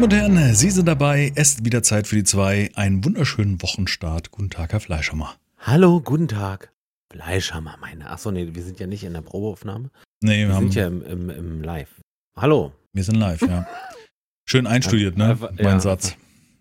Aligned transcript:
Damen 0.00 0.12
und 0.12 0.14
Herren, 0.18 0.54
Sie 0.54 0.70
sind 0.70 0.88
dabei. 0.88 1.30
Es 1.34 1.52
ist 1.56 1.64
wieder 1.66 1.82
Zeit 1.82 2.06
für 2.06 2.16
die 2.16 2.24
zwei. 2.24 2.70
Einen 2.74 3.04
wunderschönen 3.04 3.60
Wochenstart. 3.60 4.30
Guten 4.30 4.48
Tag, 4.48 4.72
Herr 4.72 4.80
Fleischhammer. 4.80 5.34
Hallo, 5.58 6.00
guten 6.00 6.26
Tag. 6.26 6.72
Fleischhammer, 7.12 7.76
meine. 7.82 8.08
Achso, 8.08 8.30
nee, 8.30 8.48
wir 8.54 8.62
sind 8.62 8.80
ja 8.80 8.86
nicht 8.86 9.04
in 9.04 9.12
der 9.12 9.20
Probeaufnahme. 9.20 9.90
Nee, 10.22 10.46
wir, 10.46 10.54
Wir 10.54 10.56
sind 10.58 10.74
ja 10.74 10.86
im, 10.86 11.02
im, 11.04 11.28
im 11.28 11.62
Live. 11.62 12.00
Hallo. 12.34 12.72
wir 12.94 13.04
sind 13.04 13.16
live, 13.16 13.42
ja. 13.42 13.66
Schön 14.46 14.66
einstudiert, 14.66 15.18
ne? 15.18 15.30
Einfach- 15.32 15.50
Mein 15.50 15.64
ja. 15.66 15.80
Satz. 15.80 16.16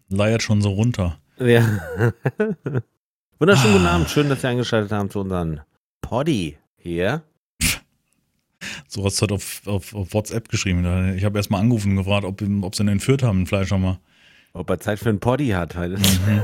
Leiert 0.09 0.43
schon 0.43 0.61
so 0.61 0.71
runter. 0.71 1.17
Ja. 1.39 1.61
Wunderschönen 3.39 3.73
guten 3.73 3.85
Ah. 3.85 3.95
Abend. 3.95 4.09
Schön, 4.09 4.27
dass 4.27 4.41
Sie 4.41 4.47
eingeschaltet 4.47 4.91
haben 4.91 5.09
zu 5.09 5.21
unserem 5.21 5.61
Poddy 6.01 6.57
hier. 6.75 7.23
So 8.87 9.05
hast 9.05 9.17
du 9.19 9.23
heute 9.23 9.33
auf, 9.35 9.61
auf, 9.67 9.93
auf 9.95 10.13
WhatsApp 10.13 10.49
geschrieben. 10.49 11.15
Ich 11.15 11.23
habe 11.23 11.37
erst 11.37 11.51
mal 11.51 11.59
angerufen 11.59 11.91
und 11.91 11.97
gefragt, 11.97 12.25
ob, 12.25 12.41
ob 12.61 12.75
sie 12.75 12.83
ihn 12.83 12.87
entführt 12.89 13.23
haben, 13.23 13.39
den 13.41 13.47
Fleischhammer. 13.47 13.99
Ob 14.53 14.69
er 14.69 14.79
Zeit 14.79 14.99
für 14.99 15.09
einen 15.09 15.19
Poddy 15.19 15.49
hat. 15.49 15.75
Weil 15.75 15.91
Mhm. 15.91 16.41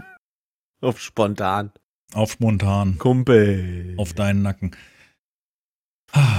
Auf 0.80 1.00
spontan. 1.00 1.72
Auf 2.12 2.32
spontan. 2.32 2.98
Kumpel. 2.98 3.94
Auf 3.96 4.12
deinen 4.14 4.42
Nacken. 4.42 4.76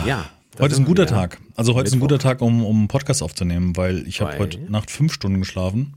Ja. 0.05 0.29
Heute 0.57 0.73
ist 0.73 0.79
ein 0.79 0.85
guter. 0.85 1.05
Tag. 1.05 1.39
Also 1.55 1.73
heute 1.75 1.87
ist 1.87 1.93
ein 1.93 1.99
Mittwoch. 1.99 2.15
guter 2.15 2.19
Tag, 2.19 2.41
um, 2.41 2.65
um 2.65 2.77
einen 2.77 2.87
Podcast 2.87 3.21
aufzunehmen, 3.23 3.77
weil 3.77 4.07
ich 4.07 4.21
habe 4.21 4.37
heute 4.39 4.59
Nacht 4.71 4.91
fünf 4.91 5.13
Stunden 5.13 5.39
geschlafen 5.39 5.95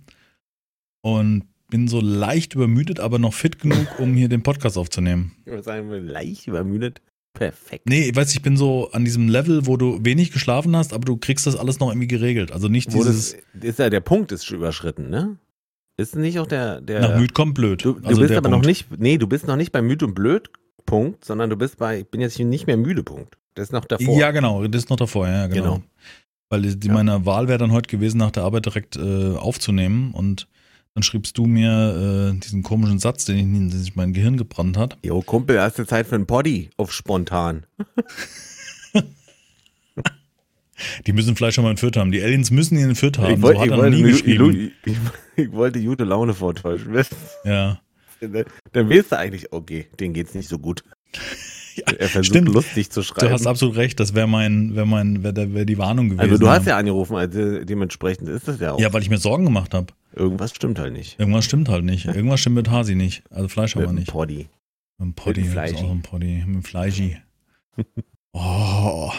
und 1.03 1.45
bin 1.69 1.89
so 1.89 2.01
leicht 2.01 2.55
übermüdet, 2.55 3.01
aber 3.01 3.19
noch 3.19 3.33
fit 3.34 3.59
genug, 3.59 3.98
um 3.98 4.15
hier 4.15 4.29
den 4.29 4.42
Podcast 4.42 4.77
aufzunehmen. 4.77 5.33
Ich 5.41 5.47
würde 5.47 5.62
sagen, 5.62 5.89
leicht 5.91 6.47
übermüdet. 6.47 7.01
Perfekt. 7.34 7.88
Nee, 7.88 8.08
ich 8.11 8.16
weiß, 8.16 8.33
ich 8.34 8.42
bin 8.42 8.56
so 8.56 8.91
an 8.92 9.05
diesem 9.05 9.28
Level, 9.28 9.66
wo 9.66 9.77
du 9.77 9.98
wenig 10.05 10.33
geschlafen 10.33 10.77
hast, 10.77 10.92
aber 10.92 11.05
du 11.05 11.16
kriegst 11.16 11.47
das 11.47 11.56
alles 11.56 11.80
noch 11.80 11.88
irgendwie 11.88 12.08
geregelt. 12.08 12.52
Also 12.52 12.69
nicht 12.69 12.92
Wo 12.92 12.98
dieses 12.98 13.36
das, 13.55 13.64
ist 13.64 13.78
ja 13.78 13.88
der 13.91 14.00
Punkt 14.00 14.33
ist 14.33 14.44
schon 14.44 14.58
überschritten, 14.58 15.08
ne? 15.08 15.38
Ist 15.97 16.14
nicht 16.16 16.38
auch 16.38 16.47
der 16.47 16.80
der 16.80 17.00
nach 17.00 17.19
müd 17.19 17.34
kommt 17.34 17.55
blöd. 17.55 17.84
Du, 17.84 17.94
du 17.94 18.06
also 18.06 18.20
bist 18.20 18.33
aber 18.33 18.48
Punkt. 18.48 18.64
noch 18.64 18.66
nicht, 18.66 18.86
nee, 18.98 19.19
du 19.19 19.27
bist 19.27 19.47
noch 19.47 19.56
nicht 19.56 19.72
bei 19.72 19.80
müde 19.83 20.06
und 20.06 20.14
blöd 20.14 20.50
Punkt, 20.84 21.25
sondern 21.25 21.48
du 21.48 21.56
bist 21.56 21.78
bei, 21.78 22.00
ich 22.00 22.08
bin 22.08 22.20
jetzt 22.20 22.38
nicht 22.38 22.66
mehr 22.66 22.77
müde 22.77 23.03
Punkt. 23.03 23.36
Das 23.55 23.64
ist 23.69 23.72
noch 23.72 23.84
davor. 23.84 24.19
Ja, 24.19 24.30
genau, 24.30 24.66
das 24.66 24.84
ist 24.84 24.91
noch 24.91 24.97
davor, 24.97 25.28
ja, 25.28 25.47
genau. 25.47 25.62
Genau. 25.77 25.83
Weil 26.48 26.62
die 26.62 26.86
Ja. 26.88 26.92
meine 26.92 27.25
Wahl 27.25 27.48
wäre 27.48 27.58
dann 27.58 27.72
heute 27.72 27.88
gewesen, 27.88 28.19
nach 28.19 28.30
der 28.30 28.42
Arbeit 28.42 28.66
direkt 28.66 28.97
äh, 28.97 29.36
aufzunehmen 29.36 30.12
und 30.12 30.48
dann 30.95 31.03
schriebst 31.03 31.39
du 31.39 31.47
mir 31.47 32.33
äh, 32.35 32.39
diesen 32.39 32.62
komischen 32.62 32.98
Satz, 32.98 33.25
den, 33.25 33.39
ich, 33.39 33.45
den 33.45 33.71
sich 33.71 33.97
mein 33.97 34.12
Gehirn 34.12 34.37
gebrannt 34.37 34.77
hat. 34.77 34.99
Jo, 35.03 35.23
Kumpel, 35.23 35.61
hast 35.61 35.79
du 35.79 35.87
Zeit 35.87 36.07
für 36.07 36.17
ein 36.17 36.27
Poddy 36.27 36.71
auf 36.77 36.93
spontan? 36.93 37.65
Die 41.07 41.12
müssen 41.12 41.37
Fleisch 41.37 41.55
schon 41.55 41.62
mal 41.65 41.71
entführt 41.71 41.97
haben. 41.97 42.11
Die 42.11 42.21
Aliens 42.23 42.51
müssen 42.51 42.77
ihn 42.77 42.89
entführt 42.89 43.17
haben. 43.19 43.34
ich, 43.34 43.43
wollte, 43.43 43.61
so 43.61 43.65
ich, 43.67 43.71
wollte, 43.71 43.97
ich, 43.97 44.27
ich, 44.27 44.99
ich, 45.37 45.53
wollte 45.53 45.81
gute 45.81 46.03
Laune 46.05 46.34
vortäuschen. 46.34 46.93
Ja. 47.45 47.81
du? 48.21 48.45
Dann 48.73 48.91
weißt 48.91 49.12
du 49.12 49.19
eigentlich, 49.19 49.53
okay, 49.53 49.87
denen 50.01 50.12
geht's 50.12 50.34
nicht 50.34 50.49
so 50.49 50.59
gut. 50.59 50.83
er 51.87 52.09
versucht 52.09 52.27
stimmt. 52.27 52.49
lustig 52.49 52.91
zu 52.91 53.01
Du 53.01 53.06
schreiben. 53.06 53.33
hast 53.33 53.47
absolut 53.47 53.77
recht, 53.77 54.01
das 54.01 54.15
wäre 54.15 54.27
mein, 54.27 54.75
wäre 54.75 54.87
mein, 54.87 55.23
wäre 55.23 55.55
wär 55.55 55.65
die 55.65 55.79
Warnung 55.79 56.11
gewesen. 56.11 56.21
also 56.21 56.37
du 56.37 56.49
hast 56.49 56.67
ja 56.67 56.77
angerufen, 56.77 57.17
also 57.17 57.65
dementsprechend 57.65 58.29
ist 58.29 58.49
das 58.49 58.59
ja 58.59 58.73
auch. 58.73 58.81
Ja, 58.81 58.93
weil 58.93 59.03
ich 59.03 59.11
mir 59.11 59.19
Sorgen 59.19 59.45
gemacht 59.45 59.73
habe. 59.73 59.87
Irgendwas 60.15 60.55
stimmt 60.55 60.79
halt 60.79 60.93
nicht. 60.93 61.19
Irgendwas 61.19 61.45
stimmt 61.45 61.69
halt 61.69 61.85
nicht. 61.85 62.07
Irgendwas 62.07 62.41
stimmt 62.41 62.57
mit 62.57 62.71
Hasi 62.71 62.95
nicht. 62.95 63.23
Also 63.31 63.49
Fleisch 63.49 63.75
haben 63.75 63.83
wir 63.83 63.93
nicht. 63.93 64.11
Poddy. 64.11 64.49
Mit 64.99 65.09
dem 65.09 65.15
Poddy. 65.15 65.43
Mit 65.43 65.81
dem 65.81 66.03
Poddy. 66.03 66.45
Mit 66.47 66.55
dem 66.55 66.63
Fleischi. 66.63 67.19
Oh. 68.35 69.13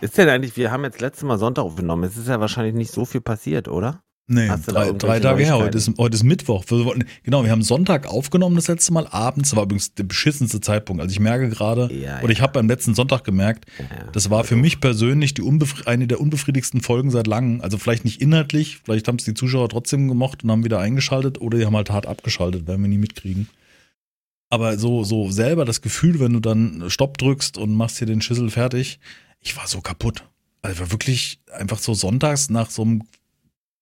Ist 0.00 0.16
denn 0.16 0.28
eigentlich, 0.30 0.56
wir 0.56 0.70
haben 0.70 0.84
jetzt 0.84 1.00
letztes 1.02 1.24
Mal 1.24 1.38
Sonntag 1.38 1.62
aufgenommen, 1.62 2.04
es 2.04 2.16
ist 2.16 2.28
ja 2.28 2.40
wahrscheinlich 2.40 2.74
nicht 2.74 2.90
so 2.90 3.04
viel 3.04 3.20
passiert, 3.20 3.68
oder? 3.68 4.02
Nee, 4.32 4.48
drei, 4.64 4.92
drei 4.92 5.18
Tage 5.18 5.42
her. 5.42 5.58
Heute 5.58 5.76
ist, 5.76 5.90
heute 5.98 6.14
ist 6.14 6.22
Mittwoch. 6.22 6.64
Genau, 7.24 7.42
wir 7.42 7.50
haben 7.50 7.62
Sonntag 7.62 8.06
aufgenommen 8.06 8.54
das 8.54 8.68
letzte 8.68 8.92
Mal 8.92 9.08
abends. 9.08 9.50
Das 9.50 9.56
war 9.56 9.64
übrigens 9.64 9.92
der 9.94 10.04
beschissenste 10.04 10.60
Zeitpunkt. 10.60 11.02
Also 11.02 11.12
ich 11.12 11.18
merke 11.18 11.48
gerade, 11.48 11.92
Ja, 11.92 12.22
oder 12.22 12.30
ich 12.30 12.40
habe 12.40 12.52
beim 12.52 12.68
letzten 12.68 12.94
Sonntag 12.94 13.24
gemerkt, 13.24 13.66
ja. 13.80 14.04
das 14.12 14.30
war 14.30 14.44
für 14.44 14.54
mich 14.54 14.80
persönlich 14.80 15.34
die 15.34 15.42
eine 15.84 16.06
der 16.06 16.20
unbefriedigsten 16.20 16.80
Folgen 16.80 17.10
seit 17.10 17.26
langem. 17.26 17.60
Also 17.60 17.76
vielleicht 17.76 18.04
nicht 18.04 18.20
inhaltlich, 18.20 18.78
vielleicht 18.84 19.08
haben 19.08 19.16
es 19.16 19.24
die 19.24 19.34
Zuschauer 19.34 19.68
trotzdem 19.68 20.06
gemocht 20.06 20.44
und 20.44 20.52
haben 20.52 20.62
wieder 20.62 20.78
eingeschaltet 20.78 21.40
oder 21.40 21.58
die 21.58 21.66
haben 21.66 21.74
halt 21.74 21.90
hart 21.90 22.06
abgeschaltet, 22.06 22.68
werden 22.68 22.82
wir 22.82 22.88
nie 22.88 22.98
mitkriegen. 22.98 23.48
Aber 24.48 24.78
so, 24.78 25.02
so 25.02 25.28
selber 25.32 25.64
das 25.64 25.82
Gefühl, 25.82 26.20
wenn 26.20 26.34
du 26.34 26.38
dann 26.38 26.84
Stopp 26.86 27.18
drückst 27.18 27.58
und 27.58 27.74
machst 27.74 27.98
hier 27.98 28.06
den 28.06 28.22
Schüssel 28.22 28.48
fertig, 28.50 29.00
ich 29.40 29.56
war 29.56 29.66
so 29.66 29.80
kaputt. 29.80 30.22
Also 30.62 30.78
war 30.78 30.92
wirklich 30.92 31.40
einfach 31.52 31.78
so 31.78 31.94
sonntags 31.94 32.48
nach 32.48 32.70
so 32.70 32.82
einem 32.82 33.02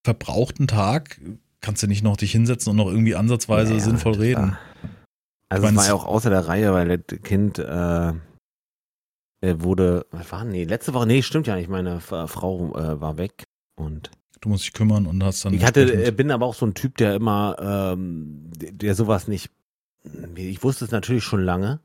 verbrauchten 0.04 0.66
Tag 0.66 1.20
kannst 1.60 1.82
du 1.82 1.86
nicht 1.86 2.02
noch 2.02 2.16
dich 2.16 2.32
hinsetzen 2.32 2.70
und 2.70 2.76
noch 2.76 2.86
irgendwie 2.86 3.14
ansatzweise 3.14 3.72
Ja, 3.72 3.78
ja, 3.78 3.84
sinnvoll 3.84 4.14
reden. 4.14 4.42
war- 4.52 4.58
Also 5.50 5.66
Ich 5.66 5.72
es 5.72 5.76
war 5.76 5.86
ja 5.86 5.94
auch 5.94 6.04
außer 6.06 6.30
der 6.30 6.46
Reihe, 6.46 6.72
weil 6.72 6.98
das 6.98 7.20
Kind 7.22 7.58
äh, 7.58 8.12
er 9.40 9.62
wurde, 9.62 10.06
was 10.10 10.30
war, 10.32 10.44
nee, 10.44 10.64
letzte 10.64 10.94
Woche, 10.94 11.06
nee, 11.06 11.22
stimmt 11.22 11.46
ja 11.46 11.54
nicht, 11.56 11.68
meine 11.68 11.96
F- 11.96 12.30
Frau 12.30 12.76
äh, 12.76 13.00
war 13.00 13.16
weg 13.18 13.44
und 13.76 14.10
Du 14.40 14.48
musst 14.50 14.64
dich 14.64 14.72
kümmern 14.72 15.06
und 15.06 15.22
hast 15.24 15.44
dann. 15.44 15.52
ich 15.54 15.64
hatte, 15.64 15.80
äh, 16.06 16.12
bin 16.12 16.30
aber 16.30 16.46
auch 16.46 16.54
so 16.54 16.64
ein 16.64 16.74
Typ, 16.74 16.96
der 16.96 17.14
immer, 17.16 17.56
ähm, 17.60 18.50
der, 18.56 18.94
sowas 18.94 19.26
nicht, 19.26 19.50
ich 20.36 20.62
wusste 20.62 20.84
es 20.84 20.92
natürlich 20.92 21.24
schon 21.24 21.42
lange, 21.42 21.80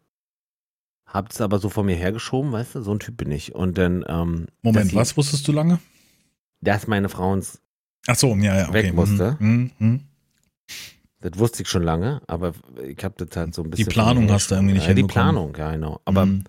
hab's 1.08 1.42
aber 1.42 1.58
so 1.60 1.70
vor 1.70 1.84
mir 1.84 1.96
hergeschoben, 1.96 2.52
weißt 2.52 2.76
du, 2.76 2.82
so 2.84 2.92
ein 2.94 3.00
Typ 3.00 3.18
bin 3.18 3.32
ich 3.32 3.56
und 3.56 3.78
dann, 3.80 4.06
ähm, 4.08 4.48
Moment, 4.62 4.94
was 4.94 5.18
wusstest 5.18 5.48
du 5.48 5.52
lange? 5.52 5.80
Dass 6.62 6.86
meine 6.88 7.10
Frau 7.10 7.34
ins, 7.34 7.60
Ach 8.08 8.16
so, 8.16 8.36
ja, 8.36 8.58
ja. 8.58 8.70
Okay. 8.70 8.74
Weg 8.74 8.94
musste. 8.94 9.38
Mhm, 9.40 9.72
mhm. 9.80 10.02
das 11.22 11.38
wusste 11.40 11.64
ich 11.64 11.70
schon 11.70 11.84
lange, 11.84 12.22
aber 12.28 12.54
ich 12.86 13.04
habe 13.04 13.16
das 13.24 13.36
halt 13.38 13.54
so 13.54 13.64
ein 13.64 13.70
bisschen. 13.70 13.86
vor 13.86 13.94
Planung 13.94 14.30
hast 14.32 14.52
du 14.52 14.56
irgendwie 14.56 14.74
nicht. 14.74 14.88
Ja, 14.88 14.94
Die 14.94 15.02
hinbekommen. 15.02 15.32
Planung, 15.32 15.56
ja, 15.58 15.72
genau. 15.72 16.02
Aber 16.06 16.26
Mhm. 16.26 16.44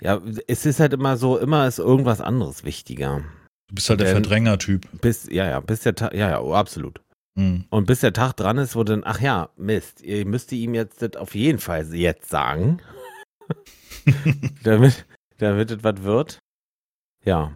Ja, 0.00 0.20
es 0.46 0.64
ist 0.64 0.80
halt 0.80 0.92
immer 0.92 1.16
so, 1.16 1.38
immer 1.38 1.66
ist 1.66 1.78
irgendwas 1.78 2.20
anderes 2.20 2.64
wichtiger. 2.64 3.24
Du 3.68 3.74
bist 3.74 3.90
halt 3.90 4.00
der 4.00 4.08
Verdränger-Typ. 4.08 4.86
Bis, 5.00 5.26
ja, 5.30 5.46
ja, 5.48 5.60
bis 5.60 5.80
der 5.80 5.94
Tag, 5.94 6.14
ja, 6.14 6.30
ja, 6.30 6.40
oh, 6.40 6.54
absolut. 6.54 7.00
Mhm. 7.34 7.64
Und 7.70 7.86
bis 7.86 8.00
der 8.00 8.12
Tag 8.12 8.34
dran 8.34 8.58
ist, 8.58 8.76
wo 8.76 8.84
dann, 8.84 9.02
ach 9.04 9.20
ja, 9.20 9.50
Mist, 9.56 10.00
ihr 10.02 10.24
müsst 10.24 10.52
ihm 10.52 10.74
jetzt 10.74 11.02
das 11.02 11.16
auf 11.16 11.34
jeden 11.34 11.58
Fall 11.58 11.92
jetzt 11.94 12.30
sagen, 12.30 12.80
damit, 14.62 15.04
damit 15.38 15.70
es 15.70 15.84
was 15.84 16.02
wird. 16.02 16.38
Ja. 17.24 17.52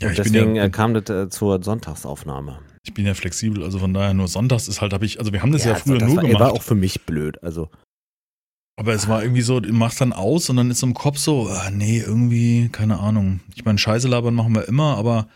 Ja, 0.00 0.08
Und 0.08 0.18
deswegen 0.18 0.56
ja, 0.56 0.64
äh, 0.64 0.70
kam 0.70 0.92
das 0.94 1.08
äh, 1.08 1.30
zur 1.30 1.62
Sonntagsaufnahme. 1.62 2.60
ich 2.82 2.92
bin 2.92 3.06
ja 3.06 3.14
flexibel, 3.14 3.62
also 3.64 3.78
von 3.78 3.94
daher 3.94 4.12
nur 4.12 4.28
sonntags 4.28 4.68
ist 4.68 4.80
halt, 4.80 4.92
habe 4.92 5.06
ich, 5.06 5.18
also 5.18 5.32
wir 5.32 5.42
haben 5.42 5.52
das 5.52 5.64
ja, 5.64 5.72
also 5.72 5.84
früher 5.84 5.98
das 5.98 6.08
nur 6.08 6.16
war, 6.16 6.24
gemacht, 6.24 6.40
war 6.40 6.52
auch 6.52 6.62
für 6.62 6.74
mich 6.74 7.02
blöd. 7.06 7.42
Also, 7.42 7.70
aber 8.78 8.92
es 8.92 9.08
war 9.08 9.22
irgendwie 9.22 9.40
so, 9.40 9.58
du 9.60 9.72
machst 9.72 10.00
dann 10.02 10.12
aus 10.12 10.50
und 10.50 10.56
dann 10.56 10.70
ist 10.70 10.82
im 10.82 10.92
Kopf 10.92 11.16
so, 11.16 11.48
ah, 11.48 11.70
nee, 11.70 11.98
irgendwie, 11.98 12.68
keine 12.68 13.00
Ahnung. 13.00 13.40
Ich 13.54 13.64
meine, 13.64 13.78
Scheiße 13.78 14.06
labern 14.06 14.34
machen 14.34 14.54
wir 14.54 14.68
immer, 14.68 14.98
aber 14.98 15.28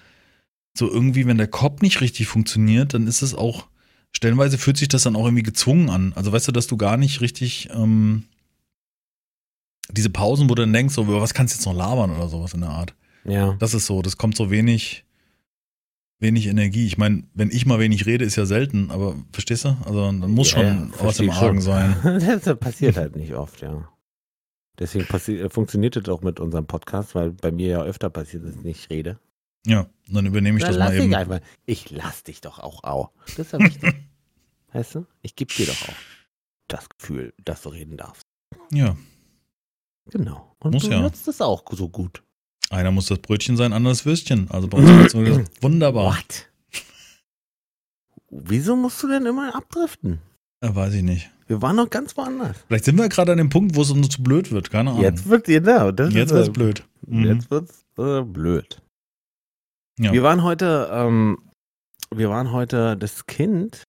so 0.76 0.90
irgendwie, 0.90 1.26
wenn 1.26 1.38
der 1.38 1.48
Kopf 1.48 1.80
nicht 1.80 2.02
richtig 2.02 2.26
funktioniert, 2.26 2.92
dann 2.92 3.06
ist 3.06 3.22
es 3.22 3.34
auch, 3.34 3.66
stellenweise 4.12 4.58
fühlt 4.58 4.76
sich 4.76 4.88
das 4.88 5.04
dann 5.04 5.16
auch 5.16 5.24
irgendwie 5.24 5.42
gezwungen 5.42 5.88
an. 5.88 6.12
Also 6.14 6.32
weißt 6.32 6.48
du, 6.48 6.52
dass 6.52 6.66
du 6.66 6.76
gar 6.76 6.98
nicht 6.98 7.22
richtig, 7.22 7.70
ähm, 7.72 8.24
diese 9.90 10.10
Pausen, 10.10 10.50
wo 10.50 10.54
du 10.54 10.62
dann 10.62 10.72
denkst, 10.72 10.94
so, 10.94 11.08
was 11.08 11.34
kannst 11.34 11.54
du 11.54 11.58
jetzt 11.58 11.66
noch 11.66 11.74
labern 11.74 12.10
oder 12.10 12.28
sowas 12.28 12.52
in 12.52 12.60
der 12.60 12.70
Art. 12.70 12.94
Ja. 13.24 13.54
Das 13.58 13.74
ist 13.74 13.86
so, 13.86 14.02
das 14.02 14.16
kommt 14.16 14.36
so 14.36 14.50
wenig, 14.50 15.04
wenig 16.18 16.46
Energie. 16.46 16.86
Ich 16.86 16.98
meine, 16.98 17.24
wenn 17.34 17.50
ich 17.50 17.66
mal 17.66 17.78
wenig 17.78 18.06
rede, 18.06 18.24
ist 18.24 18.36
ja 18.36 18.46
selten, 18.46 18.90
aber 18.90 19.16
verstehst 19.32 19.64
du? 19.64 19.76
Also 19.84 20.06
dann 20.06 20.18
muss 20.30 20.52
Ja, 20.52 20.58
schon 20.58 20.90
ja, 20.92 21.04
was 21.04 21.20
im 21.20 21.30
Argen 21.30 21.60
sein. 21.60 21.96
das 22.02 22.58
passiert 22.58 22.96
halt 22.96 23.16
nicht 23.16 23.34
oft, 23.34 23.60
ja. 23.62 23.88
Deswegen 24.78 25.04
äh, 25.04 25.50
funktioniert 25.50 25.96
das 25.96 26.08
auch 26.08 26.22
mit 26.22 26.40
unserem 26.40 26.66
Podcast, 26.66 27.14
weil 27.14 27.32
bei 27.32 27.50
mir 27.52 27.68
ja 27.68 27.82
öfter 27.82 28.08
passiert, 28.08 28.44
dass 28.44 28.56
ich 28.56 28.62
nicht 28.62 28.90
rede. 28.90 29.18
Ja, 29.66 29.86
dann 30.08 30.24
übernehme 30.24 30.56
ich 30.58 30.64
Dann 30.64 30.72
das 30.72 30.78
lass 30.78 30.88
mal 30.88 30.96
ich 30.96 31.04
eben. 31.04 31.14
einfach. 31.14 31.40
Ich 31.66 31.90
lass 31.90 32.22
dich 32.22 32.40
doch 32.40 32.58
auch 32.58 32.82
au. 32.84 33.10
Das 33.26 33.38
ist 33.38 33.52
ja 33.52 33.58
wichtig. 33.58 33.94
weißt 34.72 34.94
du? 34.94 35.06
Ich 35.20 35.36
gebe 35.36 35.52
dir 35.52 35.66
doch 35.66 35.88
auch 35.88 35.94
das 36.68 36.88
Gefühl, 36.88 37.34
dass 37.44 37.62
du 37.62 37.68
reden 37.70 37.96
darfst. 37.98 38.26
Ja, 38.72 38.96
Genau. 40.10 40.56
Und 40.60 40.74
Muss 40.74 40.84
du 40.84 40.90
ja. 40.90 41.00
nutzt 41.00 41.26
es 41.28 41.40
auch 41.40 41.64
so 41.70 41.88
gut. 41.88 42.22
Einer 42.70 42.90
muss 42.90 43.06
das 43.06 43.18
Brötchen 43.18 43.56
sein, 43.56 43.72
anderes 43.72 44.06
Würstchen. 44.06 44.50
Also 44.50 44.68
bei 44.68 44.78
uns 44.78 45.12
so 45.12 45.18
wunderbar. 45.60 46.14
What? 46.14 46.46
Wieso 48.30 48.76
musst 48.76 49.02
du 49.02 49.08
denn 49.08 49.26
immer 49.26 49.54
abdriften? 49.54 50.20
Ja, 50.62 50.74
weiß 50.74 50.94
ich 50.94 51.02
nicht. 51.02 51.30
Wir 51.48 51.60
waren 51.62 51.74
noch 51.76 51.90
ganz 51.90 52.16
woanders. 52.16 52.56
Vielleicht 52.68 52.84
sind 52.84 52.96
wir 52.96 53.08
gerade 53.08 53.32
an 53.32 53.38
dem 53.38 53.48
Punkt, 53.50 53.74
wo 53.74 53.82
es 53.82 53.90
uns 53.90 54.08
zu 54.08 54.22
blöd 54.22 54.52
wird, 54.52 54.70
keine 54.70 54.90
Ahnung. 54.90 55.02
Jetzt 55.02 55.28
wird 55.28 55.46
genau. 55.46 55.90
Das 55.90 56.14
Jetzt 56.14 56.30
ist, 56.30 56.36
wird's 56.36 56.48
äh, 56.48 56.52
blöd. 56.52 56.84
Mhm. 57.06 57.24
Jetzt 57.24 57.50
wird's 57.50 57.84
äh, 57.98 58.22
blöd. 58.22 58.80
Ja. 59.98 60.12
Wir 60.12 60.22
waren 60.22 60.44
heute, 60.44 60.88
ähm, 60.92 61.38
wir 62.14 62.30
waren 62.30 62.52
heute 62.52 62.96
das 62.96 63.26
Kind. 63.26 63.82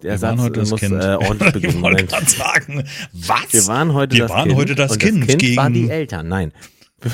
Der 0.00 0.12
Wir 0.12 0.18
Satz 0.18 0.30
waren 0.38 0.40
heute 0.42 0.60
das 0.60 0.70
muss 0.70 0.80
Kind. 0.80 0.92
Äh, 1.02 1.16
ordentlich 1.16 1.40
ich 1.48 1.52
beginnen. 1.54 1.82
wollte 1.82 2.04
Moment. 2.04 2.10
gerade 2.10 2.30
sagen, 2.30 2.88
was? 3.12 3.52
Wir 3.52 3.66
waren 3.66 3.92
heute 3.94 4.14
Wir 4.14 4.22
das 4.22 4.30
waren 4.30 4.48
Kind. 4.50 4.56
heute 4.60 4.74
das 4.76 4.98
Kind 4.98 5.20
das 5.22 5.28
Kind 5.36 5.40
gegen- 5.40 5.72
die 5.74 5.90
Eltern. 5.90 6.28
Nein. 6.28 6.52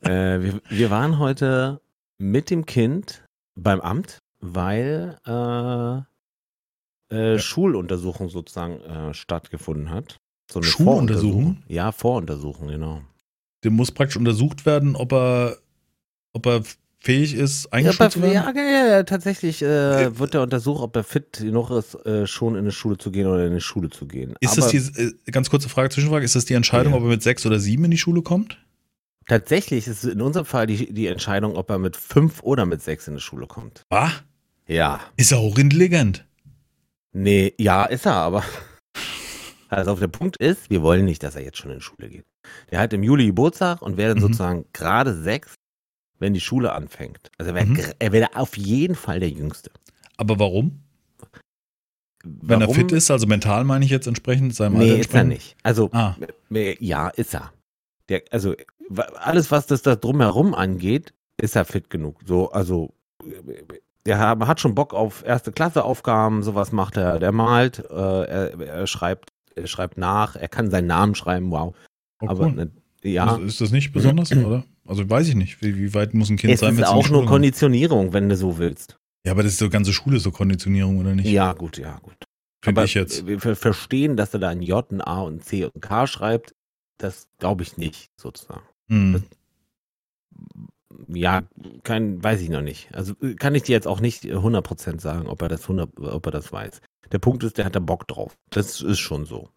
äh, 0.00 0.40
wir, 0.40 0.60
wir 0.68 0.90
waren 0.90 1.18
heute 1.18 1.80
mit 2.18 2.50
dem 2.50 2.66
Kind 2.66 3.24
beim 3.54 3.80
Amt, 3.80 4.18
weil 4.40 5.18
äh, 5.26 5.98
äh, 7.12 7.32
Ja. 7.32 7.38
Schuluntersuchung 7.38 8.28
sozusagen 8.30 8.80
äh, 8.80 9.14
stattgefunden 9.14 9.90
hat. 9.90 10.18
So 10.50 10.60
eine 10.60 10.66
Schuluntersuchung? 10.66 11.32
Voruntersuchung. 11.32 11.64
Ja, 11.68 11.92
Voruntersuchung, 11.92 12.68
genau. 12.68 13.02
Dem 13.64 13.74
muss 13.74 13.92
praktisch 13.92 14.16
untersucht 14.16 14.66
werden, 14.66 14.96
ob 14.96 15.12
er, 15.12 15.58
ob 16.32 16.46
er 16.46 16.62
fähig 17.02 17.34
ist, 17.34 17.64
Ja, 17.64 17.72
eingeschult 17.72 18.12
zu 18.12 18.20
bei, 18.20 18.32
werden. 18.32 18.56
ja, 18.56 18.62
ja, 18.62 18.86
ja, 18.96 19.02
tatsächlich 19.02 19.60
äh, 19.62 20.18
wird 20.18 20.34
er 20.34 20.42
untersucht, 20.42 20.82
ob 20.82 20.94
er 20.96 21.04
fit 21.04 21.32
genug 21.38 21.70
ist, 21.70 21.94
äh, 22.06 22.26
schon 22.26 22.54
in 22.54 22.60
eine 22.60 22.72
Schule 22.72 22.96
zu 22.98 23.10
gehen 23.10 23.26
oder 23.26 23.44
in 23.44 23.50
eine 23.52 23.60
Schule 23.60 23.90
zu 23.90 24.06
gehen. 24.06 24.34
Ist 24.40 24.52
Aber 24.52 24.70
das 24.70 24.92
die, 24.92 25.02
äh, 25.02 25.12
ganz 25.30 25.50
kurze 25.50 25.68
Frage, 25.68 25.88
Zwischenfrage, 25.90 26.24
ist 26.24 26.36
das 26.36 26.44
die 26.44 26.54
Entscheidung, 26.54 26.92
Ja. 26.92 26.98
ob 26.98 27.04
er 27.04 27.08
mit 27.10 27.22
sechs 27.22 27.44
oder 27.44 27.58
sieben 27.58 27.84
in 27.84 27.90
die 27.90 27.98
Schule 27.98 28.22
kommt? 28.22 28.58
tatsächlich 29.28 29.86
ist 29.86 30.02
in 30.04 30.20
unserem 30.20 30.44
Fall 30.44 30.66
die, 30.66 30.92
die 30.92 31.06
Entscheidung, 31.06 31.54
ob 31.56 31.70
er 31.70 31.78
mit 31.78 31.96
fünf 31.96 32.42
oder 32.42 32.66
mit 32.66 32.82
sechs 32.82 33.06
in 33.06 33.14
die 33.14 33.20
Schule 33.20 33.46
kommt. 33.46 33.82
Ah, 33.88 34.10
Ja. 34.66 35.00
ist 35.16 35.30
er 35.32 35.40
hochintelligent. 35.40 36.26
Nee, 37.12 37.54
ja, 37.58 37.84
ist 37.84 38.06
er, 38.06 38.14
aber. 38.14 38.42
Also 39.68 39.92
auf 39.92 40.00
der 40.00 40.08
Punkt 40.08 40.36
ist, 40.36 40.68
wir 40.68 40.82
wollen 40.82 41.06
nicht, 41.06 41.22
dass 41.22 41.34
er 41.34 41.42
jetzt 41.42 41.56
schon 41.56 41.70
in 41.70 41.78
die 41.78 41.82
Schule 41.82 42.10
geht. 42.10 42.24
Der 42.70 42.78
hat 42.80 42.92
im 42.92 43.02
Juli 43.02 43.24
Geburtstag 43.26 43.80
und 43.80 43.96
wäre 43.96 44.10
dann 44.10 44.18
Mhm. 44.18 44.26
sozusagen 44.26 44.64
gerade 44.74 45.14
sechs, 45.14 45.54
wenn 46.22 46.32
die 46.34 46.40
Schule 46.40 46.72
anfängt. 46.72 47.30
Also 47.36 47.50
er 47.50 47.54
wäre 47.56 47.66
Mhm. 47.66 47.78
er 47.98 48.12
wäre 48.12 48.36
auf 48.36 48.56
jeden 48.56 48.94
Fall 48.94 49.20
der 49.20 49.28
Jüngste. 49.30 49.70
Aber 50.16 50.38
warum? 50.38 50.80
Wenn 52.24 52.60
er 52.60 52.68
Warum? 52.68 52.74
fit 52.76 52.92
ist, 52.92 53.10
also 53.10 53.26
mental 53.26 53.64
meine 53.64 53.84
ich 53.84 53.90
jetzt 53.90 54.06
entsprechend 54.06 54.54
seinem 54.54 54.76
Alter 54.76 54.94
Nee, 54.94 55.00
ist 55.00 55.12
er 55.14 55.24
nicht. 55.24 55.56
Also, 55.64 55.90
Ah, 55.92 56.14
ja, 56.50 57.08
ist 57.08 57.34
er. 57.34 57.52
Der, 58.08 58.22
also, 58.30 58.54
alles, 59.16 59.50
was 59.50 59.66
das 59.66 59.82
da 59.82 59.96
drumherum 59.96 60.54
angeht, 60.54 61.12
ist 61.36 61.56
er 61.56 61.64
fit 61.64 61.90
genug. 61.90 62.20
So, 62.24 62.52
also, 62.52 62.94
der 64.06 64.18
ha- 64.20 64.46
hat 64.46 64.60
schon 64.60 64.74
Bock 64.76 64.94
auf 64.94 65.24
erste 65.24 65.50
Klasse 65.50 65.82
Aufgaben, 65.84 66.44
sowas 66.44 66.70
macht 66.70 66.96
er. 66.96 67.18
Der 67.18 67.32
malt, 67.32 67.80
äh, 67.90 67.92
er, 68.24 68.60
er 68.60 68.86
schreibt, 68.86 69.30
er 69.56 69.66
schreibt 69.66 69.98
nach, 69.98 70.36
er 70.36 70.48
kann 70.48 70.70
seinen 70.70 70.86
Namen 70.86 71.16
schreiben, 71.16 71.50
wow. 71.50 71.74
oh, 72.20 72.26
Aber 72.28 72.44
cool. 72.46 72.52
ne, 72.52 72.70
ja, 73.02 73.34
Ist, 73.36 73.42
ist 73.42 73.60
das 73.62 73.70
nicht 73.72 73.92
besonders, 73.92 74.30
oder? 74.36 74.62
Also 74.86 75.08
weiß 75.08 75.28
ich 75.28 75.34
nicht. 75.34 75.62
Wie, 75.62 75.76
wie 75.76 75.94
weit 75.94 76.12
muss 76.14 76.30
ein 76.30 76.36
Kind 76.36 76.52
es 76.54 76.60
sein, 76.60 76.70
ist 76.72 76.78
wenn 76.78 76.84
es 76.84 76.90
in 76.90 76.96
die 76.98 77.04
auch 77.04 77.08
nur? 77.10 77.26
Konditionierung, 77.26 78.12
wenn 78.12 78.28
du 78.28 78.36
so 78.36 78.58
willst. 78.58 78.98
Ja, 79.24 79.32
aber 79.32 79.42
das 79.44 79.52
ist 79.52 79.58
so 79.58 79.70
ganze 79.70 79.92
Schule 79.92 80.18
so 80.18 80.30
Konditionierung, 80.32 80.98
oder 80.98 81.14
nicht? 81.14 81.28
Ja, 81.28 81.52
gut, 81.52 81.78
ja, 81.78 81.98
gut. 82.00 82.16
Finde 82.64 82.84
ich 82.84 82.94
jetzt. 82.94 83.26
wir 83.26 83.40
ver- 83.40 83.56
verstehen, 83.56 84.16
dass 84.16 84.34
er 84.34 84.40
da 84.40 84.48
ein 84.48 84.62
J, 84.62 84.90
ein 84.90 85.00
A 85.00 85.22
und 85.22 85.36
ein 85.36 85.40
C 85.40 85.64
und 85.64 85.74
ein 85.76 85.80
K 85.80 86.06
schreibt, 86.06 86.54
das 86.98 87.28
glaube 87.38 87.62
ich 87.62 87.76
nicht, 87.76 88.10
sozusagen. 88.16 88.62
Hm. 88.88 89.22
Ja, 91.08 91.42
kein, 91.82 92.22
weiß 92.22 92.40
ich 92.40 92.48
noch 92.50 92.60
nicht. 92.62 92.94
Also 92.94 93.14
äh, 93.22 93.34
kann 93.34 93.54
ich 93.54 93.62
dir 93.64 93.72
jetzt 93.72 93.86
auch 93.88 94.00
nicht 94.00 94.24
äh, 94.24 94.34
100% 94.34 95.00
sagen, 95.00 95.26
ob 95.26 95.42
er 95.42 95.48
das 95.48 95.62
100, 95.62 95.98
ob 96.00 96.26
er 96.26 96.32
das 96.32 96.52
weiß. 96.52 96.80
Der 97.10 97.18
Punkt 97.18 97.42
ist, 97.44 97.58
der 97.58 97.64
hat 97.64 97.74
da 97.74 97.80
Bock 97.80 98.06
drauf. 98.08 98.36
Das 98.50 98.80
ist 98.80 98.98
schon 99.00 99.24
so. 99.26 99.48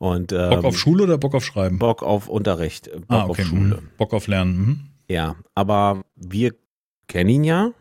Und 0.00 0.32
ähm, 0.32 0.48
Bock 0.48 0.64
auf 0.64 0.78
Schule 0.78 1.04
oder 1.04 1.18
Bock 1.18 1.34
auf 1.34 1.44
Schreiben? 1.44 1.78
Bock 1.78 2.02
auf 2.02 2.28
Unterricht, 2.28 2.90
Bock 2.90 3.04
ah, 3.08 3.26
okay. 3.26 3.42
auf 3.42 3.48
Schule. 3.48 3.76
mhm. 3.76 3.88
Bock 3.98 4.14
auf 4.14 4.26
Lernen. 4.28 4.58
Mhm. 4.58 4.80
Ja, 5.08 5.36
aber 5.54 6.04
wir 6.16 6.54
kennen 7.06 7.28
ihn 7.28 7.44
ja 7.44 7.72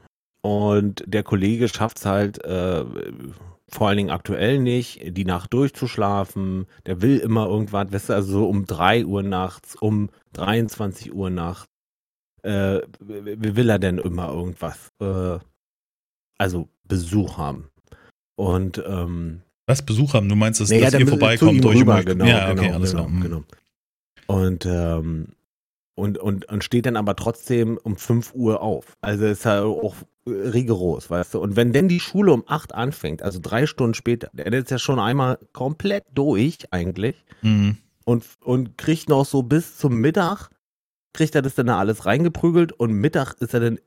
und 0.42 1.04
der 1.08 1.24
Kollege 1.24 1.70
schafft 1.70 2.00
es 2.00 2.06
halt 2.06 2.44
äh, 2.44 2.84
vor 3.70 3.88
allen 3.88 3.98
Dingen 3.98 4.10
aktuell 4.10 4.60
nicht, 4.60 5.16
die 5.16 5.24
Nacht 5.24 5.54
durchzuschlafen. 5.54 6.66
Der 6.86 7.02
will 7.02 7.20
immer 7.20 7.48
irgendwann, 7.48 7.94
weißt 7.94 8.10
du, 8.10 8.14
also 8.14 8.32
so 8.32 8.50
um 8.50 8.66
3 8.66 9.06
Uhr 9.06 9.24
nachts, 9.24 9.76
um 9.76 10.10
23 10.34 11.14
Uhr 11.14 11.30
nachts, 11.30 11.68
äh, 12.44 12.82
wie 13.00 13.56
will 13.56 13.70
er 13.70 13.80
denn 13.80 13.98
immer 13.98 14.30
irgendwas? 14.30 14.92
Äh, 15.00 15.40
also 16.38 16.68
Besuch 16.84 17.38
haben. 17.38 17.70
Und 18.36 18.84
ähm, 18.86 19.42
Was 19.70 19.84
Besuch 19.84 20.16
haben? 20.16 20.28
Du 20.28 20.36
meinst, 20.36 20.60
dass, 20.60 20.72
naja, 20.72 20.90
dass 20.90 21.00
ihr 21.00 21.06
vorbeikommt 21.08 21.64
durch 21.64 21.80
rüber, 21.80 22.04
genau, 22.04 22.26
Ja, 22.26 22.52
okay, 22.52 22.62
genau, 22.64 22.74
alles 22.74 22.90
genau, 22.92 23.04
klar. 23.04 23.16
Mhm. 23.16 23.22
genau. 23.22 23.44
Und, 24.26 24.66
ähm, 24.66 25.28
und, 25.94 26.18
und, 26.18 26.46
und 26.46 26.64
steht 26.64 26.88
dann 26.88 26.96
aber 26.96 27.16
trotzdem 27.16 27.78
um 27.78 27.96
5 27.96 28.34
Uhr 28.34 28.64
auf. 28.64 28.98
Also 29.02 29.26
ist 29.28 29.46
ja 29.46 29.62
auch 29.62 29.94
rigoros, 30.26 31.12
weißt 31.12 31.36
du. 31.36 31.40
Und 31.40 31.56
wenn 31.56 31.72
denn 31.72 31.88
die 31.88 32.00
Schule 32.00 32.34
um 32.34 32.44
8 32.48 32.74
anfängt, 32.74 33.22
also 33.22 33.38
drei 33.40 33.68
Stunden 33.68 33.94
später, 33.94 34.32
der 34.34 34.52
ist 34.54 34.72
ja 34.72 34.80
schon 34.80 35.00
einmal 35.00 35.38
komplett 35.54 36.04
durch 36.16 36.58
eigentlich 36.72 37.24
Mhm. 37.44 37.78
und, 38.06 38.26
und 38.44 38.76
kriegt 38.80 39.08
noch 39.08 39.26
so 39.26 39.44
bis 39.44 39.78
zum 39.78 40.02
Mittag, 40.02 40.50
kriegt 41.14 41.36
er 41.36 41.44
das 41.44 41.54
dann 41.54 41.68
da 41.68 41.78
alles 41.78 42.08
reingeprügelt 42.08 42.72
und 42.72 42.94
Mittag 42.94 43.36
ist 43.40 43.54
er 43.54 43.60
dann 43.60 43.80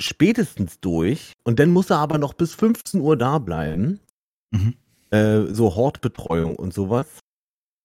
spätestens 0.00 0.80
durch 0.80 1.32
und 1.44 1.58
dann 1.58 1.68
muss 1.68 1.90
er 1.90 1.98
aber 1.98 2.16
noch 2.16 2.32
bis 2.32 2.54
15 2.54 3.00
Uhr 3.02 3.18
da 3.18 3.38
bleiben. 3.38 4.00
Mhm. 4.52 4.72
Äh, 5.10 5.42
so 5.52 5.74
Hortbetreuung 5.74 6.56
und 6.56 6.74
sowas. 6.74 7.06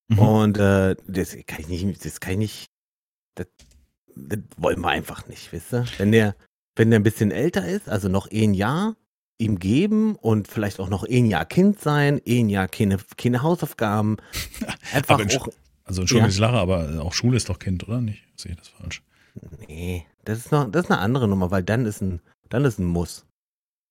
Mhm. 0.07 0.19
Und 0.19 0.57
äh, 0.57 0.95
das 1.07 1.37
kann 1.47 1.65
ich 1.69 1.83
nicht, 1.83 2.03
das 2.05 2.19
kann 2.19 2.33
ich 2.33 2.37
nicht, 2.39 2.65
das, 3.35 3.47
das 4.15 4.39
wollen 4.57 4.81
wir 4.81 4.89
einfach 4.89 5.27
nicht, 5.27 5.51
wisst 5.53 5.73
ihr? 5.73 5.85
Wenn 5.97 6.11
der, 6.11 6.35
wenn 6.75 6.89
der 6.89 6.99
ein 6.99 7.03
bisschen 7.03 7.31
älter 7.31 7.65
ist, 7.67 7.87
also 7.89 8.09
noch 8.09 8.27
ein 8.31 8.53
Jahr, 8.53 8.95
ihm 9.37 9.57
geben 9.59 10.15
und 10.15 10.47
vielleicht 10.47 10.79
auch 10.79 10.89
noch 10.89 11.03
ein 11.03 11.25
Jahr 11.25 11.45
Kind 11.45 11.79
sein, 11.79 12.21
ein 12.27 12.49
Jahr 12.49 12.67
keine, 12.67 12.97
keine 13.17 13.41
Hausaufgaben. 13.41 14.17
Einfach 14.93 15.15
Aber 15.19 15.23
auch, 15.35 15.47
Also 15.83 16.01
Entschuldigung, 16.01 16.29
Ja. 16.29 16.33
ich 16.33 16.39
lache, 16.39 16.57
aber 16.57 17.01
auch 17.01 17.13
Schule 17.13 17.37
ist 17.37 17.49
doch 17.49 17.57
Kind, 17.59 17.87
oder 17.87 18.01
nicht? 18.01 18.23
Sehe 18.35 18.51
ich 18.51 18.57
das 18.57 18.67
falsch? 18.67 19.01
nee, 19.67 20.05
das 20.25 20.39
ist 20.39 20.51
noch, 20.51 20.69
das 20.69 20.85
ist 20.85 20.91
eine 20.91 20.99
andere 20.99 21.27
Nummer, 21.27 21.49
weil 21.51 21.63
dann 21.63 21.85
ist 21.85 22.01
ein, 22.01 22.21
dann 22.49 22.65
ist 22.65 22.79
ein 22.79 22.85
Muss. 22.85 23.25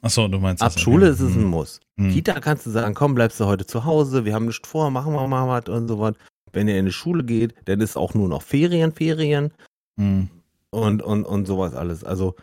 Achso, 0.02 0.28
du 0.28 0.38
meinst 0.38 0.62
Ab. 0.62 0.78
Schule 0.78 1.06
okay. 1.06 1.14
ist 1.14 1.20
es 1.20 1.34
ein 1.36 1.44
Mhm. 1.44 1.50
Muss. 1.50 1.80
Mhm. 1.96 2.10
Kita 2.12 2.40
kannst 2.40 2.64
du 2.66 2.70
sagen, 2.70 2.94
komm, 2.94 3.14
bleibst 3.14 3.38
du 3.40 3.44
heute 3.46 3.66
zu 3.66 3.84
Hause, 3.84 4.24
wir 4.24 4.34
haben 4.34 4.46
nichts 4.46 4.66
vor, 4.66 4.90
machen 4.90 5.12
wir 5.12 5.26
mal 5.28 5.46
was 5.48 5.68
und 5.74 5.88
so 5.88 5.98
was. 6.00 6.14
Wenn 6.52 6.66
ihr 6.68 6.78
in 6.78 6.86
die 6.86 6.92
Schule 6.92 7.22
geht, 7.22 7.54
dann 7.66 7.80
ist 7.80 7.96
auch 7.96 8.14
nur 8.14 8.28
noch 8.28 8.42
Ferien, 8.42 8.92
Ferien 8.92 9.52
Mhm. 9.96 10.28
und, 10.70 11.02
und, 11.02 11.24
und 11.24 11.46
sowas 11.46 11.74
alles. 11.74 12.02
Also, 12.04 12.34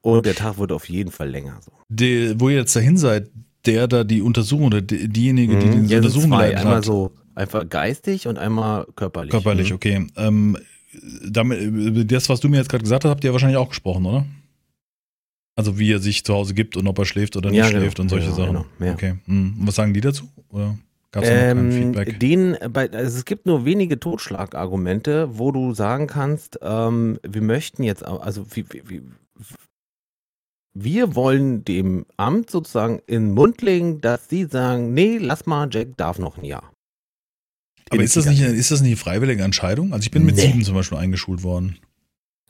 und 0.00 0.24
der 0.26 0.34
Tag 0.34 0.58
wird 0.58 0.72
auf 0.72 0.88
jeden 0.88 1.10
Fall 1.12 1.28
länger. 1.28 1.60
So. 1.64 1.72
Die, 1.88 2.34
wo 2.40 2.48
ihr 2.48 2.56
jetzt 2.56 2.74
dahin 2.74 2.96
seid, 2.96 3.30
der 3.66 3.86
da 3.86 4.02
die 4.04 4.22
Untersuchung 4.22 4.66
oder 4.66 4.80
die, 4.80 5.08
diejenige, 5.08 5.58
die 5.58 5.66
Mhm. 5.66 5.86
die 5.88 5.96
Untersuchung 5.96 6.30
zwei. 6.30 6.36
geleitet 6.48 6.58
Einmal 6.60 6.76
hat, 6.78 6.84
so 6.84 7.12
einfach 7.34 7.68
geistig 7.68 8.26
und 8.26 8.38
einmal 8.38 8.86
körperlich. 8.96 9.30
körperlich, 9.30 9.70
Mhm. 9.70 9.76
okay. 9.76 10.06
Ähm, 10.16 10.56
damit, 11.28 12.10
das, 12.10 12.28
was 12.28 12.40
du 12.40 12.48
mir 12.48 12.56
jetzt 12.56 12.68
gerade 12.68 12.82
gesagt 12.82 13.04
hast, 13.04 13.10
habt 13.10 13.24
ihr 13.24 13.32
wahrscheinlich 13.32 13.56
auch 13.58 13.68
gesprochen, 13.68 14.04
oder? 14.06 14.26
Also 15.54 15.78
wie 15.78 15.92
er 15.92 15.98
sich 15.98 16.24
zu 16.24 16.32
Hause 16.34 16.54
gibt 16.54 16.76
und 16.76 16.86
ob 16.86 16.98
er 16.98 17.04
schläft 17.04 17.36
oder 17.36 17.50
nicht 17.50 17.58
Ja, 17.58 17.68
genau. 17.68 17.80
schläft 17.80 18.00
und 18.00 18.08
solche 18.08 18.26
Genau, 18.26 18.36
Sachen. 18.36 18.52
genau, 18.78 18.88
ja. 18.88 18.92
Okay. 18.94 19.14
Mhm. 19.26 19.56
Und 19.60 19.66
was 19.66 19.74
sagen 19.74 19.92
die 19.92 20.00
dazu? 20.00 20.28
Oder 20.48 20.78
gab 21.10 21.24
es 21.24 21.28
noch 21.30 21.36
kein 21.36 21.58
Ähm, 21.58 21.72
Feedback? 21.72 22.20
den, 22.20 22.56
bei, 22.72 22.90
also 22.90 23.18
es 23.18 23.24
gibt 23.26 23.44
nur 23.46 23.64
wenige 23.66 24.00
Totschlagargumente, 24.00 25.28
wo 25.38 25.52
du 25.52 25.74
sagen 25.74 26.06
kannst, 26.06 26.58
ähm, 26.62 27.18
wir 27.22 27.42
möchten 27.42 27.82
jetzt, 27.82 28.02
also 28.04 28.46
wie, 28.54 28.64
wie, 28.72 28.82
wie, 28.88 29.02
wir 30.74 31.14
wollen 31.14 31.64
dem 31.66 32.06
Amt 32.16 32.50
sozusagen 32.50 33.00
in 33.06 33.26
den 33.28 33.34
Mund 33.34 33.60
legen, 33.60 34.00
dass 34.00 34.28
sie 34.30 34.46
sagen, 34.46 34.94
nee, 34.94 35.18
lass 35.18 35.44
mal, 35.44 35.68
Jack 35.70 35.98
darf 35.98 36.18
noch 36.18 36.38
ein 36.38 36.44
Jahr. 36.46 36.72
Aber 37.90 38.02
ist 38.02 38.16
das, 38.16 38.24
nicht, 38.24 38.40
ist 38.40 38.70
das 38.70 38.80
nicht 38.80 38.92
eine 38.92 38.96
freiwillige 38.96 39.42
Entscheidung? 39.42 39.92
Also 39.92 40.04
ich 40.04 40.10
bin 40.10 40.24
mit 40.24 40.36
Nee. 40.36 40.46
sieben 40.46 40.62
zum 40.64 40.74
Beispiel 40.74 40.96
eingeschult 40.96 41.42
worden. 41.42 41.76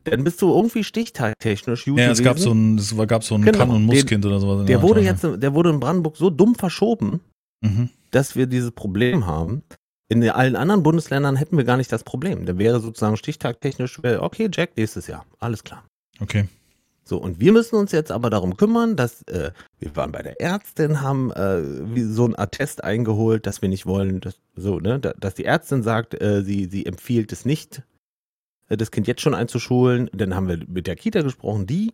Dann 0.05 0.25
bist 0.25 0.43
du 0.43 0.53
irgendwie 0.55 0.83
stichtagtechnisch 0.85 1.85
gut 1.85 1.99
Ja, 1.99 2.11
es 2.11 2.23
gab 2.23 2.39
so 2.39 2.53
ein, 2.53 2.79
es 2.79 2.95
gab 3.07 3.23
so 3.25 3.35
ein 3.37 3.43
Genau, 3.43 3.59
Kann- 3.59 3.71
und 3.71 3.85
Muss-Kind 3.85 4.25
oder 4.27 4.41
sowas. 4.41 4.67
der 4.67 4.83
wurde 4.83 5.01
Art, 5.01 5.23
jetzt, 5.23 5.43
der 5.43 5.55
wurde 5.55 5.71
in 5.71 5.81
Brandenburg 5.81 6.17
so 6.17 6.31
dumm 6.31 6.55
verschoben, 6.55 7.21
Mhm. 7.65 7.91
dass 8.11 8.35
wir 8.35 8.47
dieses 8.47 8.73
Problem 8.73 9.27
haben. 9.27 9.63
In 10.09 10.29
allen 10.29 10.57
anderen 10.57 10.83
Bundesländern 10.83 11.37
hätten 11.37 11.57
wir 11.57 11.65
gar 11.65 11.77
nicht 11.77 11.91
das 11.93 12.03
Problem. 12.05 12.45
Da 12.45 12.59
wäre 12.59 12.81
sozusagen 12.81 13.17
stichtagtechnisch, 13.17 13.99
okay, 14.05 14.51
Jack, 14.53 14.77
nächstes 14.77 15.07
Jahr. 15.07 15.25
Alles 15.39 15.63
klar. 15.65 15.85
Okay. 16.21 16.47
So, 17.05 17.19
und 17.19 17.41
wir 17.41 17.53
müssen 17.53 17.77
uns 17.77 17.93
jetzt 17.93 18.13
aber 18.13 18.29
darum 18.31 18.57
kümmern, 18.57 18.95
dass 18.97 19.23
äh, 19.23 19.51
wir 19.81 19.97
waren 19.97 20.13
bei 20.13 20.23
der 20.23 20.41
Ärztin, 20.41 21.01
haben 21.01 21.31
äh, 21.33 21.63
so 22.05 22.27
ein 22.27 22.39
Attest 22.39 22.85
eingeholt, 22.85 23.47
dass 23.47 23.61
wir 23.63 23.69
nicht 23.69 23.87
wollen, 23.87 24.21
dass, 24.21 24.39
so, 24.55 24.79
ne, 24.79 25.01
da, 25.01 25.13
dass 25.19 25.35
die 25.35 25.45
Ärztin 25.45 25.83
sagt, 25.83 26.21
äh, 26.21 26.43
sie, 26.43 26.67
sie 26.67 26.87
empfiehlt 26.87 27.33
es 27.33 27.45
nicht, 27.45 27.83
das 28.76 28.91
Kind 28.91 29.07
jetzt 29.07 29.21
schon 29.21 29.35
einzuschulen. 29.35 30.11
Dann 30.12 30.35
haben 30.35 30.49
wir 30.49 30.59
mit 30.69 30.87
der 30.87 30.97
Kita 30.97 31.23
gesprochen, 31.23 31.67
die 31.67 31.93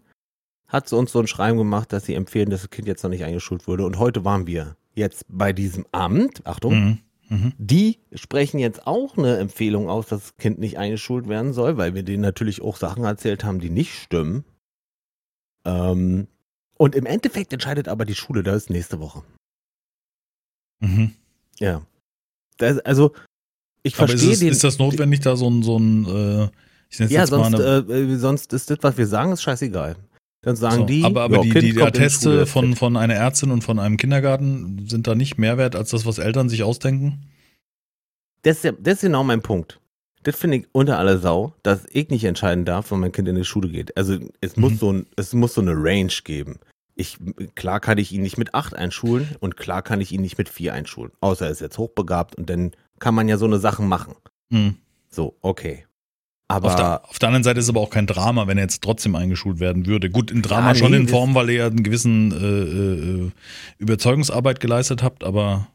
hat 0.67 0.93
uns 0.93 1.13
so 1.13 1.21
ein 1.21 1.27
Schreiben 1.27 1.57
gemacht, 1.59 1.93
dass 1.93 2.05
sie 2.05 2.15
empfehlen, 2.15 2.51
dass 2.51 2.61
das 2.63 2.71
Kind 2.71 2.87
jetzt 2.89 3.03
noch 3.03 3.11
nicht 3.11 3.25
eingeschult 3.25 3.67
wurde. 3.67 3.85
Und 3.87 3.99
heute 3.99 4.25
waren 4.25 4.47
wir 4.47 4.77
jetzt 4.95 5.25
bei 5.29 5.53
diesem 5.53 5.87
Amt, 5.93 6.47
Achtung, 6.47 6.75
Mhm. 6.75 6.99
Mhm. 7.31 7.53
die 7.59 7.99
sprechen 8.15 8.59
jetzt 8.59 8.87
auch 8.87 9.17
eine 9.19 9.37
Empfehlung 9.39 9.89
aus, 9.91 10.07
dass 10.09 10.21
das 10.23 10.37
Kind 10.39 10.59
nicht 10.59 10.79
eingeschult 10.79 11.29
werden 11.29 11.53
soll, 11.53 11.77
weil 11.77 11.95
wir 11.95 12.03
denen 12.03 12.23
natürlich 12.23 12.63
auch 12.63 12.77
Sachen 12.77 13.05
erzählt 13.05 13.45
haben, 13.45 13.61
die 13.61 13.71
nicht 13.71 13.93
stimmen. 13.95 14.45
Ähm, 15.65 16.27
und 16.79 16.95
im 16.95 17.07
Endeffekt 17.07 17.53
entscheidet 17.53 17.89
aber 17.89 18.05
die 18.05 18.15
Schule, 18.15 18.43
das 18.43 18.57
ist 18.65 18.71
nächste 18.71 18.99
Woche. 19.01 19.23
Mhm. 20.81 21.13
Ja. 21.59 21.83
Das, 22.57 22.79
also, 22.81 23.13
ich 23.83 23.95
Aber 23.97 24.05
ist, 24.05 24.11
verstehe 24.13 24.33
es, 24.33 24.39
den. 24.41 24.49
ist 24.49 24.65
das 24.65 24.79
notwendig, 24.79 25.21
da 25.21 25.37
so 25.37 25.49
ein, 25.51 25.63
so 25.63 25.79
ein 25.79 26.05
äh, 26.07 26.49
Ja, 26.91 27.27
sonst, 27.27 27.59
äh, 27.59 27.79
äh, 27.79 28.17
sonst 28.17 28.53
ist 28.53 28.71
das, 28.71 28.79
was 28.83 28.97
wir 28.97 29.07
sagen, 29.07 29.33
ist 29.33 29.43
scheißegal. 29.43 29.97
Dann 30.43 30.57
sagen 30.57 30.77
so, 30.81 30.85
die, 30.87 31.05
aber, 31.05 31.23
aber 31.23 31.37
ja, 31.37 31.43
die, 31.43 31.51
Kind 31.51 31.65
die, 31.65 31.73
die 31.73 31.83
Atteste 31.83 32.47
von, 32.47 32.77
von 32.77 32.97
einer 32.97 33.15
Ärztin 33.15 33.51
und 33.51 33.63
von 33.63 33.79
einem 33.79 33.97
Kindergarten 33.97 34.87
sind 34.89 35.07
da 35.07 35.15
nicht 35.15 35.37
mehr 35.37 35.59
wert 35.59 35.75
als 35.77 35.91
das, 35.91 36.07
was 36.07 36.19
Eltern 36.19 36.49
sich 36.49 36.63
ausdenken. 36.63 37.25
Das 38.43 38.59
ist, 38.59 38.65
ja, 38.65 38.73
das 38.73 38.95
ist 38.95 39.01
genau 39.03 39.25
mein 39.25 39.43
Punkt. 39.43 39.81
Das 40.23 40.37
finde 40.37 40.59
ich 40.59 40.67
unter 40.73 40.99
aller 40.99 41.19
Sau, 41.19 41.55
dass 41.63 41.87
ich 41.91 42.09
nicht 42.09 42.25
entscheiden 42.25 42.65
darf, 42.65 42.91
wann 42.91 43.01
mein 43.01 43.13
Kind 43.13 43.29
in 43.29 43.35
die 43.37 43.45
Schule 43.45 43.69
geht. 43.69 43.97
Also 43.97 44.19
es 44.41 44.57
Mhm. 44.57 44.63
muss 44.63 44.79
so 44.79 44.93
ein, 44.93 45.07
es 45.17 45.33
muss 45.33 45.55
so 45.55 45.61
eine 45.61 45.73
Range 45.75 46.13
geben. 46.25 46.59
Ich, 46.95 47.19
klar 47.55 47.81
kann 47.81 47.99
ich 47.99 48.13
ihn 48.13 48.23
nicht 48.23 48.39
mit 48.39 48.55
acht 48.55 48.75
einschulen 48.75 49.37
und 49.41 49.57
klar 49.57 49.83
kann 49.83 50.01
ich 50.01 50.13
ihn 50.13 50.21
nicht 50.21 50.39
mit 50.39 50.49
vier 50.49 50.73
einschulen. 50.75 51.13
Außer 51.21 51.47
er 51.47 51.53
ist 51.53 51.61
jetzt 51.61 51.79
hochbegabt 51.79 52.35
und 52.37 52.49
dann 52.51 52.73
kann 52.99 53.15
man 53.15 53.29
ja 53.29 53.37
so 53.39 53.47
eine 53.47 53.59
Sachen 53.59 53.87
machen. 53.89 54.15
Hm. 54.53 54.77
So, 55.09 55.37
okay. 55.43 55.85
Aber 56.51 56.69
Auf, 56.69 56.77
der, 56.77 57.05
auf 57.09 57.19
der 57.19 57.29
anderen 57.29 57.45
Seite 57.45 57.59
ist 57.61 57.67
es 57.67 57.69
aber 57.71 57.81
auch 57.81 57.91
kein 57.91 58.07
Drama, 58.07 58.47
wenn 58.47 58.57
er 58.57 58.65
jetzt 58.65 58.83
trotzdem 58.83 59.15
eingeschult 59.15 59.61
werden 59.61 59.85
würde. 59.87 60.09
Gut, 60.09 60.33
ein 60.33 60.41
Drama 60.41 60.69
Ja, 60.69 60.75
schon 60.77 60.93
nee, 60.93 60.97
in 60.97 61.03
das- 61.03 61.11
Form, 61.11 61.35
weil 61.35 61.51
ihr 61.51 61.57
ja 61.57 61.67
einen 61.67 61.83
gewissen 61.83 62.33
äh, 62.33 63.27
äh, 63.27 63.31
Überzeugungsarbeit 63.79 64.59
geleistet 64.61 65.03
habt, 65.03 65.25
aber 65.25 65.69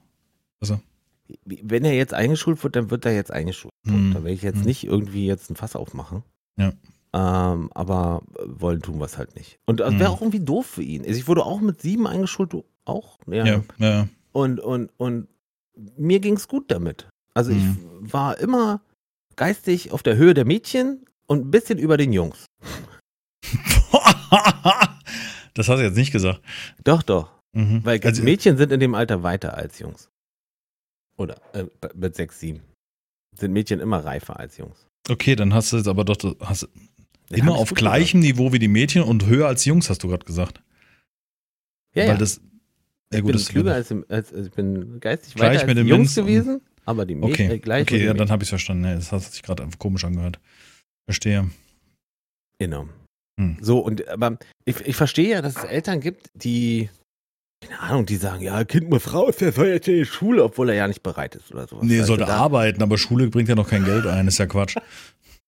also, 0.59 0.79
wenn 1.45 1.85
er 1.85 1.93
jetzt 1.93 2.13
eingeschult 2.13 2.63
wird, 2.63 2.75
dann 2.75 2.89
wird 2.91 3.05
er 3.05 3.13
jetzt 3.13 3.31
eingeschult. 3.31 3.71
Hm. 3.85 4.13
Da 4.13 4.23
will 4.23 4.33
ich 4.33 4.41
jetzt 4.41 4.59
Hm. 4.59 4.65
nicht 4.65 4.83
irgendwie 4.83 5.27
jetzt 5.27 5.49
ein 5.51 5.55
Fass 5.55 5.75
aufmachen. 5.75 6.23
Ja. 6.57 6.73
Ähm, 7.15 7.69
aber 7.75 8.23
wollen 8.45 8.81
tun 8.81 8.97
wir 8.99 9.05
es 9.05 9.17
halt 9.17 9.35
nicht. 9.35 9.59
Und 9.65 9.79
das 9.79 9.91
Hm. 9.91 9.99
wäre 9.99 10.09
auch 10.09 10.21
irgendwie 10.21 10.39
doof 10.39 10.65
für 10.65 10.81
ihn. 10.83 11.01
Also 11.05 11.19
ich 11.19 11.27
wurde 11.27 11.45
auch 11.45 11.61
mit 11.61 11.81
sieben 11.81 12.07
eingeschult, 12.07 12.51
du 12.53 12.63
auch? 12.85 13.19
ja, 13.27 13.45
ja. 13.45 13.61
ja. 13.77 14.07
Und, 14.31 14.59
und, 14.59 14.89
und 14.97 15.27
mir 15.97 16.19
ging's 16.19 16.47
gut 16.47 16.71
damit. 16.71 17.07
Also 17.35 17.51
ich 17.51 17.63
war 17.99 18.39
immer 18.39 18.81
geistig 19.35 19.91
auf 19.91 20.03
der 20.03 20.15
Höhe 20.17 20.33
der 20.33 20.45
Mädchen 20.45 21.05
und 21.27 21.47
ein 21.47 21.51
bisschen 21.51 21.77
über 21.79 21.97
den 21.97 22.13
Jungs. 22.13 22.45
das 25.53 25.67
hast 25.67 25.79
du 25.79 25.83
jetzt 25.83 25.97
nicht 25.97 26.11
gesagt. 26.11 26.41
Doch, 26.83 27.03
doch. 27.03 27.31
Mhm. 27.53 27.81
Weil 27.83 27.99
also, 28.03 28.23
Mädchen 28.23 28.57
sind 28.57 28.71
in 28.71 28.79
dem 28.79 28.95
Alter 28.95 29.23
weiter 29.23 29.55
als 29.55 29.79
Jungs. 29.79 30.09
Oder 31.17 31.39
äh, 31.53 31.65
mit 31.93 32.15
sechs, 32.15 32.39
sieben. 32.39 32.61
Sind 33.37 33.53
Mädchen 33.53 33.79
immer 33.79 34.03
reifer 34.03 34.39
als 34.39 34.57
Jungs. 34.57 34.87
okay, 35.09 35.35
dann 35.35 35.53
hast 35.53 35.71
du 35.71 35.77
jetzt 35.77 35.87
aber 35.87 36.03
doch 36.05 36.17
hast, 36.39 36.67
Das 37.29 37.39
immer 37.39 37.55
auf 37.55 37.73
gleichem 37.73 38.19
Niveau 38.19 38.51
wie 38.51 38.59
die 38.59 38.67
Mädchen 38.67 39.03
und 39.03 39.25
höher 39.25 39.47
als 39.47 39.65
Jungs, 39.65 39.89
hast 39.89 40.03
du 40.03 40.07
gerade 40.07 40.25
gesagt. 40.25 40.55
gesagt. 40.55 40.73
Ja, 41.95 42.03
Weil 42.03 42.09
ja. 42.09 42.17
das, 42.17 42.41
ja 43.11 43.19
ich 43.19 43.23
gut, 43.23 43.33
bin 43.33 43.45
klüger 43.45 43.73
als, 43.73 43.91
als, 44.09 44.33
als 44.33 44.47
ich 44.47 44.51
bin 44.53 44.99
geistig 44.99 45.35
Gleich 45.35 45.67
weiter 45.67 45.79
als 45.79 45.87
Jungs 45.87 46.15
gewesen, 46.15 46.61
aber 46.85 47.05
die 47.05 47.15
Mädchen 47.15 47.47
Okay, 47.47 47.55
äh, 47.55 47.59
gleich 47.59 47.83
okay 47.83 48.05
ja, 48.05 48.13
dann 48.13 48.29
habe 48.29 48.43
ich 48.43 48.47
es 48.47 48.49
verstanden. 48.49 48.85
Ja, 48.85 48.95
das 48.95 49.11
hat 49.11 49.21
sich 49.23 49.41
gerade 49.43 49.63
einfach 49.63 49.79
komisch 49.79 50.03
angehört. 50.03 50.39
Verstehe. 51.05 51.49
Genau. 52.59 52.87
Hm. 53.39 53.57
So, 53.61 53.79
und 53.79 54.07
aber 54.07 54.37
ich, 54.65 54.79
ich 54.81 54.95
verstehe 54.95 55.29
ja, 55.29 55.41
dass 55.41 55.57
es 55.57 55.63
Eltern 55.63 55.99
gibt, 55.99 56.29
die, 56.33 56.89
keine 57.61 57.79
Ahnung, 57.79 58.05
die 58.05 58.17
sagen, 58.17 58.41
ja, 58.41 58.63
Kind 58.63 58.89
muss 58.89 59.13
raus, 59.13 59.37
der 59.37 59.51
soll 59.51 59.67
jetzt 59.67 59.87
in 59.87 59.95
die 59.95 60.05
Schule, 60.05 60.43
obwohl 60.43 60.69
er 60.69 60.75
ja 60.75 60.87
nicht 60.87 61.03
bereit 61.03 61.35
ist 61.35 61.51
oder 61.51 61.67
sowas. 61.67 61.83
Nee, 61.85 61.97
er 61.97 62.05
sollte 62.05 62.27
arbeiten, 62.27 62.81
aber 62.83 62.97
Schule 62.97 63.27
bringt 63.29 63.49
ja 63.49 63.55
noch 63.55 63.69
kein 63.69 63.85
Geld 63.85 64.05
ein, 64.05 64.27
ist 64.27 64.37
ja 64.37 64.45
Quatsch. 64.45 64.75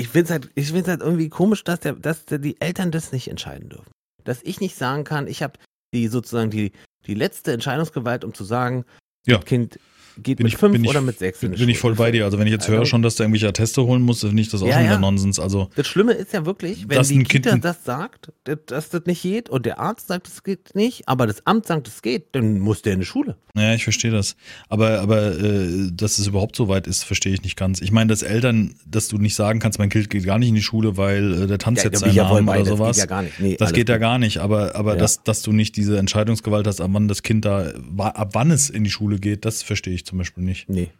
Ich 0.00 0.06
finde 0.06 0.24
es 0.26 0.30
halt, 0.30 0.50
ich 0.54 0.70
find's 0.70 0.88
halt 0.88 1.00
irgendwie 1.00 1.28
komisch, 1.28 1.64
dass, 1.64 1.80
der, 1.80 1.94
dass 1.94 2.24
der, 2.24 2.38
die 2.38 2.60
Eltern 2.60 2.92
das 2.92 3.10
nicht 3.10 3.26
entscheiden 3.26 3.68
dürfen. 3.68 3.90
Dass 4.22 4.44
ich 4.44 4.60
nicht 4.60 4.76
sagen 4.76 5.02
kann, 5.02 5.26
ich 5.26 5.42
habe 5.42 5.58
die 5.92 6.06
sozusagen 6.06 6.50
die, 6.50 6.70
die 7.06 7.14
letzte 7.14 7.50
Entscheidungsgewalt, 7.52 8.22
um 8.24 8.32
zu 8.32 8.44
sagen, 8.44 8.84
Ja. 9.26 9.38
Kind 9.38 9.80
geht 10.22 10.38
Bin 10.38 10.44
mit 10.44 10.52
ich- 10.52 10.58
fünf 10.58 10.72
bin 10.72 10.84
ich- 10.84 10.90
oder 10.90 11.00
mit 11.00 11.18
sechs 11.18 11.42
in 11.42 11.50
Bin, 11.50 11.58
bin 11.60 11.68
ich 11.68 11.78
voll 11.78 11.94
bei 11.94 12.10
dir. 12.10 12.24
Also 12.24 12.38
wenn 12.38 12.46
ich 12.46 12.52
jetzt 12.52 12.64
Also- 12.66 12.74
höre 12.78 12.86
schon, 12.86 13.02
dass 13.02 13.16
du 13.16 13.22
irgendwelche 13.24 13.48
Atteste 13.48 13.82
holen 13.84 14.02
musst, 14.02 14.20
finde 14.22 14.40
ich 14.42 14.48
das 14.48 14.62
auch 14.62 14.66
Ja, 14.66 14.74
schon 14.74 14.82
wieder 14.84 14.92
ja. 14.94 14.98
Nonsens. 15.00 15.38
Also 15.38 15.68
Das 15.76 15.86
Schlimme 15.86 16.12
ist 16.12 16.32
ja 16.32 16.44
wirklich, 16.46 16.88
wenn 16.88 17.02
die 17.02 17.14
ein 17.18 17.26
Kind- 17.28 17.44
Kita 17.46 17.56
das 17.58 17.84
sagt, 17.84 18.32
dass, 18.66 18.90
das 18.90 19.02
nicht 19.06 19.22
geht 19.22 19.48
und 19.50 19.66
der 19.66 19.78
Arzt 19.78 20.08
sagt, 20.08 20.28
es 20.28 20.42
geht 20.42 20.74
nicht, 20.74 21.08
aber 21.08 21.26
das 21.26 21.46
Amt 21.46 21.66
sagt, 21.66 21.88
es 21.88 22.02
geht, 22.02 22.26
dann 22.34 22.58
muss 22.60 22.82
der 22.82 22.94
in 22.94 23.00
die 23.00 23.06
Schule. 23.06 23.36
Ja, 23.54 23.74
ich 23.74 23.82
verstehe 23.84 24.10
das. 24.10 24.36
Aber, 24.68 25.00
aber 25.00 25.38
äh, 25.38 25.90
dass 25.92 26.18
es 26.18 26.26
überhaupt 26.26 26.54
so 26.56 26.68
weit 26.68 26.86
ist, 26.86 27.02
verstehe 27.04 27.32
ich 27.34 27.42
nicht 27.42 27.56
ganz. 27.56 27.80
Ich 27.80 27.90
meine, 27.92 28.08
dass 28.08 28.22
Eltern, 28.22 28.74
dass 28.86 29.08
du 29.08 29.18
nicht 29.18 29.34
sagen 29.34 29.58
kannst, 29.58 29.78
mein 29.78 29.88
Kind 29.88 30.10
geht 30.10 30.24
gar 30.24 30.38
nicht 30.38 30.48
in 30.50 30.54
die 30.54 30.62
Schule, 30.62 30.96
weil 30.96 31.42
äh, 31.42 31.46
der 31.46 31.58
tanzt 31.58 31.82
jetzt 31.84 32.02
da 32.02 32.06
bin 32.06 32.14
seinen 32.14 32.16
ja 32.16 32.32
Namen 32.32 32.46
bei, 32.46 32.60
oder 32.60 32.70
das 32.70 32.78
sowas. 32.78 32.96
geht 32.96 33.00
ja 33.02 33.06
gar 33.06 33.22
nicht. 33.22 33.40
Nee, 33.40 33.56
das 33.58 33.72
geht 33.72 33.88
ja 33.88 33.96
gut. 33.96 34.00
gar 34.02 34.18
nicht. 34.18 34.38
Aber, 34.38 34.74
aber 34.76 34.92
Ja. 34.92 34.98
dass, 34.98 35.22
dass 35.24 35.42
du 35.42 35.52
nicht 35.52 35.76
diese 35.76 35.98
Entscheidungsgewalt 35.98 36.66
hast, 36.66 36.80
ab 36.80 36.90
wann 36.92 37.08
das 37.08 37.22
Kind 37.22 37.44
da, 37.44 37.72
ab 37.98 38.30
wann 38.34 38.50
es 38.50 38.70
in 38.70 38.84
die 38.84 38.90
Schule 38.90 39.18
geht, 39.18 39.44
das 39.44 39.62
verstehe 39.62 39.94
ich 39.94 40.04
zum 40.08 40.18
Beispiel 40.18 40.42
nicht. 40.44 40.68
Nee. 40.68 40.90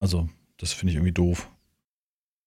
Also, 0.00 0.28
das 0.58 0.72
finde 0.72 0.92
ich 0.92 0.96
irgendwie 0.96 1.12
doof. 1.12 1.50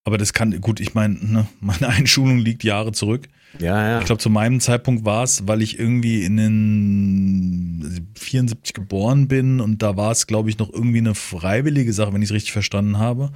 Aber 0.04 0.16
das 0.18 0.32
kann, 0.32 0.58
gut, 0.60 0.80
ich 0.80 0.94
meine, 0.94 1.14
ne, 1.14 1.46
meine 1.60 1.88
Einschulung 1.88 2.38
liegt 2.38 2.64
Jahre 2.64 2.92
zurück. 2.92 3.28
Ja, 3.58 3.86
ja. 3.88 3.98
Ich 4.00 4.06
glaube, 4.06 4.20
zu 4.20 4.30
meinem 4.30 4.60
Zeitpunkt 4.60 5.04
war 5.04 5.24
es, 5.24 5.46
weil 5.48 5.60
ich 5.62 5.78
irgendwie 5.78 6.24
in 6.24 6.36
den 6.36 8.10
74 8.16 8.74
geboren 8.74 9.28
bin 9.28 9.60
und 9.60 9.82
da 9.82 9.96
war 9.96 10.12
es, 10.12 10.26
glaube 10.26 10.48
ich, 10.50 10.58
noch 10.58 10.72
irgendwie 10.72 10.98
eine 10.98 11.14
freiwillige 11.14 11.92
Sache, 11.92 12.12
wenn 12.12 12.22
ich 12.22 12.28
es 12.30 12.34
richtig 12.34 12.52
verstanden 12.52 12.98
habe. 12.98 13.32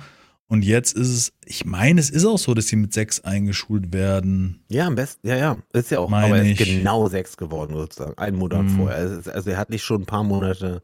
Und 0.46 0.62
jetzt 0.64 0.92
ist 0.96 1.08
es, 1.08 1.32
ich 1.46 1.64
meine, 1.64 1.98
es 2.00 2.10
ist 2.10 2.24
auch 2.26 2.38
so, 2.38 2.54
dass 2.54 2.68
sie 2.68 2.76
mit 2.76 2.92
sechs 2.92 3.20
eingeschult 3.20 3.92
werden. 3.92 4.62
Ja, 4.68 4.86
am 4.86 4.94
besten, 4.94 5.26
ja, 5.26 5.36
ja, 5.36 5.56
ist 5.72 5.90
ja 5.90 5.98
auch. 5.98 6.08
Meine 6.10 6.26
aber 6.26 6.36
er 6.38 6.44
ist 6.52 6.60
ich. 6.60 6.68
genau 6.76 7.08
sechs 7.08 7.36
geworden, 7.36 7.74
sozusagen. 7.74 8.16
Einen 8.18 8.36
Monat 8.36 8.64
Mhm. 8.64 8.70
vorher. 8.76 8.96
Also, 8.96 9.30
also 9.30 9.50
er 9.50 9.56
hat 9.56 9.70
nicht 9.70 9.82
schon 9.82 10.02
ein 10.02 10.06
paar 10.06 10.22
Monate. 10.22 10.82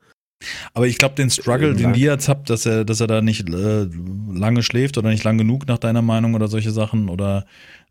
Aber 0.72 0.86
ich 0.86 0.98
glaube, 0.98 1.14
den 1.16 1.30
Struggle, 1.30 1.74
den 1.74 1.94
ihr 1.94 2.12
jetzt 2.12 2.28
habt, 2.28 2.48
dass 2.50 2.64
er, 2.66 2.84
dass 2.84 3.00
er 3.00 3.06
da 3.06 3.20
nicht 3.20 3.48
äh, 3.48 3.86
lange 4.32 4.62
schläft 4.62 4.96
oder 4.98 5.10
nicht 5.10 5.24
lang 5.24 5.36
genug 5.38 5.66
nach 5.66 5.78
deiner 5.78 6.02
Meinung 6.02 6.34
oder 6.34 6.48
solche 6.48 6.70
Sachen 6.70 7.08
oder 7.08 7.44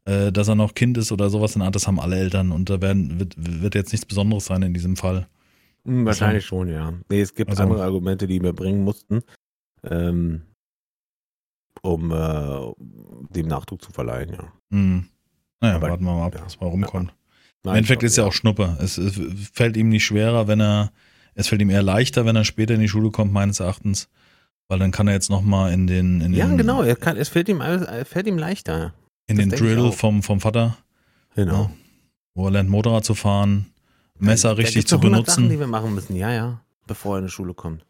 äh, 0.06 0.32
dass 0.32 0.48
er 0.48 0.56
noch 0.56 0.74
Kind 0.74 0.98
ist 0.98 1.12
oder 1.12 1.30
sowas 1.30 1.56
in 1.56 1.60
der 1.60 1.68
Art, 1.68 1.76
das 1.76 1.86
haben 1.88 2.00
alle 2.00 2.18
Eltern 2.18 2.52
und 2.52 2.70
da 2.70 2.82
werden, 2.82 3.20
wird, 3.20 3.36
wird 3.38 3.76
jetzt 3.76 3.92
nichts 3.92 4.06
Besonderes 4.06 4.46
sein 4.46 4.64
in 4.64 4.74
diesem 4.74 4.96
Fall. 4.96 5.28
Hm, 5.86 6.06
wahrscheinlich 6.06 6.46
schon, 6.46 6.70
ja. 6.70 6.94
Nee, 7.10 7.22
es 7.22 7.34
gibt 7.36 7.52
Also- 7.52 7.64
andere 7.64 7.84
Argumente, 7.84 8.26
die 8.26 8.42
wir 8.42 8.54
bringen 8.54 8.84
mussten, 8.84 9.22
ähm, 9.84 10.42
um 11.82 12.12
äh, 12.12 12.74
dem 13.36 13.48
Nachdruck 13.48 13.82
zu 13.84 13.92
verleihen, 13.92 14.34
ja. 14.34 14.52
Hm. 14.72 15.06
Naja, 15.62 15.76
Aber- 15.76 15.90
warten 15.90 16.04
wir 16.04 16.14
mal 16.14 16.26
ab, 16.28 16.36
ja. 16.36 16.46
was 16.46 16.60
mal 16.60 16.68
rumkommt. 16.68 17.10
Im 17.12 17.16
Nein, 17.72 17.76
Endeffekt 17.78 18.04
ist 18.04 18.16
ja 18.18 18.24
auch 18.26 18.34
Schnuppe. 18.34 18.78
Es, 18.82 18.98
es 18.98 19.20
fällt 19.54 19.76
ihm 19.78 19.90
nicht 19.90 20.06
schwerer, 20.06 20.48
wenn 20.48 20.62
er, 20.62 20.92
es 21.40 21.48
fällt 21.48 21.62
ihm 21.62 21.70
eher 21.70 21.82
leichter, 21.84 22.26
wenn 22.26 22.36
er 22.36 22.44
später 22.46 22.74
in 22.76 22.82
die 22.82 22.90
Schule 22.90 23.12
kommt, 23.12 23.32
meines 23.32 23.60
Erachtens. 23.60 24.10
Weil 24.68 24.78
dann 24.80 24.92
kann 24.92 25.08
er 25.08 25.14
jetzt 25.14 25.30
nochmal 25.30 25.72
in 25.74 25.88
den, 25.88 26.22
in 26.22 26.34
Ja, 26.34 26.46
den, 26.48 26.58
genau. 26.58 26.84
Kann, 26.96 27.18
es 27.18 27.30
fällt 27.30 27.50
ihm, 27.50 27.62
alles- 27.62 27.88
es 27.88 28.08
fällt 28.08 28.28
ihm 28.28 28.38
leichter. 28.38 28.94
in 29.28 29.38
das 29.38 29.48
den 29.48 29.58
Drill 29.58 29.92
vom, 29.92 30.22
vom 30.22 30.40
Vater, 30.42 30.78
Genau. 31.36 31.64
Ja. 31.64 31.72
wo 32.36 32.46
er 32.48 32.52
lernt 32.52 32.70
Motorrad 32.70 33.06
zu 33.06 33.16
fahren, 33.16 33.68
Messer 34.18 34.50
Da 34.50 34.56
richtig 34.56 34.86
zu 34.88 34.98
100 34.98 35.26
Sachen, 35.28 35.44
die 35.44 35.48
benutzen. 35.56 35.60
wir 35.60 35.68
machen 35.68 35.96
müssen, 35.96 36.16
ja, 36.16 36.32
ja, 36.32 36.62
bevor 36.88 37.16
er 37.16 37.20
in 37.20 37.26
die 37.26 37.32
Schule 37.32 37.54
kommt. 37.54 37.86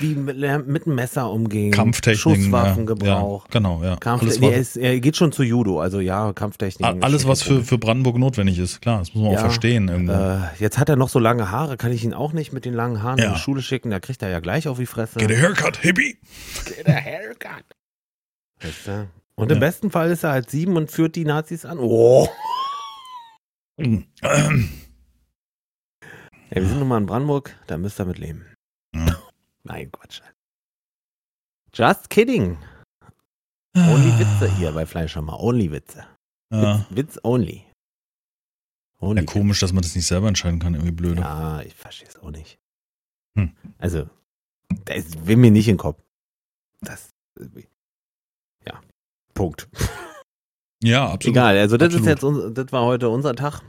Wie 0.00 0.14
mit, 0.16 0.36
dem 0.42 0.94
Messer 0.96 1.30
umgehen, 1.30 1.70
Kampftechniken. 1.70 2.42
Schusswaffengebrauch. 2.44 3.44
Ja, 3.44 3.50
genau, 3.52 3.84
ja. 3.84 3.94
Kampf, 3.96 4.22
alles, 4.22 4.40
nee, 4.40 4.46
was, 4.48 4.52
er, 4.52 4.58
ist, 4.60 4.76
er 4.76 4.98
geht 5.00 5.16
schon 5.16 5.30
zu 5.30 5.44
Judo, 5.44 5.80
also 5.80 6.00
ja, 6.00 6.32
Kampftechniken. 6.32 7.02
alles, 7.04 7.28
was 7.28 7.42
für, 7.42 7.62
für 7.62 7.78
Brandenburg 7.78 8.18
notwendig 8.18 8.58
ist. 8.58 8.80
Klar, 8.82 8.98
das 8.98 9.14
muss 9.14 9.22
man 9.22 9.32
Ja, 9.32 9.38
auch 9.38 9.42
verstehen 9.42 9.86
irgendwo. 9.88 10.12
Äh, 10.14 10.40
jetzt 10.58 10.78
hat 10.78 10.88
er 10.88 10.96
noch 10.96 11.08
so 11.08 11.20
lange 11.20 11.52
Haare, 11.52 11.76
kann 11.76 11.92
ich 11.92 12.02
ihn 12.02 12.12
auch 12.12 12.32
nicht 12.32 12.52
mit 12.52 12.64
den 12.64 12.74
langen 12.74 13.04
Haaren 13.04 13.20
in 13.20 13.32
die 13.34 13.38
Schule 13.38 13.62
schicken, 13.62 13.90
da 13.90 14.00
kriegt 14.00 14.20
er 14.22 14.30
ja 14.30 14.40
gleich 14.40 14.66
auf 14.66 14.78
die 14.78 14.86
Fresse. 14.86 15.20
Get 15.20 15.30
a 15.30 15.34
haircut, 15.34 15.76
Hippie! 15.76 16.18
Get 16.64 16.88
a 16.88 16.92
haircut. 16.92 17.64
Weißt 18.60 18.86
du? 18.88 19.08
Und 19.36 19.52
im 19.52 19.58
Ja. 19.58 19.60
besten 19.60 19.92
Fall 19.92 20.10
ist 20.10 20.24
er 20.24 20.32
halt 20.32 20.50
sieben 20.50 20.76
und 20.76 20.90
führt 20.90 21.14
die 21.14 21.24
Nazis 21.24 21.64
an. 21.64 21.78
Oh. 21.78 22.28
Ähm, 23.78 24.06
Ey, 26.50 26.62
wir 26.62 26.68
sind 26.68 26.78
nun 26.80 26.88
mal 26.88 26.98
in 26.98 27.06
Brandenburg, 27.06 27.54
da 27.68 27.78
müsst 27.78 28.00
ihr 28.00 28.06
mit 28.06 28.18
leben. 28.18 28.44
Ja. 28.96 29.16
Nein, 29.64 29.90
Quatsch. 29.92 30.20
Just 31.72 32.10
kidding. 32.10 32.58
Only 33.76 34.18
Witze 34.18 34.50
hier 34.56 34.72
bei 34.72 34.86
Fleischhammer. 34.86 35.38
Only 35.38 35.70
Witze. 35.70 36.06
Ja. 36.52 36.86
Witz, 36.90 36.96
Witz 36.96 37.20
only. 37.22 37.64
Only 39.00 39.20
ja, 39.20 39.26
komisch, 39.26 39.60
dass 39.60 39.72
man 39.72 39.82
das 39.82 39.94
nicht 39.94 40.06
selber 40.06 40.28
entscheiden 40.28 40.58
kann, 40.58 40.74
irgendwie 40.74 40.92
blöde. 40.92 41.20
Ja, 41.20 41.60
ich 41.62 41.74
verstehe 41.74 42.08
es 42.08 42.16
auch 42.16 42.30
nicht. 42.30 42.58
Hm. 43.36 43.54
Also, 43.78 44.08
das 44.86 45.26
will 45.26 45.36
mir 45.36 45.50
nicht 45.50 45.68
in 45.68 45.74
den 45.74 45.80
Kopf. 45.80 46.02
Das. 46.80 47.10
Ja. 48.66 48.80
Punkt. 49.34 49.68
Ja, 50.82 51.10
absolut. 51.10 51.36
Egal, 51.36 51.58
also 51.58 51.76
das 51.76 51.94
Absolut. 51.94 52.06
ist 52.06 52.46
jetzt 52.46 52.58
das 52.58 52.72
war 52.72 52.84
heute 52.84 53.08
unser 53.08 53.34
Tag. 53.34 53.62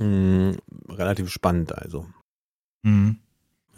Hm, 0.00 0.56
relativ 0.88 1.30
spannend, 1.30 1.72
also. 1.72 2.06
Mhm. 2.82 3.20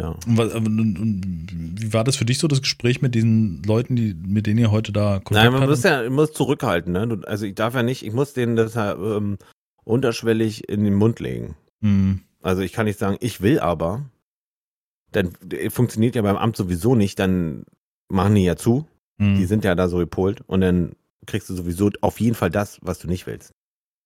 Ja. 0.00 0.16
Und, 0.26 1.52
wie 1.78 1.92
war 1.92 2.04
das 2.04 2.16
für 2.16 2.24
dich 2.24 2.38
so, 2.38 2.48
das 2.48 2.62
Gespräch 2.62 3.02
mit 3.02 3.14
diesen 3.14 3.62
Leuten, 3.64 3.96
die, 3.96 4.14
mit 4.14 4.46
denen 4.46 4.58
ihr 4.58 4.70
heute 4.70 4.92
da 4.92 5.20
Kontakt 5.20 5.44
Nein, 5.44 5.52
man 5.52 5.68
muss 5.68 5.82
ja 5.82 6.08
muss 6.08 6.32
zurückhalten, 6.32 6.92
ne? 6.92 7.20
Also 7.26 7.44
ich 7.44 7.54
darf 7.54 7.74
ja 7.74 7.82
nicht, 7.82 8.04
ich 8.04 8.12
muss 8.12 8.32
denen 8.32 8.56
das 8.56 8.74
ja, 8.74 8.94
ähm, 8.94 9.36
unterschwellig 9.84 10.68
in 10.68 10.84
den 10.84 10.94
Mund 10.94 11.20
legen. 11.20 11.54
Mhm. 11.80 12.20
Also 12.40 12.62
ich 12.62 12.72
kann 12.72 12.86
nicht 12.86 12.98
sagen, 12.98 13.18
ich 13.20 13.42
will 13.42 13.60
aber. 13.60 14.06
Dann 15.12 15.32
äh, 15.52 15.68
funktioniert 15.70 16.14
ja 16.14 16.22
beim 16.22 16.36
Amt 16.36 16.56
sowieso 16.56 16.94
nicht, 16.94 17.18
dann 17.18 17.64
machen 18.08 18.34
die 18.34 18.44
ja 18.44 18.56
zu. 18.56 18.86
Mhm. 19.18 19.36
Die 19.36 19.44
sind 19.44 19.64
ja 19.64 19.74
da 19.74 19.88
so 19.88 19.98
gepolt 19.98 20.42
und 20.46 20.62
dann 20.62 20.92
kriegst 21.26 21.50
du 21.50 21.54
sowieso 21.54 21.90
auf 22.00 22.20
jeden 22.20 22.34
Fall 22.34 22.50
das, 22.50 22.78
was 22.80 23.00
du 23.00 23.08
nicht 23.08 23.26
willst. 23.26 23.52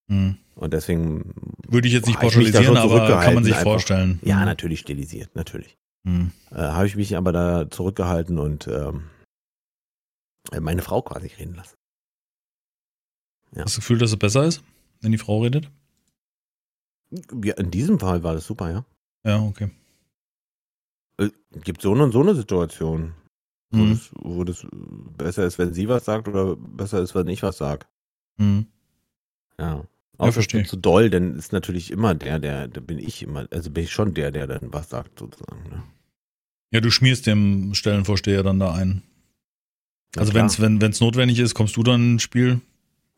Hm. 0.09 0.37
Und 0.55 0.73
deswegen. 0.73 1.35
Würde 1.69 1.89
ich 1.89 1.95
jetzt 1.95 2.07
nicht 2.07 2.17
boah, 2.17 2.27
pauschalisieren, 2.27 2.77
aber 2.77 3.21
kann 3.23 3.35
man 3.35 3.45
sich 3.45 3.55
einfach. 3.55 3.65
vorstellen. 3.65 4.19
Ja, 4.23 4.39
Hm. 4.39 4.45
natürlich 4.45 4.81
stilisiert, 4.81 5.35
natürlich. 5.35 5.77
Hm. 6.05 6.33
Äh, 6.51 6.57
Habe 6.57 6.87
ich 6.87 6.97
mich 6.97 7.17
aber 7.17 7.33
da 7.33 7.71
zurückgehalten 7.71 8.39
und 8.39 8.67
ähm, 8.69 9.11
meine 10.61 10.83
Frau 10.83 11.03
quasi 11.03 11.27
reden 11.29 11.55
lassen. 11.55 11.75
Hast 13.51 13.57
du 13.57 13.63
das 13.63 13.75
Gefühl, 13.77 13.99
dass 13.99 14.11
es 14.11 14.19
besser 14.19 14.45
ist, 14.45 14.63
wenn 15.01 15.13
die 15.13 15.19
Frau 15.19 15.43
redet? 15.43 15.71
Ja, 17.43 17.55
in 17.55 17.71
diesem 17.71 17.99
Fall 18.01 18.23
war 18.23 18.35
das 18.35 18.47
super, 18.47 18.71
ja. 18.71 18.85
Ja, 19.25 19.41
okay. 19.41 19.71
Äh, 21.19 21.31
Gibt 21.63 21.81
so 21.81 21.93
eine 21.93 22.05
und 22.05 22.13
so 22.13 22.21
eine 22.21 22.35
Situation, 22.35 23.15
wo, 23.71 23.79
Hm. 23.79 23.91
das, 23.91 24.11
wo 24.17 24.45
das 24.45 24.67
besser 25.17 25.45
ist, 25.47 25.59
wenn 25.59 25.73
sie 25.73 25.89
was 25.89 26.05
sagt 26.05 26.29
oder 26.29 26.57
besser 26.57 27.01
ist, 27.01 27.15
wenn 27.15 27.29
ich 27.29 27.43
was 27.43 27.57
sag. 27.59 27.89
Hm. 28.37 28.67
Ja. 29.59 29.85
Außer 30.19 30.29
es 30.29 30.35
verstehe. 30.35 30.65
zu 30.65 30.77
doll, 30.77 31.11
dann 31.11 31.37
ist 31.37 31.53
natürlich 31.53 31.91
immer 31.91 32.15
der, 32.15 32.39
der, 32.39 32.69
da 32.69 32.81
bin 32.81 32.99
ich 32.99 33.23
immer, 33.23 33.47
also 33.51 33.71
bin 33.71 33.85
ich 33.85 33.93
schon 33.93 34.15
der, 34.15 34.31
der 34.31 34.47
dann 34.47 34.73
was 34.73 34.91
sagt, 34.91 35.19
sozusagen. 35.19 35.63
Ne? 35.71 35.83
Ja, 36.73 36.81
du 36.81 36.91
schmierst 36.91 37.27
dem 37.27 37.75
Stellenvorsteher 37.75 38.43
dann 38.43 38.61
da 38.61 38.73
ein. 38.75 39.03
Also 40.17 40.31
klar. 40.31 40.43
wenn's, 40.43 40.61
wenn 40.61 40.81
es 40.83 41.01
notwendig 41.01 41.39
ist, 41.41 41.55
kommst 41.55 41.77
du 41.77 41.83
dann 41.83 42.15
ins 42.15 42.23
Spiel. 42.23 42.61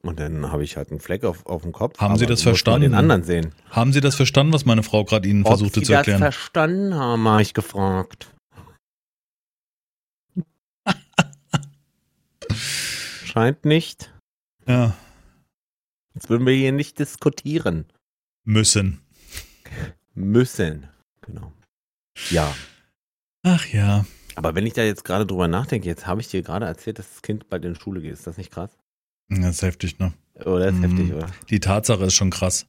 Und 0.02 0.20
dann 0.20 0.50
habe 0.52 0.62
ich 0.64 0.76
halt 0.76 0.90
einen 0.90 1.00
Fleck 1.00 1.24
auf, 1.24 1.44
auf 1.46 1.62
dem 1.62 1.72
Kopf. 1.72 1.98
Haben 1.98 2.16
Sie 2.16 2.26
das 2.26 2.42
verstanden? 2.42 2.82
den 2.82 2.94
anderen 2.94 3.24
sehen. 3.24 3.52
Haben 3.70 3.92
Sie 3.92 4.00
das 4.00 4.14
verstanden, 4.14 4.52
was 4.52 4.64
meine 4.64 4.82
Frau 4.82 5.04
gerade 5.04 5.28
Ihnen 5.28 5.44
versuchte 5.44 5.80
Ob 5.80 5.84
zu 5.84 5.86
Sie 5.86 5.92
das 5.92 5.98
erklären? 5.98 6.20
verstanden 6.20 6.94
haben, 6.94 7.26
habe 7.26 7.42
ich 7.42 7.54
gefragt. 7.54 8.32
Scheint 13.24 13.64
nicht. 13.64 14.12
Ja, 14.66 14.96
Jetzt 16.16 16.30
würden 16.30 16.46
wir 16.46 16.54
hier 16.54 16.72
nicht 16.72 16.98
diskutieren 16.98 17.84
müssen. 18.44 19.00
müssen. 20.14 20.86
Genau. 21.20 21.52
Ja. 22.30 22.54
Ach 23.42 23.66
ja. 23.66 24.06
Aber 24.34 24.54
wenn 24.54 24.66
ich 24.66 24.72
da 24.72 24.82
jetzt 24.82 25.04
gerade 25.04 25.26
drüber 25.26 25.46
nachdenke, 25.46 25.86
jetzt 25.86 26.06
habe 26.06 26.22
ich 26.22 26.28
dir 26.28 26.42
gerade 26.42 26.64
erzählt, 26.64 26.98
dass 26.98 27.08
das 27.10 27.20
Kind 27.22 27.48
bald 27.50 27.64
in 27.66 27.74
die 27.74 27.80
Schule 27.80 28.00
geht. 28.00 28.14
Ist 28.14 28.26
das 28.26 28.38
nicht 28.38 28.50
krass? 28.50 28.70
Das 29.28 29.56
ist 29.56 29.62
heftig, 29.62 29.98
ne? 29.98 30.14
Oder 30.44 30.68
ist 30.68 30.76
Mhm. 30.76 30.82
heftig, 30.96 31.12
oder? 31.14 31.26
Die 31.50 31.60
Tatsache 31.60 32.04
ist 32.04 32.14
schon 32.14 32.30
krass. 32.30 32.66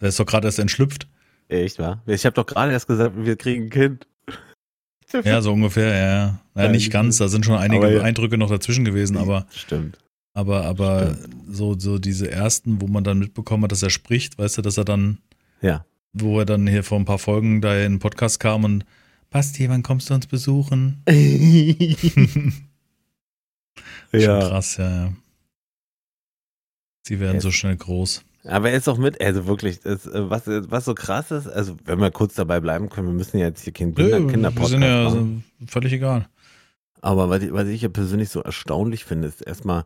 Der 0.00 0.08
ist 0.08 0.18
doch 0.18 0.26
gerade 0.26 0.48
erst 0.48 0.58
entschlüpft. 0.58 1.06
Echt, 1.48 1.78
wa? 1.78 2.02
Ich 2.06 2.24
habe 2.24 2.34
doch 2.34 2.46
gerade 2.46 2.72
erst 2.72 2.86
gesagt, 2.86 3.14
wir 3.16 3.36
kriegen 3.36 3.64
ein 3.64 3.70
Kind. 3.70 4.06
Ja, 5.22 5.40
so 5.42 5.52
ungefähr, 5.52 5.94
ja. 5.94 6.62
ja. 6.62 6.68
nicht 6.70 6.90
ganz, 6.90 7.18
da 7.18 7.28
sind 7.28 7.44
schon 7.44 7.56
einige 7.56 7.86
aber. 7.86 8.02
Eindrücke 8.02 8.38
noch 8.38 8.50
dazwischen 8.50 8.84
gewesen, 8.86 9.16
aber, 9.18 9.46
Stimmt. 9.50 9.98
Aber, 10.36 10.64
aber 10.66 11.16
so, 11.48 11.78
so 11.78 11.98
diese 11.98 12.30
ersten, 12.30 12.80
wo 12.82 12.86
man 12.88 13.04
dann 13.04 13.18
mitbekommen 13.18 13.64
hat, 13.64 13.72
dass 13.72 13.82
er 13.82 13.90
spricht, 13.90 14.38
weißt 14.38 14.58
du, 14.58 14.62
dass 14.62 14.76
er 14.76 14.84
dann, 14.84 15.18
Ja. 15.62 15.84
wo 16.12 16.38
er 16.38 16.44
dann 16.44 16.66
hier 16.66 16.84
vor 16.84 16.98
ein 16.98 17.04
paar 17.06 17.18
Folgen 17.18 17.60
da 17.62 17.74
in 17.76 17.94
den 17.94 17.98
Podcast 17.98 18.38
kam 18.38 18.64
und 18.64 18.84
Basti, 19.30 19.68
wann 19.68 19.82
kommst 19.82 20.10
du 20.10 20.14
uns 20.14 20.26
besuchen? 20.26 21.02
Schon 24.12 24.20
krass, 24.40 24.76
ja, 24.76 24.88
ja. 25.06 25.12
Sie 27.06 27.20
werden 27.20 27.34
Yes. 27.36 27.42
so 27.42 27.50
schnell 27.50 27.76
groß. 27.76 28.22
Aber 28.44 28.70
er 28.70 28.76
ist 28.76 28.88
auch 28.88 28.98
mit, 28.98 29.20
also 29.20 29.46
wirklich, 29.46 29.80
das, 29.80 30.06
äh, 30.06 30.30
was, 30.30 30.42
was 30.46 30.84
so 30.84 30.94
krass 30.94 31.30
ist, 31.30 31.48
also 31.48 31.76
wenn 31.84 31.98
wir 32.00 32.10
kurz 32.10 32.34
dabei 32.34 32.60
bleiben 32.60 32.88
können, 32.88 33.08
wir 33.08 33.14
müssen 33.14 33.38
ja 33.38 33.46
jetzt 33.46 33.62
hier 33.64 33.72
keinen 33.72 33.94
Kinder, 33.94 34.18
Nö, 34.20 34.26
wir 34.26 34.32
Kinderpodcast 34.32 34.70
sind 34.70 34.82
ja 34.82 35.04
machen. 35.04 35.44
so 35.60 35.66
völlig 35.66 35.92
egal. 35.92 36.28
Aber 37.00 37.28
was 37.28 37.42
ich, 37.42 37.52
was 37.52 37.68
ich 37.68 37.82
ja 37.82 37.88
persönlich 37.88 38.28
so 38.30 38.40
erstaunlich 38.42 39.04
finde, 39.04 39.28
ist 39.28 39.40
erstmal 39.40 39.84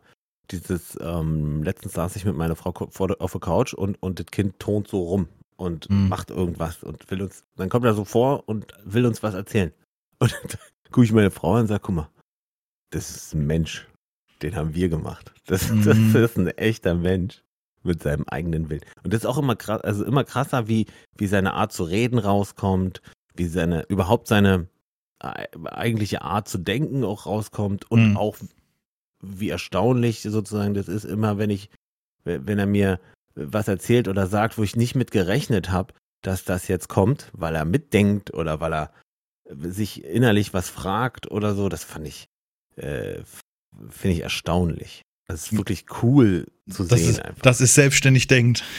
dieses, 0.51 0.97
ähm, 1.01 1.63
letztens 1.63 1.93
saß 1.93 2.15
ich 2.15 2.25
mit 2.25 2.35
meiner 2.35 2.55
Frau 2.55 2.71
auf 2.71 3.31
der 3.31 3.41
Couch 3.41 3.73
und, 3.73 4.01
und 4.01 4.19
das 4.19 4.27
Kind 4.27 4.59
tont 4.59 4.87
so 4.87 5.01
rum 5.03 5.27
und 5.57 5.85
Hm. 5.89 6.09
macht 6.09 6.29
irgendwas 6.31 6.83
und 6.83 7.09
will 7.11 7.21
uns, 7.21 7.43
dann 7.55 7.69
kommt 7.69 7.85
er 7.85 7.93
so 7.93 8.05
vor 8.05 8.43
und 8.47 8.73
will 8.83 9.05
uns 9.05 9.21
was 9.23 9.33
erzählen. 9.33 9.71
Und 10.19 10.31
dann 10.33 10.59
gucke 10.91 11.05
ich 11.05 11.13
meine 11.13 11.31
Frau 11.31 11.53
an 11.55 11.61
und 11.61 11.67
sage, 11.67 11.81
guck 11.81 11.95
mal, 11.95 12.09
das 12.91 13.09
ist 13.09 13.33
ein 13.33 13.47
Mensch, 13.47 13.87
den 14.43 14.55
haben 14.55 14.75
wir 14.75 14.87
gemacht. 14.89 15.33
Das, 15.47 15.67
das 15.85 15.97
Mhm. 15.97 16.15
ist 16.15 16.37
ein 16.37 16.47
echter 16.47 16.93
Mensch 16.93 17.43
mit 17.83 18.03
seinem 18.03 18.25
eigenen 18.27 18.69
Willen. 18.69 18.83
Und 19.03 19.13
das 19.13 19.21
ist 19.21 19.25
auch 19.25 19.39
immer 19.39 19.55
krass, 19.55 19.81
also 19.81 20.05
immer 20.05 20.23
krasser, 20.23 20.67
wie, 20.67 20.85
wie 21.17 21.25
seine 21.27 21.53
Art 21.53 21.71
zu 21.73 21.83
reden 21.85 22.19
rauskommt, 22.19 23.01
wie 23.35 23.45
seine, 23.45 23.83
überhaupt 23.89 24.27
seine 24.27 24.67
äh, 25.23 25.47
eigentliche 25.65 26.21
Art 26.21 26.47
zu 26.47 26.59
denken 26.59 27.03
auch 27.03 27.25
rauskommt 27.25 27.89
und 27.89 28.11
Mhm. 28.11 28.17
auch 28.17 28.35
wie 29.21 29.49
erstaunlich 29.49 30.21
sozusagen 30.21 30.73
das 30.73 30.87
ist, 30.87 31.05
immer 31.05 31.37
wenn 31.37 31.49
ich, 31.49 31.69
wenn 32.23 32.59
er 32.59 32.65
mir 32.65 32.99
was 33.35 33.67
erzählt 33.67 34.07
oder 34.07 34.27
sagt, 34.27 34.57
wo 34.57 34.63
ich 34.63 34.75
nicht 34.75 34.95
mit 34.95 35.11
gerechnet 35.11 35.71
habe, 35.71 35.93
dass 36.21 36.43
das 36.43 36.67
jetzt 36.67 36.87
kommt, 36.89 37.29
weil 37.33 37.55
er 37.55 37.65
mitdenkt 37.65 38.33
oder 38.33 38.59
weil 38.59 38.73
er 38.73 38.91
sich 39.49 40.03
innerlich 40.03 40.53
was 40.53 40.69
fragt 40.69 41.29
oder 41.31 41.55
so, 41.55 41.69
das 41.69 41.83
fand 41.83 42.07
ich, 42.07 42.25
äh, 42.75 43.19
finde 43.89 44.15
ich 44.17 44.21
erstaunlich. 44.21 45.01
Das 45.27 45.43
ist 45.43 45.57
wirklich 45.57 45.85
cool 46.03 46.45
zu 46.69 46.83
Das 46.83 46.99
sehen 46.99 47.09
ist, 47.11 47.19
einfach. 47.21 47.41
das 47.41 47.61
ist 47.61 47.75
selbstständig 47.75 48.27
denkt. 48.27 48.63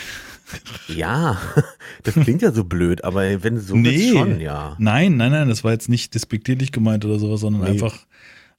Ja, 0.89 1.41
das 2.03 2.13
klingt 2.15 2.43
ja 2.43 2.53
so 2.53 2.65
blöd, 2.65 3.05
aber 3.05 3.43
wenn 3.43 3.55
du 3.55 3.61
so 3.63 3.75
Nee. 3.75 4.13
schon, 4.13 4.39
ja. 4.39 4.77
Nein, 4.79 5.17
nein, 5.17 5.31
nein, 5.33 5.49
das 5.49 5.65
war 5.65 5.73
jetzt 5.73 5.89
nicht 5.89 6.15
despektierlich 6.15 6.73
gemeint 6.73 7.07
oder 7.07 7.19
sowas, 7.19 7.41
sondern 7.41 7.63
Nee. 7.63 7.69
einfach, 7.71 8.07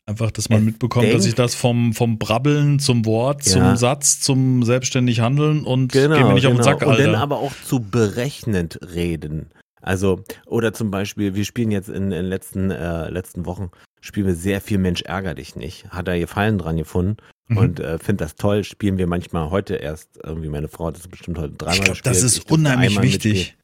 einfach, 0.05 0.31
dass 0.31 0.49
man 0.49 0.59
Es 0.59 0.65
mitbekommt, 0.65 1.05
dass 1.13 1.25
ich 1.25 1.35
denkt- 1.35 1.39
das 1.39 1.55
vom, 1.55 1.93
vom 1.93 2.17
Brabbeln 2.17 2.79
zum 2.79 3.05
Wort, 3.05 3.45
Ja. 3.45 3.51
zum 3.51 3.77
Satz, 3.77 4.19
zum 4.19 4.63
selbstständig 4.63 5.21
Handeln 5.21 5.63
und 5.65 5.91
geh 5.91 6.07
mir 6.07 6.15
Genau, 6.17 6.33
nicht 6.33 6.45
auf 6.47 6.53
den 6.53 6.57
genau. 6.61 6.63
Sack, 6.63 6.81
Und 6.81 6.89
Alter. 6.89 7.03
dann 7.05 7.15
aber 7.15 7.37
auch 7.37 7.53
zu 7.65 7.79
berechnend 7.79 8.79
reden. 8.93 9.47
Also, 9.81 10.23
oder 10.45 10.73
zum 10.73 10.91
Beispiel, 10.91 11.35
wir 11.35 11.43
spielen 11.43 11.69
jetzt 11.71 11.89
in 11.89 12.09
den 12.09 12.25
letzten, 12.25 12.71
äh, 12.71 13.09
letzten 13.09 13.45
Wochen, 13.45 13.69
spielen 13.99 14.27
wir 14.27 14.35
sehr 14.35 14.61
viel 14.61 14.77
Mensch 14.77 15.01
ärger 15.01 15.33
dich 15.35 15.55
nicht. 15.55 15.89
Hat 15.89 16.07
er 16.07 16.19
Gefallen 16.19 16.57
dran 16.57 16.77
gefunden 16.77 17.17
Mhm. 17.49 17.57
und 17.57 17.79
äh, 17.81 17.99
finde 17.99 18.23
das 18.23 18.35
toll. 18.35 18.63
Spielen 18.63 18.97
wir 18.97 19.07
manchmal 19.07 19.49
heute 19.49 19.75
erst, 19.75 20.19
irgendwie 20.23 20.47
meine 20.47 20.69
Frau 20.69 20.87
hat 20.87 20.95
das 20.95 21.07
bestimmt 21.09 21.37
heute 21.37 21.53
dreimal 21.55 21.75
ich 21.75 21.81
glaube, 21.83 21.91
gespielt. 21.99 22.15
das 22.15 22.23
ist 22.23 22.49
unheimlich 22.49 23.01
wichtig. 23.01 23.55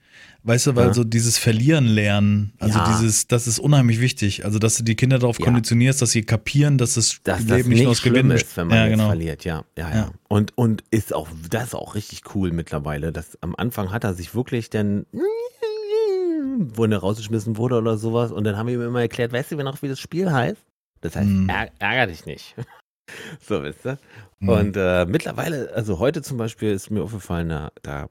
Weißt 0.49 0.65
du, 0.65 0.75
weil 0.75 0.87
Ja. 0.87 0.93
so 0.95 1.03
dieses 1.03 1.37
Verlieren 1.37 1.85
lernen, 1.85 2.53
also 2.57 2.79
Ja. 2.79 2.87
dieses, 2.87 3.27
das 3.27 3.45
ist 3.45 3.59
unheimlich 3.59 4.01
wichtig. 4.01 4.45
Also, 4.45 4.57
dass 4.57 4.77
du 4.77 4.83
die 4.83 4.95
Kinder 4.95 5.19
darauf 5.19 5.37
Ja. 5.37 5.45
konditionierst, 5.45 6.01
dass 6.01 6.09
sie 6.09 6.23
kapieren, 6.23 6.79
dass 6.79 6.95
das 6.95 7.19
dass 7.23 7.41
Leben 7.41 7.51
das 7.51 7.67
nicht 7.67 7.85
aus 7.85 8.01
Gewinnen 8.01 8.31
ist, 8.31 8.57
wenn 8.57 8.65
man 8.65 8.89
genau. 8.89 9.05
verliert, 9.09 9.45
ja, 9.45 9.63
ja, 9.77 9.93
ja. 9.93 10.11
Und, 10.27 10.57
und 10.57 10.83
ist 10.89 11.13
auch, 11.13 11.27
das 11.51 11.65
ist 11.65 11.75
auch 11.75 11.93
richtig 11.93 12.23
cool 12.33 12.51
mittlerweile, 12.51 13.11
dass 13.11 13.37
am 13.43 13.53
Anfang 13.55 13.91
hat 13.91 14.03
er 14.03 14.15
sich 14.15 14.33
wirklich 14.33 14.71
dann, 14.71 15.05
wo 16.57 16.83
er 16.85 16.97
rausgeschmissen 16.97 17.57
wurde 17.57 17.75
oder 17.77 17.97
sowas, 17.97 18.31
und 18.31 18.43
dann 18.43 18.57
haben 18.57 18.65
wir 18.67 18.73
ihm 18.73 18.81
immer 18.81 19.01
erklärt, 19.01 19.31
weißt 19.31 19.51
du 19.51 19.55
noch, 19.57 19.81
wie 19.83 19.87
das 19.87 19.99
Spiel 19.99 20.31
heißt? 20.31 20.57
Das 21.01 21.15
heißt, 21.15 21.29
Mhm. 21.29 21.47
ärg 21.49 21.73
ärger 21.77 22.07
dich 22.07 22.25
nicht. 22.25 22.55
so, 23.47 23.61
wisst 23.61 23.85
ihr? 23.85 23.99
Mhm. 24.39 24.49
Und 24.49 24.77
äh, 24.77 25.05
mittlerweile, 25.05 25.71
also 25.75 25.99
heute 25.99 26.23
zum 26.23 26.37
Beispiel 26.37 26.71
ist 26.71 26.89
mir 26.89 27.03
aufgefallen, 27.03 27.49
da, 27.49 27.71
da, 27.83 28.09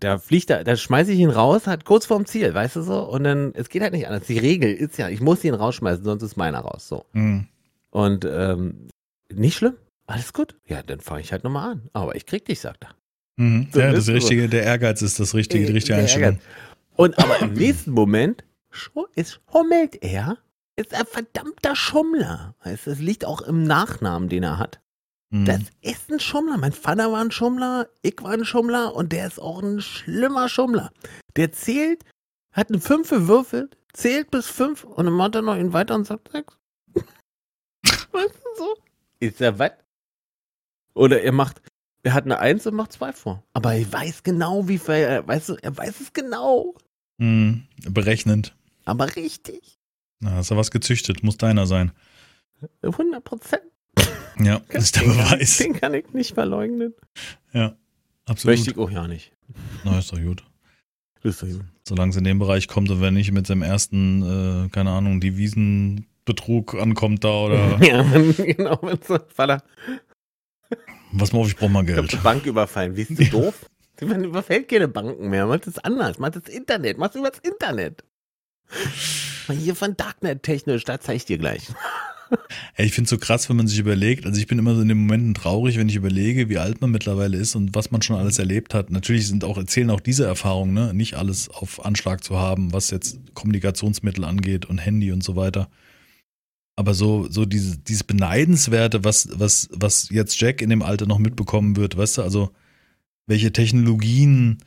da, 0.00 0.18
fliegt 0.18 0.50
er, 0.50 0.64
da 0.64 0.76
schmeiße 0.76 1.12
ich 1.12 1.18
ihn 1.18 1.30
raus, 1.30 1.66
halt 1.66 1.84
kurz 1.84 2.06
vorm 2.06 2.26
Ziel, 2.26 2.52
weißt 2.54 2.76
du 2.76 2.82
so? 2.82 3.02
Und 3.02 3.24
dann, 3.24 3.52
es 3.54 3.68
geht 3.68 3.82
halt 3.82 3.92
nicht 3.92 4.06
anders. 4.06 4.26
Die 4.26 4.38
Regel 4.38 4.72
ist 4.72 4.98
ja, 4.98 5.08
ich 5.08 5.20
muss 5.20 5.44
ihn 5.44 5.54
rausschmeißen, 5.54 6.04
sonst 6.04 6.22
ist 6.22 6.36
meiner 6.36 6.60
raus, 6.60 6.88
so. 6.88 7.04
Mhm. 7.12 7.46
Und 7.90 8.24
ähm, 8.24 8.88
nicht 9.32 9.56
schlimm, 9.56 9.74
alles 10.06 10.32
gut. 10.32 10.56
Ja, 10.66 10.82
dann 10.82 11.00
fange 11.00 11.20
ich 11.20 11.32
halt 11.32 11.44
nochmal 11.44 11.72
an. 11.72 11.88
Aber 11.92 12.16
ich 12.16 12.26
krieg 12.26 12.44
dich, 12.44 12.60
sagt 12.60 12.84
er. 12.84 12.94
Mhm. 13.36 13.68
So 13.72 13.80
ja, 13.80 13.92
das 13.92 14.08
richtige, 14.08 14.48
der 14.48 14.64
Ehrgeiz 14.64 15.02
ist 15.02 15.20
das 15.20 15.34
richtige, 15.34 15.66
die 15.66 15.72
richtige 15.72 15.94
Der 15.94 16.02
Einstellung. 16.02 16.24
Ehrgeiz. 16.30 16.44
Und 16.96 17.18
aber 17.18 17.40
im 17.40 17.52
nächsten 17.54 17.92
Moment 17.92 18.44
ist, 19.14 19.40
schummelt 19.50 20.02
er, 20.02 20.38
ist 20.76 20.94
ein 20.94 21.06
verdammter 21.06 21.76
Schummler. 21.76 22.54
Weißt, 22.64 22.86
du, 22.86 22.90
es 22.90 22.98
liegt 22.98 23.24
auch 23.24 23.40
im 23.42 23.64
Nachnamen, 23.64 24.28
den 24.28 24.42
er 24.42 24.58
hat. 24.58 24.80
Mhm. 25.30 25.44
Das 25.44 25.60
ist 25.82 26.10
ein 26.10 26.20
Schummler. 26.20 26.56
Mein 26.56 26.72
Vater 26.72 27.12
war 27.12 27.20
ein 27.20 27.30
Schummler, 27.30 27.88
ich 28.02 28.16
war 28.22 28.32
ein 28.32 28.44
Schummler 28.44 28.94
und 28.94 29.12
der 29.12 29.26
ist 29.26 29.38
auch 29.38 29.62
ein 29.62 29.80
schlimmer 29.80 30.48
Schummler. 30.48 30.90
Der 31.36 31.52
zählt, 31.52 32.04
hat 32.52 32.70
eine 32.70 32.80
5 32.80 33.10
gewürfelt, 33.10 33.76
zählt 33.92 34.30
bis 34.30 34.46
5 34.46 34.84
und 34.84 35.04
dann 35.04 35.14
macht 35.14 35.34
er 35.34 35.42
noch 35.42 35.56
ihn 35.56 35.72
weiter 35.72 35.94
und 35.94 36.06
sagt 36.06 36.30
6. 36.32 36.56
weißt 36.94 38.34
du 38.34 38.56
so? 38.56 38.76
Ist 39.20 39.40
er 39.40 39.58
was? 39.58 39.72
Oder 40.94 41.22
er 41.22 41.32
macht, 41.32 41.60
er 42.02 42.14
hat 42.14 42.24
eine 42.24 42.38
1 42.38 42.66
und 42.66 42.74
macht 42.74 42.92
2 42.92 43.12
vor. 43.12 43.44
Aber 43.52 43.74
er 43.74 43.92
weiß 43.92 44.22
genau, 44.22 44.66
wie 44.66 44.78
viel, 44.78 44.94
er, 44.94 45.28
weißt 45.28 45.50
du, 45.50 45.54
er 45.56 45.76
weiß 45.76 46.00
es 46.00 46.12
genau. 46.12 46.74
Mhm. 47.18 47.66
Berechnend. 47.90 48.56
Aber 48.84 49.14
richtig. 49.14 49.78
Na, 50.20 50.32
hast 50.32 50.50
du 50.50 50.56
was 50.56 50.70
gezüchtet, 50.70 51.22
muss 51.22 51.36
deiner 51.36 51.66
sein. 51.66 51.92
100 52.82 53.22
Prozent. 53.22 53.62
Ja, 54.40 54.60
das 54.70 54.84
ist 54.84 54.96
der 54.96 55.02
Den 55.02 55.12
kann- 55.16 55.24
Beweis. 55.38 55.56
Den 55.58 55.72
kann 55.74 55.94
ich 55.94 56.12
nicht 56.12 56.34
verleugnen. 56.34 56.94
Absolut. 58.26 58.58
Möchte 58.58 58.70
ich 58.72 58.76
auch 58.78 58.90
ja 58.90 59.08
nicht. 59.08 59.32
Na, 59.84 59.98
ist 59.98 60.12
doch 60.12 60.20
gut. 60.20 60.44
Das 61.22 61.34
ist 61.34 61.42
doch 61.42 61.48
gut. 61.48 61.64
Solange 61.86 62.10
es 62.10 62.16
in 62.16 62.24
dem 62.24 62.38
Bereich 62.38 62.68
kommt 62.68 62.90
und 62.90 63.00
wenn 63.00 63.14
nicht 63.14 63.32
mit 63.32 63.46
seinem 63.46 63.62
ersten, 63.62 64.66
äh, 64.66 64.68
keine 64.68 64.90
Ahnung, 64.90 65.20
Betrug 66.26 66.74
ankommt 66.74 67.24
da 67.24 67.30
oder 67.30 67.78
Ja, 67.82 68.02
genau. 68.36 68.78
wenn 68.82 68.98
so- 69.02 69.18
Vater, 69.34 69.62
was 71.12 71.32
mal 71.32 71.38
auf, 71.40 71.48
ich 71.48 71.56
brauche 71.56 71.70
mal 71.70 71.88
ich 71.88 71.94
Geld. 71.94 72.12
die 72.12 72.16
Bank 72.16 72.44
überfallen. 72.44 72.94
Bist 72.94 73.18
du 73.18 73.24
doof? 73.24 73.70
Man 74.02 74.22
überfällt 74.24 74.68
keine 74.68 74.86
Banken 74.88 75.30
mehr. 75.30 75.46
Macht 75.46 75.66
es 75.66 75.78
anders. 75.78 76.18
Macht 76.18 76.36
das 76.36 76.44
Internet. 76.54 76.98
Macht 76.98 77.14
übers 77.14 77.38
Internet. 77.42 78.04
Mal 79.48 79.56
Hier 79.56 79.74
von 79.74 79.96
Darknet 79.96 80.42
technisch, 80.42 80.84
da 80.84 81.00
zeig 81.00 81.16
ich 81.16 81.24
dir 81.24 81.38
gleich. 81.38 81.62
Ey, 82.74 82.86
ich 82.86 82.92
finde 82.92 83.04
es 83.04 83.10
so 83.10 83.18
krass, 83.18 83.48
wenn 83.48 83.56
man 83.56 83.66
sich 83.66 83.78
überlegt, 83.78 84.26
also 84.26 84.38
ich 84.38 84.46
bin 84.46 84.58
immer 84.58 84.74
so 84.74 84.82
in 84.82 84.88
den 84.88 84.98
Momenten 84.98 85.34
traurig, 85.34 85.78
wenn 85.78 85.88
ich 85.88 85.96
überlege, 85.96 86.48
wie 86.48 86.58
alt 86.58 86.80
man 86.80 86.90
mittlerweile 86.90 87.36
ist 87.36 87.54
und 87.54 87.74
was 87.74 87.90
man 87.90 88.02
schon 88.02 88.16
alles 88.16 88.38
erlebt 88.38 88.74
hat. 88.74 88.90
Natürlich 88.90 89.26
sind 89.26 89.44
auch, 89.44 89.56
erzählen 89.56 89.90
auch 89.90 90.00
diese 90.00 90.26
Erfahrungen, 90.26 90.74
ne? 90.74 90.94
nicht 90.94 91.14
alles 91.14 91.48
auf 91.48 91.84
Anschlag 91.84 92.22
zu 92.22 92.36
haben, 92.38 92.72
was 92.72 92.90
jetzt 92.90 93.18
Kommunikationsmittel 93.34 94.24
angeht 94.24 94.66
und 94.66 94.78
Handy 94.78 95.12
und 95.12 95.22
so 95.24 95.36
weiter. 95.36 95.68
Aber 96.76 96.94
so, 96.94 97.26
so 97.28 97.44
diese, 97.44 97.78
dieses 97.78 98.04
Beneidenswerte, 98.04 99.02
was, 99.02 99.28
was, 99.32 99.68
was 99.72 100.10
jetzt 100.10 100.40
Jack 100.40 100.62
in 100.62 100.70
dem 100.70 100.82
Alter 100.82 101.06
noch 101.06 101.18
mitbekommen 101.18 101.76
wird, 101.76 101.96
weißt 101.96 102.18
du, 102.18 102.22
also 102.22 102.50
welche 103.26 103.52
Technologien 103.52 104.58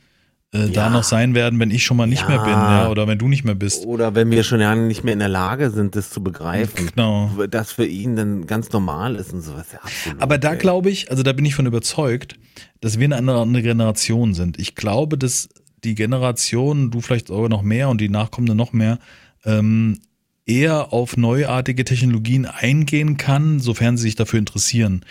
äh, 0.52 0.68
da 0.68 0.84
Ja. 0.86 0.90
noch 0.90 1.02
sein 1.02 1.34
werden, 1.34 1.58
wenn 1.58 1.70
ich 1.70 1.82
schon 1.84 1.96
mal 1.96 2.06
nicht 2.06 2.22
Ja. 2.22 2.28
mehr 2.28 2.38
bin, 2.44 2.52
ja, 2.52 2.88
oder 2.90 3.06
wenn 3.08 3.18
du 3.18 3.26
nicht 3.28 3.44
mehr 3.44 3.54
bist. 3.54 3.86
Oder 3.86 4.14
wenn 4.14 4.30
wir 4.30 4.44
schon 4.44 4.60
ja 4.60 4.74
nicht 4.74 5.02
mehr 5.02 5.14
in 5.14 5.18
der 5.18 5.28
Lage 5.28 5.70
sind, 5.70 5.96
das 5.96 6.10
zu 6.10 6.22
begreifen. 6.22 6.88
Genau. 6.94 7.30
Das 7.50 7.72
für 7.72 7.86
ihn 7.86 8.16
dann 8.16 8.46
ganz 8.46 8.70
normal 8.72 9.16
ist 9.16 9.32
und 9.32 9.40
sowas. 9.42 9.66
Ja, 9.72 9.80
absolut, 9.82 10.20
Aber 10.22 10.38
da 10.38 10.54
glaube 10.54 10.90
ich, 10.90 11.10
also 11.10 11.22
da 11.22 11.32
bin 11.32 11.44
ich 11.46 11.54
von 11.54 11.66
überzeugt, 11.66 12.36
dass 12.80 12.98
wir 12.98 13.04
eine 13.06 13.16
andere, 13.16 13.40
andere 13.40 13.62
Generation 13.62 14.34
sind. 14.34 14.58
Ich 14.58 14.74
glaube, 14.74 15.16
dass 15.16 15.48
die 15.84 15.94
Generation, 15.94 16.90
du 16.90 17.00
vielleicht 17.00 17.28
sogar 17.28 17.48
noch 17.48 17.62
mehr 17.62 17.88
und 17.88 18.00
die 18.00 18.08
Nachkommende 18.08 18.54
noch 18.54 18.72
mehr, 18.72 18.98
ähm, 19.44 19.98
eher 20.44 20.92
auf 20.92 21.16
neuartige 21.16 21.84
Technologien 21.84 22.46
eingehen 22.46 23.16
kann, 23.16 23.58
sofern 23.60 23.96
sie 23.96 24.02
sich 24.04 24.16
dafür 24.16 24.38
interessieren. 24.38 25.04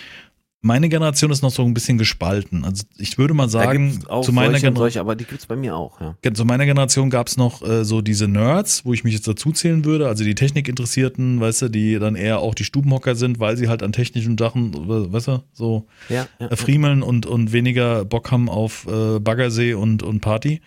Meine 0.63 0.89
Generation 0.89 1.31
ist 1.31 1.41
noch 1.41 1.49
so 1.49 1.63
ein 1.63 1.73
bisschen 1.73 1.97
gespalten. 1.97 2.63
Also 2.63 2.83
ich 2.97 3.17
würde 3.17 3.33
mal 3.33 3.49
sagen, 3.49 3.99
zu 4.21 4.31
meiner, 4.31 4.51
solche 4.51 4.67
und 4.67 4.73
Gener 4.73 4.77
solche, 4.77 4.99
aber 4.99 5.15
die 5.15 5.25
gibt's 5.25 5.47
bei 5.47 5.55
mir 5.55 5.75
auch, 5.75 5.99
ja. 5.99 6.33
zu 6.33 6.45
meiner 6.45 6.65
Generation 6.65 7.09
gab 7.09 7.27
es 7.27 7.35
noch 7.35 7.63
äh, 7.63 7.83
so 7.83 8.01
diese 8.01 8.27
Nerds, 8.27 8.85
wo 8.85 8.93
ich 8.93 9.03
mich 9.03 9.15
jetzt 9.15 9.27
dazu 9.27 9.51
zählen 9.51 9.85
würde, 9.85 10.07
also 10.07 10.23
die 10.23 10.35
Technikinteressierten, 10.35 11.39
weißt 11.39 11.63
du, 11.63 11.69
die 11.69 11.97
dann 11.97 12.15
eher 12.15 12.39
auch 12.39 12.53
die 12.53 12.63
Stubenhocker 12.63 13.15
sind, 13.15 13.39
weil 13.39 13.57
sie 13.57 13.69
halt 13.69 13.81
an 13.81 13.91
technischen 13.91 14.37
Sachen, 14.37 14.71
weißt 15.11 15.29
du, 15.29 15.43
so 15.51 15.87
Ja, 16.09 16.27
ja. 16.39 16.47
äh, 16.47 16.55
friemeln 16.55 17.01
und, 17.01 17.25
und 17.25 17.53
weniger 17.53 18.05
Bock 18.05 18.29
haben 18.29 18.47
auf 18.47 18.85
äh, 18.87 19.19
Baggersee 19.19 19.73
und, 19.73 20.03
und 20.03 20.19
Party. 20.19 20.61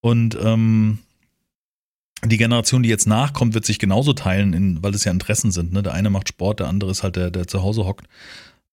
Und 0.00 0.36
ähm, 0.42 0.98
die 2.24 2.36
Generation, 2.36 2.82
die 2.82 2.88
jetzt 2.88 3.06
nachkommt, 3.06 3.54
wird 3.54 3.64
sich 3.64 3.78
genauso 3.78 4.12
teilen, 4.12 4.52
in, 4.52 4.82
weil 4.82 4.94
es 4.94 5.04
ja 5.04 5.12
Interessen 5.12 5.52
sind. 5.52 5.72
Ne? 5.72 5.82
Der 5.84 5.94
eine 5.94 6.10
macht 6.10 6.28
Sport, 6.28 6.58
der 6.58 6.66
andere 6.66 6.90
ist 6.90 7.04
halt 7.04 7.14
der, 7.14 7.30
der 7.30 7.46
zu 7.46 7.62
Hause 7.62 7.84
hockt. 7.84 8.08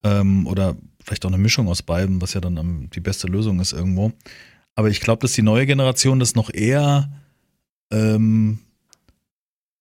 Ähm, 0.06 0.48
oder 0.48 0.78
vielleicht 1.04 1.26
auch 1.26 1.30
eine 1.30 1.38
Mischung 1.38 1.68
aus 1.68 1.82
beiden, 1.82 2.22
was 2.22 2.34
ja 2.34 2.42
dann 2.42 2.58
am, 2.58 2.90
die 2.92 3.00
beste 3.02 3.28
Lösung 3.28 3.60
ist 3.60 3.74
irgendwo. 3.74 4.14
Aber 4.76 4.90
ich 4.90 5.02
glaube, 5.02 5.22
dass 5.22 5.34
die 5.34 5.42
neue 5.42 5.66
Generation 5.66 6.20
das 6.20 6.36
noch 6.36 6.54
eher 6.54 7.12
ähm, 7.92 8.60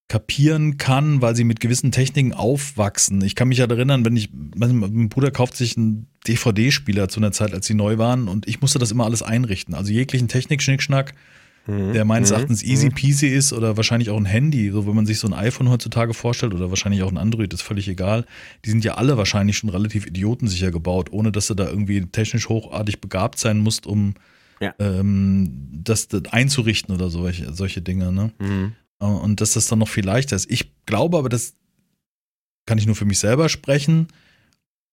kapieren 0.08 0.76
kann, 0.76 1.22
weil 1.22 1.34
sie 1.34 1.44
mit 1.44 1.60
gewissen 1.60 1.92
Techniken 1.92 2.32
aufwachsen. 2.32 3.22
Ich 3.22 3.34
kann 3.34 3.48
mich 3.48 3.60
halt 3.60 3.70
erinnern, 3.70 4.04
wenn 4.04 4.16
ich, 4.16 4.30
mein 4.32 5.08
Bruder 5.08 5.30
kauft 5.30 5.56
sich 5.56 5.76
einen 5.76 6.06
DVD-Spieler 6.26 7.08
zu 7.08 7.20
einer 7.20 7.32
Zeit, 7.32 7.52
als 7.52 7.66
sie 7.66 7.74
neu 7.74 7.98
waren 7.98 8.28
und 8.28 8.46
ich 8.46 8.60
musste 8.60 8.78
das 8.78 8.92
immer 8.92 9.04
alles 9.04 9.22
einrichten. 9.22 9.74
Also 9.74 9.92
jeglichen 9.92 10.28
Technik-Schnickschnack, 10.28 11.14
Mhm. 11.66 11.92
der 11.94 12.04
meines 12.04 12.30
Mhm. 12.30 12.34
Erachtens 12.36 12.62
easy 12.62 12.86
Mhm. 12.86 12.92
peasy 12.94 13.28
ist 13.28 13.52
oder 13.52 13.76
wahrscheinlich 13.76 14.10
auch 14.10 14.16
ein 14.18 14.26
Handy, 14.26 14.70
so 14.70 14.86
wenn 14.86 14.94
man 14.94 15.06
sich 15.06 15.18
so 15.18 15.26
ein 15.26 15.32
iPhone 15.32 15.70
heutzutage 15.70 16.12
vorstellt 16.12 16.52
oder 16.54 16.68
wahrscheinlich 16.68 17.02
auch 17.02 17.10
ein 17.10 17.16
Android, 17.16 17.52
ist 17.54 17.62
völlig 17.62 17.88
egal. 17.88 18.26
Die 18.64 18.70
sind 18.70 18.84
ja 18.84 18.94
alle 18.94 19.16
wahrscheinlich 19.16 19.56
schon 19.56 19.70
relativ 19.70 20.06
idiotensicher 20.06 20.70
gebaut, 20.70 21.10
ohne 21.10 21.32
dass 21.32 21.46
du 21.46 21.54
da 21.54 21.68
irgendwie 21.68 22.02
technisch 22.06 22.48
hochartig 22.48 23.00
begabt 23.00 23.38
sein 23.38 23.58
musst, 23.60 23.86
um 23.86 24.14
Ja. 24.60 24.74
ähm, 24.78 25.68
das, 25.72 26.08
das 26.08 26.22
einzurichten 26.30 26.94
oder 26.94 27.08
solche, 27.10 27.52
solche 27.54 27.80
Dinge. 27.82 28.12
Ne? 28.12 28.32
Mhm. 28.38 28.72
Äh, 29.00 29.04
Und 29.06 29.40
dass 29.40 29.54
das 29.54 29.66
dann 29.66 29.78
noch 29.78 29.88
viel 29.88 30.04
leichter 30.04 30.36
ist. 30.36 30.50
Ich 30.50 30.70
glaube 30.86 31.18
aber, 31.18 31.28
das 31.28 31.54
kann 32.66 32.78
ich 32.78 32.86
nur 32.86 32.94
für 32.96 33.04
mich 33.04 33.18
selber 33.18 33.48
sprechen, 33.48 34.08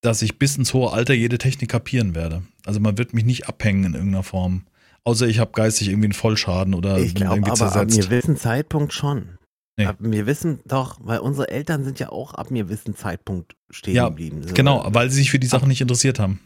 dass 0.01 0.21
ich 0.21 0.39
bis 0.39 0.57
ins 0.57 0.73
hohe 0.73 0.91
Alter 0.91 1.13
jede 1.13 1.37
Technik 1.37 1.69
kapieren 1.69 2.15
werde. 2.15 2.43
Also 2.65 2.79
man 2.79 2.97
wird 2.97 3.13
mich 3.13 3.23
nicht 3.23 3.47
abhängen 3.47 3.83
in 3.83 3.93
irgendeiner 3.93 4.23
Form. 4.23 4.63
Außer 5.03 5.27
ich 5.27 5.39
habe 5.39 5.51
geistig 5.51 5.89
irgendwie 5.89 6.07
einen 6.07 6.13
Vollschaden 6.13 6.73
oder 6.73 6.97
Ich 6.99 7.13
bin 7.13 7.23
glaube 7.23 7.35
irgendwie 7.37 7.51
aber 7.51 7.61
ab 7.65 7.71
zersetzt. 7.73 7.97
einem 7.99 8.09
gewissen 8.09 8.37
Zeitpunkt 8.37 8.93
schon. 8.93 9.37
Nee. 9.77 9.85
Ab 9.85 9.97
einem 9.99 10.11
gewissen, 10.11 10.59
doch, 10.65 10.97
weil 11.01 11.19
unsere 11.19 11.49
Eltern 11.49 11.83
sind 11.83 11.97
ja 11.99 12.09
auch 12.09 12.33
ab 12.35 12.47
einem 12.49 12.67
gewissen 12.67 12.95
Zeitpunkt 12.95 13.55
stehen 13.69 13.95
Ja, 13.95 14.09
geblieben. 14.09 14.43
So, 14.43 14.53
Genau, 14.53 14.85
weil 14.89 15.09
sie 15.09 15.17
sich 15.17 15.31
für 15.31 15.39
die 15.39 15.47
Sachen 15.47 15.69
nicht 15.69 15.81
interessiert 15.81 16.19
haben. 16.19 16.39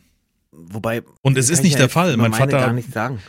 Wobei. 0.58 1.02
Und 1.22 1.38
es 1.38 1.50
ist 1.50 1.64
nicht 1.64 1.74
ich 1.74 1.78
der 1.78 1.90
Fall. 1.90 2.16
Mein 2.16 2.32
Vater-. 2.34 2.74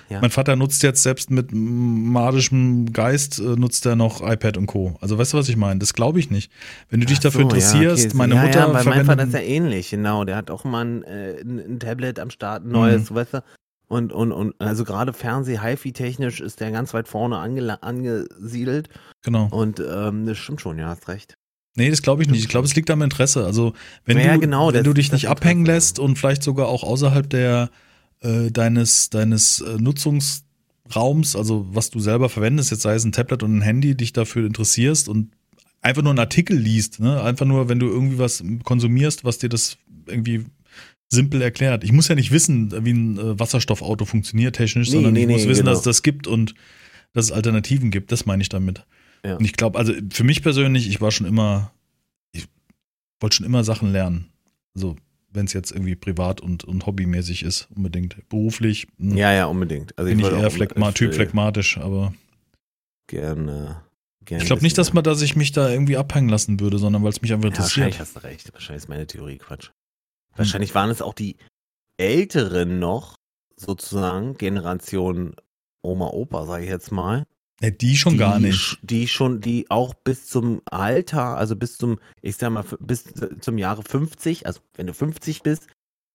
Ja. 0.08 0.20
Mein 0.20 0.30
Vater 0.30 0.54
nutzt 0.54 0.84
jetzt 0.84 1.02
selbst 1.02 1.28
mit 1.32 1.48
magischem 1.52 2.92
Geist, 2.92 3.40
äh, 3.40 3.42
nutzt 3.56 3.84
er 3.86 3.96
noch 3.96 4.20
iPad 4.20 4.56
und 4.56 4.66
Co. 4.66 4.96
Also 5.00 5.18
weißt 5.18 5.32
du, 5.32 5.38
was 5.38 5.48
ich 5.48 5.56
meine? 5.56 5.80
Das 5.80 5.92
glaube 5.92 6.20
ich 6.20 6.30
nicht. 6.30 6.52
Wenn 6.88 7.00
du 7.00 7.06
dich 7.06 7.18
Ach 7.18 7.22
dafür 7.24 7.40
so, 7.42 7.48
ja, 7.48 7.54
interessierst, 7.56 8.06
okay. 8.06 8.16
meine 8.16 8.34
ja, 8.36 8.42
Mutter 8.42 8.58
ja, 8.60 8.66
bei 8.68 8.84
meinem 8.84 9.06
Vater 9.06 9.24
ist 9.24 9.34
ja 9.34 9.40
ähnlich, 9.40 9.90
genau. 9.90 10.24
Der 10.24 10.36
hat 10.36 10.50
auch 10.52 10.64
mal 10.64 10.84
ein, 10.84 11.02
äh, 11.02 11.40
ein, 11.40 11.80
Tablet 11.80 12.20
am 12.20 12.30
Start, 12.30 12.64
ein 12.64 12.68
neues, 12.70 13.10
Mhm. 13.10 13.14
weißt 13.16 13.34
du. 13.34 13.42
Und, 13.88 14.12
und, 14.12 14.32
und 14.32 14.54
also 14.60 14.84
gerade 14.84 15.12
Fernseh, 15.12 15.60
HiFi-technisch 15.60 16.40
ist 16.40 16.58
der 16.60 16.72
ganz 16.72 16.92
weit 16.92 17.06
vorne 17.08 17.38
ange 17.38 17.82
angesiedelt. 17.82 18.88
Genau. 19.22 19.46
Und 19.50 19.80
ähm, 19.80 20.26
das 20.26 20.38
stimmt 20.38 20.60
schon, 20.60 20.78
ja, 20.78 20.88
hast 20.88 21.06
recht. 21.08 21.34
Nee, 21.76 21.90
das 21.90 22.02
glaube 22.02 22.22
ich 22.22 22.28
nicht. 22.28 22.40
Ich 22.40 22.48
glaube, 22.48 22.66
es 22.66 22.74
liegt 22.74 22.90
am 22.90 23.02
Interesse. 23.02 23.44
Also, 23.44 23.74
wenn, 24.04 24.18
Ja, 24.18 24.34
du, 24.34 24.40
genau, 24.40 24.68
wenn 24.68 24.74
das- 24.74 24.82
du 24.84 24.92
dich 24.94 25.12
nicht 25.12 25.28
abhängen 25.28 25.60
Interesse. 25.60 25.76
lässt 25.76 25.98
und 25.98 26.18
vielleicht 26.18 26.42
sogar 26.42 26.68
auch 26.68 26.82
außerhalb 26.82 27.28
der 27.30 27.70
äh, 28.22 28.50
deines, 28.50 29.10
deines 29.10 29.60
äh, 29.60 29.76
Nutzungsraums, 29.78 31.36
also 31.36 31.66
was 31.70 31.90
du 31.90 32.00
selber 32.00 32.28
verwendest, 32.28 32.70
jetzt 32.70 32.82
sei 32.82 32.94
es 32.94 33.04
ein 33.04 33.12
Tablet 33.12 33.42
und 33.42 33.58
ein 33.58 33.62
Handy, 33.62 33.94
dich 33.96 34.12
dafür 34.12 34.46
interessierst 34.46 35.08
und 35.08 35.32
einfach 35.82 36.02
nur 36.02 36.10
einen 36.12 36.18
Artikel 36.18 36.56
liest, 36.56 36.98
ne? 37.00 37.22
Einfach 37.22 37.46
nur, 37.46 37.68
wenn 37.68 37.78
du 37.78 37.86
irgendwie 37.86 38.18
was 38.18 38.42
konsumierst, 38.64 39.24
was 39.24 39.38
dir 39.38 39.48
das 39.50 39.76
irgendwie 40.06 40.46
simpel 41.08 41.40
erklärt. 41.42 41.84
Ich 41.84 41.92
muss 41.92 42.08
ja 42.08 42.14
nicht 42.14 42.30
wissen, 42.32 42.72
wie 42.84 42.92
ein 42.92 43.18
äh, 43.18 43.38
Wasserstoffauto 43.38 44.04
funktioniert 44.04 44.56
technisch, 44.56 44.88
Nee, 44.88 44.94
sondern 44.94 45.12
nee, 45.14 45.22
ich 45.22 45.28
muss 45.28 45.42
nee, 45.44 45.48
wissen, 45.50 45.60
genau. 45.60 45.70
dass 45.70 45.78
es 45.80 45.84
das 45.84 46.02
gibt 46.02 46.26
und 46.26 46.54
dass 47.12 47.26
es 47.26 47.32
Alternativen 47.32 47.90
gibt. 47.90 48.10
Das 48.12 48.26
meine 48.26 48.42
ich 48.42 48.48
damit. 48.48 48.84
Ja. 49.24 49.36
Und 49.36 49.44
ich 49.44 49.52
glaube, 49.54 49.78
also 49.78 49.92
für 50.10 50.24
mich 50.24 50.42
persönlich, 50.42 50.88
ich 50.88 51.00
war 51.00 51.10
schon 51.10 51.26
immer, 51.26 51.72
ich 52.32 52.46
wollte 53.20 53.36
schon 53.36 53.46
immer 53.46 53.64
Sachen 53.64 53.92
lernen. 53.92 54.26
Also 54.74 54.96
wenn 55.32 55.46
es 55.46 55.52
jetzt 55.52 55.70
irgendwie 55.70 55.94
privat 55.96 56.40
und, 56.40 56.64
und 56.64 56.86
hobbymäßig 56.86 57.42
ist, 57.42 57.68
unbedingt. 57.74 58.16
Beruflich 58.28 58.88
mh, 58.98 59.16
Ja, 59.16 59.32
ja, 59.32 59.46
unbedingt. 59.46 59.96
Also 59.98 60.08
bin 60.08 60.18
ich 60.18 60.24
wollte 60.24 60.38
eher 60.38 60.50
phlegma 60.50 60.88
ich 60.88 60.94
Typ 60.94 61.14
phlegmatisch, 61.14 61.78
aber 61.78 62.14
Gerne. 63.06 63.82
gerne 64.24 64.42
ich 64.42 64.46
glaube 64.48 64.62
nicht, 64.62 64.76
dass 64.78 64.92
man, 64.92 65.04
dass 65.04 65.22
ich 65.22 65.36
mich 65.36 65.52
da 65.52 65.70
irgendwie 65.70 65.96
abhängen 65.96 66.28
lassen 66.28 66.58
würde, 66.60 66.78
sondern 66.78 67.02
weil 67.02 67.10
es 67.10 67.22
mich 67.22 67.32
einfach 67.32 67.44
Ja, 67.44 67.50
interessiert. 67.50 67.86
wahrscheinlich 67.86 68.00
hast 68.00 68.16
du 68.16 68.20
recht. 68.24 68.52
Wahrscheinlich 68.52 68.82
ist 68.82 68.88
meine 68.88 69.06
Theorie 69.06 69.38
Quatsch. 69.38 69.70
Wahrscheinlich 70.36 70.74
waren 70.74 70.90
es 70.90 71.02
auch 71.02 71.14
die 71.14 71.36
Älteren 71.96 72.78
noch, 72.78 73.16
sozusagen, 73.56 74.36
Generation 74.36 75.34
Oma, 75.82 76.08
Opa, 76.08 76.46
sage 76.46 76.64
ich 76.64 76.70
jetzt 76.70 76.92
mal. 76.92 77.26
Ja, 77.62 77.70
die 77.70 77.96
schon 77.96 78.14
die, 78.14 78.18
gar 78.18 78.38
nicht. 78.38 78.78
Die 78.82 79.08
schon, 79.08 79.40
die 79.40 79.70
auch 79.70 79.94
bis 79.94 80.26
zum 80.26 80.60
Alter, 80.66 81.36
also 81.36 81.56
bis 81.56 81.78
zum, 81.78 81.98
ich 82.20 82.36
sag 82.36 82.50
mal, 82.50 82.64
bis 82.80 83.04
zum 83.40 83.56
Jahre 83.56 83.82
50, 83.82 84.46
also 84.46 84.60
wenn 84.74 84.86
du 84.86 84.92
50 84.92 85.42
bist, 85.42 85.66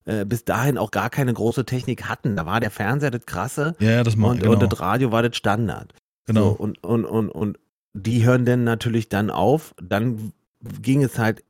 äh, 0.05 0.25
bis 0.25 0.45
dahin 0.45 0.77
auch 0.77 0.91
gar 0.91 1.10
keine 1.10 1.34
große 1.34 1.65
Technik 1.65 2.05
hatten. 2.05 2.36
Da 2.36 2.45
war 2.45 2.60
der 2.60 2.69
Fernseher 2.71 3.12
das 3.12 3.25
Krasse 3.25 3.75
Ja, 3.79 4.03
das 4.03 4.15
mal, 4.15 4.31
und, 4.31 4.39
genau. 4.41 4.53
und 4.53 4.62
das 4.62 4.79
Radio 4.79 5.12
war 5.12 5.23
das 5.23 5.36
Standard. 5.36 5.93
genau. 6.25 6.49
So, 6.51 6.55
und, 6.57 6.84
und, 6.84 7.05
und, 7.05 7.29
und 7.29 7.60
die 7.93 8.23
hören 8.23 8.45
dann 8.45 8.63
natürlich 8.63 9.10
dann 9.10 9.29
auf. 9.31 9.73
Dann 9.81 10.34
ging 10.81 11.03
es 11.03 11.17
halt 11.17 11.43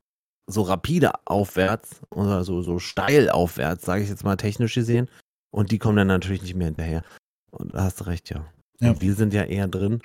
so 0.52 0.62
rapide 0.62 1.12
aufwärts 1.26 2.00
oder 2.10 2.44
so, 2.44 2.62
so 2.62 2.78
steil 2.78 3.30
aufwärts, 3.30 3.84
sage 3.84 4.02
ich 4.02 4.08
jetzt 4.08 4.24
mal 4.24 4.36
technisch 4.36 4.74
gesehen. 4.74 5.08
Und 5.50 5.70
die 5.70 5.78
kommen 5.78 5.96
dann 5.96 6.06
natürlich 6.06 6.42
nicht 6.42 6.54
mehr 6.54 6.66
hinterher. 6.68 7.02
Und 7.50 7.74
da 7.74 7.84
hast 7.84 8.00
du 8.00 8.04
recht, 8.04 8.30
ja. 8.30 8.46
Ja. 8.80 9.00
Wir 9.00 9.14
sind 9.14 9.34
ja 9.34 9.42
eher 9.44 9.68
drin. 9.68 10.00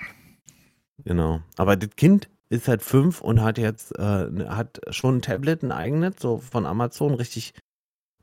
Genau. 1.04 1.40
Aber 1.56 1.76
das 1.76 1.90
Kind 1.96 2.28
ist 2.50 2.68
halt 2.68 2.82
fünf 2.82 3.20
und 3.20 3.42
hat 3.42 3.58
jetzt 3.58 3.96
äh, 3.98 4.30
ne- 4.30 4.48
hat 4.56 4.80
schon 4.90 5.18
ein 5.18 5.22
Tablet, 5.22 5.62
ein 5.62 5.72
eigenes, 5.72 6.14
so 6.20 6.38
von 6.38 6.66
Amazon, 6.66 7.14
richtig. 7.14 7.54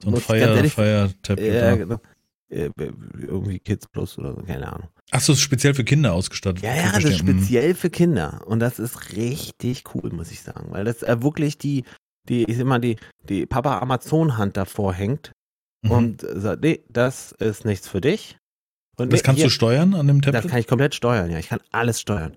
so 0.01 0.09
ein 0.09 0.11
muss 0.11 0.21
ich 0.21 0.27
ganz 0.27 0.41
Fire, 0.43 0.55
ehrlich- 0.55 0.73
Fire 0.73 1.13
Tablet. 1.21 1.45
Äh, 1.53 1.69
ja. 1.69 1.75
genau. 1.75 1.99
Äh, 2.49 2.69
irgendwie 3.19 3.59
Kids 3.59 3.87
Plus 3.87 4.17
oder 4.19 4.35
so, 4.35 4.43
keine 4.43 4.71
Ahnung. 4.71 4.87
Ach 5.11 5.19
so, 5.21 5.33
ist 5.33 5.41
speziell 5.41 5.73
für 5.73 5.83
Kinder 5.83 6.13
ausgestattet. 6.13 6.63
Ja, 6.63 6.75
ja, 6.75 6.83
das 6.91 6.97
ist 6.97 7.01
verstehe. 7.03 7.33
Mhm. 7.33 7.39
speziell 7.39 7.75
für 7.75 7.89
Kinder. 7.89 8.41
Und 8.45 8.59
das 8.59 8.77
ist 8.79 9.13
richtig 9.15 9.83
cool, 9.93 10.11
muss 10.11 10.31
ich 10.31 10.41
sagen. 10.41 10.67
Weil 10.71 10.85
das 10.85 11.01
äh, 11.03 11.21
wirklich 11.23 11.57
die, 11.57 11.83
die, 12.29 12.43
ich 12.49 12.63
mal, 12.63 12.79
die, 12.79 12.97
die 13.29 13.45
Papa 13.45 13.79
Amazon-Hand 13.79 14.57
davor 14.57 14.93
hängt 14.93 15.31
Mhm. 15.83 15.91
und 15.91 16.25
sagt, 16.27 16.63
nee, 16.63 16.81
das 16.89 17.31
ist 17.33 17.63
nichts 17.65 17.87
für 17.87 18.01
dich. 18.01 18.37
Und 18.97 19.11
das 19.13 19.19
nee, 19.19 19.23
kannst 19.25 19.37
hier, 19.39 19.45
du 19.47 19.51
steuern 19.51 19.93
an 19.93 20.07
dem 20.07 20.21
Das 20.21 20.31
Tablet? 20.33 20.49
kann 20.51 20.59
ich 20.61 20.67
komplett 20.67 20.95
steuern, 20.95 21.29
ja. 21.29 21.37
Ich 21.37 21.49
kann 21.49 21.59
alles 21.71 21.99
steuern. 22.01 22.33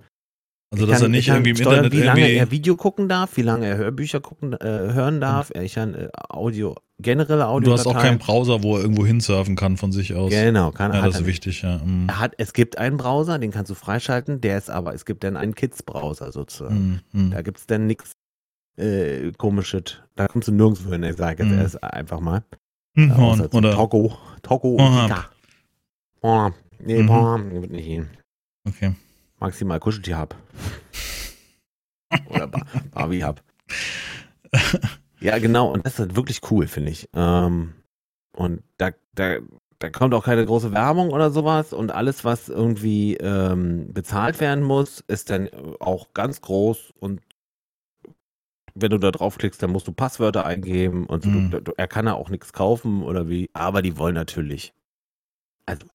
Also, 0.71 0.85
Ich 0.85 0.91
dass 0.91 0.99
kann- 1.01 1.07
er 1.07 1.09
nicht 1.17 1.29
irgendwie 1.29 1.51
im 1.51 1.57
steuern, 1.57 1.85
Internet 1.85 1.93
wie 1.93 2.03
lange 2.05 2.21
irgendwie. 2.21 2.37
er 2.37 2.51
Video 2.51 2.77
gucken 2.77 3.09
darf, 3.09 3.37
wie 3.39 3.43
lange 3.43 3.67
er 3.67 3.79
Hörbücher 3.79 4.21
gucken, 4.21 4.53
äh, 4.53 4.59
hören 4.93 5.21
darf. 5.23 5.51
Ich 5.53 5.75
kann 5.77 5.95
äh, 5.95 6.09
Audio, 6.29 6.75
generelle 7.01 7.47
Audio. 7.47 7.71
du 7.71 7.73
hast 7.73 7.87
auch 7.87 7.95
keinen 7.95 8.19
Browser, 8.19 8.63
wo 8.63 8.77
er 8.77 8.83
irgendwo 8.83 9.07
hinsurfen 9.07 9.57
kann 9.57 9.79
von 9.79 9.93
sich 9.93 10.15
aus. 10.15 10.31
Genau, 10.31 10.71
kann 10.73 10.93
Ja, 10.93 10.99
das 10.99 11.05
er 11.05 11.09
ist 11.09 11.19
nicht. 11.21 11.27
wichtig, 11.29 11.63
ja. 11.63 11.79
Mm. 11.79 12.09
Er 12.09 12.19
hat, 12.19 12.35
es 12.37 12.53
gibt 12.53 12.77
einen 12.77 12.99
Browser, 12.99 13.39
den 13.39 13.51
kannst 13.51 13.71
du 13.71 13.75
freischalten, 13.75 14.43
der 14.43 14.59
ist 14.59 14.69
aber, 14.69 14.93
es 14.93 15.07
gibt 15.07 15.25
dann 15.25 15.39
einen 15.39 15.55
Kids-Browser 15.55 16.33
sozusagen. 16.33 17.01
Mm, 17.13 17.19
mm. 17.29 17.31
Da 17.31 17.41
gibt's 17.41 17.67
dann 17.67 17.87
nix 17.87 18.11
äh, 18.79 19.33
komisches. 19.37 19.99
Da 20.17 20.29
kommst 20.29 20.49
du 20.49 20.53
nirgendwo 20.53 20.91
hin, 20.91 21.03
ich 21.03 21.17
sage 21.17 21.43
jetzt 21.45 21.53
Mhm. 21.53 21.59
erst 21.59 21.83
einfach 21.83 22.21
mal. 22.21 22.45
Hm, 22.95 23.13
Außer 23.13 23.53
Oder, 23.55 23.73
Togo. 23.73 24.17
Togo 24.43 24.71
und 24.77 25.13
Pornhub. 26.21 26.55
Nee, 26.81 27.03
Mhm. 27.03 27.07
Pornhub 27.07 27.53
wird 27.63 27.71
nicht 27.73 27.87
hin. 27.87 28.09
okay. 28.67 28.95
Maximal 29.41 29.79
Kuscheltier-Hub. 29.79 30.35
Oder 32.31 32.47
Bar 32.49 32.63
Barbie-Hub. 32.93 33.43
Ja, 35.21 35.39
genau. 35.39 35.71
Und 35.73 35.85
das 35.87 35.99
ist 35.99 36.17
wirklich 36.17 36.41
cool, 36.51 36.67
finde 36.67 36.91
ich. 36.91 37.09
Ähm, 37.15 37.75
und 38.35 38.63
da, 38.79 38.91
da, 39.15 39.37
da 39.79 39.91
kommt 39.91 40.15
auch 40.15 40.25
keine 40.25 40.45
große 40.47 40.73
Werbung 40.73 41.11
oder 41.11 41.31
sowas. 41.31 41.73
Und 41.73 41.91
alles, 41.93 42.25
was 42.25 42.49
irgendwie 42.49 43.17
ähm, 43.17 43.93
bezahlt 43.93 44.41
werden 44.41 44.65
muss, 44.65 45.01
ist 45.07 45.31
dann 45.31 45.49
auch 45.81 46.13
ganz 46.15 46.41
groß. 46.41 46.93
Und 46.99 47.21
wenn 48.81 48.91
du 48.91 48.99
da 48.99 49.11
draufklickst, 49.11 49.63
dann 49.63 49.71
musst 49.71 49.87
du 49.89 49.93
Passwörter 49.93 50.45
eingeben. 50.47 51.07
Und 51.07 51.25
so. 51.25 51.31
Mhm. 51.31 51.51
du, 51.51 51.61
du, 51.61 51.73
er 51.77 51.89
kann 51.89 52.07
ja 52.07 52.15
auch 52.15 52.31
nichts 52.31 52.53
kaufen 52.53 53.03
oder 53.03 53.29
wie. 53.29 53.51
Aber 53.53 53.83
die 53.83 53.97
wollen 53.99 54.15
natürlich. 54.15 54.73
Also, 55.67 55.87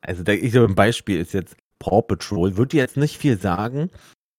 also 0.00 0.22
da, 0.22 0.32
ich 0.32 0.52
glaube, 0.52 0.68
ein 0.72 0.74
Beispiel 0.74 1.18
ist 1.20 1.32
jetzt 1.34 1.56
Paw 1.78 2.02
Patrol. 2.02 2.56
Würde 2.56 2.76
jetzt 2.76 2.96
nicht 2.96 3.16
viel 3.18 3.38
sagen. 3.38 3.90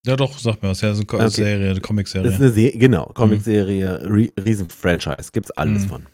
Ja, 0.06 0.16
doch, 0.16 0.38
sag 0.38 0.62
mir 0.62 0.70
was. 0.70 0.80
Ja, 0.80 0.94
so 0.94 1.02
eine 1.08 1.24
Okay. 1.26 1.28
Serie, 1.30 1.64
eine 1.66 1.74
Das 1.74 1.82
Comic-Serie. 1.82 2.30
ist 2.30 2.40
eine 2.40 2.50
Serie, 2.50 2.78
genau, 2.78 3.06
Comicserie, 3.14 4.00
Re 4.02 4.30
Riesen-Franchise, 4.42 5.30
gibt's 5.32 5.50
alles 5.50 5.84
Mhm. 5.84 5.88
von. 5.88 6.06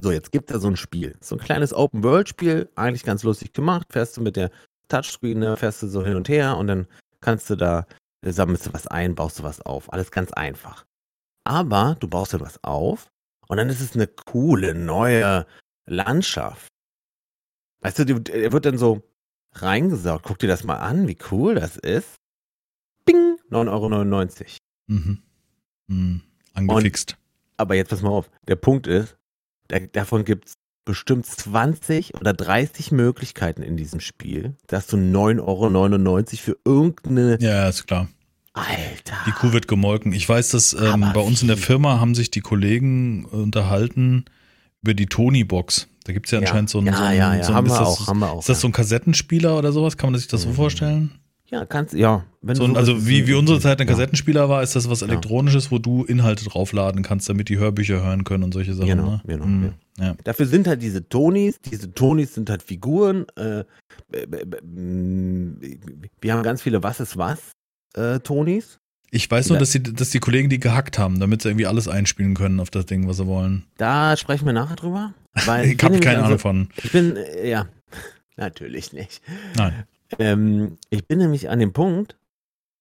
So, 0.00 0.12
jetzt 0.12 0.30
gibt 0.30 0.50
da 0.52 0.60
so 0.60 0.68
ein 0.68 0.76
Spiel. 0.76 1.16
So 1.20 1.34
ein 1.34 1.40
kleines 1.40 1.72
Open-World-Spiel, 1.74 2.68
eigentlich 2.76 3.02
ganz 3.02 3.24
lustig 3.24 3.52
gemacht. 3.54 3.88
Fährst 3.90 4.16
du 4.16 4.20
mit 4.20 4.36
der 4.36 4.50
Touchscreen, 4.88 5.40
ne, 5.40 5.56
fährst 5.56 5.82
du 5.82 5.88
so 5.88 6.04
hin 6.04 6.14
und 6.14 6.28
her 6.28 6.56
und 6.56 6.68
dann 6.68 6.86
kannst 7.20 7.50
du 7.50 7.56
da, 7.56 7.86
äh, 8.24 8.30
sammelst 8.30 8.66
du 8.66 8.72
was 8.72 8.86
ein, 8.86 9.16
baust 9.16 9.40
du 9.40 9.42
was 9.42 9.60
auf. 9.62 9.92
Alles 9.92 10.12
ganz 10.12 10.32
einfach. 10.32 10.84
Aber 11.48 11.96
du 11.98 12.08
baust 12.08 12.34
dann 12.34 12.42
was 12.42 12.62
auf 12.62 13.10
und 13.46 13.56
dann 13.56 13.70
ist 13.70 13.80
es 13.80 13.94
eine 13.94 14.06
coole 14.06 14.74
neue 14.74 15.46
Landschaft. 15.86 16.68
Weißt 17.80 18.00
du, 18.00 18.22
er 18.30 18.52
wird 18.52 18.66
dann 18.66 18.76
so 18.76 19.02
reingesaugt. 19.52 20.26
Guck 20.26 20.38
dir 20.38 20.46
das 20.46 20.64
mal 20.64 20.76
an, 20.76 21.08
wie 21.08 21.16
cool 21.30 21.54
das 21.54 21.78
ist. 21.78 22.16
Bing, 23.06 23.38
9,99 23.50 23.70
Euro. 23.70 24.58
Mhm. 24.88 25.22
Mhm. 25.86 26.22
Angefixt. 26.52 27.16
Aber 27.56 27.74
jetzt 27.76 27.88
pass 27.88 28.02
mal 28.02 28.10
auf. 28.10 28.30
Der 28.46 28.56
Punkt 28.56 28.86
ist, 28.86 29.16
da, 29.68 29.78
davon 29.78 30.26
gibt 30.26 30.48
es 30.48 30.54
bestimmt 30.84 31.24
20 31.24 32.14
oder 32.14 32.34
30 32.34 32.92
Möglichkeiten 32.92 33.62
in 33.62 33.78
diesem 33.78 34.00
Spiel, 34.00 34.54
dass 34.66 34.86
du 34.86 34.98
9,99 34.98 35.38
Euro 35.40 36.22
für 36.42 36.58
irgendeine. 36.66 37.38
Ja, 37.40 37.70
ist 37.70 37.86
klar. 37.86 38.08
Alter. 38.58 39.16
Die 39.26 39.32
Kuh 39.32 39.52
wird 39.52 39.68
gemolken. 39.68 40.12
Ich 40.12 40.28
weiß, 40.28 40.50
dass 40.50 40.72
ähm, 40.74 41.06
bei 41.14 41.20
uns 41.20 41.42
in 41.42 41.48
der? 41.48 41.56
Firma 41.56 42.00
haben 42.00 42.14
sich 42.14 42.30
die 42.30 42.40
Kollegen 42.40 43.24
unterhalten 43.26 44.24
über 44.82 44.94
die 44.94 45.06
Tony-Box. 45.06 45.88
Da 46.04 46.12
gibt 46.12 46.26
es 46.26 46.32
ja 46.32 46.38
anscheinend 46.38 46.70
so 46.70 46.78
einen. 46.78 46.86
ja, 46.88 46.96
so 46.96 47.02
einen, 47.02 47.18
ja, 47.18 47.34
ja, 47.36 47.42
so 47.42 47.48
einen 47.48 47.56
haben 47.56 47.66
ist 47.66 47.72
wir 47.72 47.78
das, 47.80 47.88
auch, 47.88 48.06
haben 48.08 48.18
wir 48.20 48.30
auch. 48.30 48.40
Ist 48.40 48.48
das 48.48 48.60
so 48.60 48.68
ein 48.68 48.72
Kassettenspieler 48.72 49.58
oder 49.58 49.72
sowas? 49.72 49.96
Kann 49.96 50.10
man 50.12 50.18
sich 50.18 50.28
das 50.28 50.42
so 50.42 50.48
Mhm. 50.50 50.54
vorstellen? 50.54 51.10
ja, 51.50 51.64
kannst, 51.64 51.94
ja. 51.94 52.24
So 52.42 52.66
so 52.66 52.74
also 52.74 53.06
wie, 53.06 53.26
wie 53.26 53.32
unsere 53.32 53.58
Zeit 53.58 53.80
ein 53.80 53.86
ja. 53.86 53.92
Kassettenspieler 53.94 54.50
war, 54.50 54.62
ist 54.62 54.76
das 54.76 54.90
was 54.90 55.00
Ja. 55.00 55.06
Elektronisches, 55.08 55.70
wo 55.70 55.78
du 55.78 56.04
Inhalte 56.04 56.44
draufladen 56.44 57.02
kannst, 57.02 57.26
damit 57.30 57.48
die 57.48 57.56
Hörbücher 57.56 58.02
hören 58.02 58.24
können 58.24 58.44
und 58.44 58.52
solche 58.52 58.74
Sachen. 58.74 58.88
Genau, 58.88 59.10
ne? 59.12 59.20
genau, 59.26 59.46
Mhm. 59.46 59.72
Ja. 59.98 60.14
Dafür 60.24 60.46
sind 60.46 60.66
halt 60.68 60.82
diese 60.82 61.08
Tonys, 61.08 61.58
diese 61.62 61.92
Tonys 61.92 62.34
sind 62.34 62.50
halt 62.50 62.62
Figuren. 62.62 63.24
Äh, 63.36 63.60
äh, 63.60 63.64
äh, 64.12 64.24
äh, 64.42 65.78
wir 66.20 66.32
haben 66.34 66.42
ganz 66.42 66.60
viele 66.62 66.82
Was 66.82 67.00
ist 67.00 67.16
was 67.16 67.38
äh, 67.94 68.20
Tonys. 68.20 68.78
Ich 69.10 69.30
weiß 69.30 69.48
nur, 69.48 69.58
dass 69.58 69.70
die, 69.70 69.82
dass 69.82 70.10
die 70.10 70.18
Kollegen 70.18 70.50
die 70.50 70.60
gehackt 70.60 70.98
haben, 70.98 71.18
damit 71.18 71.40
sie 71.40 71.48
irgendwie 71.48 71.66
alles 71.66 71.88
einspielen 71.88 72.34
können 72.34 72.60
auf 72.60 72.70
das 72.70 72.84
Ding, 72.84 73.08
was 73.08 73.16
sie 73.16 73.26
wollen. 73.26 73.64
Da 73.78 74.16
sprechen 74.18 74.44
wir 74.44 74.52
nachher 74.52 74.76
drüber. 74.76 75.14
Weil 75.46 75.66
Ich 75.66 75.82
habe 75.82 75.98
keine 76.00 76.16
also- 76.18 76.26
Ahnung 76.26 76.38
von. 76.38 76.68
Ich 76.76 76.92
bin, 76.92 77.16
äh, 77.16 77.48
ja, 77.48 77.68
natürlich 78.36 78.92
nicht. 78.92 79.22
Nein. 79.56 79.84
Ähm, 80.18 80.78
ich 80.90 81.06
bin 81.06 81.18
nämlich 81.18 81.48
an 81.48 81.58
dem 81.58 81.72
Punkt, 81.72 82.18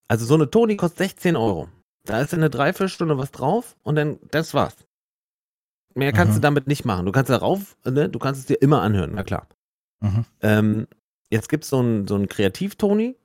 also 0.09 0.25
so 0.25 0.33
eine 0.35 0.49
Toni 0.49 0.75
kostet 0.75 0.99
16 0.99 1.35
Euro. 1.35 1.69
Da 2.05 2.21
ist 2.21 2.33
in 2.33 2.39
eine 2.39 2.49
Dreiviertelstunde 2.49 3.17
was 3.17 3.31
drauf 3.31 3.75
und 3.83 3.95
dann, 3.95 4.17
das 4.31 4.53
war's. 4.53 4.75
Mehr 5.93 6.11
kannst 6.13 6.31
Aha. 6.31 6.35
du 6.35 6.41
damit 6.41 6.67
nicht 6.67 6.85
machen. 6.85 7.05
Du 7.05 7.11
kannst 7.11 7.29
darauf, 7.29 7.75
ne, 7.83 8.07
du 8.07 8.19
kannst 8.19 8.41
es 8.41 8.45
dir 8.47 8.61
immer 8.61 8.81
anhören, 8.81 9.11
na 9.15 9.23
klar. 9.23 9.47
Ähm, 10.41 10.87
jetzt 11.31 11.49
gibt's 11.49 11.69
so 11.69 11.81
ein, 11.81 12.07
so 12.07 12.15
ein 12.15 12.27
Kreativ-Toni, 12.27 13.17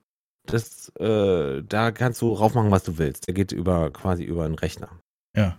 das, 0.45 0.89
äh, 0.99 1.63
da 1.63 1.91
kannst 1.91 2.21
du 2.21 2.33
raufmachen, 2.33 2.71
was 2.71 2.83
du 2.83 2.97
willst. 2.97 3.27
Der 3.27 3.33
geht 3.33 3.51
über, 3.51 3.91
quasi 3.91 4.23
über 4.23 4.45
einen 4.45 4.55
Rechner. 4.55 4.89
Ja. 5.35 5.57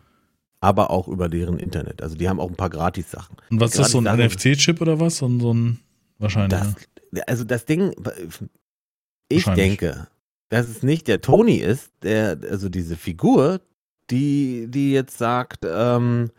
Aber 0.61 0.91
auch 0.91 1.09
über 1.09 1.29
deren 1.29 1.59
Internet. 1.59 2.03
Also 2.03 2.17
die 2.17 2.29
haben 2.29 2.41
auch 2.41 2.49
ein 2.49 2.57
paar 2.57 2.71
Gratis-Sachen. 2.71 3.37
Und 3.51 3.61
was 3.61 3.73
ist 3.73 3.81
das, 3.81 3.91
so 3.93 3.99
ein 3.99 4.05
NFC-Chip 4.05 4.81
oder 4.81 5.01
was? 5.01 5.19
So 5.19 5.27
ein, 5.27 5.41
so 5.41 5.53
ein 5.53 5.81
wahrscheinlich. 6.19 6.59
Das, 6.59 6.75
ne? 7.11 7.29
also 7.29 7.45
das 7.45 7.65
Ding, 7.65 7.95
ich 9.29 9.45
denke, 9.45 10.09
dass 10.49 10.69
es 10.69 10.83
nicht 10.83 11.09
der 11.09 11.21
Tony 11.21 11.57
ist, 11.57 11.93
der, 12.03 12.39
also 12.51 12.69
diese 12.69 12.97
Figur, 12.97 13.61
die, 14.11 14.67
die 14.69 14.93
jetzt 14.93 15.19
sagt, 15.19 15.65
ähm, 15.65 16.31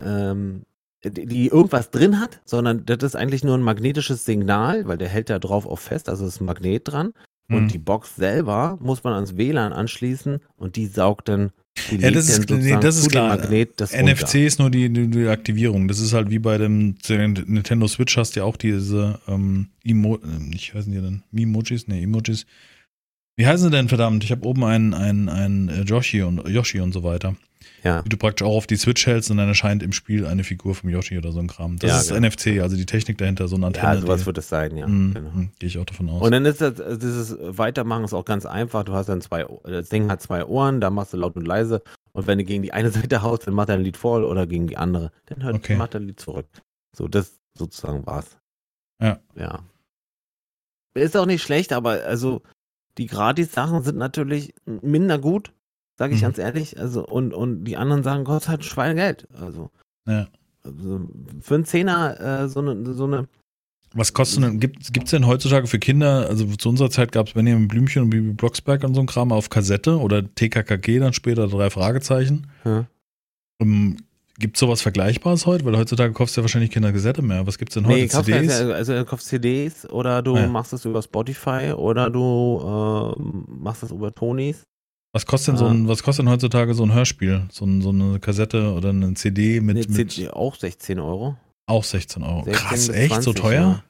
ähm, 0.00 0.64
die, 1.04 1.26
die 1.26 1.48
irgendwas 1.48 1.90
drin 1.90 2.20
hat, 2.20 2.40
sondern 2.44 2.84
das 2.84 3.02
ist 3.02 3.16
eigentlich 3.16 3.44
nur 3.44 3.56
ein 3.56 3.62
magnetisches 3.62 4.24
Signal, 4.24 4.86
weil 4.86 4.98
der 4.98 5.08
hält 5.08 5.30
da 5.30 5.38
drauf 5.38 5.66
auch 5.66 5.78
fest, 5.78 6.08
also 6.08 6.26
ist 6.26 6.40
ein 6.40 6.46
Magnet 6.46 6.88
dran. 6.88 7.12
Und 7.48 7.58
Hm. 7.58 7.68
die 7.68 7.78
Box 7.78 8.16
selber 8.16 8.76
muss 8.80 9.04
man 9.04 9.12
ans 9.14 9.36
WLAN 9.36 9.72
anschließen 9.72 10.40
und 10.56 10.74
die 10.76 10.86
saugt 10.86 11.28
dann, 11.28 11.50
die 11.90 11.96
Ja, 11.96 12.10
das 12.10 12.28
ist- 12.28 12.50
dann 12.50 12.58
nee, 12.58 12.76
das 12.80 12.96
ist 12.96 13.10
klar. 13.10 13.28
Magnet 13.36 13.80
das 13.80 13.92
NFC 13.92 14.20
runter. 14.38 14.46
ist 14.46 14.58
nur 14.58 14.70
die, 14.70 14.88
die, 14.92 15.08
die 15.08 15.28
Aktivierung. 15.28 15.86
Das 15.88 16.00
ist 16.00 16.12
halt 16.12 16.30
wie 16.30 16.38
bei 16.40 16.58
dem 16.58 16.96
Nintendo 17.08 17.86
Switch 17.86 18.16
hast 18.16 18.34
du 18.34 18.40
ja 18.40 18.46
auch 18.46 18.56
diese 18.56 19.20
ähm, 19.28 19.68
Emo, 19.84 20.16
äh, 20.16 20.54
ich 20.54 20.74
weiß 20.74 20.86
nicht, 20.86 21.04
denn 21.04 21.22
Emojis, 21.32 21.86
nee, 21.86 22.02
Emojis. 22.02 22.46
Wie 23.36 23.46
heißen 23.46 23.64
sie 23.66 23.70
denn 23.70 23.88
verdammt? 23.88 24.24
Ich 24.24 24.30
habe 24.32 24.46
oben 24.46 24.64
einen, 24.64 24.94
einen, 24.94 25.28
einen 25.28 25.68
äh, 25.68 25.82
Yoshi 25.82 26.22
und 26.22 26.48
Yoshi 26.48 26.80
und 26.80 26.92
so 26.92 27.02
weiter. 27.02 27.36
Ja. 27.82 28.04
Wie 28.04 28.08
du 28.08 28.16
praktisch 28.16 28.46
auch 28.46 28.56
auf 28.56 28.66
die 28.66 28.76
Switch 28.76 29.06
hältst 29.06 29.30
und 29.30 29.36
dann 29.36 29.46
erscheint 29.48 29.82
im 29.82 29.92
Spiel 29.92 30.26
eine 30.26 30.42
Figur 30.42 30.74
vom 30.74 30.88
Yoshi 30.88 31.18
oder 31.18 31.30
so 31.32 31.38
ein 31.40 31.46
Kram. 31.46 31.78
Das 31.78 31.90
Ja, 31.90 32.00
ist 32.00 32.08
genau. 32.08 32.26
NFC, 32.28 32.62
also 32.62 32.76
die 32.76 32.86
Technik 32.86 33.18
dahinter, 33.18 33.46
so 33.46 33.56
eine 33.56 33.66
Antenne. 33.66 33.94
Ja, 33.96 34.00
sowas 34.00 34.20
die, 34.20 34.26
wird 34.26 34.38
es 34.38 34.48
sein, 34.48 34.76
ja. 34.76 34.86
Mm, 34.88 35.14
genau. 35.14 35.30
mm, 35.30 35.50
Gehe 35.58 35.68
ich 35.68 35.78
auch 35.78 35.84
davon 35.84 36.08
aus. 36.08 36.22
Und 36.22 36.32
dann 36.32 36.46
ist 36.46 36.60
das, 36.62 36.80
äh, 36.80 36.96
dieses 36.98 37.36
Weitermachen 37.38 38.04
ist 38.04 38.14
auch 38.14 38.24
ganz 38.24 38.46
einfach. 38.46 38.84
Du 38.84 38.94
hast 38.94 39.08
dann 39.08 39.20
zwei, 39.20 39.44
das 39.64 39.90
Ding 39.90 40.10
hat 40.10 40.22
zwei 40.22 40.44
Ohren, 40.46 40.80
da 40.80 40.88
machst 40.90 41.12
du 41.12 41.18
laut 41.18 41.36
und 41.36 41.46
leise. 41.46 41.82
Und 42.12 42.26
wenn 42.26 42.38
du 42.38 42.44
gegen 42.44 42.62
die 42.62 42.72
eine 42.72 42.90
Seite 42.90 43.20
haust, 43.22 43.46
dann 43.46 43.54
macht 43.54 43.68
er 43.68 43.74
ein 43.76 43.82
Lied 43.82 43.98
voll 43.98 44.24
oder 44.24 44.46
gegen 44.46 44.66
die 44.66 44.78
andere. 44.78 45.12
Dann 45.26 45.42
hört, 45.42 45.56
Okay. 45.56 45.76
macht 45.76 45.94
er 45.94 46.00
ein 46.00 46.06
Lied 46.06 46.18
zurück. 46.18 46.46
So, 46.96 47.06
das 47.06 47.38
sozusagen 47.56 48.06
war's. 48.06 48.38
Ja. 49.02 49.20
Ja. 49.36 49.60
Ist 50.94 51.16
auch 51.16 51.26
nicht 51.26 51.42
schlecht, 51.42 51.72
aber 51.74 52.02
also 52.04 52.42
die 52.98 53.06
Gratis-Sachen 53.06 53.82
sind 53.82 53.98
natürlich 53.98 54.54
minder 54.64 55.18
gut, 55.18 55.52
sage 55.98 56.14
ich 56.14 56.20
Mhm. 56.20 56.24
ganz 56.26 56.38
ehrlich. 56.38 56.78
Also, 56.78 57.06
und, 57.06 57.34
und 57.34 57.64
die 57.64 57.76
anderen 57.76 58.02
Sachen 58.02 58.24
kostet 58.24 58.48
halt 58.48 58.60
ein 58.60 58.64
Schweinegeld. 58.64 59.28
Also, 59.38 59.70
ja. 60.06 60.28
also 60.64 61.08
für 61.40 61.54
einen 61.54 61.64
Zehner 61.64 62.20
äh, 62.20 62.48
so 62.48 62.60
eine, 62.60 62.94
so 62.94 63.04
eine 63.04 63.28
Was 63.94 64.12
kostet 64.12 64.42
denn, 64.42 64.60
gibt 64.60 64.82
es 64.82 65.10
denn 65.10 65.26
heutzutage 65.26 65.66
für 65.66 65.78
Kinder, 65.78 66.28
also 66.28 66.46
zu 66.56 66.68
unserer 66.68 66.90
Zeit 66.90 67.12
gab 67.12 67.28
es 67.28 67.34
Benjamin 67.34 67.68
Blümchen 67.68 68.02
und 68.02 68.10
Bibi 68.10 68.32
Blocksberg 68.32 68.84
und 68.84 68.94
so 68.94 69.00
ein 69.00 69.06
Kram 69.06 69.32
auf 69.32 69.48
Kassette 69.50 69.98
oder 69.98 70.22
TKKG 70.34 70.98
dann 70.98 71.12
später, 71.12 71.48
drei 71.48 71.70
Fragezeichen. 71.70 72.48
Ja. 72.64 72.86
Ähm, 73.60 73.96
gibt 74.38 74.56
es 74.56 74.60
sowas 74.60 74.82
Vergleichbares 74.82 75.46
heute? 75.46 75.64
Weil 75.64 75.76
heutzutage 75.76 76.12
kaufst 76.12 76.36
du 76.36 76.40
ja 76.40 76.44
wahrscheinlich 76.44 76.70
keine 76.70 76.92
Kassette 76.92 77.22
mehr. 77.22 77.46
Was 77.46 77.58
gibt 77.58 77.70
es 77.70 77.74
denn 77.74 77.86
heute? 77.86 77.96
Nee, 78.00 78.08
CDs? 78.08 78.52
also, 78.60 78.72
also 78.72 78.92
du 78.94 79.04
kaufst 79.04 79.26
CDs 79.28 79.88
oder 79.90 80.22
du 80.22 80.36
Ah, 80.36 80.40
ja. 80.40 80.46
machst 80.48 80.72
es 80.72 80.84
über 80.84 81.02
Spotify 81.02 81.72
oder 81.76 82.10
du 82.10 82.60
äh, 82.62 83.20
machst 83.50 83.82
es 83.82 83.90
über 83.90 84.14
Tonys. 84.14 84.62
Was 85.12 85.24
kostet 85.24 85.48
denn 85.54 85.56
so 85.58 85.66
Ah. 85.66 85.70
ein, 85.70 85.88
was 85.88 86.02
kostet 86.02 86.24
denn 86.26 86.32
heutzutage 86.32 86.74
so 86.74 86.82
ein 86.84 86.92
Hörspiel? 86.92 87.42
So, 87.50 87.64
ein, 87.64 87.80
so 87.80 87.88
eine 87.90 88.18
Kassette 88.20 88.72
oder 88.72 88.90
eine 88.90 89.14
CD 89.14 89.60
mit, 89.60 89.88
mit 89.88 90.12
CD 90.12 90.28
auch 90.30 90.54
16 90.54 90.98
Euro. 91.00 91.36
auch 91.66 91.84
16 91.84 92.22
Euro. 92.22 92.44
16 92.44 92.52
Krass, 92.54 92.88
echt? 92.90 93.14
so 93.22 93.32
20, 93.32 93.34
teuer? 93.42 93.82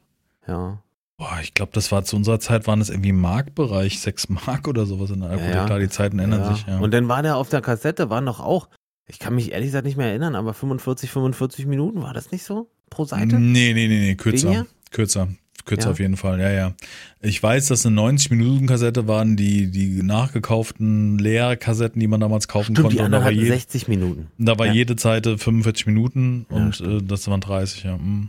Ja. 0.46 0.52
ja. 0.54 0.82
Boah, 1.18 1.38
ich 1.42 1.54
glaube, 1.54 1.72
das 1.74 1.90
war 1.90 2.04
zu 2.04 2.14
unserer 2.14 2.38
Zeit, 2.40 2.66
waren 2.66 2.78
das 2.78 2.90
irgendwie 2.90 3.12
Markbereich, 3.12 3.98
6 4.00 4.28
Mark 4.28 4.68
oder 4.68 4.84
sowas 4.86 5.10
in 5.10 5.20
der 5.20 5.30
Alkohol. 5.30 5.48
Ja, 5.50 5.56
ja. 5.56 5.64
Klar, 5.66 5.78
die 5.78 5.88
Zeiten 5.88 6.18
ändern 6.18 6.40
ja. 6.42 6.52
sich, 6.54 6.66
ja. 6.66 6.78
Und 6.78 6.92
dann 6.92 7.08
war 7.08 7.22
der 7.22 7.36
auf 7.38 7.48
der 7.48 7.62
Kassette, 7.62 8.10
war 8.10 8.20
noch 8.20 8.38
auch, 8.38 8.68
ich 9.08 9.18
kann 9.18 9.34
mich 9.34 9.52
ehrlich 9.52 9.68
gesagt 9.68 9.86
nicht 9.86 9.96
mehr 9.96 10.08
erinnern, 10.08 10.34
aber 10.34 10.54
45, 10.54 11.10
45 11.10 11.66
Minuten 11.66 12.02
war 12.02 12.12
das 12.14 12.30
nicht 12.32 12.42
so 12.44 12.68
pro 12.90 13.04
Seite? 13.04 13.38
Nee, 13.38 13.72
nee, 13.74 13.88
nee, 13.88 14.00
nee, 14.00 14.14
kürzer. 14.14 14.48
Weniger? 14.48 14.66
Kürzer. 14.90 15.28
kürzer 15.64 15.86
Ja. 15.86 15.90
auf 15.92 15.98
jeden 16.00 16.16
Fall, 16.16 16.40
ja, 16.40 16.50
ja. 16.50 16.74
Ich 17.20 17.42
weiß, 17.42 17.66
dass 17.68 17.84
eine 17.86 17.96
90-Minuten-Kassette 18.00 19.06
waren 19.08 19.36
die, 19.36 19.68
die 19.70 20.02
nachgekauften 20.02 21.18
Leerkassetten, 21.18 21.98
die 22.00 22.06
man 22.06 22.20
damals 22.20 22.46
kaufen 22.48 22.74
Stimmt, 22.76 22.78
konnte. 22.82 22.96
die 22.98 23.02
Und 23.02 23.10
da 23.12 23.18
war, 23.18 23.24
hatten 23.26 23.36
je, 23.38 23.46
60 23.48 23.88
Minuten. 23.88 24.28
da 24.38 24.58
war 24.58 24.66
Ja. 24.66 24.72
jede 24.72 24.98
Seite 24.98 25.38
45 25.38 25.86
Minuten 25.86 26.46
Ja, 26.50 26.56
und 26.56 26.74
stimmt. 26.76 27.02
äh, 27.02 27.06
das 27.06 27.26
waren 27.28 27.40
30, 27.40 27.84
ja. 27.84 27.96
mm. 27.96 28.28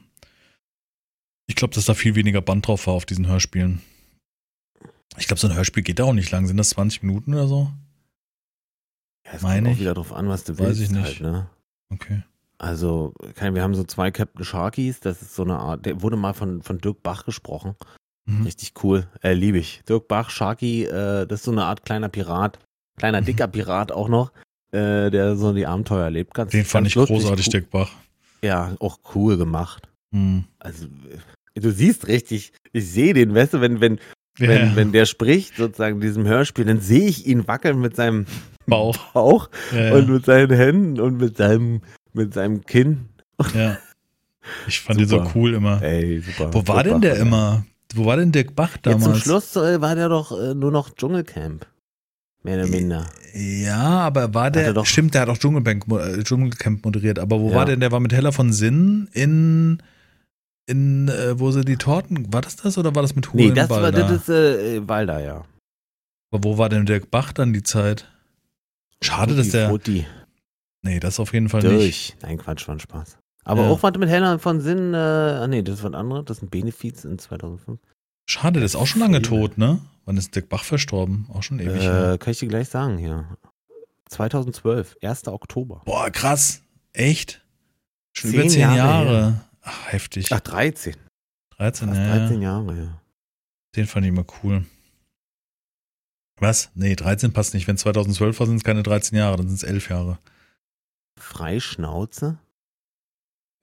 Ich 1.49 1.55
glaube, 1.55 1.73
dass 1.73 1.85
da 1.85 1.93
viel 1.93 2.15
weniger 2.15 2.41
Band 2.41 2.67
drauf 2.67 2.87
war 2.87 2.93
auf 2.93 3.05
diesen 3.05 3.27
Hörspielen. 3.27 3.81
Ich 5.17 5.27
glaube, 5.27 5.39
so 5.39 5.47
ein 5.47 5.55
Hörspiel 5.55 5.81
geht 5.83 5.99
da 5.99 6.03
auch 6.03 6.13
nicht 6.13 6.29
lang. 6.31 6.45
Sind 6.45 6.57
das 6.57 6.69
20 6.71 7.03
Minuten 7.03 7.33
oder 7.33 7.47
so? 7.47 7.71
Ja, 9.27 9.33
es 9.35 9.41
Meine 9.41 9.55
kommt 9.57 9.67
auch 9.67 9.71
ich. 9.73 9.79
wieder 9.81 9.93
drauf 9.93 10.13
an, 10.13 10.27
was 10.29 10.43
du 10.43 10.53
Weiß 10.57 10.67
willst. 10.67 10.81
ich 10.81 10.91
nicht. 10.91 11.03
Halt, 11.05 11.21
ne? 11.21 11.47
Okay. 11.93 12.23
Also, 12.59 13.13
wir 13.39 13.61
haben 13.61 13.75
so 13.75 13.83
zwei 13.83 14.09
Captain 14.09 14.43
Sharkies, 14.43 14.99
das 14.99 15.21
ist 15.21 15.35
so 15.35 15.43
eine 15.43 15.57
Art, 15.59 15.85
der 15.85 16.01
wurde 16.01 16.17
mal 16.17 16.33
von, 16.33 16.63
von 16.63 16.79
Dirk 16.79 17.03
Bach 17.03 17.23
gesprochen. 17.25 17.75
Mhm. 18.25 18.43
Richtig 18.43 18.73
cool, 18.83 19.07
äh, 19.21 19.33
liebe 19.33 19.59
ich. 19.59 19.83
Dirk 19.87 20.07
Bach, 20.07 20.29
Sharky, 20.31 20.85
äh, 20.85 21.27
das 21.27 21.41
ist 21.41 21.43
so 21.45 21.51
eine 21.51 21.65
Art 21.65 21.85
kleiner 21.85 22.09
Pirat, 22.09 22.57
kleiner 22.97 23.21
dicker 23.21 23.47
Pirat 23.47 23.91
auch 23.91 24.09
noch, 24.09 24.31
äh, 24.71 25.11
der 25.11 25.35
so 25.35 25.53
die 25.53 25.67
Abenteuer 25.67 26.05
erlebt. 26.05 26.33
Ganz, 26.33 26.51
Den 26.51 26.65
fand 26.65 26.85
ganz 26.85 26.91
ich 26.91 26.95
lustig, 26.95 27.17
großartig, 27.17 27.45
cool. 27.47 27.51
Dirk 27.51 27.69
Bach. 27.69 27.91
Ja, 28.41 28.75
auch 28.79 28.99
cool 29.13 29.37
gemacht. 29.37 29.87
Mhm. 30.11 30.45
Also, 30.57 30.87
äh, 31.53 31.59
du 31.59 31.71
siehst 31.71 32.07
richtig, 32.07 32.53
ich 32.73 32.89
sehe 32.91 33.13
den, 33.13 33.35
weißt 33.35 33.53
du, 33.53 33.61
wenn, 33.61 33.81
wenn, 33.81 33.99
Ja, 34.39 34.47
wenn, 34.49 34.75
wenn 34.75 34.91
der 34.91 35.05
spricht, 35.05 35.57
sozusagen 35.57 35.95
in 35.97 36.01
diesem 36.01 36.25
Hörspiel, 36.25 36.65
dann 36.65 36.81
sehe 36.81 37.07
ich 37.07 37.27
ihn 37.27 37.47
wackeln 37.47 37.79
mit 37.79 37.95
seinem 37.95 38.25
Bauch. 38.67 38.97
Bauch 39.13 39.49
Ja, 39.73 39.86
ja. 39.86 39.93
und 39.95 40.10
mit 40.10 40.25
seinen 40.25 40.56
Händen 40.56 40.99
und 40.99 41.17
mit 41.17 41.38
seinem, 41.38 41.82
mit 42.13 42.34
seinem 42.34 42.63
Kinn. 42.65 43.10
ja. 43.56 43.77
Ich 44.67 44.80
fand 44.80 44.99
den 44.99 45.08
so 45.10 45.17
Super. 45.17 45.32
cool 45.36 45.53
immer. 45.56 45.82
Ey, 45.82 46.21
super. 46.21 46.53
Wo 46.53 46.65
war 46.67 46.84
Dirk 46.84 46.86
denn 46.86 46.93
Bach, 46.93 47.01
der 47.01 47.15
ja. 47.15 47.21
immer? 47.21 47.65
Wo 47.93 48.06
war 48.06 48.15
denn 48.17 48.32
Dirk 48.32 48.56
Bach 48.56 48.75
Jetzt 48.75 48.86
damals? 48.86 49.03
zum 49.03 49.15
Schluss 49.15 49.56
äh, 49.58 49.82
war 49.82 49.93
der 49.95 50.08
doch 50.08 50.32
äh, 50.32 50.53
nur 50.53 50.71
noch 50.71 50.89
Dschungelcamp. 50.89 51.65
Mehr 52.43 52.60
oder 52.60 52.67
minder. 52.67 53.08
Ja, 53.34 53.77
aber 54.06 54.34
war 54.34 54.49
der, 54.51 54.67
er 54.67 54.73
doch- 54.73 54.86
stimmt, 54.86 55.13
der 55.15 55.23
hat 55.23 55.30
auch 55.30 55.38
Dschungelbank, 55.38 55.84
äh, 55.91 56.23
Dschungelcamp 56.23 56.86
moderiert, 56.86 57.19
aber 57.19 57.41
wo 57.41 57.49
Ja. 57.49 57.56
war 57.58 57.65
denn, 57.65 57.82
der 57.82 57.91
war 57.91 57.99
mit 57.99 58.13
Hella 58.13 58.32
von 58.32 58.53
Sinn 58.53 59.10
in, 59.12 59.84
in, 60.65 61.10
äh, 61.10 61.38
wo 61.39 61.51
sie 61.51 61.65
die 61.65 61.75
Torten, 61.75 62.32
war 62.32 62.41
das 62.41 62.56
das 62.56 62.77
oder 62.77 62.95
war 62.95 63.01
das 63.01 63.15
mit 63.15 63.34
Nee, 63.34 63.45
Hulen 63.45 63.56
das 63.56 63.69
war 63.69 63.82
Balder? 63.82 64.03
das 64.03 64.12
ist 64.13 64.30
äh, 64.30 64.88
Walder, 64.88 65.19
ja. 65.19 65.43
Aber 66.32 66.43
wo 66.45 66.58
war 66.58 66.69
denn 66.69 66.86
Dirk 66.86 67.12
Bach 67.12 67.34
dann 67.34 67.51
die 67.51 67.63
Zeit? 67.63 68.10
Schade, 69.03 69.36
dass 69.36 69.49
der, 69.49 69.69
Frutti, 69.69 70.05
nee, 70.81 70.99
das 70.99 71.19
auf 71.19 71.33
jeden 71.33 71.49
Fall 71.49 71.62
nicht. 71.62 71.73
durch. 71.73 72.15
Nein, 72.21 72.38
Quatsch, 72.38 72.67
war 72.67 72.75
ein 72.75 72.79
Spaß. 72.79 73.17
Aber 73.43 73.63
Ja. 73.63 73.69
auch 73.69 73.83
warte 73.83 73.99
mit 73.99 74.10
Hella 74.10 74.38
von 74.39 74.60
Sinn, 74.62 74.93
äh, 74.93 74.97
ah 74.97 75.47
nee, 75.47 75.62
das 75.62 75.83
war 75.83 75.89
ein 75.91 75.95
anderer, 75.95 76.23
das 76.23 76.38
ist 76.38 76.43
ein 76.43 76.49
Benefiz 76.49 77.05
in 77.05 77.17
2005. 77.19 77.79
Schade, 78.29 78.60
der 78.60 78.65
ist 78.65 78.75
auch 78.75 78.88
schon 78.88 78.99
lange 79.01 79.21
tot, 79.21 79.57
ne? 79.57 79.79
Wann 80.05 80.17
ist 80.17 80.36
Dirk 80.36 80.49
Bach 80.49 80.63
verstorben? 80.63 81.27
Auch 81.33 81.43
schon 81.43 81.60
ewig. 81.60 81.81
Äh, 81.83 82.17
kann 82.17 82.31
ich 82.31 82.39
dir 82.39 82.47
gleich 82.47 82.67
sagen 82.69 82.97
hier. 82.97 83.25
2012, 84.10 84.97
1. 85.01 85.27
Oktober. 85.27 85.81
Boah, 85.86 86.10
krass. 86.10 86.62
Echt? 86.93 87.41
Schon 88.13 88.31
Zehn 88.31 88.39
über 88.41 88.49
zehn 88.49 88.62
Jahre 88.62 88.77
Jahre. 88.77 89.41
Ach, 89.62 89.91
heftig. 89.91 90.27
Ach, 90.31 90.39
13. 90.39 90.95
13, 91.57 91.88
Fast 91.89 91.99
ja. 91.99 92.07
ja. 92.07 92.17
13 92.19 92.41
Jahre, 92.41 92.77
ja. 92.77 93.01
Den 93.75 93.86
fand 93.86 94.05
ich 94.05 94.10
immer 94.10 94.25
cool. 94.43 94.65
Was? 96.39 96.69
Nee, 96.76 96.95
13 96.95 97.34
passt 97.34 97.54
nicht. 97.54 97.67
Wenn 97.67 97.78
2012 97.78 98.39
war, 98.39 98.47
sind 98.47 98.58
es 98.58 98.63
keine 98.63 98.84
13 98.84 99.17
Jahre, 99.17 99.38
dann 99.38 99.47
sind 99.47 99.56
es 99.58 99.63
11 99.63 99.89
Jahre. 99.89 100.17
Freischnauze? 101.17 102.38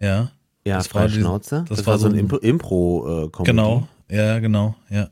Ja, 0.01 0.31
Ja, 0.67 0.79
Das 0.79 0.95
war 0.95 1.03
Freischnauze. 1.03 1.65
das 1.69 1.79
Das, 1.79 1.87
war 1.87 1.93
war 1.95 1.99
so 1.99 2.09
ein 2.09 2.15
Impro- 2.15 2.39
Impro-Comedy. 2.43 3.45
genau. 3.51 3.89
Ja, 4.11 4.39
genau, 4.39 4.75
ja. 4.91 5.09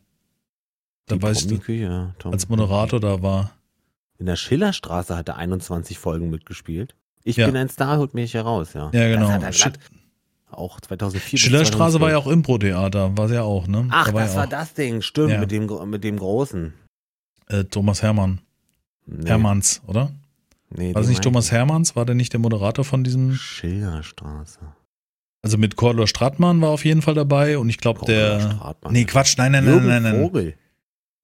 Da 1.06 1.16
Die 1.16 1.22
weiß 1.22 1.40
ich, 1.42 1.46
Promi-Küche, 1.48 1.82
ja, 1.84 2.14
Tom. 2.18 2.32
als 2.32 2.48
Moderator 2.48 3.00
da 3.00 3.22
war. 3.22 3.52
In 4.18 4.26
der 4.26 4.36
Schillerstraße 4.36 5.16
hat 5.16 5.28
er 5.28 5.36
21 5.36 5.98
Folgen 5.98 6.30
mitgespielt. 6.30 6.94
Ich 7.24 7.36
Ja. 7.36 7.46
bin 7.46 7.56
ein 7.56 7.68
Star, 7.68 7.98
holt 7.98 8.14
mich 8.14 8.34
heraus, 8.34 8.72
ja. 8.74 8.90
Ja, 8.92 9.08
genau. 9.08 9.28
Auch 10.50 10.80
2004. 10.80 11.30
bis 11.32 11.40
Schillerstraße 11.40 12.00
war 12.00 12.10
ja 12.10 12.16
2012. 12.20 12.26
auch 12.26 12.26
Impro-Theater, 12.30 13.16
war 13.16 13.28
sie 13.28 13.34
ja 13.34 13.42
auch, 13.42 13.66
ne? 13.66 13.88
Ach, 13.90 14.06
da 14.08 14.14
war 14.14 14.22
das 14.22 14.32
ja 14.34 14.40
war 14.40 14.46
das 14.46 14.74
Ding, 14.74 15.00
stimmt, 15.02 15.30
Ja. 15.32 15.38
mit, 15.40 15.50
dem, 15.50 15.66
mit 15.90 16.04
dem 16.04 16.18
Großen. 16.18 16.74
Äh, 17.52 17.64
Thomas 17.64 18.02
Hermann. 18.02 18.40
Nee, 19.06 19.28
Hermanns, 19.28 19.82
oder? 19.86 20.10
Nee, 20.70 20.94
War 20.94 21.00
das 21.02 21.06
den 21.06 21.10
nicht 21.10 21.22
Thomas 21.22 21.52
Hermanns? 21.52 21.94
War 21.96 22.06
der 22.06 22.14
nicht 22.14 22.32
der 22.32 22.40
Moderator 22.40 22.84
von 22.84 23.04
diesem? 23.04 23.34
Schillerstraße. 23.34 24.60
Also 25.42 25.58
mit 25.58 25.76
Cordula 25.76 26.06
Stratmann 26.06 26.60
war 26.60 26.70
auf 26.70 26.84
jeden 26.84 27.02
Fall 27.02 27.14
dabei 27.14 27.58
und 27.58 27.68
ich 27.68 27.78
glaube 27.78 28.04
der. 28.06 28.40
Stratmann. 28.40 28.92
Nee, 28.92 29.04
Quatsch, 29.04 29.36
nein, 29.38 29.52
nein, 29.52 29.64
nein, 29.64 29.74
Jürgen 29.74 29.88
nein, 29.88 30.02
nein. 30.04 30.20
Vogel. 30.22 30.54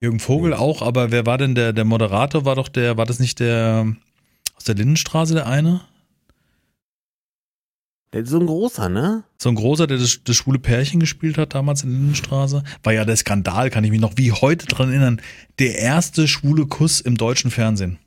Jürgen 0.00 0.20
Vogel 0.20 0.50
Nee. 0.50 0.56
auch, 0.56 0.82
aber 0.82 1.10
wer 1.10 1.24
war 1.26 1.38
denn 1.38 1.54
der, 1.54 1.72
der 1.72 1.84
Moderator? 1.84 2.44
War 2.44 2.56
doch 2.56 2.68
der, 2.68 2.96
war 2.96 3.06
das 3.06 3.20
nicht 3.20 3.40
der 3.40 3.86
aus 4.56 4.64
der 4.64 4.74
Lindenstraße, 4.74 5.34
der 5.34 5.46
eine? 5.46 5.80
So 8.14 8.40
ein 8.40 8.46
großer, 8.46 8.88
ne? 8.88 9.24
So 9.36 9.50
ein 9.50 9.54
großer, 9.54 9.86
der 9.86 9.98
das, 9.98 10.20
das 10.24 10.34
schwule 10.36 10.58
Pärchen 10.58 10.98
gespielt 10.98 11.36
hat 11.36 11.54
damals 11.54 11.82
in 11.82 11.90
Lindenstraße. 11.90 12.62
War 12.82 12.92
ja 12.92 13.04
der 13.04 13.16
Skandal, 13.16 13.68
kann 13.70 13.84
ich 13.84 13.90
mich 13.90 14.00
noch 14.00 14.14
wie 14.16 14.32
heute 14.32 14.66
dran 14.66 14.88
erinnern. 14.88 15.20
Der 15.58 15.78
erste 15.78 16.26
schwule 16.26 16.66
Kuss 16.66 17.00
im 17.00 17.16
deutschen 17.16 17.50
Fernsehen. 17.50 17.98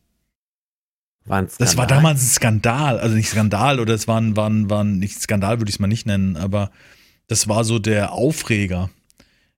War 1.26 1.38
ein 1.38 1.46
Das 1.46 1.60
war 1.60 1.68
Skandal. 1.86 1.98
damals 1.98 2.24
ein 2.24 2.28
Skandal, 2.30 3.00
also 3.00 3.16
nicht 3.16 3.30
Skandal 3.30 3.80
oder 3.80 3.94
es 3.94 4.08
war 4.08 4.20
ein, 4.20 4.36
war 4.36 4.50
ein, 4.50 4.72
war 4.72 4.84
ein 4.84 4.98
nicht 4.98 5.22
Skandal, 5.22 5.60
würde 5.60 5.70
ich 5.70 5.76
es 5.76 5.80
mal 5.80 5.88
nicht 5.88 6.08
nennen, 6.08 6.36
aber 6.36 6.72
das 7.28 7.48
war 7.48 7.64
so 7.64 7.78
der 7.78 8.12
Aufreger, 8.12 8.90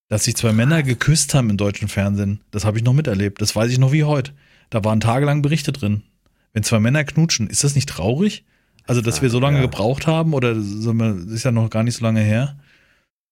dass 0.09 0.25
sich 0.25 0.35
zwei 0.35 0.51
Männer 0.51 0.83
geküsst 0.83 1.33
haben 1.33 1.49
im 1.49 1.57
deutschen 1.57 1.87
Fernsehen. 1.87 2.41
Das 2.51 2.65
habe 2.65 2.77
ich 2.77 2.83
noch 2.83 2.93
miterlebt, 2.93 3.41
das 3.41 3.55
weiß 3.55 3.71
ich 3.71 3.79
noch 3.79 3.93
wie 3.93 4.03
heute. 4.03 4.33
Da 4.69 4.83
waren 4.83 4.99
tagelang 4.99 5.41
Berichte 5.41 5.71
drin. 5.71 6.03
Wenn 6.51 6.63
zwei 6.63 6.81
Männer 6.81 7.05
knutschen, 7.05 7.47
ist 7.47 7.63
das 7.63 7.75
nicht 7.75 7.87
traurig? 7.87 8.43
Also, 8.85 9.01
dass 9.01 9.21
wir 9.21 9.29
so 9.29 9.39
lange 9.39 9.57
Ja. 9.57 9.63
gebraucht 9.63 10.07
haben 10.07 10.33
oder 10.33 10.51
ist 10.51 11.43
ja 11.43 11.51
noch 11.51 11.69
gar 11.69 11.83
nicht 11.83 11.95
so 11.95 12.03
lange 12.03 12.21
her. 12.21 12.57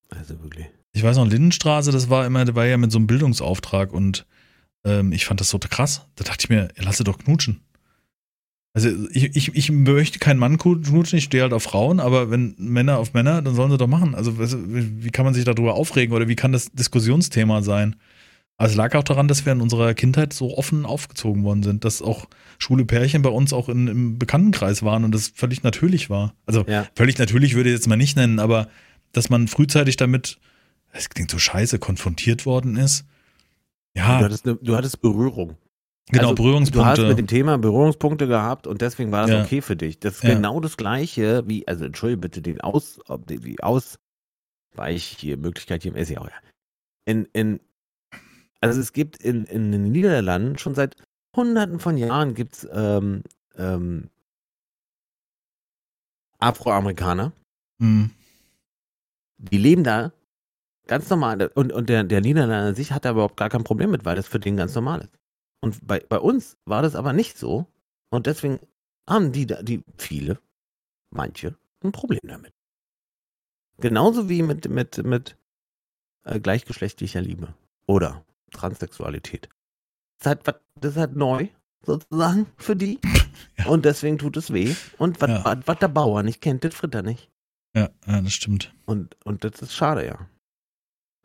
Also 0.10 0.42
wirklich. 0.42 0.66
Ich 0.94 1.04
weiß 1.04 1.18
noch, 1.18 1.28
Lindenstraße, 1.28 1.92
das 1.92 2.10
war 2.10 2.26
immer, 2.26 2.54
war 2.56 2.66
ja 2.66 2.78
mit 2.78 2.92
so 2.92 2.98
einem 2.98 3.08
Bildungsauftrag 3.08 3.94
und 3.94 4.26
ähm, 4.84 5.12
ich 5.14 5.26
fand 5.26 5.40
das 5.40 5.50
so 5.50 5.60
krass. 5.60 6.08
Da 6.16 6.24
dachte 6.24 6.46
ich 6.46 6.50
mir, 6.50 6.70
lasse 6.78 7.04
doch 7.04 7.18
knutschen. 7.18 7.62
Also 8.74 8.90
ich, 9.12 9.36
ich, 9.36 9.54
ich 9.54 9.70
möchte 9.72 10.20
keinen 10.20 10.40
Mann 10.40 10.58
knutschen, 10.58 11.18
ich 11.18 11.26
stehe 11.26 11.44
halt 11.44 11.52
auf 11.52 11.64
Frauen, 11.64 12.00
aber 12.00 12.32
wenn 12.32 12.56
Männer 12.58 12.98
auf 13.00 13.14
Männer, 13.14 13.42
dann 13.42 13.54
sollen 13.54 13.70
sie 13.72 13.78
doch 13.78 13.88
machen. 13.88 14.16
Also 14.16 14.38
wie 14.40 15.10
kann 15.12 15.26
man 15.26 15.34
sich 15.34 15.44
darüber 15.44 15.74
aufregen 15.74 16.16
oder 16.16 16.30
wie 16.30 16.38
kann 16.38 16.54
das 16.54 16.72
Diskussionsthema 16.72 17.62
sein? 17.64 17.98
Also 18.62 18.74
es 18.74 18.78
lag 18.78 18.94
auch 18.96 19.04
daran, 19.04 19.28
dass 19.28 19.44
wir 19.46 19.54
in 19.54 19.60
unserer 19.62 19.94
Kindheit 19.96 20.34
so 20.34 20.56
offen 20.56 20.86
aufgezogen 20.86 21.44
worden 21.44 21.64
sind, 21.64 21.84
dass 21.84 22.02
auch 22.04 22.28
schwule 22.60 22.86
Pärchen 22.86 23.24
bei 23.24 23.30
uns 23.32 23.54
auch 23.54 23.70
in, 23.70 23.88
im 23.88 24.20
Bekanntenkreis 24.20 24.84
waren 24.84 25.04
und 25.04 25.16
das 25.16 25.30
völlig 25.34 25.64
natürlich 25.64 26.12
war. 26.12 26.36
Also 26.46 26.64
Ja. 26.68 26.86
völlig 26.96 27.18
natürlich 27.18 27.56
würde 27.56 27.70
ich 27.70 27.76
jetzt 27.76 27.88
mal 27.88 27.96
nicht 27.96 28.16
nennen, 28.16 28.38
aber 28.38 28.68
dass 29.14 29.32
man 29.32 29.48
frühzeitig 29.48 29.98
damit, 29.98 30.38
es 30.94 31.10
klingt 31.10 31.32
so 31.32 31.40
scheiße, 31.40 31.80
konfrontiert 31.80 32.46
worden 32.46 32.76
ist. 32.78 33.06
Du, 33.96 34.02
Ja, 34.02 34.20
hattest 34.20 34.46
ne, 34.46 34.60
du 34.62 34.76
hattest 34.76 35.02
Berührung. 35.02 35.58
genau, 36.12 36.24
also, 36.30 36.36
Berührungspunkte. 36.36 36.96
Du 36.96 37.02
hast 37.04 37.10
mit 37.10 37.18
dem 37.18 37.28
Thema 37.28 37.58
Berührungspunkte 37.58 38.28
gehabt 38.28 38.68
und 38.68 38.82
deswegen 38.82 39.12
war 39.12 39.24
das 39.24 39.32
Ja. 39.32 39.42
okay 39.44 39.62
für 39.62 39.76
dich. 39.76 40.00
Das 40.00 40.18
ist 40.18 40.24
Ja. 40.24 40.36
genau 40.36 40.60
das 40.60 40.78
Gleiche 40.78 41.44
wie, 41.48 41.68
also 41.68 41.84
entschuldige 41.86 42.22
bitte 42.22 42.44
den 42.44 42.62
Aus, 42.62 43.00
die, 43.28 43.40
die 43.40 43.64
Ausweich 43.64 43.98
hier, 45.20 45.38
Möglichkeit 45.38 45.82
hier 45.82 45.96
im 45.96 46.06
SEO. 46.06 46.26
Ja. 46.26 46.32
In, 47.06 47.26
in, 47.34 47.60
also 48.62 48.80
es 48.80 48.94
gibt 48.94 49.18
in, 49.18 49.46
in 49.46 49.72
den 49.72 49.92
Niederlanden 49.92 50.58
schon 50.58 50.76
seit 50.76 50.96
hunderten 51.36 51.80
von 51.80 51.98
Jahren 51.98 52.34
gibt's 52.34 52.68
ähm, 52.72 53.24
ähm, 53.56 54.10
Afroamerikaner, 56.40 57.34
Hm. 57.80 58.12
die 59.38 59.58
leben 59.58 59.84
da 59.84 60.12
ganz 60.88 61.10
normal. 61.10 61.52
Und, 61.56 61.72
und 61.74 61.90
der, 61.90 62.04
der 62.04 62.22
Niederländer 62.22 62.68
an 62.70 62.76
sich 62.76 62.92
hat 62.92 63.06
da 63.06 63.12
überhaupt 63.12 63.38
gar 63.38 63.50
kein 63.50 63.64
Problem 63.64 63.92
mit, 63.92 64.06
weil 64.06 64.16
das 64.16 64.28
für 64.28 64.40
den 64.40 64.58
ganz 64.58 64.76
normal 64.76 65.02
ist. 65.02 65.14
Und 65.62 65.86
bei, 65.88 66.00
bei 66.00 66.20
uns 66.20 66.58
war 66.66 66.82
das 66.82 66.96
aber 66.96 67.14
nicht 67.14 67.38
so. 67.38 67.68
Und 68.10 68.28
deswegen 68.28 68.60
haben 69.10 69.32
die, 69.32 69.46
da- 69.48 69.62
die 69.64 69.84
viele, 69.98 70.40
manche, 71.12 71.56
ein 71.84 71.92
Problem 71.92 72.22
damit. 72.24 72.54
Genauso 73.80 74.30
wie 74.30 74.44
mit, 74.44 74.70
mit, 74.70 75.04
mit 75.04 75.38
äh, 76.24 76.40
gleichgeschlechtlicher 76.40 77.22
Liebe 77.22 77.54
oder 77.88 78.24
Transsexualität. 78.52 79.50
Das 80.20 80.34
ist 80.34 80.46
halt, 80.48 80.62
das 80.80 80.92
ist 80.92 80.98
halt 80.98 81.16
neu, 81.16 81.48
sozusagen, 81.86 82.48
für 82.58 82.76
die. 82.76 83.00
Ja. 83.58 83.66
Und 83.68 83.86
deswegen 83.86 84.18
tut 84.18 84.38
es 84.38 84.54
weh. 84.54 84.76
Und 84.98 85.20
was 85.22 85.30
Ja. 85.30 85.56
der 85.76 85.88
Bauer 85.88 86.22
nicht 86.24 86.42
kennt, 86.42 86.64
das 86.64 86.74
fritt 86.76 86.94
er 86.96 87.02
nicht. 87.02 87.30
Ja, 87.76 87.90
ja, 88.08 88.22
das 88.22 88.34
stimmt. 88.34 88.74
Und, 88.86 89.16
und 89.26 89.44
das 89.44 89.62
ist 89.62 89.74
schade, 89.74 90.06
ja. 90.06 90.28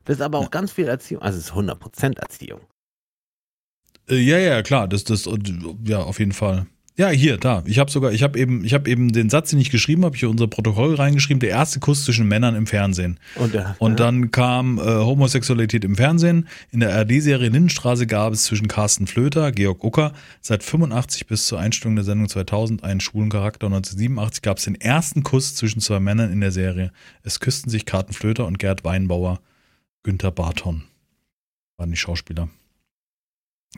Das 0.05 0.16
ist 0.16 0.22
aber 0.22 0.39
auch 0.39 0.45
Ja. 0.45 0.49
ganz 0.49 0.72
viel 0.72 0.87
Erziehung. 0.89 1.22
Also 1.22 1.39
es 1.39 1.47
ist 1.47 1.53
100% 1.53 2.18
Erziehung. 2.18 2.61
Äh, 4.09 4.16
ja, 4.16 4.39
ja, 4.39 4.62
klar, 4.62 4.89
das, 4.89 5.05
das, 5.05 5.29
ja, 5.85 6.01
auf 6.03 6.18
jeden 6.18 6.33
Fall. 6.33 6.66
Ja, 6.99 7.11
hier, 7.11 7.36
da. 7.36 7.62
Ich 7.66 7.78
habe 7.78 7.90
sogar, 7.90 8.12
ich 8.12 8.22
habe 8.22 8.38
eben, 8.38 8.64
ich 8.64 8.72
habe 8.72 8.88
eben 8.88 9.12
den 9.12 9.28
Satz, 9.28 9.51
den 9.51 9.59
ich 9.59 9.70
geschrieben 9.70 10.07
habe, 10.07 10.16
hier 10.16 10.30
unser 10.30 10.47
Protokoll 10.47 10.94
reingeschrieben, 10.94 11.40
der 11.40 11.51
erste 11.51 11.78
Kuss 11.78 12.07
zwischen 12.07 12.26
Männern 12.26 12.55
im 12.55 12.66
Fernsehen. 12.66 13.20
Und, 13.34 13.55
äh, 13.55 13.64
Und 13.78 14.01
dann 14.01 14.30
kam 14.30 14.78
äh, 14.78 14.82
Homosexualität 14.82 15.84
im 15.84 15.97
Fernsehen. 15.97 16.49
In 16.70 16.80
der 16.80 16.99
RD-Serie 17.03 17.51
Lindenstraße 17.51 18.07
gab 18.07 18.32
es 18.32 18.44
zwischen 18.44 18.66
Carsten 18.66 19.07
Flöter, 19.07 19.53
Georg 19.53 19.84
Ucker, 19.84 20.14
seit 20.40 20.62
85 20.62 21.26
bis 21.26 21.47
zur 21.47 21.59
Einstellung 21.61 21.97
der 21.97 22.05
Sendung 22.05 22.30
2000 22.30 22.82
einen 22.82 23.01
schwulen 23.01 23.28
Charakter. 23.28 23.66
1987 23.66 24.40
gab 24.40 24.57
es 24.57 24.64
den 24.64 24.80
ersten 24.80 25.22
Kuss 25.22 25.55
zwischen 25.55 25.82
zwei 25.82 26.01
Männern 26.01 26.32
in 26.32 26.40
der 26.40 26.51
Serie. 26.51 26.92
Es 27.22 27.40
küssten 27.40 27.68
sich 27.68 27.84
Carsten 27.84 28.14
Flöter 28.14 28.47
und 28.47 28.59
Gerd 28.59 28.84
Weinbauer. 28.84 29.40
Günther 30.03 30.30
Barton 30.30 30.84
waren 31.76 31.90
die 31.90 31.97
Schauspieler. 31.99 32.49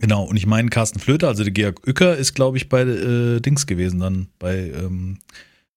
Genau, 0.01 0.25
und 0.25 0.37
ich 0.37 0.47
meine, 0.47 0.69
Carsten 0.71 0.99
Flöter, 0.99 1.29
also 1.29 1.45
der 1.45 1.53
Georg 1.53 1.87
Uecker, 1.87 2.17
ist, 2.17 2.35
glaube 2.35 2.57
ich, 2.57 2.69
bei 2.69 2.83
äh, 2.83 3.41
Dings 3.41 3.67
gewesen, 3.67 4.01
dann 4.01 4.29
bei 4.39 4.71
ähm, 4.71 5.19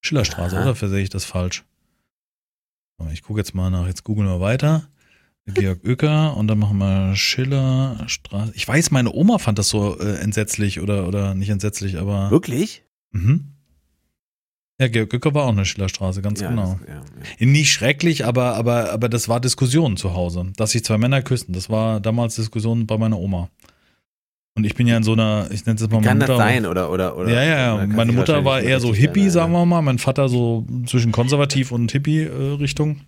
Schillerstraße, 0.01 0.55
Aha. 0.55 0.63
oder 0.63 0.75
versehe 0.75 1.03
ich 1.03 1.09
das 1.09 1.25
falsch? 1.25 1.63
Ich 3.13 3.23
gucke 3.23 3.39
jetzt 3.39 3.55
mal 3.55 3.69
nach, 3.69 3.87
jetzt 3.87 4.03
googeln 4.03 4.27
wir 4.27 4.39
weiter. 4.39 4.87
Georg 5.47 5.83
Uecker 5.83 6.37
und 6.37 6.47
dann 6.47 6.59
machen 6.59 6.77
wir 6.77 7.15
Schillerstraße. 7.15 8.51
Ich 8.55 8.67
weiß, 8.67 8.91
meine 8.91 9.11
Oma 9.11 9.39
fand 9.39 9.57
das 9.57 9.69
so 9.69 9.99
äh, 9.99 10.17
entsetzlich 10.17 10.79
oder, 10.79 11.07
oder 11.07 11.33
nicht 11.33 11.49
entsetzlich, 11.49 11.97
aber. 11.97 12.29
Wirklich? 12.29 12.83
Mhm. 13.11 13.47
Ja, 14.79 14.87
Georg 14.87 15.13
Uecker 15.13 15.33
war 15.33 15.45
auch 15.45 15.49
eine 15.49 15.65
Schillerstraße, 15.65 16.21
ganz 16.21 16.41
Ja, 16.41 16.49
genau. 16.49 16.79
Das, 16.79 16.87
ja, 16.87 17.03
ja. 17.39 17.45
Nicht 17.45 17.71
schrecklich, 17.71 18.25
aber, 18.25 18.55
aber, 18.55 18.91
aber 18.91 19.09
das 19.09 19.29
war 19.29 19.39
Diskussion 19.39 19.97
zu 19.97 20.13
Hause, 20.13 20.53
dass 20.57 20.71
sich 20.71 20.83
zwei 20.83 20.97
Männer 20.97 21.21
küssen. 21.21 21.53
Das 21.53 21.69
war 21.69 21.99
damals 21.99 22.35
Diskussion 22.35 22.87
bei 22.87 22.97
meiner 22.97 23.19
Oma. 23.19 23.49
Und 24.57 24.65
ich 24.65 24.75
bin 24.75 24.85
ja 24.85 24.97
in 24.97 25.03
so 25.03 25.13
einer, 25.13 25.47
ich 25.51 25.65
nenne 25.65 25.75
es 25.75 25.81
jetzt 25.81 25.91
mal 25.91 26.01
Kann 26.01 26.17
meine 26.17 26.19
das 26.19 26.29
Mutter. 26.29 26.43
sein 26.43 26.65
oder 26.65 26.91
oder 26.91 27.17
oder? 27.17 27.29
ja, 27.31 27.43
ja, 27.43 27.77
ja. 27.77 27.87
Meine 27.87 28.11
Mutter 28.11 28.43
war 28.43 28.61
eher 28.61 28.79
so 28.81 28.93
Hippie, 28.93 29.21
erinnern. 29.21 29.31
sagen 29.31 29.51
wir 29.53 29.65
mal. 29.65 29.81
Mein 29.81 29.97
Vater 29.97 30.27
so 30.27 30.65
zwischen 30.85 31.11
konservativ 31.13 31.71
und 31.71 31.91
Hippie-Richtung. 31.91 33.01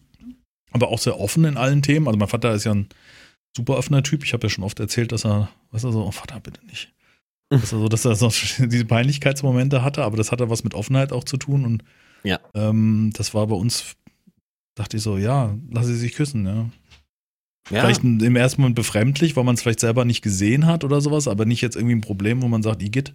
Aber 0.72 0.88
auch 0.88 1.00
sehr 1.00 1.20
offen 1.20 1.44
in 1.46 1.58
allen 1.58 1.82
Themen. 1.82 2.08
Also 2.08 2.18
mein 2.18 2.30
Vater 2.30 2.54
ist 2.54 2.64
ja 2.64 2.74
ein 2.74 2.88
super 3.56 3.78
offener 3.78 4.04
Typ. 4.04 4.24
Ich 4.24 4.34
habe 4.34 4.48
ja 4.48 4.50
schon 4.50 4.64
oft 4.64 4.80
erzählt, 4.80 5.12
dass 5.12 5.26
er, 5.26 5.50
was 5.72 5.84
er 5.84 5.92
so, 5.92 6.04
oh 6.06 6.12
Vater, 6.12 6.40
bitte 6.40 6.66
nicht. 6.66 6.92
Dass 7.50 7.72
er 7.74 7.80
so, 7.80 7.88
dass 7.88 8.06
er 8.06 8.16
so 8.16 8.30
diese 8.66 8.86
Peinlichkeitsmomente 8.86 9.84
hatte, 9.84 10.04
aber 10.04 10.18
das 10.18 10.32
hatte 10.32 10.50
was 10.50 10.64
mit 10.64 10.74
Offenheit 10.74 11.12
auch 11.12 11.24
zu 11.26 11.38
tun. 11.38 11.66
Und 11.66 11.84
Ja. 12.24 12.40
ähm, 12.56 13.12
das 13.16 13.36
war 13.36 13.46
bei 13.46 13.54
uns, 13.56 13.96
dachte 14.76 14.98
ich 14.98 15.04
so, 15.04 15.18
ja, 15.20 15.54
lass 15.70 15.86
sie 15.86 15.96
sich 15.96 16.14
küssen, 16.16 16.46
ja. 16.48 16.66
Ja, 17.70 17.82
Vielleicht 17.82 18.04
im 18.04 18.36
ersten 18.36 18.62
Moment 18.62 18.76
befremdlich, 18.76 19.36
weil 19.36 19.44
man 19.46 19.56
es 19.56 19.62
vielleicht 19.62 19.80
selber 19.80 20.04
nicht 20.06 20.22
gesehen 20.22 20.66
hat 20.66 20.84
oder 20.84 21.00
sowas, 21.02 21.28
aber 21.30 21.46
nicht 21.46 21.62
jetzt 21.62 21.76
irgendwie 21.78 21.96
ein 21.96 22.02
Problem, 22.02 22.42
wo 22.42 22.48
man 22.48 22.62
sagt, 22.62 22.82
Igitt. 22.84 23.14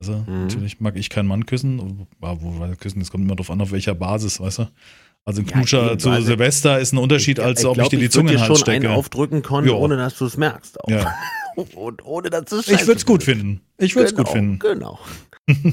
Also 0.00 0.24
Mhm. 0.26 0.42
natürlich 0.42 0.80
mag 0.80 0.96
ich 0.96 1.10
keinen 1.10 1.28
Mann 1.28 1.46
küssen, 1.46 2.06
wo 2.20 2.58
weil 2.60 2.74
küssen, 2.76 2.98
das 3.00 3.10
kommt 3.10 3.24
immer 3.24 3.36
drauf 3.36 3.50
an, 3.50 3.60
auf 3.60 3.70
welcher 3.72 3.94
Basis, 3.94 4.40
weißt 4.40 4.58
du? 4.60 4.66
Also 5.24 5.42
ein 5.42 5.46
Ja, 5.46 5.52
Knutscher 5.52 5.90
eben, 5.92 5.98
zu 6.00 6.10
also- 6.10 6.26
Silvester 6.26 6.80
ist 6.80 6.92
ein 6.92 6.98
Unterschied, 6.98 7.38
als 7.40 7.64
ob 7.64 7.74
glaub, 7.74 7.84
ich 7.86 7.90
dir 7.90 7.98
die 7.98 8.10
Zunge 8.10 8.32
in 8.32 8.38
den 8.38 8.40
Hals 8.48 8.58
schon 8.60 8.68
einen 8.68 8.82
stecke. 8.82 8.94
aufdrücken 8.94 9.42
Ja. 9.64 9.72
ohne 9.74 9.96
dass 9.96 10.16
du 10.18 10.24
es 10.26 10.36
merkst. 10.36 10.80
Auch. 10.82 10.88
Ja. 10.88 11.14
Und 11.74 12.04
ohne 12.04 12.30
dass 12.30 12.50
es 12.52 12.68
Ich 12.68 12.80
würde 12.86 12.98
es 12.98 13.04
gut 13.06 13.24
finden. 13.24 13.60
Ich 13.78 13.94
würde 13.96 14.06
es 14.06 14.12
genau, 14.14 14.24
gut 14.24 14.32
finden. 14.32 14.58
Genau. 14.60 14.98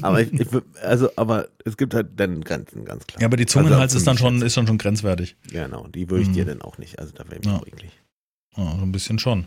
Aber 0.02 0.20
ich, 0.22 0.32
ich, 0.32 0.48
also, 0.82 1.10
aber 1.16 1.48
es 1.64 1.76
gibt 1.76 1.94
halt 1.94 2.08
dann 2.18 2.42
Grenzen, 2.42 2.84
ganz 2.84 3.06
klar. 3.06 3.20
Ja, 3.20 3.26
aber 3.26 3.36
die 3.36 3.46
Zunge 3.46 3.66
in 3.66 3.72
den 3.72 3.78
Hals 3.80 3.92
Also 3.92 3.98
ist 3.98 4.06
dann 4.06 4.18
schon, 4.18 4.42
ist 4.42 4.56
dann 4.56 4.66
schon 4.66 4.78
grenzwertig. 4.78 5.36
Genau, 5.50 5.86
die 5.88 6.08
würde 6.10 6.22
ich 6.24 6.32
dir 6.32 6.44
Mhm. 6.44 6.48
dann 6.48 6.62
auch 6.62 6.78
nicht. 6.78 6.98
Also 6.98 7.12
da 7.14 7.24
wäre 7.30 7.40
ich 7.40 7.46
Ja. 7.46 7.60
eklig. 7.66 7.90
Ja, 8.56 8.64
so 8.76 8.82
ein 8.82 8.92
bisschen 8.92 9.18
schon. 9.18 9.46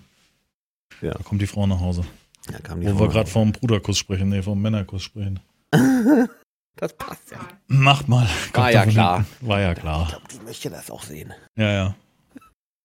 Ja. 1.02 1.12
Da 1.14 1.24
kommt 1.24 1.42
die 1.42 1.48
Frau 1.48 1.66
nach 1.68 1.80
Hause. 1.80 2.04
Da 2.52 2.60
kam 2.60 2.82
die 2.82 2.88
Wo 2.88 2.92
Frau 2.92 3.00
wir 3.02 3.08
gerade 3.10 3.30
vom 3.30 3.52
Bruderkuss 3.52 3.98
sprechen, 3.98 4.30
nee, 4.30 4.42
vom 4.42 4.62
Männerkuss 4.62 5.04
sprechen. 5.04 5.40
Das 6.76 6.96
passt 6.96 7.30
ja. 7.32 7.40
Macht 7.68 8.08
mal. 8.08 8.26
Kommt 8.54 8.72
ja 8.72 8.86
klar. 8.86 9.26
War 9.42 9.60
ja 9.60 9.74
Ich 9.74 9.80
klar. 9.80 10.08
glaube, 10.08 10.24
die 10.34 10.40
möchte 10.46 10.70
das 10.70 10.90
auch 10.90 11.04
sehen. 11.04 11.34
Ja, 11.58 11.70
ja. 11.74 11.96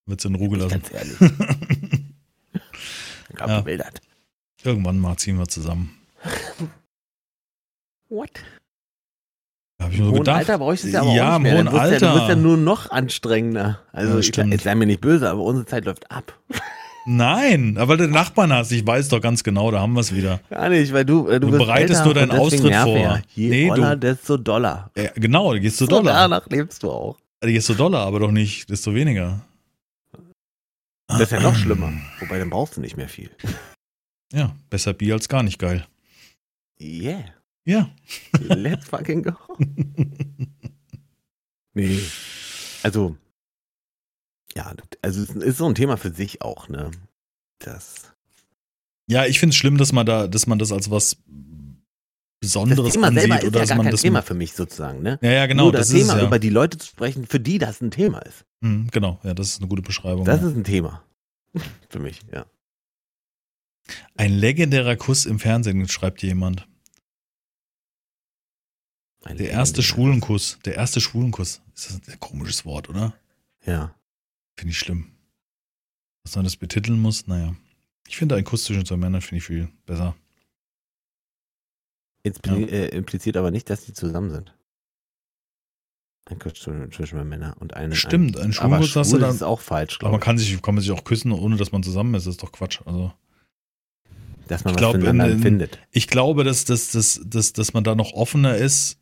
Wird's 0.07 0.25
in 0.25 0.35
Ruhe 0.35 0.47
ich 0.49 0.53
gelassen. 0.55 0.83
Ganz 0.83 0.93
ehrlich. 0.93 1.17
Ich 3.29 3.37
glaube, 3.37 3.53
Ja. 3.53 3.61
die 3.61 3.67
will 3.67 3.79
das. 3.79 3.93
Irgendwann 4.65 4.99
mal 4.99 5.17
ziehen 5.17 5.39
wir 5.39 5.47
zusammen. 5.47 5.97
What? 8.15 8.31
Habe 9.83 9.93
ich 9.93 9.99
mir 9.99 10.07
so 10.07 10.13
gedacht. 10.13 10.37
Alter 10.39 10.59
brauchst 10.59 10.85
du 10.85 10.89
es 10.89 10.95
ja 10.95 11.01
aber 11.03 11.11
Ja, 11.15 11.35
auch 11.35 11.39
nicht 11.41 11.53
mehr. 11.53 11.65
Dann 11.65 11.73
wirst 11.73 11.75
Ja, 11.93 11.99
du 11.99 12.07
Alter. 12.07 12.15
wirst 12.15 12.29
ja 12.29 12.37
nur 12.37 12.57
noch 12.57 12.91
anstrengender. 12.91 13.81
Also 13.93 14.13
Ja, 14.15 14.19
ich, 14.21 14.37
jetzt 14.53 14.63
sei 14.65 14.75
mir 14.77 14.87
nicht 14.87 15.01
böse, 15.01 15.29
aber 15.29 15.43
unsere 15.43 15.67
Zeit 15.67 15.85
läuft 15.85 16.11
ab. 16.11 16.39
Nein, 17.07 17.77
aber 17.77 17.97
der 17.99 18.07
Nachbarn 18.09 18.53
hast, 18.53 18.71
ich 18.73 18.87
weiß 18.87 19.09
doch 19.09 19.21
ganz 19.21 19.43
genau, 19.43 19.71
da 19.71 19.81
haben 19.81 19.93
wir 19.93 20.01
es 20.01 20.15
wieder. 20.15 20.41
Gar 20.49 20.71
nicht, 20.71 20.93
weil 20.93 21.05
du, 21.05 21.29
äh, 21.29 21.39
du, 21.41 21.51
Du 21.51 21.59
bereitest 21.59 22.05
nur 22.05 22.15
deinen 22.15 22.31
Austritt 22.31 22.75
vor. 22.77 23.21
Je 23.35 23.49
Nee, 23.51 23.67
du- 23.67 23.73
oller, 23.73 23.97
desto 23.97 24.37
doller. 24.39 24.91
Ja, 24.97 25.11
genau, 25.17 25.53
da 25.53 25.59
gehst 25.59 25.81
du 25.81 25.85
So 25.85 25.91
Dollar. 25.91 26.15
danach 26.15 26.47
lebst 26.49 26.83
du 26.83 26.91
auch. 26.91 27.19
Da 27.41 27.49
gehst 27.49 27.69
du 27.69 27.75
Dollar, 27.75 28.07
aber 28.07 28.21
doch 28.21 28.31
nicht, 28.31 28.71
desto 28.71 28.95
weniger. 28.95 29.41
Das 31.09 31.21
ist 31.21 31.33
ja 31.33 31.41
noch 31.41 31.55
schlimmer. 31.57 31.93
Wobei, 32.21 32.39
dann 32.39 32.49
brauchst 32.49 32.77
du 32.79 32.81
nicht 32.81 32.97
mehr 32.97 33.09
viel. 33.09 33.29
Ja, 34.33 34.55
besser 34.71 34.95
Bier 34.95 35.15
als 35.15 35.29
gar 35.29 35.43
nicht 35.43 35.59
geil. 35.59 35.85
Yeah. 36.81 37.25
Ja. 37.65 37.91
Let's 38.41 38.89
fucking 38.89 39.23
go. 39.23 39.35
Nee. 41.77 42.01
Also, 42.85 43.17
ja, 44.55 44.73
also 45.03 45.23
es 45.23 45.31
ist 45.31 45.59
so 45.59 45.67
ein 45.67 45.75
Thema 45.75 45.97
für 45.97 46.13
sich 46.13 46.41
auch, 46.41 46.69
ne? 46.69 46.93
Das, 47.59 48.13
Ja, 49.09 49.27
ich 49.27 49.41
finde 49.41 49.51
es 49.53 49.57
schlimm, 49.57 49.77
dass 49.77 49.93
man 49.93 50.07
da, 50.07 50.29
dass 50.29 50.47
man 50.47 50.61
das 50.61 50.71
als 50.71 50.91
was 50.91 51.17
das 51.17 52.51
Besonderes 52.51 52.93
selber 52.93 53.09
ansieht 53.09 53.33
ist 53.43 53.45
oder 53.49 53.59
ja 53.59 53.61
dass 53.63 53.69
gar 53.71 53.77
man 53.77 53.87
kein 53.87 53.91
das. 53.91 54.03
Thema 54.03 54.23
für 54.23 54.35
mich 54.35 54.53
sozusagen, 54.53 55.03
ne? 55.03 55.19
ja, 55.23 55.31
ja, 55.33 55.47
genau, 55.47 55.65
Nur 55.65 55.73
das 55.73 55.89
das, 55.89 55.97
ist 55.97 56.03
Thema, 56.03 56.13
es 56.15 56.21
ja. 56.21 56.27
über 56.27 56.39
die 56.39 56.51
Leute 56.51 56.79
zu 56.79 56.87
sprechen, 56.87 57.27
für 57.27 57.41
die 57.41 57.59
das 57.59 57.81
ein 57.81 57.91
Thema 57.91 58.19
ist. 58.21 58.45
Hm, 58.63 58.89
genau, 58.93 59.19
ja, 59.25 59.35
das 59.35 59.49
ist 59.49 59.61
eine 59.61 59.69
gute 59.69 59.83
Beschreibung. 59.83 60.25
Das 60.27 60.43
ja. 60.43 60.49
ist 60.49 60.57
ein 60.57 60.65
Thema. 60.65 61.03
für 61.89 61.99
mich, 61.99 62.21
ja. 62.33 62.47
Ein 64.15 64.33
legendärer 64.33 64.95
Kuss 64.97 65.27
im 65.27 65.41
Fernsehen, 65.41 65.89
schreibt 65.89 66.23
jemand. 66.23 66.69
Ein 69.25 69.39
Der 69.39 69.51
erste 69.51 69.83
Schwulenkuss. 69.83 70.59
Der 70.65 70.75
erste 70.77 71.01
Schwulenkuss. 71.01 71.61
Ist 71.75 71.91
das 71.91 72.09
ein 72.09 72.21
komisches 72.21 72.65
Wort, 72.65 72.89
oder? 72.89 73.15
Ja. 73.65 73.95
Finde 74.59 74.73
ich 74.73 74.79
schlimm. 74.79 75.11
Dass 76.25 76.37
man 76.37 76.45
das 76.45 76.57
betiteln 76.57 77.01
muss, 77.01 77.27
naja. 77.27 77.55
Ich 78.07 78.17
finde 78.17 78.37
ein 78.37 78.45
Kuss 78.45 78.65
zwischen 78.65 78.85
zwei 78.85 78.97
Männern 78.97 79.23
finde 79.23 79.39
ich 79.39 79.45
viel 79.45 79.69
besser. 79.87 80.15
Inspli 82.23 82.63
Ja. 82.63 82.67
äh, 82.69 82.89
impliziert 82.89 83.37
aber 83.37 83.51
nicht, 83.51 83.69
dass 83.71 83.85
die 83.87 83.93
zusammen 83.93 84.31
sind. 84.31 84.55
Ein 86.27 86.39
Kuss 86.39 86.55
zwischen, 86.55 86.91
zwischen 86.93 87.29
Männern 87.29 87.53
und 87.55 87.75
einem. 87.75 87.95
Stimmt, 87.95 88.37
ein 88.39 88.45
ein, 88.47 88.53
Schwulenkuss 88.53 88.97
hast 88.97 89.13
du 89.13 89.19
dann. 89.19 89.35
ist 89.35 89.43
auch 89.43 89.61
falsch, 89.61 89.99
Aber 90.01 90.11
man 90.13 90.21
kann 90.21 90.39
sich, 90.39 90.61
kann 90.63 90.75
man 90.75 90.83
sich 90.83 90.91
auch 90.93 91.05
küssen, 91.05 91.33
ohne 91.33 91.57
dass 91.57 91.73
man 91.73 91.83
zusammen 91.83 92.15
ist. 92.15 92.27
Das 92.27 92.35
ist 92.35 92.43
doch 92.43 92.53
Quatsch. 92.53 92.81
Also 92.87 93.13
Dass 94.49 94.65
man 94.65 94.75
ich 94.75 94.81
was 94.83 94.93
glaub, 94.93 94.95
in- 94.97 95.05
in- 95.07 95.21
empfindet. 95.21 95.79
ich 95.91 96.09
glaube, 96.09 96.45
dass, 96.45 96.65
dass, 96.65 96.91
dass, 96.93 97.21
dass, 97.25 97.53
dass 97.53 97.73
man 97.75 97.85
da 97.85 97.95
noch 97.95 98.13
offener 98.15 98.57
ist. 98.57 98.99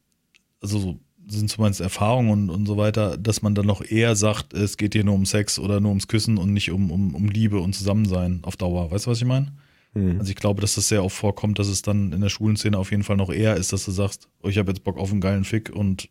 Also 0.63 0.79
so 0.79 1.01
sind 1.27 1.51
zumindest 1.51 1.81
Erfahrungen 1.81 2.31
und, 2.31 2.51
und 2.51 2.67
so 2.67 2.77
weiter, 2.77 3.17
dass 3.17 3.43
man 3.43 3.55
dann 3.55 3.67
noch 3.67 3.83
eher 3.85 4.17
sagt, 4.17 4.55
es 4.55 4.77
geht 4.77 4.95
hier 4.95 5.05
nur 5.05 5.15
um 5.15 5.27
Sex 5.27 5.59
oder 5.59 5.81
nur 5.81 5.91
ums 5.91 6.09
Küssen 6.09 6.39
und 6.39 6.53
nicht 6.53 6.71
um, 6.71 6.91
um, 6.91 7.15
um 7.15 7.29
Liebe 7.29 7.61
und 7.61 7.75
Zusammensein 7.75 8.41
auf 8.43 8.57
Dauer. 8.57 8.91
Weißt 8.91 9.07
du, 9.07 9.11
was 9.11 9.19
ich 9.19 9.25
meine? 9.27 9.53
Hm. 9.95 10.19
Also 10.19 10.31
ich 10.31 10.37
glaube, 10.37 10.61
dass 10.61 10.75
das 10.75 10.89
sehr 10.89 11.05
oft 11.05 11.17
vorkommt, 11.17 11.59
dass 11.59 11.69
es 11.69 11.83
dann 11.83 12.13
in 12.13 12.21
der 12.21 12.29
schwulen 12.29 12.57
Szene 12.57 12.79
auf 12.79 12.91
jeden 12.91 13.03
Fall 13.05 13.17
noch 13.17 13.31
eher 13.31 13.57
ist, 13.57 13.73
dass 13.73 13.85
du 13.85 13.91
sagst, 13.91 14.29
oh, 14.43 14.49
ich 14.49 14.59
habe 14.59 14.71
jetzt 14.71 14.85
Bock 14.85 14.99
auf 14.99 15.11
einen 15.11 15.21
geilen 15.21 15.45
Fick 15.45 15.71
und 15.71 16.09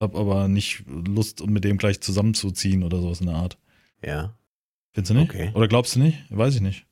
hab 0.00 0.14
aber 0.14 0.48
nicht 0.48 0.84
Lust, 0.86 1.40
um 1.40 1.50
mit 1.50 1.64
dem 1.64 1.76
gleich 1.76 2.00
zusammenzuziehen 2.00 2.84
oder 2.84 3.00
sowas 3.00 3.20
in 3.20 3.26
der 3.26 3.36
Art. 3.36 3.58
Ja. 4.04 4.34
Findest 4.92 5.10
du 5.10 5.14
nicht? 5.14 5.30
Okay. 5.30 5.50
Oder 5.54 5.68
glaubst 5.68 5.96
du 5.96 6.00
nicht? 6.00 6.24
Weiß 6.30 6.54
ich 6.54 6.60
nicht. 6.60 6.86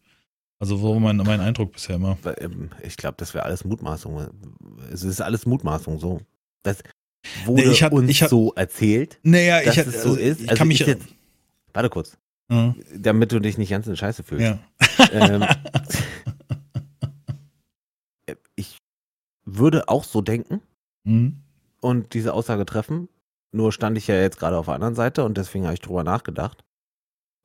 Also 0.59 0.77
so 0.77 0.99
mein, 0.99 1.19
mein 1.19 1.41
Eindruck 1.41 1.73
bisher 1.73 1.97
immer. 1.97 2.19
Ähm, 2.39 2.71
Ich 2.83 2.97
glaube, 2.97 3.17
das 3.19 3.35
wäre 3.35 3.45
alles 3.45 3.65
Mutmaßung. 3.65 4.27
Es 4.91 5.03
ist 5.03 5.21
alles 5.21 5.47
Mutmaßung 5.47 5.99
so. 6.01 6.21
Das 6.67 6.83
wurde 7.45 7.63
Nee, 7.65 7.71
ich 7.73 7.83
hab- 7.83 7.93
uns 7.93 8.11
ich 8.11 8.23
hab- 8.23 8.31
so 8.31 8.53
erzählt, 8.55 9.19
Naja, 9.23 9.63
dass 9.63 9.77
ich, 9.77 9.87
es 9.87 10.03
so 10.03 10.11
also, 10.11 10.21
ist. 10.21 10.41
ich 10.41 10.49
Also 10.51 10.59
kann 10.59 10.69
mich 10.69 10.81
jetzt, 10.81 11.07
warte 11.73 11.89
kurz, 11.91 12.19
ja, 12.51 12.75
damit 12.95 13.31
du 13.33 13.39
dich 13.41 13.57
nicht 13.57 13.71
ganz 13.71 13.87
in 13.87 13.97
Scheiße 13.97 14.23
fühlst. 14.25 14.45
ja. 14.45 14.59
Ähm, 15.13 15.47
ich 18.57 18.79
würde 19.45 19.89
auch 19.89 20.05
so 20.05 20.21
denken 20.21 20.61
Hm. 21.05 21.37
und 21.81 22.15
diese 22.15 22.35
Aussage 22.35 22.67
treffen. 22.67 23.09
Nur 23.53 23.73
stand 23.73 23.97
ich 23.97 24.09
ja 24.09 24.17
jetzt 24.21 24.39
gerade 24.39 24.59
auf 24.59 24.67
der 24.67 24.75
anderen 24.75 24.97
Seite 24.97 25.25
und 25.25 25.39
deswegen 25.39 25.65
habe 25.65 25.75
ich 25.75 25.81
drüber 25.81 26.03
nachgedacht. 26.05 26.65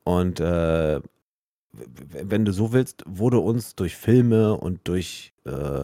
Und 0.03 0.39
äh, 0.39 0.99
wenn 1.72 2.43
du 2.43 2.51
so 2.51 2.74
willst, 2.74 3.03
wurde 3.05 3.39
uns 3.39 3.76
durch 3.76 3.95
Filme 3.95 4.55
und 4.57 4.80
durch, 4.88 5.32
äh, 5.45 5.84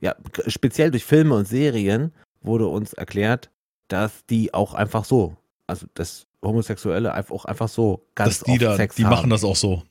ja, 0.00 0.14
speziell 0.46 0.90
durch 0.90 1.04
Filme 1.04 1.34
und 1.34 1.48
Serien, 1.48 2.12
wurde 2.40 2.66
uns 2.66 2.92
erklärt, 2.92 3.50
dass 3.88 4.24
die 4.26 4.54
auch 4.54 4.74
einfach 4.74 5.04
so, 5.04 5.36
also 5.66 5.86
dass 5.94 6.26
Homosexuelle 6.42 7.12
einfach 7.12 7.34
auch 7.34 7.44
einfach 7.44 7.68
so 7.68 8.06
ganz 8.14 8.38
Dass 8.38 8.44
die 8.46 8.52
oft 8.52 8.62
da, 8.62 8.76
Sex 8.76 8.96
die 8.96 9.04
haben. 9.04 9.10
machen 9.10 9.30
das 9.30 9.44
auch 9.44 9.56
so. 9.56 9.82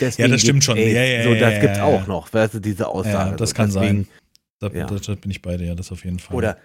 Deswegen 0.00 0.30
das 0.30 0.40
stimmt 0.40 0.64
schon. 0.64 0.76
AIDS. 0.78 0.94
Ja, 0.94 1.02
ja, 1.02 1.22
so, 1.24 1.30
ja, 1.30 1.40
das 1.40 1.54
ja, 1.54 1.60
gibt's 1.60 1.78
ja, 1.78 1.84
auch 1.84 2.00
ja. 2.00 2.06
noch, 2.06 2.32
weißt 2.32 2.54
du, 2.54 2.60
diese 2.60 2.88
Aussage. 2.88 3.30
Ja, 3.30 3.36
das 3.36 3.50
so. 3.50 3.56
kann 3.56 3.66
deswegen, 3.66 4.04
sein. 4.04 4.08
Da, 4.70 4.78
Ja. 4.78 4.86
da, 4.86 5.14
bin 5.14 5.30
ich 5.30 5.42
bei 5.42 5.56
dir, 5.56 5.66
ja, 5.66 5.74
das 5.74 5.90
auf 5.92 6.04
jeden 6.04 6.18
Fall. 6.18 6.36
Oder 6.36 6.56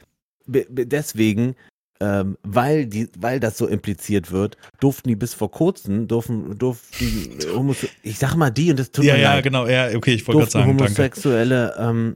deswegen, 0.45 1.55
ähm, 1.99 2.37
weil, 2.43 2.85
die, 2.85 3.09
weil 3.17 3.39
das 3.39 3.57
so 3.57 3.67
impliziert 3.67 4.31
wird, 4.31 4.55
durften 4.79 5.09
die 5.09 5.15
bis 5.15 5.33
vor 5.33 5.51
kurzem, 5.51 6.07
durften, 6.07 6.57
durften 6.57 7.39
Homose 7.55 7.89
ich 8.03 8.19
sag 8.19 8.35
mal 8.35 8.51
die 8.51 8.69
und 8.69 8.79
das 8.79 8.91
tut 8.91 9.03
ja, 9.03 9.15
mir 9.15 9.21
ja, 9.21 9.33
leid, 9.33 9.43
genau, 9.43 9.67
ja, 9.67 9.89
okay, 9.95 10.13
ich 10.13 10.27
wollte 10.27 10.39
gerade 10.39 10.51
sagen. 10.51 10.69
Homosexuelle 10.69 11.75
ähm, 11.79 12.15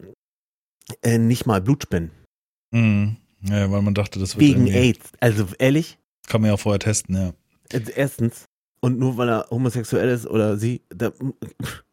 äh, 1.01 1.17
nicht 1.17 1.45
mal 1.45 1.61
Blut 1.61 1.83
spenden. 1.83 2.11
Mhm. 2.71 3.17
Ja, 3.43 3.71
weil 3.71 3.81
man 3.81 3.93
dachte, 3.93 4.19
das 4.19 4.35
wird 4.35 4.41
Wegen 4.41 4.67
AIDS. 4.67 5.11
Also 5.19 5.47
ehrlich, 5.57 5.97
Kann 6.27 6.41
man 6.41 6.49
ja 6.49 6.53
auch 6.55 6.59
vorher 6.59 6.79
testen, 6.79 7.15
ja. 7.15 7.33
äh, 7.73 7.81
erstens, 7.95 8.45
und 8.81 8.99
nur 8.99 9.17
weil 9.17 9.29
er 9.29 9.47
homosexuell 9.49 10.09
ist 10.09 10.27
oder 10.27 10.57
sie, 10.57 10.81
da, 10.89 11.11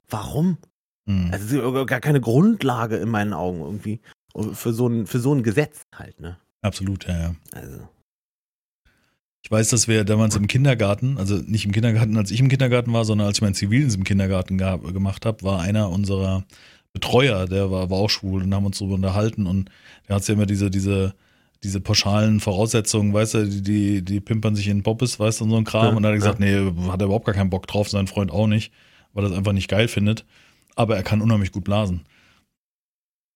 warum? 0.09 0.59
Mhm. 1.07 1.31
Also 1.33 1.47
es 1.47 1.53
ist 1.53 1.59
ja 1.59 1.85
gar 1.85 2.01
keine 2.01 2.20
Grundlage 2.20 2.97
in 2.97 3.09
meinen 3.09 3.33
Augen 3.33 3.61
irgendwie 3.61 4.01
für 4.53 4.72
so 4.72 4.89
ein, 4.89 5.07
für 5.07 5.20
so 5.20 5.35
ein 5.35 5.43
Gesetz 5.43 5.83
halt, 5.95 6.20
ne? 6.20 6.39
Absolut, 6.61 7.07
ja, 7.07 7.18
ja. 7.18 7.35
Also. 7.53 7.89
Ich 9.43 9.51
weiß, 9.51 9.70
dass 9.70 9.89
wir 9.89 10.05
damals 10.05 10.37
im 10.37 10.47
Kindergarten, 10.47 11.16
also 11.16 11.37
nicht 11.37 11.64
im 11.64 11.72
Kindergarten, 11.72 12.16
als 12.16 12.31
ich 12.31 12.41
im 12.41 12.49
Kindergarten 12.49 12.93
war, 12.93 13.05
sondern 13.05 13.29
als 13.29 13.39
ich 13.39 13.43
meinen 13.43 13.55
Zivildienst 13.55 13.97
im 13.97 14.05
Kindergarten 14.05 14.59
gab, 14.59 14.83
gemacht 14.93 15.24
habe, 15.24 15.43
war 15.43 15.61
einer 15.61 15.89
unserer 15.89 16.45
Betreuer, 16.95 17.47
der 17.47 17.70
war, 17.70 17.91
war 17.91 17.99
auch 17.99 18.11
schwul 18.11 18.43
und 18.43 18.55
haben 18.55 18.66
uns 18.66 18.78
darüber 18.78 18.95
unterhalten 18.95 19.47
und 19.47 19.70
der 20.09 20.16
hat 20.16 20.26
ja 20.26 20.34
immer 20.34 20.47
diese, 20.47 20.70
diese, 20.70 21.14
diese 21.62 21.80
pauschalen 21.80 22.41
Voraussetzungen, 22.41 23.12
weißt 23.12 23.34
du, 23.34 23.47
die, 23.49 23.62
die, 23.62 24.03
die 24.05 24.20
pimpern 24.20 24.57
sich 24.57 24.68
in 24.68 24.82
Poppes, 24.82 25.18
weißt 25.20 25.41
du, 25.41 25.45
und 25.45 25.51
so 25.51 25.57
ein 25.57 25.64
Kram. 25.64 25.97
Und 25.97 26.03
dann 26.03 26.11
hat 26.12 26.16
er 26.16 26.18
gesagt, 26.18 26.41
nee, 26.41 26.55
hat 26.91 27.01
er 27.01 27.07
überhaupt 27.07 27.26
gar 27.26 27.34
keinen 27.34 27.51
Bock 27.51 27.66
drauf, 27.66 27.89
sein 27.89 28.07
Freund 28.07 28.30
auch 28.30 28.47
nicht, 28.47 28.72
weil 29.12 29.24
er 29.24 29.30
das 29.30 29.39
einfach 29.39 29.53
nicht 29.53 29.68
geil 29.68 29.89
findet. 29.89 30.24
Aber 30.76 30.97
er 30.97 31.03
kann 31.03 31.20
unheimlich 31.20 31.53
gut 31.53 31.64
blasen. 31.64 32.05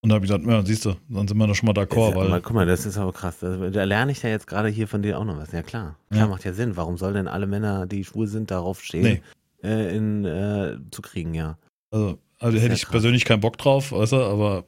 Und 0.05 0.09
da 0.09 0.17
habe 0.17 0.25
ich 0.25 0.31
gesagt, 0.33 0.47
ja, 0.49 0.65
siehst 0.65 0.85
du, 0.85 0.95
dann 1.09 1.29
sind 1.29 1.37
wir 1.37 1.47
doch 1.47 1.55
schon 1.55 1.67
mal 1.69 1.75
d'accord, 1.81 2.17
weil. 2.17 2.27
aber 2.27 2.41
guck 2.41 2.55
mal, 2.55 2.67
das 2.67 2.87
ist 2.87 2.99
aber 2.99 3.13
krass. 3.13 3.39
Da, 3.41 3.71
da 3.71 3.85
lerne 3.85 4.11
ich 4.11 4.23
ja 4.23 4.31
jetzt 4.31 4.49
gerade 4.49 4.69
hier 4.69 4.89
von 4.89 5.03
dir 5.03 5.19
auch 5.19 5.25
noch 5.25 5.37
was. 5.39 5.53
Ja 5.53 5.63
klar, 5.63 5.97
klar 6.11 6.23
Ja. 6.23 6.27
macht 6.29 6.45
ja 6.45 6.53
Sinn. 6.53 6.77
Warum 6.77 6.97
sollen 6.99 7.15
denn 7.15 7.29
alle 7.29 7.47
Männer, 7.47 7.87
die 7.87 8.05
schwul 8.05 8.27
sind, 8.27 8.51
darauf 8.51 8.83
stehen, 8.83 9.03
Nee. 9.03 9.23
äh, 9.63 9.97
in, 9.97 10.25
äh, 10.25 10.77
zu 10.91 11.03
kriegen? 11.03 11.35
Ja, 11.35 11.57
Also, 11.93 12.19
also 12.43 12.59
hätte 12.59 12.69
ja 12.69 12.75
ich 12.75 12.83
krass. 12.83 12.91
persönlich 12.91 13.25
keinen 13.25 13.41
Bock 13.41 13.57
drauf, 13.59 13.93
weißt 13.93 14.13
du, 14.13 14.17
aber 14.17 14.65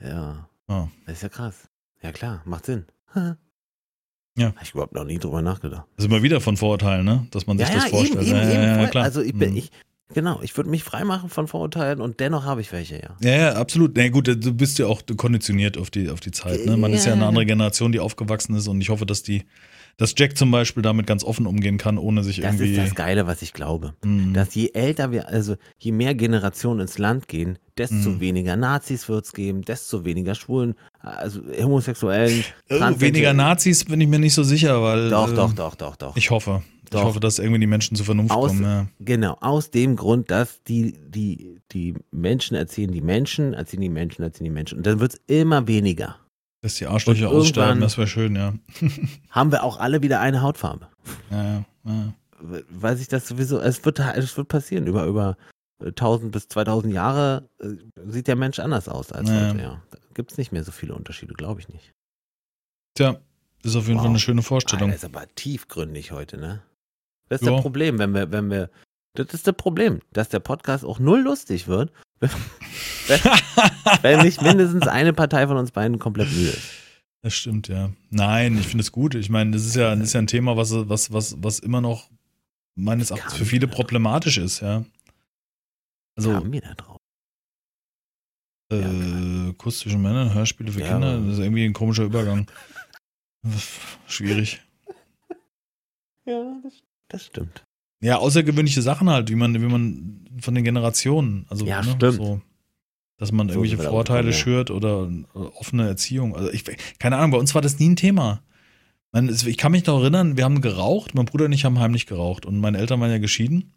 ja, 0.00 0.48
ja. 0.68 0.88
das 1.06 1.16
ist 1.16 1.22
ja 1.22 1.28
krass. 1.28 1.68
Ja 2.02 2.12
klar, 2.12 2.42
macht 2.44 2.66
Sinn. 2.66 2.86
Ja. 4.36 4.52
Hab 4.54 4.62
ich 4.62 4.70
überhaupt 4.70 4.92
noch 4.94 5.02
nie 5.02 5.18
drüber 5.18 5.42
nachgedacht. 5.42 5.84
Das 5.96 6.04
ist 6.04 6.12
immer 6.12 6.22
wieder 6.22 6.40
von 6.40 6.56
Vorurteilen, 6.56 7.04
ne? 7.04 7.26
Dass 7.32 7.48
man 7.48 7.58
sich 7.58 7.68
das 7.70 7.86
vorstellt. 7.86 8.24
Eben, 8.24 8.36
eben, 8.36 8.36
ja, 8.36 8.52
eben, 8.52 8.62
ja, 8.62 8.68
ja, 8.68 8.78
voll. 8.78 8.86
klar. 8.86 9.02
Also 9.02 9.20
ich 9.20 9.34
bin, 9.34 9.50
Mhm. 9.50 9.56
ich, 9.56 9.72
genau, 10.14 10.40
ich 10.42 10.56
würde 10.56 10.70
mich 10.70 10.84
freimachen 10.84 11.28
von 11.28 11.48
Vorurteilen 11.48 12.00
und 12.00 12.20
dennoch 12.20 12.44
habe 12.44 12.60
ich 12.60 12.70
welche, 12.70 13.02
ja. 13.02 13.16
Ja, 13.20 13.36
ja, 13.36 13.52
absolut. 13.54 13.96
Na 13.96 14.08
gut, 14.10 14.28
du 14.28 14.54
bist 14.54 14.78
ja 14.78 14.86
auch 14.86 15.02
konditioniert 15.16 15.76
auf 15.76 15.90
die, 15.90 16.08
auf 16.08 16.20
die 16.20 16.30
Zeit. 16.30 16.64
Ne? 16.66 16.76
Man 16.76 16.92
ist 16.92 17.04
ja 17.04 17.14
eine 17.14 17.22
Ja. 17.22 17.28
andere 17.30 17.46
Generation, 17.46 17.90
die 17.90 17.98
aufgewachsen 17.98 18.54
ist 18.54 18.68
und 18.68 18.80
ich 18.80 18.90
hoffe, 18.90 19.06
dass 19.06 19.24
die, 19.24 19.42
dass 19.98 20.14
Jack 20.16 20.38
zum 20.38 20.50
Beispiel 20.50 20.82
damit 20.82 21.06
ganz 21.06 21.22
offen 21.24 21.46
umgehen 21.46 21.76
kann, 21.76 21.98
ohne 21.98 22.22
sich 22.24 22.36
Das 22.40 22.54
irgendwie. 22.54 22.72
ist 22.72 22.78
das 22.78 22.94
Geile, 22.94 23.26
was 23.26 23.42
ich 23.42 23.52
glaube. 23.52 23.92
Mhm. 24.02 24.32
Dass 24.32 24.54
je 24.54 24.70
älter 24.72 25.10
wir, 25.12 25.28
also 25.28 25.56
je 25.76 25.92
mehr 25.92 26.14
Generationen 26.14 26.80
ins 26.80 26.96
Land 26.98 27.28
gehen, 27.28 27.58
desto 27.76 28.10
Mhm. 28.10 28.20
weniger 28.20 28.56
Nazis 28.56 29.08
wird 29.08 29.26
es 29.26 29.32
geben, 29.32 29.62
desto 29.62 30.04
weniger 30.04 30.34
Schwulen, 30.34 30.74
also 31.00 31.42
Homosexuellen, 31.60 32.44
Oh, 32.70 32.74
weniger. 33.00 33.34
Nazis 33.34 33.84
bin 33.84 34.00
ich 34.00 34.08
mir 34.08 34.18
nicht 34.18 34.34
so 34.34 34.42
sicher, 34.42 34.82
weil. 34.82 35.10
Doch, 35.10 35.30
äh, 35.30 35.34
doch, 35.34 35.52
doch, 35.52 35.74
doch, 35.74 35.96
doch. 35.96 36.16
Ich 36.16 36.30
hoffe. 36.30 36.62
Doch. 36.90 37.00
Ich 37.00 37.04
hoffe, 37.04 37.20
dass 37.20 37.38
irgendwie 37.38 37.60
die 37.60 37.66
Menschen 37.66 37.96
zur 37.96 38.06
Vernunft 38.06 38.34
Aus- 38.34 38.48
kommen. 38.48 38.62
Ja. 38.62 38.86
Genau, 39.00 39.36
aus 39.42 39.70
dem 39.70 39.94
Grund, 39.96 40.30
dass 40.30 40.62
die, 40.62 40.94
die, 41.08 41.58
die 41.72 41.94
Menschen 42.10 42.56
erziehen 42.56 42.92
die 42.92 43.02
Menschen, 43.02 43.52
erziehen 43.52 43.82
die 43.82 43.90
Menschen, 43.90 44.22
erziehen 44.22 44.44
die 44.44 44.50
Menschen. 44.50 44.78
Und 44.78 44.86
dann 44.86 44.98
wird 44.98 45.12
es 45.14 45.20
immer 45.26 45.68
weniger. 45.68 46.16
Dass 46.60 46.74
die 46.74 46.86
Arschlöcher 46.86 47.28
aussterben, 47.30 47.80
das 47.80 47.96
wäre 47.98 48.08
schön, 48.08 48.34
ja. 48.34 48.52
Haben 49.30 49.52
wir 49.52 49.62
auch 49.62 49.78
alle 49.78 50.02
wieder 50.02 50.20
eine 50.20 50.42
Hautfarbe. 50.42 50.88
ja, 51.30 51.44
ja, 51.44 51.64
ja. 51.84 52.12
Weil 52.70 52.96
sich 52.96 53.08
das 53.08 53.26
sowieso, 53.26 53.58
es 53.60 53.84
wird, 53.84 53.98
es 53.98 54.36
wird 54.36 54.48
passieren. 54.48 54.86
Über, 54.86 55.04
über 55.06 55.36
1000 55.84 56.30
bis 56.32 56.48
2000 56.48 56.92
Jahre 56.92 57.48
äh, 57.60 57.68
sieht 58.06 58.26
der 58.28 58.36
Mensch 58.36 58.58
anders 58.58 58.88
aus 58.88 59.12
als 59.12 59.28
Ja. 59.28 59.48
heute, 59.50 59.60
ja. 59.62 59.82
Da 59.90 59.98
gibt 60.14 60.32
es 60.32 60.38
nicht 60.38 60.52
mehr 60.52 60.64
so 60.64 60.72
viele 60.72 60.94
Unterschiede, 60.94 61.34
glaube 61.34 61.60
ich 61.60 61.68
nicht. 61.68 61.92
Tja, 62.94 63.16
ist 63.62 63.76
auf 63.76 63.86
jeden 63.86 63.96
Wow. 63.96 64.02
Fall 64.02 64.10
eine 64.10 64.18
schöne 64.20 64.42
Vorstellung. 64.42 64.90
das 64.90 64.98
ist 64.98 65.04
aber 65.04 65.26
tiefgründig 65.34 66.10
heute, 66.12 66.36
ne? 66.38 66.62
Das 67.28 67.40
ist 67.40 67.46
Ja. 67.46 67.54
das 67.54 67.62
Problem, 67.62 67.98
wenn 67.98 68.14
wir, 68.14 68.30
wenn 68.32 68.50
wir, 68.50 68.70
das 69.14 69.34
ist 69.34 69.46
das 69.46 69.54
Problem, 69.56 70.00
dass 70.12 70.28
der 70.28 70.40
Podcast 70.40 70.84
auch 70.84 70.98
null 70.98 71.20
lustig 71.22 71.68
wird, 71.68 71.92
wenn, 74.02 74.22
nicht 74.22 74.42
mindestens 74.42 74.86
eine 74.86 75.12
Partei 75.12 75.46
von 75.46 75.56
uns 75.56 75.70
beiden 75.70 75.98
komplett 75.98 76.30
müde 76.32 76.50
ist. 76.50 76.70
Das 77.22 77.34
stimmt, 77.34 77.68
ja. 77.68 77.90
Nein, 78.10 78.58
ich 78.58 78.66
finde 78.68 78.82
es 78.82 78.92
gut. 78.92 79.14
Ich 79.14 79.28
meine, 79.30 79.50
das 79.52 79.64
ist 79.64 79.76
ja, 79.76 79.94
das 79.94 80.08
ist 80.08 80.12
ja 80.12 80.20
ein 80.20 80.26
Thema, 80.26 80.56
was, 80.56 80.72
was, 80.72 81.12
was, 81.12 81.36
was 81.42 81.58
immer 81.58 81.80
noch 81.80 82.10
meines 82.76 83.10
Erachtens 83.10 83.32
für 83.32 83.38
kamen 83.38 83.50
viele 83.50 83.66
problematisch 83.68 84.38
ist, 84.38 84.60
ja. 84.60 84.84
Also, 86.16 86.34
Haben 86.34 86.52
wir 86.52 86.60
da 86.60 86.74
drauf? 86.74 86.98
äh, 88.70 89.52
Kuss 89.54 89.80
zwischen 89.80 90.02
Männern, 90.02 90.34
Hörspiele 90.34 90.72
für 90.72 90.80
Ja, 90.80 90.92
Kinder, 90.92 91.20
das 91.20 91.34
ist 91.34 91.38
irgendwie 91.38 91.64
ein 91.64 91.72
komischer 91.72 92.04
Übergang. 92.04 92.50
Schwierig. 94.06 94.60
Ja, 96.24 96.60
das, 96.62 96.74
das 97.08 97.24
stimmt. 97.26 97.64
Ja, 98.00 98.18
außergewöhnliche 98.18 98.82
Sachen 98.82 99.08
halt, 99.10 99.30
wie 99.30 99.34
man, 99.34 99.54
wie 99.54 99.66
man 99.66 100.27
von 100.40 100.54
den 100.54 100.64
Generationen, 100.64 101.46
also 101.48 101.66
Ja, 101.66 101.82
ne, 101.82 101.92
stimmt. 101.96 102.14
so, 102.14 102.40
dass 103.16 103.32
man 103.32 103.48
So 103.48 103.62
irgendwelche 103.62 103.82
Vorteile 103.90 104.32
schürt 104.32 104.70
oder 104.70 105.08
äh, 105.34 105.38
offene 105.38 105.86
Erziehung. 105.88 106.36
Also 106.36 106.50
ich, 106.52 106.64
keine 106.98 107.16
Ahnung, 107.16 107.32
bei 107.32 107.38
uns 107.38 107.54
war 107.54 107.62
das 107.62 107.78
nie 107.78 107.88
ein 107.88 107.96
Thema. 107.96 108.42
Man, 109.12 109.28
ich 109.28 109.56
kann 109.56 109.72
mich 109.72 109.86
noch 109.86 110.00
erinnern, 110.00 110.36
wir 110.36 110.44
haben 110.44 110.60
geraucht, 110.60 111.14
mein 111.14 111.24
Bruder 111.24 111.46
und 111.46 111.52
ich 111.52 111.64
haben 111.64 111.78
heimlich 111.78 112.06
geraucht 112.06 112.44
und 112.44 112.60
meine 112.60 112.78
Eltern 112.78 113.00
waren 113.00 113.10
ja 113.10 113.18
geschieden 113.18 113.72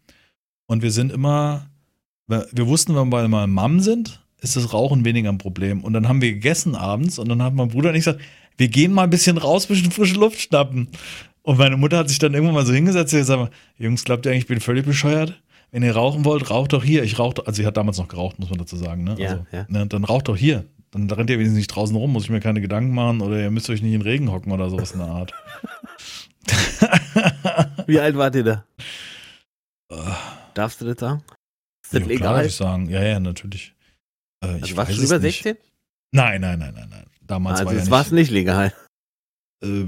und 0.66 0.82
wir 0.82 0.90
sind 0.90 1.10
immer, 1.10 1.70
wir 2.26 2.46
wir 2.52 2.66
wussten, 2.66 2.94
wenn 2.94 3.10
wir 3.10 3.28
mal 3.28 3.46
Mom 3.46 3.80
sind, 3.80 4.22
ist 4.40 4.56
das 4.56 4.72
Rauchen 4.72 5.04
weniger 5.04 5.30
ein 5.30 5.38
Problem. 5.38 5.82
Und 5.84 5.92
dann 5.92 6.08
haben 6.08 6.20
wir 6.20 6.32
gegessen 6.32 6.74
abends 6.74 7.18
und 7.18 7.28
dann 7.28 7.42
hat 7.42 7.54
mein 7.54 7.68
Bruder 7.68 7.90
und 7.90 7.94
ich 7.94 8.04
gesagt, 8.04 8.20
wir 8.58 8.68
gehen 8.68 8.92
mal 8.92 9.04
ein 9.04 9.10
bisschen 9.10 9.38
raus, 9.38 9.64
ein 9.64 9.74
bisschen 9.74 9.92
frische 9.92 10.16
Luft 10.16 10.40
schnappen. 10.40 10.88
Und 11.42 11.58
meine 11.58 11.76
Mutter 11.76 11.98
hat 11.98 12.08
sich 12.08 12.18
dann 12.18 12.34
irgendwann 12.34 12.54
mal 12.54 12.66
so 12.66 12.72
hingesetzt 12.72 13.12
und 13.14 13.20
gesagt, 13.20 13.52
Jungs, 13.78 14.04
glaubt 14.04 14.26
ihr 14.26 14.30
eigentlich, 14.32 14.44
ich 14.44 14.48
bin 14.48 14.60
völlig 14.60 14.84
bescheuert? 14.84 15.41
Wenn 15.72 15.82
ihr 15.82 15.94
rauchen 15.96 16.24
wollt, 16.24 16.50
raucht 16.50 16.72
doch 16.74 16.84
hier. 16.84 17.02
Ich 17.02 17.18
rauche, 17.18 17.34
doch- 17.34 17.46
also 17.46 17.60
sie 17.60 17.66
hat 17.66 17.76
damals 17.76 17.96
noch 17.98 18.06
geraucht, 18.08 18.38
muss 18.38 18.50
man 18.50 18.58
dazu 18.58 18.76
sagen. 18.76 19.02
Ne? 19.04 19.16
Ja, 19.18 19.30
also, 19.30 19.46
ja. 19.52 19.64
Ne, 19.68 19.86
dann 19.86 20.04
raucht 20.04 20.28
doch 20.28 20.36
hier. 20.36 20.66
Dann 20.90 21.10
rennt 21.10 21.30
ihr 21.30 21.36
wenigstens 21.38 21.56
nicht 21.56 21.68
draußen 21.68 21.96
rum, 21.96 22.12
muss 22.12 22.24
ich 22.24 22.30
mir 22.30 22.40
keine 22.40 22.60
Gedanken 22.60 22.94
machen 22.94 23.22
oder 23.22 23.40
ihr 23.40 23.50
müsst 23.50 23.70
euch 23.70 23.80
nicht 23.80 23.94
in 23.94 24.00
den 24.00 24.06
Regen 24.06 24.30
hocken 24.30 24.52
oder 24.52 24.68
sowas 24.68 24.92
in 24.92 24.98
der 24.98 25.08
Art. 25.08 25.32
Wie 27.86 27.98
alt 28.00 28.16
wart 28.16 28.34
ihr 28.34 28.44
da? 28.44 28.64
Äh, 29.90 29.96
Darfst 30.54 30.80
du 30.80 30.84
das 30.84 30.98
sagen? 31.00 31.22
Ist 31.82 31.94
das 31.94 32.00
ja, 32.00 32.06
klar, 32.06 32.08
legal? 32.08 32.34
würde 32.36 32.48
ich 32.48 32.54
sagen. 32.56 32.90
Ja, 32.90 33.02
ja, 33.02 33.20
natürlich. 33.20 33.74
Äh, 34.44 34.56
ich 34.58 34.62
Also 34.64 34.76
warst 34.76 34.90
weiß 34.90 34.98
du 34.98 35.04
über 35.04 35.18
nicht. 35.20 35.42
16? 35.42 35.56
Nein, 36.12 36.40
nein, 36.42 36.58
nein, 36.58 36.74
nein, 36.74 36.88
nein. 36.90 37.04
Damals 37.22 37.60
Also 37.60 37.66
war 37.66 37.72
ja 37.72 37.78
es 37.78 37.84
nicht. 37.84 37.90
war 37.92 38.00
es 38.02 38.10
nicht 38.12 38.30
legal. 38.30 38.74
Äh, 39.64 39.84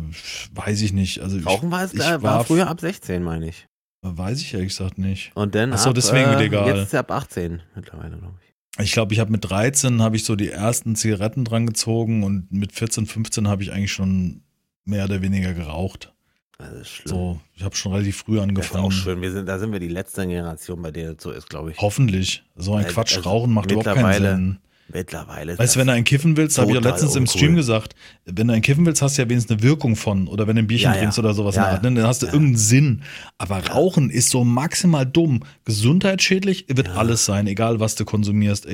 weiß 0.52 0.80
ich 0.80 0.92
nicht. 0.94 1.20
Also 1.20 1.36
ich, 1.38 1.44
Rauchen 1.46 1.70
war 1.70 1.82
es 1.84 1.92
ich 1.92 2.00
war 2.00 2.44
früher 2.44 2.68
ab 2.68 2.80
16, 2.80 3.22
meine 3.22 3.48
ich. 3.48 3.66
Weiß 4.04 4.40
ich 4.40 4.52
ehrlich 4.54 4.68
gesagt 4.68 4.98
nicht. 4.98 5.32
Und 5.34 5.54
dann 5.54 5.72
Ach 5.72 5.78
so, 5.78 5.90
ab, 5.90 5.94
deswegen 5.94 6.30
äh, 6.30 6.38
legal. 6.38 6.68
Jetzt 6.68 6.86
ist 6.88 6.94
er 6.94 7.00
ab 7.00 7.10
18 7.10 7.62
mittlerweile, 7.74 8.16
glaube 8.18 8.34
ich. 8.40 8.84
Ich 8.84 8.92
glaube, 8.92 9.14
ich 9.14 9.20
habe 9.20 9.30
mit 9.30 9.48
13 9.48 10.02
habe 10.02 10.16
ich 10.16 10.24
so 10.24 10.34
die 10.36 10.50
ersten 10.50 10.96
Zigaretten 10.96 11.44
dran 11.44 11.66
gezogen 11.66 12.24
und 12.24 12.50
mit 12.52 12.72
14, 12.72 13.06
15 13.06 13.48
habe 13.48 13.62
ich 13.62 13.72
eigentlich 13.72 13.92
schon 13.92 14.42
mehr 14.84 15.04
oder 15.04 15.22
weniger 15.22 15.54
geraucht. 15.54 16.12
Das 16.58 16.72
ist 16.72 16.88
schlimm. 16.88 17.08
So, 17.08 17.40
ich 17.54 17.62
habe 17.62 17.74
schon 17.74 17.92
relativ 17.92 18.18
früh 18.18 18.34
das 18.36 18.44
ist 18.44 18.48
angefangen. 18.48 18.84
auch 18.84 18.92
schön. 18.92 19.20
Wir 19.22 19.32
sind, 19.32 19.46
da 19.46 19.58
sind 19.58 19.72
wir 19.72 19.80
die 19.80 19.88
letzte 19.88 20.26
Generation, 20.26 20.82
bei 20.82 20.90
der 20.90 21.14
das 21.14 21.22
so 21.22 21.30
ist, 21.30 21.48
glaube 21.48 21.72
ich. 21.72 21.78
Hoffentlich. 21.78 22.44
So 22.56 22.74
ein 22.74 22.86
Quatsch. 22.86 23.16
also 23.16 23.28
Rauchen 23.28 23.52
macht 23.52 23.70
überhaupt 23.70 24.00
keinen 24.00 24.12
Sinn. 24.22 24.58
Mittlerweile 24.92 25.58
Weißt 25.58 25.74
du, 25.76 25.80
wenn 25.80 25.86
du 25.86 25.94
einen 25.94 26.04
kiffen 26.04 26.36
willst, 26.36 26.58
habe 26.58 26.68
ich 26.70 26.74
ja 26.74 26.80
letztens 26.80 27.16
im 27.16 27.22
uncool. 27.22 27.36
Stream 27.38 27.56
gesagt, 27.56 27.94
wenn 28.26 28.48
du 28.48 28.52
einen 28.52 28.62
kiffen 28.62 28.84
willst, 28.84 29.00
hast 29.00 29.16
du 29.16 29.22
ja 29.22 29.28
wenigstens 29.28 29.56
eine 29.56 29.62
Wirkung 29.62 29.96
von. 29.96 30.28
Oder 30.28 30.46
wenn 30.46 30.56
du 30.56 30.62
ein 30.62 30.66
Bierchen 30.66 30.90
Ja, 30.90 30.94
ja. 30.94 31.00
trinkst 31.00 31.18
oder 31.18 31.32
sowas 31.32 31.54
Ja, 31.56 31.62
in 31.62 31.64
der 31.68 31.72
Art, 31.74 31.82
ne? 31.84 31.94
dann 31.94 32.06
hast 32.06 32.20
du 32.22 32.26
ja. 32.26 32.32
irgendeinen 32.32 32.58
Sinn. 32.58 33.02
Aber 33.38 33.66
Rauchen 33.66 34.10
ist 34.10 34.28
so 34.30 34.44
maximal 34.44 35.06
dumm. 35.06 35.40
Gesundheitsschädlich 35.64 36.66
wird 36.68 36.88
Ja. 36.88 36.94
alles 36.94 37.24
sein, 37.24 37.46
egal 37.46 37.80
was 37.80 37.94
du 37.94 38.04
konsumierst. 38.04 38.66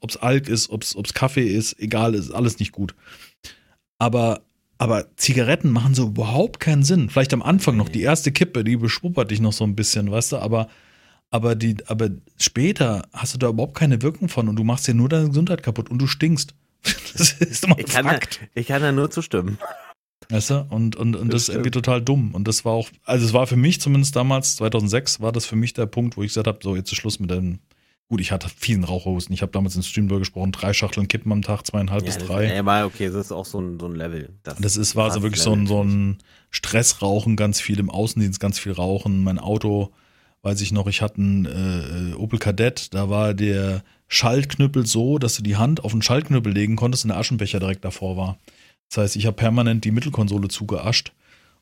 Ob 0.00 0.10
es 0.10 0.16
Alk 0.16 0.48
ist, 0.48 0.70
ob 0.70 0.82
es 0.82 1.14
Kaffee 1.14 1.46
ist, 1.46 1.78
egal, 1.78 2.14
ist 2.14 2.30
alles 2.30 2.58
nicht 2.58 2.72
gut. 2.72 2.94
Aber, 3.98 4.40
aber 4.78 5.14
Zigaretten 5.16 5.70
machen 5.70 5.94
so 5.94 6.06
überhaupt 6.06 6.58
keinen 6.58 6.84
Sinn. 6.84 7.10
Vielleicht 7.10 7.34
am 7.34 7.42
Anfang 7.42 7.76
noch 7.76 7.88
die 7.90 8.02
erste 8.02 8.32
Kippe, 8.32 8.64
die 8.64 8.76
beschwuppert 8.76 9.30
dich 9.30 9.40
noch 9.40 9.52
so 9.52 9.64
ein 9.64 9.76
bisschen, 9.76 10.10
weißt 10.10 10.32
du, 10.32 10.36
aber 10.38 10.68
aber, 11.32 11.54
die, 11.54 11.76
aber 11.86 12.10
später 12.38 13.08
hast 13.12 13.34
du 13.34 13.38
da 13.38 13.48
überhaupt 13.48 13.74
keine 13.74 14.02
Wirkung 14.02 14.28
von 14.28 14.48
und 14.48 14.56
du 14.56 14.64
machst 14.64 14.86
dir 14.86 14.94
nur 14.94 15.08
deine 15.08 15.28
Gesundheit 15.28 15.62
kaputt 15.62 15.90
und 15.90 15.98
du 15.98 16.06
stinkst. 16.06 16.54
Das 17.14 17.32
ist 17.32 17.64
immer 17.64 17.76
ein 17.76 17.84
ich 17.84 17.92
kann, 17.92 18.06
da, 18.06 18.12
Fakt. 18.12 18.40
ich 18.54 18.66
kann 18.66 18.80
da 18.80 18.90
nur 18.90 19.10
zustimmen. 19.10 19.58
Weißt 20.30 20.50
du? 20.50 20.66
Und, 20.70 20.96
und, 20.96 21.14
und 21.14 21.28
das, 21.28 21.32
Das 21.32 21.42
ist 21.42 21.48
irgendwie 21.50 21.70
total 21.70 22.00
dumm. 22.00 22.34
Und 22.34 22.48
das 22.48 22.64
war 22.64 22.72
auch, 22.72 22.88
also 23.04 23.26
es 23.26 23.32
war 23.32 23.46
für 23.46 23.56
mich 23.56 23.80
zumindest 23.80 24.16
damals, 24.16 24.56
2006, 24.56 25.20
war 25.20 25.30
das 25.30 25.44
für 25.44 25.56
mich 25.56 25.74
der 25.74 25.86
Punkt, 25.86 26.16
wo 26.16 26.22
ich 26.22 26.30
gesagt 26.30 26.46
habe, 26.46 26.58
so 26.62 26.74
jetzt 26.74 26.90
ist 26.90 26.98
Schluss 26.98 27.20
mit 27.20 27.30
dem 27.30 27.58
Gut, 28.12 28.20
ich 28.20 28.30
hatte 28.30 28.50
fiesen 28.50 28.84
Raucherhusten. 28.84 29.32
Ich 29.32 29.40
habe 29.40 29.52
damals 29.52 29.74
in 29.74 29.82
Stream 29.82 30.06
gesprochen, 30.06 30.52
drei 30.52 30.74
Schachteln 30.74 31.08
Kippen 31.08 31.32
am 31.32 31.40
Tag, 31.40 31.66
zweieinhalb 31.66 32.04
bis 32.04 32.18
das, 32.18 32.26
drei. 32.26 32.54
Ja, 32.54 32.64
war 32.66 32.84
okay, 32.84 33.06
das 33.06 33.14
ist 33.14 33.32
auch 33.32 33.46
so 33.46 33.58
ein, 33.58 33.80
so 33.80 33.86
ein 33.86 33.94
Level. 33.94 34.28
Das, 34.42 34.76
ist, 34.76 34.96
war 34.96 35.10
so 35.10 35.22
wirklich 35.22 35.40
so 35.40 35.52
ein, 35.52 35.66
so 35.66 35.82
ein 35.82 36.18
Stressrauchen, 36.50 37.36
ganz 37.36 37.58
viel 37.58 37.78
im 37.78 37.88
Außendienst, 37.88 38.38
ganz 38.38 38.58
viel 38.58 38.72
Rauchen. 38.72 39.24
Mein 39.24 39.38
Auto, 39.38 39.92
weiß 40.42 40.60
ich 40.60 40.72
noch, 40.72 40.86
ich 40.86 41.02
hatte 41.02 41.16
einen 41.16 41.46
äh, 42.12 42.14
Opel 42.14 42.38
Kadett, 42.38 42.94
da 42.94 43.08
war 43.08 43.34
der 43.34 43.82
Schaltknüppel 44.08 44.86
so, 44.86 45.18
dass 45.18 45.36
du 45.36 45.42
die 45.42 45.56
Hand 45.56 45.84
auf 45.84 45.92
den 45.92 46.02
Schaltknüppel 46.02 46.52
legen 46.52 46.76
konntest 46.76 47.04
und 47.04 47.10
der 47.10 47.18
Aschenbecher 47.18 47.60
direkt 47.60 47.84
davor 47.84 48.16
war. 48.16 48.38
Das 48.90 48.98
heißt, 48.98 49.16
ich 49.16 49.26
habe 49.26 49.36
permanent 49.36 49.84
die 49.84 49.90
Mittelkonsole 49.90 50.48
zugeascht 50.48 51.12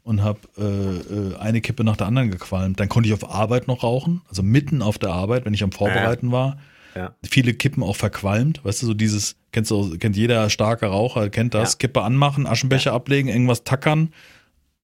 und 0.03 0.22
habe 0.22 0.41
äh, 0.59 0.64
äh, 0.64 1.37
eine 1.37 1.61
Kippe 1.61 1.85
nach 1.85 1.97
der 1.97 2.07
anderen 2.07 2.31
gequalmt. 2.31 2.81
Dann 2.81 2.89
konnte 2.89 3.09
ich 3.09 3.14
auf 3.14 3.31
Arbeit 3.31 3.68
noch 3.68 3.83
rauchen, 3.83 4.22
also 4.28 4.43
mitten 4.43 4.83
auf 4.83 4.99
der 4.99 5.11
Arbeit, 5.11 5.45
wenn 5.45 5.55
ich 5.55 5.62
am 5.62 5.72
Vorbereiten 5.72 6.26
ja. 6.26 6.33
war. 6.33 6.59
Ja. 6.97 7.14
Viele 7.22 7.55
Kippen 7.55 7.85
auch 7.85 7.95
verqualmt, 7.95 8.64
weißt 8.64 8.83
du, 8.83 8.87
so 8.87 8.95
dieses, 8.95 9.37
kennst 9.53 9.70
du, 9.70 9.97
kennt 9.99 10.16
jeder 10.16 10.51
starke 10.51 10.87
Raucher, 10.87 11.31
kennt 11.31 11.55
das, 11.55 11.74
ja. 11.74 11.78
Kippe 11.78 12.03
anmachen, 12.03 12.47
Aschenbecher 12.47 12.93
ablegen, 12.93 13.28
irgendwas 13.28 13.62
tackern, 13.62 14.12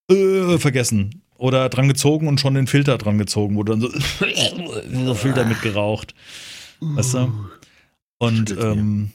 äh, 0.09 0.59
vergessen. 0.59 1.23
Oder 1.39 1.69
dran 1.69 1.89
gezogen 1.89 2.29
und 2.29 2.41
schon 2.41 2.55
den 2.55 2.67
Filter 2.67 2.99
dran 2.99 3.19
gezogen, 3.19 3.57
wo 3.57 3.63
dann 3.63 3.81
so, 3.81 3.91
so 3.91 5.15
Filter 5.15 5.45
mitgeraucht. 5.45 6.15
Weißt 6.81 7.15
du? 7.15 7.33
Und 8.19 8.51
ähm, 8.59 9.13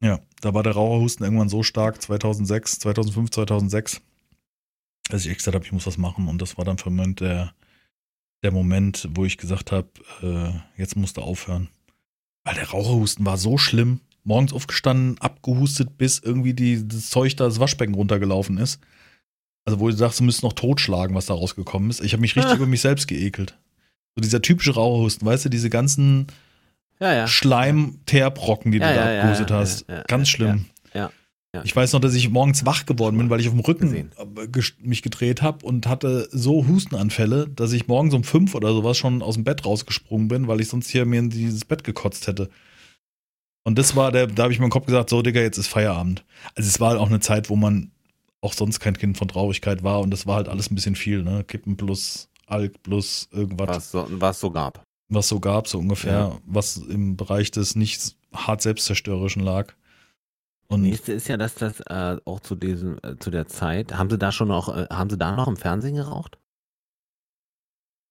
ja, 0.00 0.20
da 0.40 0.54
war 0.54 0.62
der 0.62 0.72
Raucherhusten 0.72 1.24
irgendwann 1.24 1.48
so 1.48 1.62
stark, 1.62 2.00
2006, 2.02 2.80
2005, 2.80 3.30
2006, 3.30 4.00
dass 5.08 5.24
ich 5.24 5.30
extra 5.30 5.52
habe, 5.52 5.64
ich 5.64 5.72
muss 5.72 5.86
was 5.86 5.98
machen. 5.98 6.28
Und 6.28 6.42
das 6.42 6.58
war 6.58 6.64
dann 6.64 6.78
für 6.78 6.90
mich 6.90 7.16
der, 7.16 7.54
der 8.42 8.50
Moment, 8.50 9.08
wo 9.12 9.24
ich 9.24 9.38
gesagt 9.38 9.72
habe, 9.72 9.88
äh, 10.22 10.80
jetzt 10.80 10.96
musst 10.96 11.18
du 11.18 11.20
aufhören. 11.20 11.68
Weil 12.44 12.54
der 12.54 12.70
Raucherhusten 12.70 13.24
war 13.24 13.38
so 13.38 13.58
schlimm. 13.58 14.00
Morgens 14.24 14.52
aufgestanden, 14.52 15.18
abgehustet, 15.20 15.98
bis 15.98 16.18
irgendwie 16.20 16.54
die, 16.54 16.86
das 16.86 17.10
Zeug 17.10 17.36
da 17.36 17.44
das 17.44 17.60
Waschbecken 17.60 17.94
runtergelaufen 17.94 18.56
ist. 18.58 18.80
Also, 19.64 19.80
wo 19.80 19.88
du 19.88 19.96
sagst, 19.96 20.20
du 20.20 20.24
müsstest 20.24 20.42
noch 20.42 20.54
totschlagen, 20.54 21.14
was 21.14 21.26
da 21.26 21.34
rausgekommen 21.34 21.90
ist. 21.90 22.02
Ich 22.02 22.12
habe 22.12 22.20
mich 22.20 22.36
richtig 22.36 22.52
ah. 22.52 22.56
über 22.56 22.66
mich 22.66 22.80
selbst 22.80 23.06
geekelt. 23.06 23.56
So 24.14 24.20
dieser 24.20 24.42
typische 24.42 24.74
Raucherhusten, 24.74 25.26
weißt 25.26 25.44
du, 25.44 25.48
diese 25.48 25.70
ganzen 25.70 26.26
ja, 27.00 27.14
ja. 27.14 27.26
Schleim-Teerbrocken, 27.26 28.72
die 28.72 28.78
ja, 28.78 28.88
du 28.88 28.94
da 28.94 29.18
abgehustet 29.18 29.50
hast. 29.50 29.86
Ganz 30.08 30.28
schlimm. 30.28 30.66
Ja, 31.54 31.62
Ich 31.64 31.76
weiß 31.76 31.92
noch, 31.92 32.00
dass 32.00 32.14
ich 32.14 32.30
morgens 32.30 32.64
wach 32.64 32.86
geworden 32.86 33.18
bin, 33.18 33.28
weil 33.28 33.40
ich 33.40 33.46
auf 33.46 33.52
dem 33.52 33.60
Rücken 33.60 33.90
gesehen. 33.90 34.10
mich 34.80 35.02
gedreht 35.02 35.42
habe 35.42 35.66
und 35.66 35.86
hatte 35.86 36.28
so 36.30 36.66
Hustenanfälle, 36.66 37.48
dass 37.48 37.72
ich 37.72 37.88
morgens 37.88 38.14
um 38.14 38.24
fünf 38.24 38.54
oder 38.54 38.72
sowas 38.72 38.96
schon 38.96 39.22
aus 39.22 39.34
dem 39.34 39.44
Bett 39.44 39.66
rausgesprungen 39.66 40.28
bin, 40.28 40.48
weil 40.48 40.62
ich 40.62 40.68
sonst 40.68 40.88
hier 40.88 41.04
mir 41.04 41.18
in 41.18 41.28
dieses 41.28 41.66
Bett 41.66 41.84
gekotzt 41.84 42.26
hätte. 42.26 42.48
Und 43.64 43.78
das 43.78 43.96
war 43.96 44.12
der, 44.12 44.28
da 44.28 44.44
habe 44.44 44.52
ich 44.52 44.60
meinem 44.60 44.70
Kopf 44.70 44.86
gesagt, 44.86 45.10
so 45.10 45.20
Digga, 45.20 45.40
jetzt 45.40 45.58
ist 45.58 45.68
Feierabend. 45.68 46.24
Also 46.54 46.68
es 46.68 46.80
war 46.80 46.98
auch 46.98 47.08
eine 47.08 47.20
Zeit, 47.20 47.50
wo 47.50 47.56
man 47.56 47.90
auch 48.42 48.52
sonst 48.52 48.80
kein 48.80 48.98
Kind 48.98 49.16
von 49.16 49.28
Traurigkeit 49.28 49.82
war 49.82 50.00
und 50.00 50.10
das 50.10 50.26
war 50.26 50.36
halt 50.36 50.48
alles 50.48 50.70
ein 50.70 50.74
bisschen 50.74 50.96
viel, 50.96 51.22
ne? 51.22 51.44
Kippen 51.44 51.76
plus 51.76 52.28
Alk 52.46 52.82
plus 52.82 53.28
irgendwas. 53.32 53.68
Was, 53.68 53.90
so, 53.92 54.06
was 54.10 54.40
so 54.40 54.50
gab. 54.50 54.84
Was 55.08 55.28
so 55.28 55.40
gab, 55.40 55.68
so 55.68 55.78
ungefähr, 55.78 56.12
ja. 56.12 56.38
was 56.44 56.76
im 56.76 57.16
Bereich 57.16 57.50
des 57.50 57.76
nicht 57.76 58.16
hart 58.34 58.60
selbstzerstörerischen 58.60 59.42
lag. 59.42 59.72
Und 60.68 60.82
Nächste 60.82 61.12
ist 61.12 61.28
ja, 61.28 61.36
dass 61.36 61.54
das 61.54 61.80
äh, 61.80 62.16
auch 62.24 62.40
zu 62.40 62.54
diesem, 62.54 62.98
äh, 63.02 63.16
zu 63.18 63.30
der 63.30 63.46
Zeit, 63.46 63.94
haben 63.96 64.10
sie 64.10 64.18
da 64.18 64.32
schon 64.32 64.48
noch, 64.48 64.74
äh, 64.74 64.86
haben 64.90 65.10
sie 65.10 65.18
da 65.18 65.36
noch 65.36 65.46
im 65.46 65.56
Fernsehen 65.56 65.94
geraucht? 65.94 66.38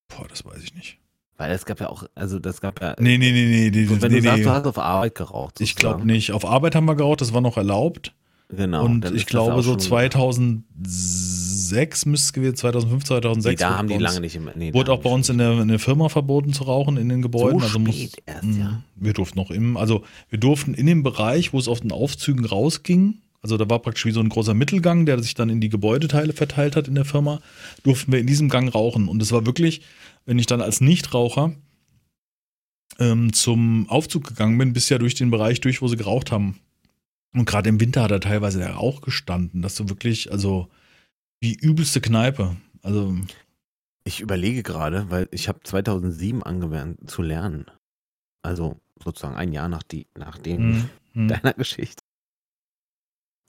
Boah, 0.07 0.27
das 0.27 0.45
weiß 0.45 0.63
ich 0.63 0.75
nicht. 0.75 0.99
Weil 1.37 1.51
es 1.53 1.65
gab 1.65 1.79
ja 1.79 1.89
auch, 1.89 2.03
also 2.13 2.37
das 2.37 2.61
gab 2.61 2.79
ja. 2.81 2.95
Nee, 2.99 3.17
nee, 3.17 3.31
nee, 3.31 3.47
nee. 3.47 3.71
Die, 3.71 3.89
wenn 3.89 4.11
nee, 4.11 4.19
du 4.19 4.23
sagst, 4.23 4.45
du 4.45 4.49
hast 4.51 4.67
auf 4.67 4.77
Arbeit 4.77 5.15
geraucht. 5.15 5.57
Sozusagen. 5.57 5.63
Ich 5.63 5.75
glaube 5.75 6.05
nicht. 6.05 6.31
Auf 6.33 6.45
Arbeit 6.45 6.75
haben 6.75 6.85
wir 6.85 6.95
geraucht, 6.95 7.21
das 7.21 7.33
war 7.33 7.41
noch 7.41 7.57
erlaubt. 7.57 8.13
Genau. 8.55 8.85
Und 8.85 9.11
ich 9.15 9.25
glaube 9.25 9.63
so 9.63 9.75
2006 9.75 12.05
müsste 12.05 12.25
es 12.25 12.33
gewesen, 12.33 12.55
2005, 12.55 13.03
2006. 13.05 13.61
Nee, 13.61 13.65
da 13.65 13.77
haben 13.77 13.87
die 13.87 13.97
lange 13.97 14.21
nicht 14.21 14.35
im, 14.35 14.49
nee, 14.55 14.73
Wurde 14.73 14.91
auch 14.91 15.01
bei 15.01 15.09
uns 15.09 15.29
in 15.29 15.37
der, 15.37 15.59
in 15.59 15.69
der, 15.69 15.79
Firma 15.79 16.09
verboten 16.09 16.53
zu 16.53 16.63
rauchen 16.63 16.97
in 16.97 17.09
den 17.09 17.21
Gebäuden. 17.21 17.59
So 17.59 17.65
also 17.65 17.79
muss, 17.79 18.11
erst, 18.25 18.43
ja. 18.43 18.49
Mhm. 18.49 18.83
Wir 18.95 19.13
durften 19.13 19.39
noch 19.39 19.51
im, 19.51 19.77
also 19.77 20.03
wir 20.29 20.39
durften 20.39 20.73
in 20.73 20.85
dem 20.85 21.03
Bereich, 21.03 21.53
wo 21.53 21.59
es 21.59 21.67
auf 21.67 21.81
den 21.81 21.91
Aufzügen 21.91 22.45
rausging, 22.45 23.21
also 23.41 23.57
da 23.57 23.69
war 23.69 23.79
praktisch 23.79 24.05
wie 24.05 24.11
so 24.11 24.19
ein 24.19 24.29
großer 24.29 24.53
Mittelgang, 24.53 25.05
der 25.05 25.21
sich 25.21 25.33
dann 25.33 25.49
in 25.49 25.61
die 25.61 25.69
Gebäudeteile 25.69 26.33
verteilt 26.33 26.75
hat 26.75 26.87
in 26.87 26.95
der 26.95 27.05
Firma, 27.05 27.41
durften 27.83 28.11
wir 28.11 28.19
in 28.19 28.27
diesem 28.27 28.49
Gang 28.49 28.73
rauchen. 28.73 29.07
Und 29.07 29.21
es 29.21 29.31
war 29.31 29.45
wirklich, 29.45 29.81
wenn 30.25 30.37
ich 30.37 30.45
dann 30.45 30.61
als 30.61 30.79
Nichtraucher 30.79 31.53
ähm, 32.99 33.33
zum 33.33 33.89
Aufzug 33.89 34.27
gegangen 34.27 34.57
bin, 34.57 34.73
bis 34.73 34.89
ja 34.89 34.99
durch 34.99 35.15
den 35.15 35.31
Bereich 35.31 35.59
durch, 35.59 35.81
wo 35.81 35.87
sie 35.87 35.97
geraucht 35.97 36.31
haben. 36.31 36.59
Und 37.33 37.45
gerade 37.45 37.69
im 37.69 37.79
Winter 37.79 38.03
hat 38.03 38.11
er 38.11 38.19
teilweise 38.19 38.59
der 38.59 38.73
Rauch 38.73 39.01
gestanden, 39.01 39.61
dass 39.61 39.75
du 39.75 39.87
wirklich, 39.89 40.31
also 40.31 40.69
wie 41.39 41.55
übelste 41.55 42.01
Kneipe. 42.01 42.57
Also 42.81 43.15
ich 44.03 44.19
überlege 44.19 44.63
gerade, 44.63 45.09
weil 45.09 45.27
ich 45.31 45.47
habe 45.47 45.61
2007 45.63 46.43
angewandt 46.43 47.09
zu 47.09 47.21
lernen. 47.21 47.65
Also 48.41 48.79
sozusagen 49.01 49.35
ein 49.35 49.53
Jahr 49.53 49.69
nach, 49.69 49.83
die, 49.83 50.07
nach 50.17 50.37
dem 50.37 50.89
mhm. 51.13 51.27
deiner 51.27 51.53
Geschichte. 51.53 52.03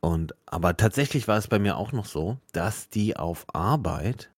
Und 0.01 0.35
aber 0.47 0.77
tatsächlich 0.77 1.29
war 1.29 1.39
es 1.39 1.49
bei 1.49 1.59
mir 1.59 1.77
auch 1.77 1.93
noch 1.93 2.07
so, 2.07 2.39
dass 2.53 2.89
die 2.89 3.17
auf 3.17 3.47
Arbeit 3.55 4.33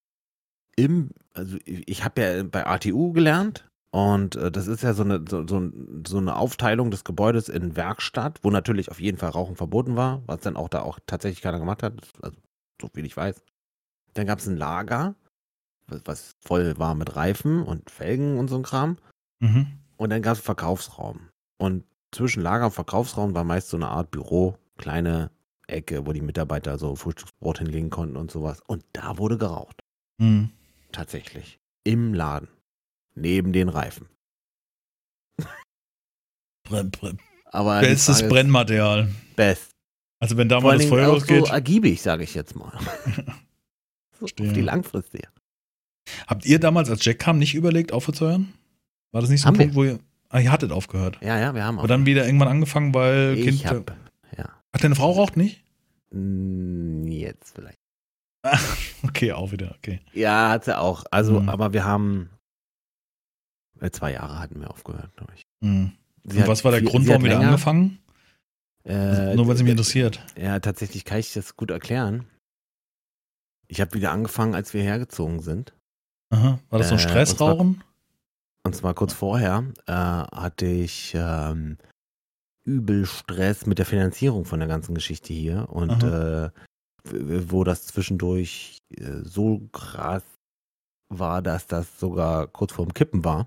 im, 0.76 1.10
also 1.32 1.56
ich 1.64 2.04
habe 2.04 2.20
ja 2.20 2.42
bei 2.42 2.66
ATU 2.66 3.12
gelernt 3.12 3.66
und 3.94 4.34
äh, 4.34 4.50
das 4.50 4.66
ist 4.66 4.82
ja 4.82 4.92
so 4.92 5.04
eine, 5.04 5.24
so, 5.28 5.46
so, 5.46 5.70
so, 6.04 6.18
eine 6.18 6.34
Aufteilung 6.34 6.90
des 6.90 7.04
Gebäudes 7.04 7.48
in 7.48 7.76
Werkstatt, 7.76 8.40
wo 8.42 8.50
natürlich 8.50 8.90
auf 8.90 8.98
jeden 8.98 9.18
Fall 9.18 9.30
Rauchen 9.30 9.54
verboten 9.54 9.94
war, 9.94 10.20
was 10.26 10.40
dann 10.40 10.56
auch 10.56 10.68
da 10.68 10.82
auch 10.82 10.98
tatsächlich 11.06 11.42
keiner 11.42 11.60
gemacht 11.60 11.84
hat, 11.84 12.02
also 12.20 12.36
so 12.82 12.88
viel 12.92 13.06
ich 13.06 13.16
weiß. 13.16 13.40
Dann 14.14 14.26
gab 14.26 14.40
es 14.40 14.48
ein 14.48 14.56
Lager, 14.56 15.14
was, 15.86 16.00
was, 16.06 16.32
voll 16.44 16.76
war 16.76 16.96
mit 16.96 17.14
Reifen 17.14 17.62
und 17.62 17.88
Felgen 17.88 18.36
und 18.36 18.48
so 18.48 18.56
ein 18.56 18.64
Kram. 18.64 18.96
Mhm. 19.38 19.68
Und 19.96 20.10
dann 20.10 20.22
gab 20.22 20.32
es 20.32 20.40
Verkaufsraum. 20.40 21.28
Und 21.58 21.84
zwischen 22.10 22.42
Lager 22.42 22.64
und 22.64 22.72
Verkaufsraum 22.72 23.32
war 23.36 23.44
meist 23.44 23.68
so 23.68 23.76
eine 23.76 23.90
Art 23.90 24.10
Büro, 24.10 24.58
kleine 24.76 25.30
Ecke, 25.68 26.04
wo 26.04 26.12
die 26.12 26.20
Mitarbeiter 26.20 26.78
so 26.78 26.96
Frühstücksbrot 26.96 27.58
hinlegen 27.58 27.90
konnten 27.90 28.16
und 28.16 28.32
sowas. 28.32 28.60
Und 28.66 28.84
da 28.92 29.18
wurde 29.18 29.38
geraucht. 29.38 29.78
Mhm. 30.18 30.50
Tatsächlich. 30.90 31.60
Im 31.84 32.12
Laden 32.12 32.48
neben 33.14 33.52
den 33.52 33.68
Reifen. 33.68 34.08
Brenn, 36.64 36.90
brenn. 36.90 37.18
Aber 37.46 37.80
Bestes 37.80 38.26
Brennmaterial. 38.26 39.08
Best. 39.36 39.70
Also 40.18 40.36
wenn 40.36 40.48
da 40.48 40.60
mal 40.60 40.78
das 40.78 40.86
Feuer 40.86 41.08
losgeht. 41.08 41.46
so 41.46 41.52
ergiebig, 41.52 42.00
sage 42.00 42.24
ich 42.24 42.34
jetzt 42.34 42.56
mal. 42.56 42.72
so 44.18 44.24
auf 44.24 44.32
die 44.32 44.60
langfristige. 44.60 45.28
Habt 46.26 46.46
ihr 46.46 46.58
damals, 46.58 46.90
als 46.90 47.04
Jack 47.04 47.18
kam, 47.18 47.38
nicht 47.38 47.54
überlegt, 47.54 47.92
aufzuhören? 47.92 48.54
War 49.12 49.20
das 49.20 49.30
nicht 49.30 49.42
so 49.42 49.48
ein 49.48 49.54
Punkt, 49.54 49.74
wo 49.74 49.84
ihr. 49.84 49.98
Ah, 50.30 50.40
ihr 50.40 50.50
hattet 50.50 50.72
aufgehört. 50.72 51.18
Ja, 51.20 51.38
ja, 51.38 51.54
wir 51.54 51.64
haben 51.64 51.78
aufgehört. 51.78 51.82
Und 51.82 51.88
dann 51.90 52.06
wieder 52.06 52.26
irgendwann 52.26 52.48
angefangen, 52.48 52.94
weil 52.94 53.36
ich 53.38 53.62
Kind. 53.62 53.66
Hab, 53.66 53.96
ja. 54.36 54.50
Ach, 54.72 54.80
deine 54.80 54.94
Frau 54.94 55.12
raucht 55.12 55.36
nicht? 55.36 55.62
Jetzt 56.10 57.54
vielleicht. 57.54 57.78
okay, 59.04 59.32
auch 59.32 59.52
wieder, 59.52 59.74
okay. 59.78 60.00
Ja, 60.12 60.50
hat 60.50 60.64
sie 60.64 60.76
auch. 60.76 61.04
Also, 61.10 61.40
mhm. 61.40 61.48
aber 61.48 61.72
wir 61.72 61.84
haben 61.84 62.30
zwei 63.90 64.12
Jahre 64.12 64.38
hatten 64.38 64.60
wir 64.60 64.70
aufgehört, 64.70 65.14
glaube 65.16 65.32
ich. 65.36 65.42
Mhm. 65.60 65.92
Und 66.24 66.48
was 66.48 66.64
war 66.64 66.72
der 66.72 66.82
Grund, 66.82 67.06
warum 67.06 67.24
wir 67.24 67.38
angefangen? 67.38 67.98
Äh, 68.84 69.34
Nur 69.34 69.46
weil 69.46 69.54
es 69.54 69.62
mich 69.62 69.70
interessiert. 69.70 70.20
Ja, 70.36 70.58
tatsächlich 70.60 71.04
kann 71.04 71.18
ich 71.18 71.32
das 71.32 71.56
gut 71.56 71.70
erklären. 71.70 72.26
Ich 73.66 73.80
habe 73.80 73.94
wieder 73.94 74.12
angefangen, 74.12 74.54
als 74.54 74.74
wir 74.74 74.82
hergezogen 74.82 75.40
sind. 75.40 75.74
Aha. 76.30 76.58
War 76.70 76.78
das 76.78 76.88
so 76.88 76.94
ein 76.94 77.00
äh, 77.00 77.02
Stressrauchen? 77.02 77.66
Und, 77.68 77.84
und 78.64 78.76
zwar, 78.76 78.94
kurz 78.94 79.12
vorher 79.12 79.64
äh, 79.86 79.92
hatte 79.92 80.66
ich 80.66 81.14
ähm, 81.14 81.78
übel 82.64 83.06
Stress 83.06 83.66
mit 83.66 83.78
der 83.78 83.86
Finanzierung 83.86 84.44
von 84.44 84.58
der 84.58 84.68
ganzen 84.68 84.94
Geschichte 84.94 85.32
hier 85.32 85.68
und 85.70 86.02
äh, 86.02 86.50
wo 87.04 87.64
das 87.64 87.86
zwischendurch 87.86 88.78
äh, 88.96 89.22
so 89.22 89.68
krass 89.72 90.22
war, 91.08 91.42
dass 91.42 91.66
das 91.66 92.00
sogar 92.00 92.46
kurz 92.48 92.72
vorm 92.72 92.94
Kippen 92.94 93.24
war. 93.24 93.46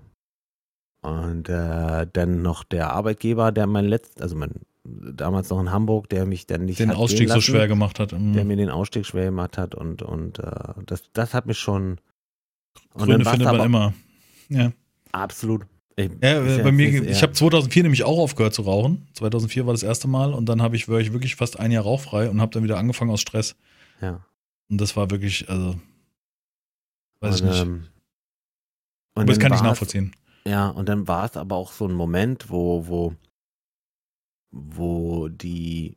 Und 1.00 1.48
äh, 1.48 2.06
dann 2.12 2.42
noch 2.42 2.64
der 2.64 2.92
Arbeitgeber, 2.92 3.52
der 3.52 3.66
mein 3.66 3.84
letztes, 3.86 4.20
also 4.20 4.36
mein 4.36 4.50
damals 4.84 5.50
noch 5.50 5.60
in 5.60 5.70
Hamburg, 5.70 6.08
der 6.08 6.26
mich 6.26 6.46
dann 6.46 6.64
nicht 6.64 6.78
den 6.78 6.90
Ausstieg 6.90 7.28
lassen, 7.28 7.40
so 7.40 7.52
schwer 7.52 7.68
gemacht 7.68 7.98
hat, 7.98 8.12
mhm. 8.12 8.32
der 8.32 8.44
mir 8.44 8.56
den 8.56 8.70
Ausstieg 8.70 9.06
schwer 9.06 9.26
gemacht 9.26 9.58
hat 9.58 9.74
und 9.74 10.02
und 10.02 10.38
äh, 10.38 10.50
das 10.86 11.02
das 11.12 11.34
hat 11.34 11.46
mich 11.46 11.58
schon 11.58 11.98
und 12.94 13.04
Gründe 13.04 13.28
findet 13.28 13.48
man 13.48 13.60
immer. 13.60 13.94
Ja. 14.48 14.72
Absolut. 15.12 15.66
Ich, 15.96 16.10
ja, 16.22 16.42
ja, 16.42 16.62
bei 16.62 16.70
mir, 16.70 17.02
ich 17.08 17.22
habe 17.22 17.32
2004 17.32 17.82
nämlich 17.82 18.04
auch 18.04 18.18
aufgehört 18.18 18.54
zu 18.54 18.62
rauchen. 18.62 19.08
2004 19.14 19.66
war 19.66 19.74
das 19.74 19.82
erste 19.82 20.06
Mal 20.06 20.32
und 20.32 20.48
dann 20.48 20.62
habe 20.62 20.76
ich 20.76 20.86
wirklich, 20.86 21.12
wirklich 21.12 21.34
fast 21.34 21.58
ein 21.58 21.72
Jahr 21.72 21.82
rauchfrei 21.82 22.30
und 22.30 22.40
habe 22.40 22.52
dann 22.52 22.62
wieder 22.62 22.78
angefangen 22.78 23.10
aus 23.10 23.20
Stress. 23.20 23.56
Ja. 24.00 24.24
Und 24.70 24.80
das 24.80 24.96
war 24.96 25.10
wirklich, 25.10 25.48
also, 25.50 25.74
weiß 27.20 27.40
und, 27.40 27.48
ich 27.48 27.52
nicht. 27.52 27.62
Ähm, 27.62 27.86
und 29.14 29.28
das 29.28 29.40
kann 29.40 29.52
ich 29.52 29.62
nachvollziehen. 29.62 30.12
Ja, 30.46 30.68
und 30.68 30.88
dann 30.88 31.06
war 31.08 31.24
es 31.26 31.36
aber 31.36 31.56
auch 31.56 31.72
so 31.72 31.86
ein 31.86 31.94
Moment, 31.94 32.50
wo, 32.50 32.86
wo, 32.88 33.14
wo 34.50 35.28
die 35.28 35.96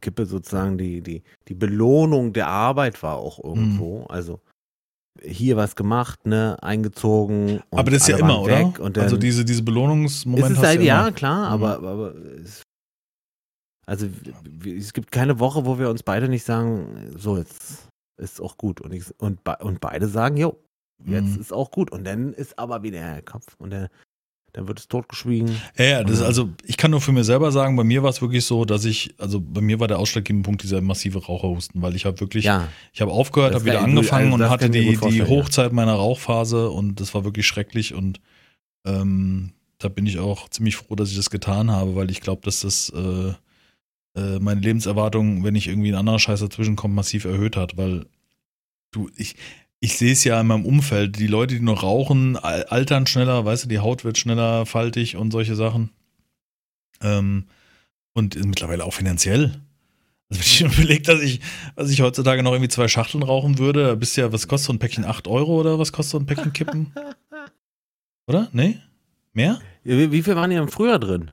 Kippe 0.00 0.26
sozusagen 0.26 0.78
die, 0.78 1.00
die, 1.02 1.22
die 1.48 1.54
Belohnung 1.54 2.32
der 2.32 2.48
Arbeit 2.48 3.02
war 3.02 3.16
auch 3.16 3.42
irgendwo. 3.42 4.00
Mhm. 4.00 4.06
Also 4.08 4.40
hier 5.22 5.56
was 5.56 5.74
gemacht, 5.74 6.26
ne, 6.26 6.56
eingezogen. 6.62 7.60
und 7.70 7.78
Aber 7.78 7.90
das 7.90 8.02
ist 8.02 8.08
ja 8.08 8.18
immer, 8.18 8.40
oder? 8.42 8.58
weg 8.58 8.78
Und 8.78 8.96
dann, 8.96 9.04
also 9.04 9.16
diese, 9.16 9.44
diese 9.44 9.62
Belohnungsmomente 9.62 10.52
ist 10.52 10.58
es 10.58 10.64
halt, 10.64 10.80
ja, 10.82 11.02
immer. 11.08 11.12
klar, 11.12 11.48
Mhm. 11.48 11.64
aber, 11.64 11.88
aber 11.88 12.14
es, 12.14 12.62
also 13.86 14.06
es 14.64 14.92
gibt 14.92 15.10
keine 15.10 15.40
Woche, 15.40 15.64
wo 15.66 15.78
wir 15.78 15.90
uns 15.90 16.02
beide 16.02 16.28
nicht 16.28 16.44
sagen, 16.44 17.12
so 17.16 17.36
jetzt 17.36 17.88
ist 18.20 18.40
auch 18.40 18.56
gut. 18.56 18.80
Und, 18.80 18.92
ich, 18.92 19.04
und, 19.18 19.40
und 19.60 19.80
beide 19.80 20.06
sagen, 20.06 20.36
jo, 20.36 20.56
jetzt 21.06 21.34
Mhm. 21.36 21.40
ist 21.40 21.52
auch 21.52 21.70
gut. 21.70 21.90
Und 21.92 22.04
dann 22.04 22.32
ist 22.32 22.58
aber 22.58 22.82
wieder 22.82 23.00
der 23.00 23.22
Kopf 23.22 23.46
und 23.58 23.70
dann, 23.70 23.88
dann 24.52 24.66
wird 24.66 24.80
es 24.80 24.88
totgeschwiegen. 24.88 25.50
Ja, 25.76 25.84
ja, 25.84 26.04
das, 26.04 26.20
Ja. 26.20 26.26
also 26.26 26.48
ich 26.64 26.76
kann 26.76 26.90
nur 26.90 27.00
für 27.00 27.12
mir 27.12 27.22
selber 27.24 27.52
sagen, 27.52 27.76
bei 27.76 27.84
mir 27.84 28.02
war 28.02 28.10
es 28.10 28.20
wirklich 28.22 28.44
so, 28.44 28.64
dass 28.64 28.84
ich, 28.84 29.14
also 29.18 29.40
bei 29.40 29.60
mir 29.60 29.78
war 29.78 29.88
der 29.88 29.98
ausschlaggebende 29.98 30.46
Punkt 30.46 30.62
dieser 30.62 30.80
massive 30.80 31.24
Raucherhusten, 31.24 31.80
weil 31.82 31.94
ich 31.94 32.04
habe 32.06 32.18
wirklich, 32.20 32.44
Ja, 32.46 32.68
ich 32.92 33.00
habe 33.00 33.12
aufgehört, 33.12 33.54
habe 33.54 33.64
wieder 33.66 33.82
angefangen 33.82 34.32
also 34.32 34.44
und 34.44 34.50
hatte 34.50 34.66
ich 34.66 34.70
die, 34.72 34.78
die 34.90 34.96
vorstellen, 34.96 35.28
ja. 35.30 35.36
Hochzeit 35.36 35.72
meiner 35.72 35.94
Rauchphase 35.94 36.70
und 36.70 36.98
das 37.00 37.14
war 37.14 37.24
wirklich 37.24 37.46
schrecklich 37.46 37.94
und 37.94 38.20
ähm, 38.86 39.52
da 39.78 39.88
bin 39.88 40.06
ich 40.06 40.18
auch 40.18 40.48
ziemlich 40.48 40.76
froh, 40.76 40.94
dass 40.96 41.10
ich 41.10 41.16
das 41.16 41.30
getan 41.30 41.70
habe, 41.70 41.94
weil 41.94 42.10
ich 42.10 42.20
glaube, 42.20 42.40
dass 42.42 42.60
das 42.60 42.90
äh, 42.90 43.32
äh, 44.18 44.38
meine 44.40 44.60
Lebenserwartung, 44.60 45.44
wenn 45.44 45.52
nicht 45.52 45.68
irgendwie 45.68 45.90
ein 45.92 45.94
anderer 45.98 46.18
Scheiß 46.18 46.40
dazwischen 46.40 46.74
kommt, 46.74 46.94
massiv 46.94 47.24
erhöht 47.26 47.56
hat, 47.56 47.76
weil 47.76 48.06
du, 48.90 49.08
ich, 49.14 49.36
ich 49.80 49.96
sehe 49.96 50.12
es 50.12 50.24
ja 50.24 50.40
in 50.40 50.46
meinem 50.48 50.64
Umfeld, 50.66 51.18
die 51.18 51.26
Leute, 51.26 51.54
die 51.54 51.60
noch 51.60 51.82
rauchen, 51.82 52.36
al- 52.36 52.64
altern 52.64 53.06
schneller, 53.06 53.44
weißt 53.44 53.64
du, 53.64 53.68
die 53.68 53.78
Haut 53.78 54.04
wird 54.04 54.18
schneller 54.18 54.66
faltig 54.66 55.16
und 55.16 55.30
solche 55.30 55.54
Sachen. 55.56 55.90
Ähm, 57.00 57.46
und 58.14 58.34
mittlerweile 58.44 58.84
auch 58.84 58.94
finanziell. 58.94 59.60
Also 60.30 60.40
wenn 60.40 60.46
ich 60.46 60.60
mir 60.62 60.72
überlege, 60.82 61.02
dass 61.02 61.20
ich, 61.22 61.40
dass 61.76 61.90
ich 61.90 62.00
heutzutage 62.00 62.42
noch 62.42 62.52
irgendwie 62.52 62.68
zwei 62.70 62.88
Schachteln 62.88 63.22
rauchen 63.22 63.58
würde, 63.58 63.86
da 63.86 63.94
bist 63.94 64.16
du 64.16 64.22
ja, 64.22 64.32
was 64.32 64.48
kostet 64.48 64.66
so 64.66 64.72
ein 64.72 64.78
Päckchen? 64.80 65.04
8 65.04 65.28
Euro 65.28 65.60
oder 65.60 65.78
was 65.78 65.92
kostet 65.92 66.10
so 66.12 66.18
ein 66.18 66.26
Päckchen 66.26 66.52
Kippen? 66.52 66.92
Oder? 68.28 68.48
Nee? 68.52 68.78
Mehr? 69.32 69.60
wie, 69.84 70.12
wie 70.12 70.22
viel 70.22 70.36
waren 70.36 70.50
die 70.50 70.56
denn 70.56 70.68
früher 70.68 70.98
drin? 70.98 71.30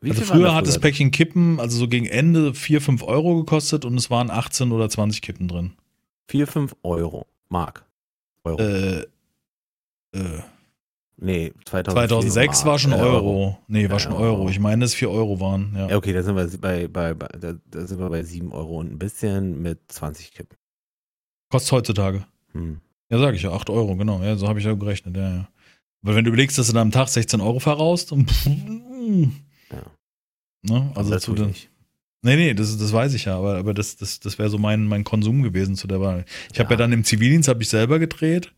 Wie 0.00 0.10
also 0.10 0.22
früher 0.24 0.48
da 0.48 0.54
hat 0.56 0.66
das? 0.66 0.80
Päckchen 0.80 1.10
Kippen, 1.12 1.60
also 1.60 1.78
so 1.78 1.86
gegen 1.88 2.06
Ende 2.06 2.52
4, 2.52 2.80
5 2.80 3.02
Euro 3.04 3.36
gekostet 3.36 3.84
und 3.84 3.96
es 3.96 4.10
waren 4.10 4.30
18 4.30 4.72
oder 4.72 4.88
20 4.88 5.22
Kippen 5.22 5.46
drin. 5.46 5.72
4, 6.28 6.46
5 6.48 6.74
Euro. 6.82 7.26
Mark. 7.48 7.84
Euro. 8.44 8.60
Äh, 8.60 9.00
äh, 10.12 10.42
nee, 11.16 11.52
2004 11.64 12.08
2006 12.08 12.64
war 12.64 12.78
schon 12.78 12.92
äh, 12.92 12.96
Euro. 12.96 13.58
Nee, 13.66 13.90
war 13.90 13.98
schon 13.98 14.12
Euro. 14.12 14.40
Euro. 14.40 14.48
Ich 14.50 14.60
meine, 14.60 14.84
es 14.84 14.94
4 14.94 15.10
Euro 15.10 15.40
waren. 15.40 15.72
Ja. 15.76 15.88
Ja, 15.90 15.96
okay, 15.96 16.12
da 16.12 16.22
sind 16.22 16.36
wir 16.36 16.46
bei, 16.58 16.88
bei, 16.88 17.14
bei 17.14 17.28
da, 17.28 17.86
sind 17.86 17.98
wir 17.98 18.08
bei 18.08 18.22
7 18.22 18.52
Euro 18.52 18.78
und 18.78 18.92
ein 18.92 18.98
bisschen 18.98 19.60
mit 19.62 19.80
20 19.88 20.32
Kippen. 20.32 20.56
Kostet 21.50 21.72
heutzutage. 21.72 22.26
Hm. 22.52 22.80
Ja, 23.10 23.18
sag 23.18 23.34
ich 23.34 23.42
ja, 23.42 23.52
8 23.52 23.70
Euro, 23.70 23.96
genau. 23.96 24.22
Ja, 24.22 24.36
so 24.36 24.48
habe 24.48 24.58
ich 24.58 24.64
ja 24.64 24.74
gerechnet, 24.74 25.16
ja, 25.16 25.28
ja. 25.30 25.48
Aber 26.02 26.14
wenn 26.14 26.24
du 26.24 26.28
überlegst, 26.30 26.58
dass 26.58 26.68
du 26.68 26.72
da 26.72 26.82
am 26.82 26.90
Tag 26.90 27.08
16 27.08 27.40
Euro 27.40 27.58
verraust, 27.58 28.12
und 28.12 28.30
Ja. 29.70 29.82
ne, 30.62 30.92
also 30.94 31.10
das 31.10 31.22
zu 31.22 31.34
den, 31.34 31.48
nicht. 31.48 31.70
Nee, 32.22 32.36
nee, 32.36 32.54
das, 32.54 32.76
das 32.78 32.92
weiß 32.92 33.14
ich 33.14 33.26
ja, 33.26 33.36
aber, 33.36 33.56
aber 33.58 33.72
das, 33.74 33.96
das, 33.96 34.18
das 34.20 34.38
wäre 34.38 34.48
so 34.48 34.58
mein, 34.58 34.86
mein 34.86 35.04
Konsum 35.04 35.42
gewesen 35.42 35.76
zu 35.76 35.86
der 35.86 36.00
Wahl. 36.00 36.24
Ich 36.52 36.58
habe 36.58 36.68
Ja. 36.68 36.70
ja 36.72 36.76
dann 36.76 36.92
im 36.92 37.04
Zivildienst 37.04 37.48
habe 37.48 37.62
ich 37.62 37.68
selber 37.68 37.98
gedreht. 37.98 38.52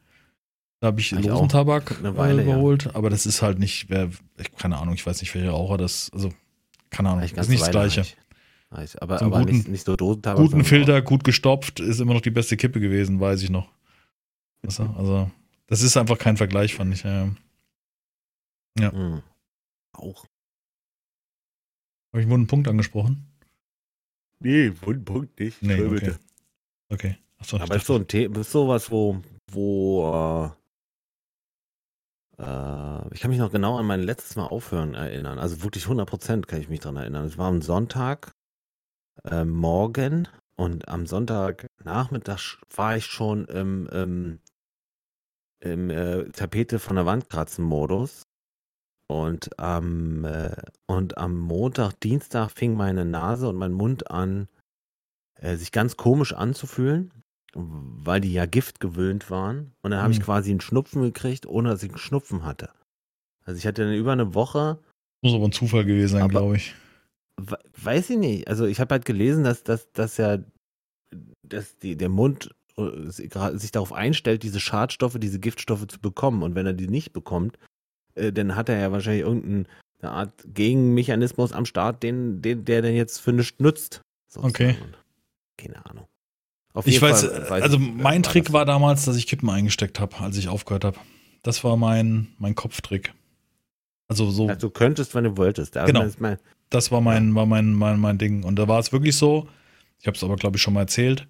Da 0.81 0.87
habe 0.89 1.01
ich 1.01 1.13
Ich 1.13 1.19
losen 1.19 1.33
auch. 1.33 1.49
Tabak 1.49 1.99
Eine 1.99 2.17
Weile, 2.17 2.43
äh, 2.43 2.47
ja. 2.49 2.55
geholt, 2.55 2.95
aber 2.95 3.11
das 3.11 3.27
ist 3.27 3.43
halt 3.43 3.59
nicht, 3.59 3.91
wer, 3.91 4.11
keine 4.57 4.79
Ahnung, 4.79 4.95
ich 4.95 5.05
weiß 5.05 5.21
nicht, 5.21 5.35
welcher 5.35 5.51
Raucher 5.51 5.77
das, 5.77 6.11
also, 6.15 6.33
keine 6.91 7.11
Ahnung, 7.11 7.25
ist 7.25 7.49
nicht 7.49 7.61
das 7.63 7.71
Gleiche. 7.71 8.05
Eigentlich. 8.71 9.03
Aber, 9.03 9.19
So 9.19 9.25
aber 9.27 9.41
guten- 9.41 9.57
nicht, 9.57 9.69
nicht 9.69 9.85
so 9.87 9.97
Dosentabak. 9.97 10.41
Guten 10.43 10.65
Filter, 10.65 11.03
gut 11.03 11.25
gestopft, 11.25 11.81
ist 11.81 12.01
immer 12.01 12.15
noch 12.15 12.21
die 12.21 12.31
beste 12.31 12.57
Kippe 12.57 12.81
gewesen, 12.81 13.19
weiß 13.19 13.43
ich 13.43 13.51
noch. 13.51 13.69
Du? 14.63 14.69
Also, 14.97 15.31
das 15.67 15.83
ist 15.83 15.97
einfach 15.97 16.19
kein 16.19 16.37
Vergleich, 16.37 16.75
fand 16.75 16.95
ich. 16.95 17.03
Ja. 17.03 17.29
Auch. 18.81 18.93
Hm. 18.93 19.23
auch. 19.95 20.25
Habe 22.13 22.23
ich 22.23 22.29
wohl 22.29 22.35
einen 22.35 22.47
Punkt 22.47 22.69
angesprochen? 22.69 23.27
Nee, 24.41 24.73
Wundpunkt 24.83 25.39
nicht. 25.41 25.63
Nee, 25.63 25.83
okay. 25.83 25.89
bitte. 25.89 26.19
Okay. 26.91 27.19
Achso, 27.39 27.59
Aber 27.59 27.77
ist 27.77 27.87
so 27.87 27.97
ein 27.97 28.07
Thema, 28.07 28.41
ist 28.41 28.53
sowas, 28.53 28.91
wo, 28.91 29.21
wo 29.51 30.55
äh, 32.39 32.43
äh, 32.43 33.15
ich 33.15 33.21
kann 33.21 33.31
mich 33.31 33.39
noch 33.39 33.53
genau 33.53 33.77
an 33.79 33.87
mein 33.87 34.03
letztes 34.03 34.37
Mal 34.37 34.47
aufhören 34.47 34.95
erinnern. 34.95 35.39
Also 35.39 35.63
wirklich 35.63 35.85
100% 35.85 36.47
kann 36.47 36.61
ich 36.61 36.69
mich 36.69 36.81
dran 36.81 36.97
erinnern. 36.97 37.25
Es 37.25 37.39
war 37.39 37.49
am 37.49 37.63
Sonntag 37.63 38.33
äh, 39.25 39.45
morgen 39.45 40.29
und 40.57 40.89
am 40.89 41.07
Sonntagnachmittag 41.07 42.59
war 42.75 42.97
ich 42.97 43.07
schon 43.07 43.45
im, 43.47 43.87
im, 43.89 44.41
im 45.61 45.91
äh, 45.91 46.25
Tapete 46.31 46.79
von 46.79 46.97
der 46.97 47.07
Wand 47.07 47.29
kratzen 47.29 47.65
Modus. 47.65 48.28
Und 49.11 49.59
am, 49.59 50.25
äh, 50.25 50.55
und 50.87 51.17
am 51.17 51.39
Montag, 51.39 51.99
Dienstag 52.01 52.51
fing 52.51 52.75
meine 52.75 53.05
Nase 53.07 53.49
und 53.49 53.57
mein 53.57 53.73
Mund 53.73 54.11
an, 54.11 54.49
äh, 55.41 55.57
sich 55.57 55.73
ganz 55.73 55.97
komisch 55.97 56.35
anzufühlen, 56.35 57.11
weil 57.55 58.21
die 58.21 58.33
ja 58.33 58.45
Gift 58.45 58.81
gewöhnt 58.81 59.31
waren. 59.31 59.73
Und 59.83 59.93
dann 59.93 60.03
habe 60.03 60.13
ich 60.13 60.19
Mhm. 60.19 60.25
quasi 60.25 60.51
einen 60.51 60.61
Schnupfen 60.61 61.01
gekriegt, 61.03 61.47
ohne 61.47 61.71
dass 61.71 61.83
ich 61.83 61.89
einen 61.89 61.99
Schnupfen 61.99 62.45
hatte. 62.45 62.71
Also 63.47 63.57
ich 63.59 63.67
hatte 63.67 63.85
dann 63.85 63.95
über 63.95 64.13
eine 64.13 64.35
Woche, 64.35 64.79
Muss 65.23 65.35
aber 65.35 65.47
ein 65.47 65.53
Zufall 65.53 65.87
gewesen 65.87 66.19
sein, 66.19 66.29
glaube 66.29 66.57
ich. 66.57 66.75
we- 67.41 67.59
weiß 67.83 68.11
ich 68.11 68.19
nicht, 68.19 68.47
also 68.49 68.67
ich 68.67 68.79
habe 68.79 68.93
halt 68.95 69.07
gelesen, 69.07 69.43
dass, 69.43 69.65
dass, 69.65 69.91
dass 69.93 70.19
ja 70.19 70.39
dass 71.43 71.79
die, 71.79 71.97
der 71.97 72.11
Mund 72.11 72.55
äh, 72.77 73.09
sich 73.09 73.71
darauf 73.73 73.95
einstellt, 73.95 74.43
diese 74.43 74.61
Schadstoffe, 74.61 75.17
diese 75.19 75.41
Giftstoffe 75.41 75.87
zu 75.87 75.99
bekommen. 75.99 76.43
Und 76.43 76.55
wenn 76.55 76.67
er 76.67 76.75
die 76.75 76.89
nicht 76.89 77.15
bekommt, 77.15 77.59
äh, 78.19 78.33
dann 78.33 78.57
hat 78.57 78.69
er 78.69 78.79
ja 78.79 78.93
wahrscheinlich 78.93 79.23
irgendeine 79.23 79.67
Art 80.03 80.33
Gegenmechanismus 80.55 81.53
am 81.53 81.65
Start, 81.65 82.03
den, 82.03 82.43
den, 82.43 82.65
der 82.65 82.83
dann 82.83 82.95
jetzt 82.95 83.19
für 83.21 83.33
nichts 83.33 83.59
nützt. 83.61 84.01
Okay. 84.37 84.73
sozusagen. 84.73 84.95
Keine 85.57 85.87
Ahnung. 85.87 86.07
Auf 86.75 86.87
Ich 86.87 87.01
weiß, 87.03 87.25
Fall 87.25 87.51
weiß 87.51 87.63
also 87.63 87.77
ich, 87.79 87.83
äh, 87.83 87.93
mein 87.93 88.23
Trick 88.23 88.45
das. 88.45 88.53
war 88.53 88.65
damals, 88.65 89.05
dass 89.05 89.17
ich 89.17 89.27
Kippen 89.27 89.51
eingesteckt 89.51 89.99
habe, 89.99 90.17
als 90.21 90.37
ich 90.37 90.49
aufgehört 90.49 90.85
habe. 90.85 90.99
Das 91.43 91.65
war 91.65 91.77
mein, 91.77 92.29
mein 92.39 92.55
Kopftrick. 92.55 93.13
Also 94.09 94.31
so, 94.31 94.49
Also 94.49 94.69
du 94.69 94.71
könntest, 94.71 95.15
wenn 95.15 95.25
du 95.25 95.37
wolltest. 95.37 95.77
Aber 95.77 95.87
Genau. 95.87 96.03
das 96.03 96.19
mein, 96.21 96.39
das 96.71 96.91
war 96.93 97.01
mein, 97.01 97.35
war 97.35 97.47
mein, 97.47 97.73
mein, 97.73 97.99
mein 97.99 98.19
Ding. 98.19 98.45
Und 98.45 98.57
da 98.57 98.69
war 98.69 98.79
es 98.79 98.93
wirklich 98.93 99.17
so, 99.17 99.49
ich 100.01 100.07
habe 100.07 100.17
es 100.17 100.23
aber, 100.23 100.37
glaube 100.37 100.57
ich, 100.57 100.63
schon 100.63 100.75
mal 100.75 100.81
erzählt. 100.81 101.27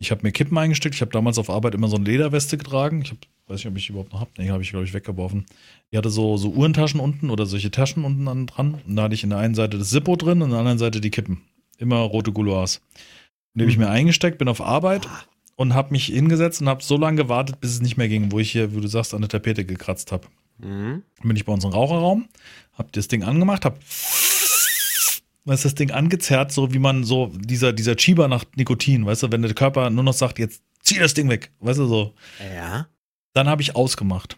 Ich 0.00 0.10
habe 0.10 0.22
mir 0.22 0.32
Kippen 0.32 0.56
eingesteckt. 0.56 0.94
Ich 0.94 1.00
habe 1.00 1.10
damals 1.10 1.38
auf 1.38 1.50
Arbeit 1.50 1.74
immer 1.74 1.88
so 1.88 1.96
eine 1.96 2.04
Lederweste 2.04 2.56
getragen. 2.56 3.02
Ich 3.02 3.10
hab, 3.10 3.18
weiß 3.48 3.56
nicht, 3.56 3.66
ob 3.66 3.76
ich 3.76 3.86
die 3.86 3.92
überhaupt 3.92 4.12
noch 4.12 4.20
habe. 4.20 4.30
Nee, 4.38 4.50
habe 4.50 4.62
ich, 4.62 4.70
glaube 4.70 4.84
ich, 4.84 4.94
weggeworfen. 4.94 5.46
Die 5.92 5.98
hatte 5.98 6.10
so, 6.10 6.36
so 6.36 6.50
Uhrentaschen 6.50 7.00
unten 7.00 7.30
oder 7.30 7.46
solche 7.46 7.70
Taschen 7.70 8.04
unten 8.04 8.28
an, 8.28 8.46
dran. 8.46 8.80
Und 8.86 8.96
da 8.96 9.04
hatte 9.04 9.14
ich 9.14 9.24
in 9.24 9.30
der 9.30 9.38
einen 9.40 9.54
Seite 9.54 9.78
das 9.78 9.90
Zippo 9.90 10.16
drin 10.16 10.40
und 10.40 10.48
in 10.48 10.50
der 10.50 10.60
anderen 10.60 10.78
Seite 10.78 11.00
die 11.00 11.10
Kippen. 11.10 11.42
Immer 11.78 11.98
rote 11.98 12.32
Gouloirs. 12.32 12.80
Die 13.54 13.62
habe 13.62 13.70
ich 13.70 13.78
mir 13.78 13.88
eingesteckt, 13.88 14.38
bin 14.38 14.46
auf 14.48 14.60
Arbeit 14.60 15.08
und 15.56 15.74
habe 15.74 15.90
mich 15.90 16.06
hingesetzt 16.06 16.60
und 16.60 16.68
habe 16.68 16.82
so 16.82 16.96
lange 16.96 17.16
gewartet, 17.16 17.60
bis 17.60 17.72
es 17.72 17.80
nicht 17.80 17.96
mehr 17.96 18.08
ging, 18.08 18.30
wo 18.30 18.38
ich 18.38 18.52
hier, 18.52 18.74
wie 18.74 18.80
du 18.80 18.86
sagst, 18.86 19.14
an 19.14 19.20
der 19.20 19.28
Tapete 19.28 19.64
gekratzt 19.64 20.12
habe. 20.12 20.28
Mhm. 20.58 21.02
Dann 21.18 21.28
bin 21.28 21.36
ich 21.36 21.44
bei 21.44 21.52
uns 21.52 21.64
im 21.64 21.70
Raucherraum, 21.70 22.28
hab 22.74 22.92
das 22.92 23.08
Ding 23.08 23.24
angemacht, 23.24 23.64
hab 23.64 23.80
weißt, 25.48 25.64
du, 25.64 25.68
das 25.68 25.74
Ding 25.74 25.90
angezerrt, 25.90 26.52
so 26.52 26.72
wie 26.72 26.78
man 26.78 27.04
so, 27.04 27.32
dieser, 27.34 27.72
dieser 27.72 27.98
Schieber 27.98 28.28
nach 28.28 28.44
Nikotin, 28.56 29.06
weißt 29.06 29.24
du, 29.24 29.32
wenn 29.32 29.42
der 29.42 29.54
Körper 29.54 29.90
nur 29.90 30.04
noch 30.04 30.12
sagt, 30.12 30.38
jetzt 30.38 30.62
zieh 30.82 30.98
das 30.98 31.14
Ding 31.14 31.28
weg, 31.28 31.50
weißt 31.60 31.78
du, 31.78 31.86
so. 31.86 32.14
Ja. 32.54 32.86
Dann 33.34 33.48
habe 33.48 33.62
ich 33.62 33.74
ausgemacht. 33.74 34.36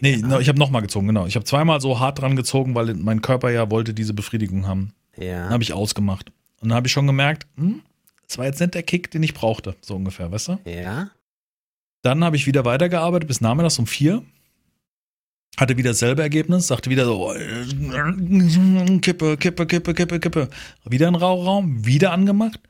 Nee, 0.00 0.18
no, 0.18 0.40
ich 0.40 0.48
habe 0.48 0.58
nochmal 0.58 0.82
gezogen, 0.82 1.06
genau. 1.06 1.26
Ich 1.26 1.36
habe 1.36 1.44
zweimal 1.44 1.80
so 1.80 1.98
hart 2.00 2.20
dran 2.20 2.36
gezogen, 2.36 2.74
weil 2.74 2.92
mein 2.94 3.22
Körper 3.22 3.50
ja 3.50 3.70
wollte 3.70 3.94
diese 3.94 4.12
Befriedigung 4.12 4.66
haben. 4.66 4.92
Ja. 5.16 5.44
Dann 5.44 5.50
habe 5.50 5.62
ich 5.62 5.72
ausgemacht. 5.72 6.30
Und 6.60 6.68
dann 6.68 6.76
habe 6.76 6.86
ich 6.86 6.92
schon 6.92 7.06
gemerkt, 7.06 7.46
hm, 7.56 7.82
das 8.26 8.36
war 8.36 8.44
jetzt 8.44 8.60
nicht 8.60 8.74
der 8.74 8.82
Kick, 8.82 9.10
den 9.10 9.22
ich 9.22 9.32
brauchte, 9.32 9.74
so 9.80 9.94
ungefähr, 9.94 10.30
weißt 10.30 10.48
du? 10.48 10.58
ja. 10.64 11.10
Dann 12.02 12.22
habe 12.22 12.36
ich 12.36 12.46
wieder 12.46 12.64
weitergearbeitet 12.64 13.26
bis 13.26 13.40
nachmittags 13.40 13.80
um 13.80 13.86
vier. 13.88 14.22
Hatte 15.58 15.76
wieder 15.78 15.90
dasselbe 15.90 16.22
Ergebnis, 16.22 16.66
sagte 16.66 16.90
wieder 16.90 17.06
so, 17.06 17.32
äh, 17.32 18.98
Kippe, 19.00 19.36
Kippe, 19.38 19.66
Kippe, 19.66 19.94
Kippe, 19.94 20.20
Kippe. 20.20 20.48
Wieder 20.84 21.08
ein 21.08 21.14
Rauchraum, 21.14 21.86
wieder 21.86 22.12
angemacht. 22.12 22.60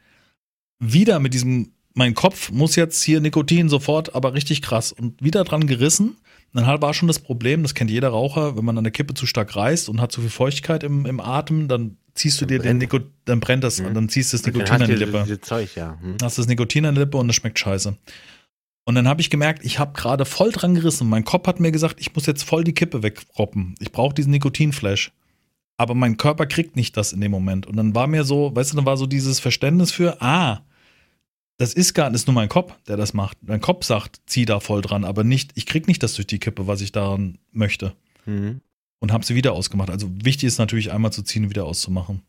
Wieder 0.79 1.19
mit 1.19 1.35
diesem, 1.35 1.73
mein 1.95 2.15
Kopf 2.15 2.53
muss 2.53 2.77
jetzt 2.77 3.03
hier 3.03 3.21
Nikotin 3.21 3.69
sofort, 3.69 4.15
aber 4.15 4.35
richtig 4.35 4.63
krass. 4.63 4.93
Und 4.93 5.23
wieder 5.23 5.43
dran 5.45 5.67
gerissen. 5.67 6.17
Dann 6.53 6.65
war 6.81 6.95
schon 6.95 7.09
das 7.09 7.19
Problem, 7.19 7.63
das 7.63 7.75
kennt 7.75 7.91
jeder 7.91 8.09
Raucher, 8.09 8.57
wenn 8.57 8.65
man 8.65 8.79
an 8.79 8.85
der 8.85 8.93
Kippe 8.93 9.13
zu 9.15 9.27
stark 9.27 9.57
reißt 9.57 9.89
und 9.89 10.01
hat 10.01 10.13
zu 10.13 10.21
viel 10.23 10.31
Feuchtigkeit 10.31 10.85
im, 10.85 11.05
im 11.05 11.21
Atem, 11.21 11.69
dann 11.69 11.99
ziehst 12.15 12.41
du 12.41 12.47
Dann 12.47 12.49
dir 12.49 12.59
den 12.59 12.63
brennt. 12.63 12.81
Nikotin, 12.81 13.11
dann 13.27 13.41
brennt 13.41 13.65
das 13.65 13.81
Mhm. 13.81 13.87
und 13.87 13.95
dann 13.95 14.09
ziehst 14.09 14.33
du 14.33 14.39
das 14.39 14.47
Nikotin 14.47 14.83
an 14.83 14.87
die 14.87 14.95
Lippe 14.95 15.41
Zeug, 15.43 15.75
ja. 15.75 15.99
Hm. 16.01 16.17
hast 16.23 16.39
das 16.39 16.47
Nikotin 16.47 16.87
an 16.87 16.95
der 16.95 17.05
Lippe 17.05 17.19
und 17.19 17.29
es 17.29 17.37
schmeckt 17.37 17.59
scheiße. 17.59 17.97
Und 18.87 18.95
dann 18.95 19.09
habe 19.09 19.21
ich 19.21 19.31
gemerkt, 19.31 19.65
ich 19.65 19.81
habe 19.81 19.93
gerade 19.95 20.25
voll 20.25 20.53
dran 20.53 20.77
gerissen. 20.77 21.09
Mein 21.09 21.25
Kopf 21.25 21.49
hat 21.49 21.59
mir 21.59 21.73
gesagt, 21.73 21.97
ich 21.99 22.15
muss 22.15 22.25
jetzt 22.27 22.45
voll 22.45 22.63
die 22.63 22.73
Kippe 22.73 23.03
wegproppen. 23.03 23.75
Ich 23.81 23.91
brauche 23.91 24.15
diesen 24.15 24.31
Nikotinflash. 24.31 25.13
Aber 25.77 25.95
mein 25.95 26.17
Körper 26.17 26.47
kriegt 26.47 26.77
nicht 26.77 26.97
das 26.97 27.13
in 27.13 27.21
dem 27.21 27.33
Moment. 27.33 27.67
Und 27.67 27.77
dann 27.77 27.97
war 27.97 28.07
mir 28.07 28.23
so, 28.23 28.55
weißt 28.55 28.73
du, 28.73 28.77
dann 28.77 28.87
war 28.87 28.97
so 28.97 29.07
dieses 29.07 29.41
Verständnis 29.41 29.91
für, 29.91 30.23
ah, 30.23 30.63
das 31.59 31.75
ist 31.75 31.95
gar 31.95 32.11
nicht 32.11 32.29
nur 32.29 32.35
mein 32.35 32.49
Kopf, 32.49 32.75
der 32.87 32.97
das 32.97 33.13
macht. 33.13 33.39
Mein 33.43 33.61
Kopf 33.61 33.85
sagt, 33.85 34.21
zieh 34.27 34.45
da 34.45 34.61
voll 34.61 34.83
dran, 34.83 35.05
aber 35.05 35.25
nicht, 35.25 35.51
ich 35.57 35.67
krieg 35.67 35.89
nicht 35.89 36.03
das 36.05 36.15
durch 36.15 36.29
die 36.29 36.39
Kippe, 36.39 36.69
was 36.69 36.81
ich 36.81 36.93
daran 36.93 37.39
möchte. 37.51 37.93
Mhm. 38.25 38.61
Und 39.01 39.13
habe 39.13 39.27
sie 39.27 39.35
wieder 39.35 39.53
ausgemacht. 39.53 39.91
Also 39.91 40.09
wichtig 40.23 40.45
ist 40.47 40.59
natürlich 40.59 40.93
einmal 40.93 41.13
zu 41.13 41.23
ziehen 41.23 41.45
und 41.45 41.51
wieder 41.51 41.65
auszumachen. 41.65 42.23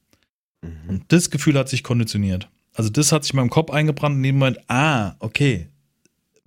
Mhm. 0.63 0.89
Und 0.89 1.03
das 1.09 1.29
Gefühl 1.29 1.57
hat 1.57 1.69
sich 1.69 1.83
konditioniert. 1.83 2.49
Also 2.73 2.89
das 2.89 3.11
hat 3.11 3.23
sich 3.23 3.33
in 3.33 3.37
meinem 3.37 3.51
Kopf 3.51 3.69
eingebrannt 3.69 4.15
in 4.15 4.23
dem 4.23 4.39
Moment, 4.39 4.59
ah, 4.69 5.15
okay. 5.19 5.67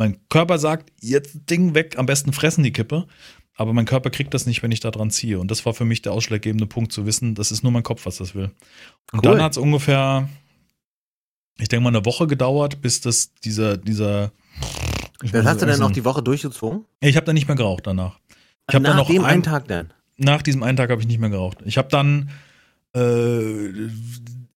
Mein 0.01 0.17
Körper 0.31 0.59
sagt, 0.59 0.91
jetzt 1.03 1.51
Ding 1.51 1.75
weg, 1.75 1.99
am 1.99 2.07
besten 2.07 2.33
fressen 2.33 2.65
die 2.65 2.73
Kippe. 2.73 3.07
Aber 3.55 3.75
mein 3.75 3.85
Körper 3.85 4.09
kriegt 4.09 4.33
das 4.33 4.47
nicht, 4.47 4.63
wenn 4.63 4.73
ich 4.73 4.81
da 4.81 4.91
dran 4.91 5.11
ziehe. 5.11 5.39
Und 5.39 5.51
das 5.51 5.67
war 5.67 5.75
für 5.75 5.85
mich 5.85 6.01
der 6.01 6.13
ausschlaggebende 6.13 6.65
Punkt 6.67 6.91
zu 6.91 7.05
wissen, 7.05 7.35
das 7.35 7.53
ist 7.53 7.63
nur 7.63 7.71
mein 7.71 7.83
Kopf, 7.83 8.07
was 8.07 8.17
das 8.17 8.35
will. 8.35 8.51
Und 9.13 9.19
Cool. 9.27 9.33
dann 9.33 9.43
hat 9.43 9.53
es 9.53 9.59
ungefähr, 9.59 10.27
ich 11.59 11.69
denke 11.69 11.83
mal, 11.85 11.91
eine 11.91 12.07
Woche 12.07 12.27
gedauert, 12.27 12.81
bis 12.81 13.03
das 13.03 13.35
dieser, 13.45 13.77
dieser. 13.77 14.33
muss 15.23 15.35
hast 15.45 15.61
du 15.61 15.67
denn 15.67 15.83
auch 15.83 15.91
die 15.91 16.07
Woche 16.07 16.23
durchgezogen? 16.23 16.87
Ich 17.01 17.17
habe 17.17 17.27
dann 17.27 17.35
nicht 17.35 17.49
mehr 17.49 17.57
geraucht 17.59 17.87
danach. 17.87 18.19
Ich 18.71 18.75
habe 18.75 18.85
Nach 18.85 18.91
dann 18.93 18.97
noch 18.97 19.09
dem 19.11 19.23
ein, 19.25 19.31
einen 19.35 19.43
Tag 19.43 19.69
dann. 19.69 19.93
nach 20.17 20.41
diesem 20.41 20.63
einen 20.63 20.79
Tag 20.79 20.89
habe 20.91 21.03
ich 21.03 21.09
nicht 21.09 21.21
mehr 21.21 21.29
geraucht. 21.29 21.59
Ich 21.67 21.77
habe 21.77 21.89
dann, 21.91 22.31
äh, 22.97 23.69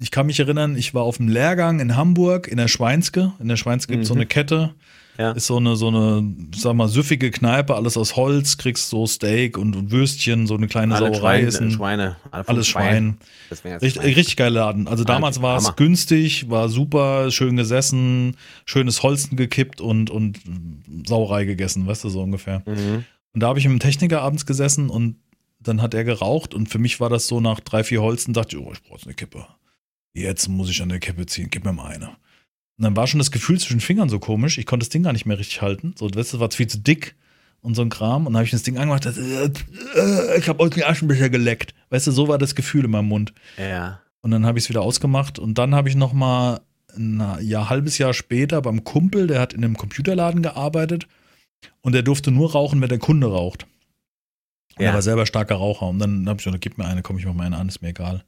ich 0.00 0.10
kann 0.10 0.24
mich 0.24 0.40
erinnern, 0.40 0.76
ich 0.76 0.94
war 0.94 1.02
auf 1.02 1.18
dem 1.18 1.28
Lehrgang 1.28 1.80
in 1.80 1.96
Hamburg 1.96 2.48
in 2.48 2.56
der 2.56 2.68
Schweinske. 2.68 3.34
In 3.40 3.48
der 3.48 3.56
Schweinske 3.56 3.92
gibt 3.92 4.04
es 4.04 4.08
so 4.08 4.14
Mhm. 4.14 4.20
eine 4.20 4.26
Kette. 4.26 4.74
Ja. 5.16 5.30
Ist 5.32 5.46
so 5.46 5.58
eine, 5.58 5.76
so 5.76 5.88
eine, 5.88 6.34
sag 6.56 6.74
mal, 6.74 6.88
süffige 6.88 7.30
Kneipe, 7.30 7.76
alles 7.76 7.96
aus 7.96 8.16
Holz, 8.16 8.58
kriegst 8.58 8.90
so 8.90 9.06
Steak 9.06 9.56
und, 9.56 9.92
Würstchen, 9.92 10.46
so 10.46 10.54
eine 10.54 10.66
kleine 10.66 10.96
Alle 10.96 11.06
Sauerei 11.14 11.36
Schweine, 11.36 11.46
ist 11.46 11.60
ein, 11.60 11.70
Schweine. 11.70 12.16
alle 12.32 12.48
alles 12.48 12.66
Schwein. 12.66 13.18
Heißt 13.50 13.64
es 13.64 13.82
Richtig, 13.82 13.92
Schwein. 13.94 14.14
richtig 14.14 14.36
geiler 14.36 14.60
Laden. 14.66 14.88
Also 14.88 15.04
damals 15.04 15.40
war 15.40 15.56
es 15.58 15.76
günstig, 15.76 16.50
war 16.50 16.68
super, 16.68 17.30
schön 17.30 17.56
gesessen, 17.56 18.36
schönes 18.64 19.02
Holzen 19.02 19.36
gekippt 19.36 19.80
und, 19.80 20.10
und 20.10 20.40
Sauerei 21.06 21.44
gegessen, 21.44 21.86
weißt 21.86 22.04
du, 22.04 22.08
so 22.08 22.20
ungefähr. 22.22 22.62
Mhm. 22.66 23.04
Und 23.32 23.40
da 23.40 23.48
habe 23.48 23.58
ich 23.58 23.66
mit 23.66 23.72
dem 23.72 23.80
Techniker 23.80 24.22
abends 24.22 24.46
gesessen 24.46 24.90
und 24.90 25.16
dann 25.60 25.80
hat 25.80 25.94
er 25.94 26.04
geraucht 26.04 26.54
und 26.54 26.68
für 26.68 26.78
mich 26.78 27.00
war 27.00 27.08
das 27.08 27.26
so 27.26 27.40
nach 27.40 27.60
drei, 27.60 27.84
vier 27.84 28.02
Holzen, 28.02 28.34
dachte 28.34 28.56
ich, 28.56 28.62
oh, 28.62 28.70
ich 28.72 28.82
brauche 28.82 28.94
jetzt 28.94 29.06
eine 29.06 29.14
Kippe. 29.14 29.46
Jetzt 30.12 30.48
muss 30.48 30.70
ich 30.70 30.80
an 30.82 30.88
der 30.88 31.00
Kippe 31.00 31.26
ziehen, 31.26 31.48
gib 31.50 31.64
mir 31.64 31.72
mal 31.72 31.86
eine. 31.92 32.10
Und 32.76 32.84
dann 32.84 32.96
war 32.96 33.06
schon 33.06 33.18
das 33.18 33.30
Gefühl 33.30 33.58
zwischen 33.58 33.78
den 33.78 33.80
Fingern 33.80 34.08
so 34.08 34.18
komisch, 34.18 34.58
ich 34.58 34.66
konnte 34.66 34.84
das 34.84 34.90
Ding 34.90 35.04
gar 35.04 35.12
nicht 35.12 35.26
mehr 35.26 35.38
richtig 35.38 35.62
halten. 35.62 35.94
So, 35.96 36.06
weißt 36.06 36.14
du, 36.14 36.36
das 36.36 36.40
war 36.40 36.50
viel 36.50 36.66
zu 36.66 36.78
dick 36.78 37.14
und 37.60 37.74
so 37.74 37.82
ein 37.82 37.88
Kram. 37.88 38.26
Und 38.26 38.32
dann 38.32 38.38
habe 38.38 38.44
ich 38.44 38.50
das 38.50 38.64
Ding 38.64 38.78
angemacht, 38.78 39.04
das, 39.06 39.16
äh, 39.16 39.50
äh, 39.96 40.38
ich 40.38 40.48
habe 40.48 40.62
aus 40.62 40.70
den 40.70 40.82
Aschenbecher 40.82 41.30
geleckt. 41.30 41.74
Weißt 41.90 42.06
du, 42.06 42.10
so 42.10 42.26
war 42.28 42.38
das 42.38 42.54
Gefühl 42.54 42.84
in 42.84 42.90
meinem 42.90 43.08
Mund. 43.08 43.32
Ja. 43.56 44.00
Und 44.22 44.32
dann 44.32 44.44
habe 44.44 44.58
ich 44.58 44.64
es 44.64 44.68
wieder 44.70 44.82
ausgemacht 44.82 45.38
und 45.38 45.58
dann 45.58 45.74
habe 45.74 45.88
ich 45.88 45.94
noch 45.94 46.12
mal 46.12 46.60
ein 46.96 47.22
Jahr, 47.40 47.68
halbes 47.68 47.98
Jahr 47.98 48.14
später 48.14 48.62
beim 48.62 48.84
Kumpel, 48.84 49.26
der 49.26 49.40
hat 49.40 49.52
in 49.52 49.64
einem 49.64 49.76
Computerladen 49.76 50.42
gearbeitet 50.42 51.06
und 51.82 51.92
der 51.92 52.02
durfte 52.02 52.30
nur 52.30 52.52
rauchen, 52.52 52.80
wenn 52.80 52.88
der 52.88 52.98
Kunde 52.98 53.26
raucht. 53.26 53.66
Und 54.76 54.82
Ja. 54.82 54.88
Er 54.88 54.94
war 54.94 55.02
selber 55.02 55.26
starker 55.26 55.56
Raucher 55.56 55.86
und 55.88 55.98
dann 55.98 56.28
habe 56.28 56.38
ich 56.38 56.44
gesagt, 56.44 56.62
gib 56.62 56.78
mir 56.78 56.86
eine, 56.86 57.02
komm, 57.02 57.18
ich 57.18 57.26
mach 57.26 57.34
mal 57.34 57.44
eine 57.44 57.56
an, 57.58 57.68
ist 57.68 57.82
mir 57.82 57.88
egal. 57.88 58.24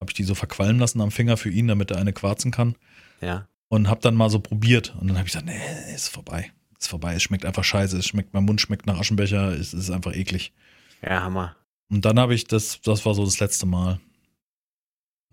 Habe 0.00 0.10
ich 0.10 0.14
die 0.14 0.24
so 0.24 0.34
verqualmen 0.34 0.78
lassen 0.78 1.00
am 1.00 1.10
Finger 1.10 1.36
für 1.36 1.48
ihn, 1.50 1.68
damit 1.68 1.90
er 1.90 1.98
eine 1.98 2.12
quarzen 2.12 2.50
kann 2.50 2.74
Ja. 3.20 3.48
Und 3.68 3.88
habe 3.88 4.00
dann 4.00 4.14
mal 4.14 4.30
so 4.30 4.38
probiert 4.40 4.94
und 5.00 5.08
dann 5.08 5.16
habe 5.18 5.26
ich 5.26 5.32
gesagt, 5.32 5.46
nee, 5.46 5.94
ist 5.94 6.08
vorbei. 6.08 6.52
Ist 6.78 6.88
vorbei, 6.88 7.14
es 7.14 7.22
schmeckt 7.22 7.44
einfach 7.46 7.64
scheiße, 7.64 7.96
es 7.96 8.06
schmeckt, 8.06 8.34
mein 8.34 8.44
Mund 8.44 8.60
schmeckt 8.60 8.86
nach 8.86 8.98
Aschenbecher, 8.98 9.48
es 9.52 9.72
ist 9.74 9.90
einfach 9.90 10.14
eklig. 10.14 10.52
Ja, 11.02 11.22
Hammer. 11.22 11.56
Und 11.90 12.04
dann 12.04 12.18
habe 12.18 12.34
ich 12.34 12.44
das, 12.46 12.80
das 12.82 13.06
war 13.06 13.14
so 13.14 13.24
das 13.24 13.40
letzte 13.40 13.64
Mal. 13.66 14.00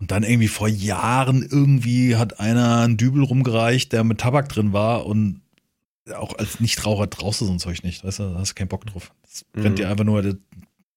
Und 0.00 0.10
dann 0.10 0.22
irgendwie 0.22 0.48
vor 0.48 0.68
Jahren 0.68 1.42
irgendwie 1.42 2.16
hat 2.16 2.40
einer 2.40 2.80
einen 2.80 2.96
Dübel 2.96 3.22
rumgereicht, 3.22 3.92
der 3.92 4.04
mit 4.04 4.20
Tabak 4.20 4.48
drin 4.48 4.72
war 4.72 5.06
und 5.06 5.40
auch 6.14 6.34
als 6.36 6.60
Nichtraucher 6.60 7.08
traust 7.08 7.40
du 7.40 7.44
so 7.46 7.52
ein 7.52 7.58
Zeug 7.58 7.82
nicht, 7.82 8.04
weißt 8.04 8.18
du, 8.18 8.22
da 8.32 8.38
hast 8.38 8.50
du 8.50 8.54
keinen 8.54 8.68
Bock 8.68 8.84
drauf. 8.86 9.12
Das 9.22 9.44
brennt 9.52 9.70
Mhm. 9.70 9.76
dir 9.76 9.88
einfach 9.88 10.04
nur, 10.04 10.36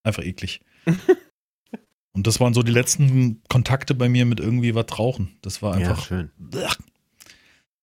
einfach 0.03 0.23
eklig. 0.23 0.61
und 2.13 2.27
das 2.27 2.39
waren 2.39 2.53
so 2.53 2.63
die 2.63 2.71
letzten 2.71 3.41
Kontakte 3.49 3.93
bei 3.95 4.09
mir 4.09 4.25
mit 4.25 4.39
irgendwie 4.39 4.75
was 4.75 4.97
rauchen. 4.97 5.37
Das 5.41 5.61
war 5.61 5.79
Ja, 5.79 5.89
einfach. 5.89 6.05
schön. 6.07 6.31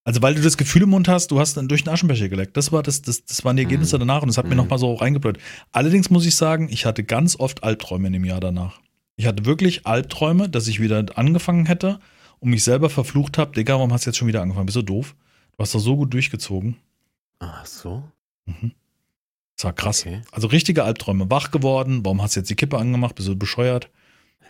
Also 0.06 0.20
weil 0.20 0.34
du 0.34 0.42
das 0.42 0.56
Gefühl 0.58 0.82
im 0.82 0.90
Mund 0.90 1.08
hast, 1.08 1.30
du 1.30 1.40
hast 1.40 1.56
dann 1.56 1.66
durch 1.68 1.82
den 1.84 1.92
Aschenbecher 1.92 2.28
geleckt. 2.28 2.56
Das 2.56 2.72
war 2.72 2.82
das, 2.82 3.00
das, 3.02 3.24
das 3.24 3.42
waren 3.44 3.56
die 3.56 3.62
Ergebnisse 3.62 3.96
Mhm. 3.96 4.00
danach 4.00 4.22
und 4.22 4.28
das 4.28 4.36
hat 4.38 4.44
mir 4.44 4.50
Mhm. 4.52 4.58
nochmal 4.58 4.78
so 4.78 4.92
reingeblöd. 4.94 5.38
Allerdings 5.72 6.10
muss 6.10 6.26
ich 6.26 6.36
sagen, 6.36 6.68
ich 6.70 6.84
hatte 6.84 7.04
ganz 7.04 7.38
oft 7.40 7.64
Albträume 7.64 8.08
in 8.08 8.12
dem 8.12 8.24
Jahr 8.24 8.40
danach. 8.40 8.80
Ich 9.16 9.26
hatte 9.26 9.44
wirklich 9.46 9.86
Albträume, 9.86 10.48
dass 10.48 10.66
ich 10.68 10.80
wieder 10.80 11.04
angefangen 11.16 11.64
hätte 11.66 12.00
und 12.40 12.50
mich 12.50 12.64
selber 12.64 12.90
verflucht 12.90 13.38
habe, 13.38 13.52
Digga, 13.52 13.74
warum 13.74 13.92
hast 13.92 14.04
du 14.04 14.10
jetzt 14.10 14.18
schon 14.18 14.28
wieder 14.28 14.42
angefangen? 14.42 14.66
Bist 14.66 14.76
du 14.76 14.82
doof? 14.82 15.14
Du 15.56 15.62
hast 15.62 15.74
doch 15.74 15.78
so 15.80 15.96
gut 15.96 16.12
durchgezogen. 16.12 16.76
Ach 17.38 17.64
so. 17.64 18.02
Mhm. 18.44 18.72
Das 19.56 19.64
war 19.64 19.72
krass. 19.72 20.00
Okay. 20.04 20.20
Also 20.32 20.48
richtige 20.48 20.84
Albträume. 20.84 21.30
Wach 21.30 21.50
geworden, 21.50 22.04
warum 22.04 22.20
hast 22.20 22.34
du 22.36 22.40
jetzt 22.40 22.50
die 22.50 22.56
Kippe 22.56 22.76
angemacht? 22.76 23.14
Bist 23.14 23.28
du 23.28 23.36
bescheuert? 23.36 23.88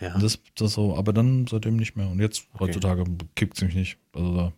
Ja. 0.01 0.17
Das, 0.17 0.39
das 0.55 0.73
so, 0.73 0.97
aber 0.97 1.13
dann 1.13 1.47
seitdem 1.47 1.77
nicht 1.77 1.95
mehr. 1.95 2.09
Und 2.09 2.19
jetzt 2.19 2.47
Okay. 2.55 2.65
heutzutage 2.65 3.05
kickt 3.35 3.55
es 3.55 3.63
mich 3.63 3.75
nicht. 3.75 3.97
Also 4.13 4.35
da 4.35 4.53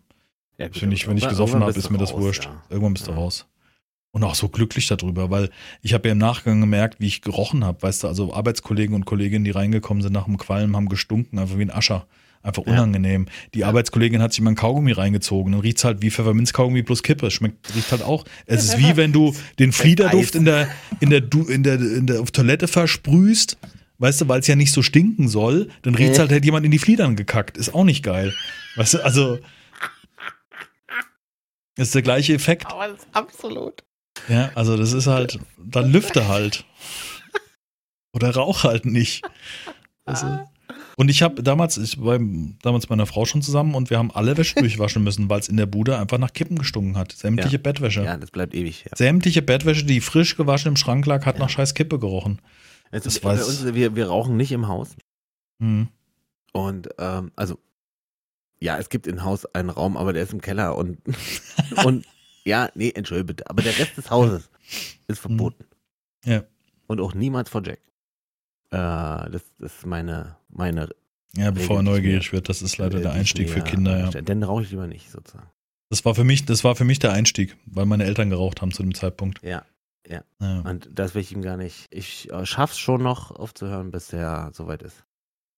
ja, 0.57 0.67
gut, 0.67 0.77
Finde 0.77 0.95
ich, 0.95 1.07
wenn 1.07 1.17
ich 1.17 1.27
gesoffen 1.27 1.61
habe, 1.61 1.71
ist 1.71 1.89
mir 1.89 1.97
das 1.97 2.13
raus, 2.13 2.21
wurscht. 2.21 2.45
ja. 2.45 2.61
Irgendwann 2.69 2.93
bist 2.93 3.07
du 3.07 3.11
Ja. 3.11 3.17
raus. 3.17 3.45
Und 4.11 4.23
auch 4.23 4.35
so 4.35 4.49
glücklich 4.49 4.87
darüber, 4.87 5.29
weil 5.29 5.49
ich 5.83 5.93
habe 5.93 6.07
ja 6.07 6.13
im 6.13 6.17
Nachgang 6.17 6.59
gemerkt, 6.61 6.99
wie 6.99 7.07
ich 7.07 7.21
gerochen 7.21 7.63
habe. 7.63 7.81
Weißt 7.83 8.03
du, 8.03 8.07
also 8.07 8.33
Arbeitskollegen 8.33 8.95
und 8.95 9.05
Kolleginnen, 9.05 9.45
die 9.45 9.51
reingekommen 9.51 10.01
sind 10.01 10.13
nach 10.13 10.25
dem 10.25 10.37
Qualm, 10.37 10.75
haben 10.75 10.89
gestunken, 10.89 11.37
einfach 11.37 11.57
wie 11.57 11.63
ein 11.63 11.69
Ascher. 11.71 12.07
Einfach 12.41 12.65
Ja. 12.65 12.73
unangenehm. 12.73 13.27
Die 13.53 13.65
Arbeitskollegin 13.65 14.21
hat 14.21 14.31
sich 14.31 14.41
mal 14.41 14.51
ein 14.51 14.55
Kaugummi 14.55 14.93
reingezogen. 14.93 15.51
Dann 15.51 15.61
riecht's 15.61 15.83
halt 15.83 16.01
wie 16.01 16.09
Pfefferminzkaugummi 16.09 16.81
plus 16.83 17.03
Kippe. 17.03 17.29
Schmeckt, 17.29 17.75
riecht 17.75 17.91
halt 17.91 18.01
auch. 18.01 18.23
Es 18.45 18.63
ist 18.63 18.77
wie 18.79 18.95
wenn 18.95 19.11
du 19.11 19.35
den 19.59 19.71
Fliederduft 19.71 20.33
in 20.35 20.45
der, 20.45 20.67
in 20.99 21.09
der, 21.09 21.21
Du- 21.21 21.47
in 21.47 21.61
der, 21.63 21.75
in 21.75 22.07
der 22.07 22.21
auf 22.21 22.31
Toilette 22.31 22.67
versprühst. 22.67 23.57
Weißt 23.99 24.21
du, 24.21 24.27
weil 24.29 24.39
es 24.39 24.47
ja 24.47 24.55
nicht 24.55 24.71
so 24.71 24.81
stinken 24.81 25.27
soll, 25.27 25.69
dann 25.81 25.95
riecht's 25.95 26.17
Nee. 26.17 26.21
halt, 26.21 26.31
hätte 26.31 26.45
jemand 26.45 26.65
in 26.65 26.71
die 26.71 26.79
Fliedern 26.79 27.15
gekackt. 27.15 27.57
Ist 27.57 27.73
auch 27.75 27.83
nicht 27.83 28.03
geil. 28.03 28.33
Weißt 28.77 28.93
du, 28.95 29.03
also. 29.03 29.39
Ist 31.77 31.95
der 31.95 32.01
gleiche 32.01 32.33
Effekt. 32.33 32.65
Aber 32.67 32.87
das 32.89 32.99
ist 33.03 33.07
absolut. 33.13 33.83
Ja, 34.27 34.51
also 34.55 34.75
das 34.77 34.93
ist 34.93 35.07
halt, 35.07 35.39
dann 35.57 35.91
lüfte 35.91 36.27
halt. 36.27 36.65
Oder 38.13 38.31
rauch 38.35 38.63
halt 38.63 38.85
nicht. 38.85 39.23
Ist, 40.07 40.25
und 40.95 41.09
ich 41.09 41.21
habe 41.21 41.43
damals, 41.43 41.77
ich 41.77 42.01
war 42.01 42.17
damals 42.63 42.85
mit 42.85 42.89
meiner 42.89 43.05
Frau 43.05 43.25
schon 43.25 43.41
zusammen 43.43 43.75
und 43.75 43.89
wir 43.91 43.99
haben 43.99 44.09
alle 44.11 44.35
Wäsche 44.37 44.55
durchwaschen 44.59 45.03
müssen, 45.03 45.29
weil 45.29 45.39
es 45.39 45.49
in 45.49 45.57
der 45.57 45.67
Bude 45.67 45.97
einfach 45.99 46.17
nach 46.17 46.33
Kippen 46.33 46.57
gestunken 46.57 46.97
hat. 46.97 47.11
Sämtliche 47.11 47.57
Ja. 47.57 47.61
Bettwäsche. 47.61 48.03
Ja, 48.03 48.17
das 48.17 48.31
bleibt 48.31 48.55
ewig. 48.55 48.85
Ja. 48.85 48.91
Sämtliche 48.97 49.41
Bettwäsche, 49.43 49.85
die 49.85 50.01
frisch 50.01 50.35
gewaschen 50.35 50.69
im 50.69 50.77
Schrank 50.77 51.05
lag, 51.05 51.25
hat 51.25 51.35
Ja. 51.35 51.41
nach 51.43 51.49
scheiß 51.49 51.73
Kippe 51.75 51.99
gerochen. 51.99 52.41
Also, 52.89 53.03
Das 53.05 53.19
bei 53.19 53.35
weiß- 53.35 53.43
uns, 53.45 53.73
wir, 53.75 53.95
wir 53.95 54.07
rauchen 54.07 54.37
nicht 54.37 54.51
im 54.51 54.67
Haus. 54.67 54.95
Hm. 55.61 55.89
Und 56.53 56.89
ähm, 56.97 57.31
also, 57.35 57.59
ja, 58.59 58.77
es 58.77 58.89
gibt 58.89 59.07
im 59.07 59.23
Haus 59.23 59.45
einen 59.53 59.69
Raum, 59.69 59.97
aber 59.97 60.13
der 60.13 60.23
ist 60.23 60.33
im 60.33 60.41
Keller 60.41 60.75
und, 60.75 60.97
und 61.85 62.05
ja, 62.43 62.69
nee, 62.75 62.91
entschuldige 62.95 63.25
bitte. 63.25 63.49
Aber 63.49 63.61
der 63.61 63.77
Rest 63.77 63.97
des 63.97 64.09
Hauses 64.09 64.49
ist 65.07 65.19
verboten. 65.19 65.65
Hm. 66.23 66.33
Ja. 66.33 66.43
Und 66.87 67.01
auch 67.01 67.13
niemals 67.13 67.49
vor 67.49 67.61
Jack. 67.63 67.79
Äh, 68.69 69.29
das, 69.31 69.43
das 69.59 69.77
ist 69.77 69.85
meine, 69.85 70.37
meine 70.49 70.89
Ja, 71.35 71.51
bevor 71.51 71.77
er 71.77 71.83
neugierig 71.83 72.31
wird, 72.31 72.49
das 72.49 72.61
ist 72.61 72.77
leider 72.77 72.99
der 72.99 73.11
Einstieg 73.11 73.49
für 73.49 73.61
Kinder, 73.61 73.99
ja. 73.99 74.21
Dann 74.21 74.43
rauche 74.43 74.63
ich 74.63 74.71
lieber 74.71 74.87
nicht, 74.87 75.11
sozusagen. 75.11 75.49
Das 75.89 76.03
war 76.03 76.15
für 76.15 76.23
mich, 76.23 76.45
das 76.45 76.63
war 76.63 76.75
für 76.75 76.83
mich 76.83 76.99
der 76.99 77.13
Einstieg, 77.13 77.55
weil 77.65 77.85
meine 77.85 78.03
Eltern 78.03 78.29
geraucht 78.29 78.61
haben 78.61 78.71
zu 78.71 78.83
dem 78.83 78.93
Zeitpunkt. 78.93 79.41
Ja. 79.43 79.65
Ja. 80.09 80.23
Und 80.39 80.89
das 80.93 81.15
will 81.15 81.21
ich 81.21 81.33
ihm 81.33 81.41
gar 81.41 81.57
nicht. 81.57 81.87
Ich 81.89 82.31
äh, 82.31 82.45
schaff's 82.45 82.79
schon 82.79 83.03
noch 83.03 83.31
aufzuhören, 83.31 83.91
bis 83.91 84.13
er 84.13 84.51
soweit 84.53 84.81
ist. 84.81 85.03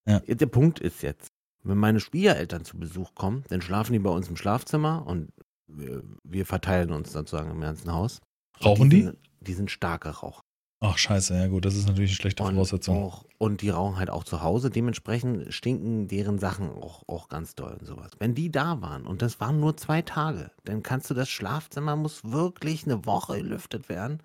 Ja. 0.08 0.20
Der 0.22 0.46
Punkt 0.48 0.80
ist 0.80 1.04
jetzt, 1.04 1.32
wenn 1.64 1.78
meine 1.78 2.00
Schwiegereltern 2.00 2.66
zu 2.66 2.78
Besuch 2.78 3.16
kommen, 3.16 3.44
dann 3.50 3.62
schlafen 3.62 3.94
die 3.94 4.00
bei 4.00 4.10
uns 4.10 4.28
im 4.30 4.38
Schlafzimmer 4.38 5.06
und 5.06 5.32
wir, 5.68 6.04
wir 6.24 6.46
verteilen 6.46 6.92
uns 6.92 7.12
sozusagen 7.12 7.52
im 7.52 7.62
ganzen 7.62 7.92
Haus. 7.92 8.22
Rauchen 8.64 8.90
die? 8.90 9.04
Sind, 9.04 9.18
die 9.42 9.54
sind 9.54 9.72
starke 9.72 10.10
Raucher. 10.10 10.42
Ach 10.82 10.98
scheiße, 10.98 11.36
ja 11.36 11.48
gut, 11.48 11.66
das 11.66 11.76
ist 11.76 11.88
natürlich 11.88 12.12
eine 12.12 12.16
schlechte 12.16 12.44
Und, 12.44 12.54
Voraussetzung. 12.54 13.04
auch, 13.04 13.26
und 13.38 13.62
die 13.62 13.70
rauchen 13.70 13.98
halt 13.98 14.10
auch 14.10 14.24
zu 14.24 14.42
Hause. 14.42 14.70
Dementsprechend 14.70 15.54
stinken 15.54 16.08
deren 16.08 16.40
Sachen 16.40 16.70
auch, 16.70 17.04
auch 17.08 17.28
ganz 17.28 17.54
doll 17.54 17.76
und 17.78 17.86
sowas. 17.86 18.12
Wenn 18.18 18.34
die 18.34 18.50
da 18.50 18.82
waren 18.82 19.06
und 19.06 19.22
das 19.22 19.42
waren 19.42 19.60
nur 19.60 19.76
zwei 19.76 20.02
Tage, 20.02 20.52
dann 20.64 20.82
kannst 20.82 21.10
du 21.10 21.14
das 21.14 21.28
Schlafzimmer 21.30 21.98
muss 21.98 22.24
wirklich 22.24 22.86
eine 22.86 23.06
Woche 23.06 23.38
gelüftet 23.42 23.90
werden, 23.90 24.24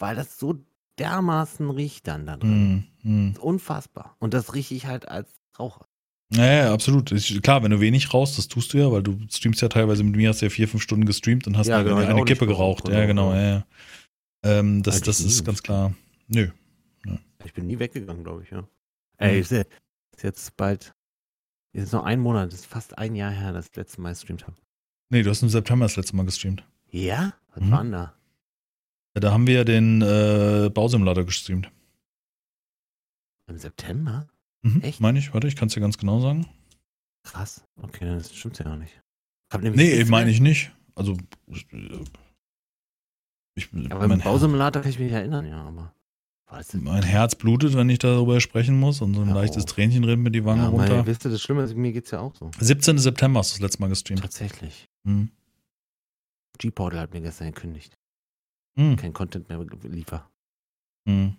weil 0.00 0.16
das 0.16 0.38
so 0.38 0.56
dermaßen 0.98 1.70
riecht 1.70 2.08
dann 2.08 2.26
da 2.26 2.36
drin. 2.36 2.88
Hm, 3.02 3.34
hm. 3.34 3.40
Unfassbar. 3.40 4.16
Und 4.18 4.34
das 4.34 4.54
rieche 4.54 4.74
ich 4.74 4.86
halt 4.86 5.06
als 5.08 5.30
Raucher. 5.56 5.86
Ja, 6.34 6.44
ja, 6.52 6.72
absolut. 6.72 7.12
Ist, 7.12 7.42
klar, 7.42 7.62
wenn 7.62 7.70
du 7.70 7.80
wenig 7.80 8.12
raus, 8.14 8.36
das 8.36 8.48
tust 8.48 8.72
du 8.72 8.78
ja, 8.78 8.90
weil 8.90 9.02
du 9.02 9.18
streamst 9.30 9.60
ja 9.60 9.68
teilweise 9.68 10.02
mit 10.02 10.16
mir, 10.16 10.30
hast 10.30 10.40
ja 10.40 10.48
vier, 10.48 10.66
fünf 10.66 10.82
Stunden 10.82 11.04
gestreamt 11.04 11.46
und 11.46 11.56
hast 11.58 11.66
Ja, 11.66 11.78
eine, 11.80 11.90
genau, 11.90 11.98
eine 11.98 12.24
Kippe 12.24 12.46
geraucht. 12.46 12.84
geraucht, 12.84 12.98
Ja, 12.98 13.04
genau, 13.06 13.32
ja, 13.34 13.42
ja. 13.42 13.66
Ähm, 14.44 14.82
das 14.82 15.00
das 15.02 15.20
ist 15.20 15.44
ganz 15.44 15.62
klar. 15.62 15.94
Nö. 16.28 16.48
Ich 17.44 17.52
bin 17.52 17.66
nie 17.66 17.78
weggegangen, 17.78 18.24
glaube 18.24 18.44
ich, 18.44 18.50
ja. 18.50 18.66
Ey, 19.18 19.40
ist, 19.40 19.52
ist 19.52 19.66
jetzt 20.22 20.56
bald, 20.56 20.94
ist 21.72 21.80
jetzt 21.82 21.92
noch 21.92 22.04
ein 22.04 22.18
Monat, 22.20 22.52
ist 22.52 22.66
fast 22.66 22.96
ein 22.98 23.14
Jahr 23.14 23.30
her, 23.32 23.52
dass 23.52 23.66
ich 23.66 23.72
das 23.72 23.76
letzte 23.84 24.00
Mal 24.00 24.10
gestreamt 24.10 24.46
habe. 24.46 24.56
Nee, 25.10 25.22
du 25.22 25.30
hast 25.30 25.42
im 25.42 25.48
September 25.48 25.84
das 25.84 25.96
letzte 25.96 26.16
Mal 26.16 26.24
gestreamt. 26.24 26.64
Ja? 26.90 27.34
Was 27.54 27.62
Mhm. 27.64 27.70
war 27.70 27.82
denn 27.82 27.92
da? 27.92 28.14
Ja, 29.14 29.20
da 29.20 29.32
haben 29.32 29.46
wir 29.46 29.54
ja 29.54 29.64
den 29.64 30.00
äh, 30.00 30.70
Bausimulator 30.72 31.24
gestreamt. 31.24 31.70
Im 33.48 33.58
September? 33.58 34.26
Mhm, 34.62 34.82
Echt? 34.82 35.00
Meine 35.00 35.18
ich, 35.18 35.32
warte, 35.34 35.48
ich 35.48 35.56
kann 35.56 35.68
es 35.68 35.74
dir 35.74 35.80
ganz 35.80 35.98
genau 35.98 36.20
sagen. 36.20 36.46
Krass. 37.24 37.64
Okay, 37.76 38.06
das 38.06 38.34
stimmt 38.34 38.58
ja 38.58 38.68
noch 38.68 38.76
nicht. 38.76 38.92
Ich 39.50 39.54
hab 39.54 39.62
Nee, 39.62 40.04
meine 40.04 40.30
ich 40.30 40.40
nicht. 40.40 40.72
Also, 40.94 41.16
äh, 41.72 42.04
ich, 43.54 43.68
Aber 43.90 44.04
im 44.04 44.20
Bausimulator 44.20 44.82
kann 44.82 44.90
ich 44.90 44.98
mich 44.98 45.12
erinnern, 45.12 45.46
ja, 45.46 45.62
aber. 45.62 45.94
Mein 46.74 47.02
Herz 47.02 47.34
blutet, 47.34 47.74
wenn 47.74 47.88
ich 47.88 47.98
darüber 47.98 48.38
sprechen 48.40 48.78
muss 48.78 49.00
und 49.00 49.14
so 49.14 49.22
ein 49.22 49.28
Hör 49.28 49.34
leichtes 49.34 49.64
auf. 49.64 49.72
Tränchen 49.72 50.04
rinnt 50.04 50.22
mir 50.22 50.30
die 50.30 50.44
Wange 50.44 50.64
ja, 50.64 50.68
runter. 50.68 50.96
Meine, 50.96 51.06
wisst 51.06 51.24
ihr, 51.24 51.30
das 51.30 51.40
Schlimme 51.40 51.62
ist, 51.62 51.74
mir 51.74 51.92
geht's 51.92 52.10
ja 52.10 52.20
auch 52.20 52.34
so. 52.34 52.50
17. 52.58 52.98
September 52.98 53.40
hast 53.40 53.52
du 53.52 53.54
das 53.54 53.60
letzte 53.62 53.80
Mal 53.80 53.88
gestreamt. 53.88 54.20
Tatsächlich. 54.20 54.86
Mhm. 55.04 55.30
G-Portal 56.58 57.00
hat 57.00 57.14
mir 57.14 57.22
gestern 57.22 57.52
gekündigt. 57.52 57.96
Mhm. 58.74 58.96
Kein 58.96 59.14
Content 59.14 59.48
mehr 59.48 59.64
liefer. 59.84 60.30
Mhm. 61.06 61.36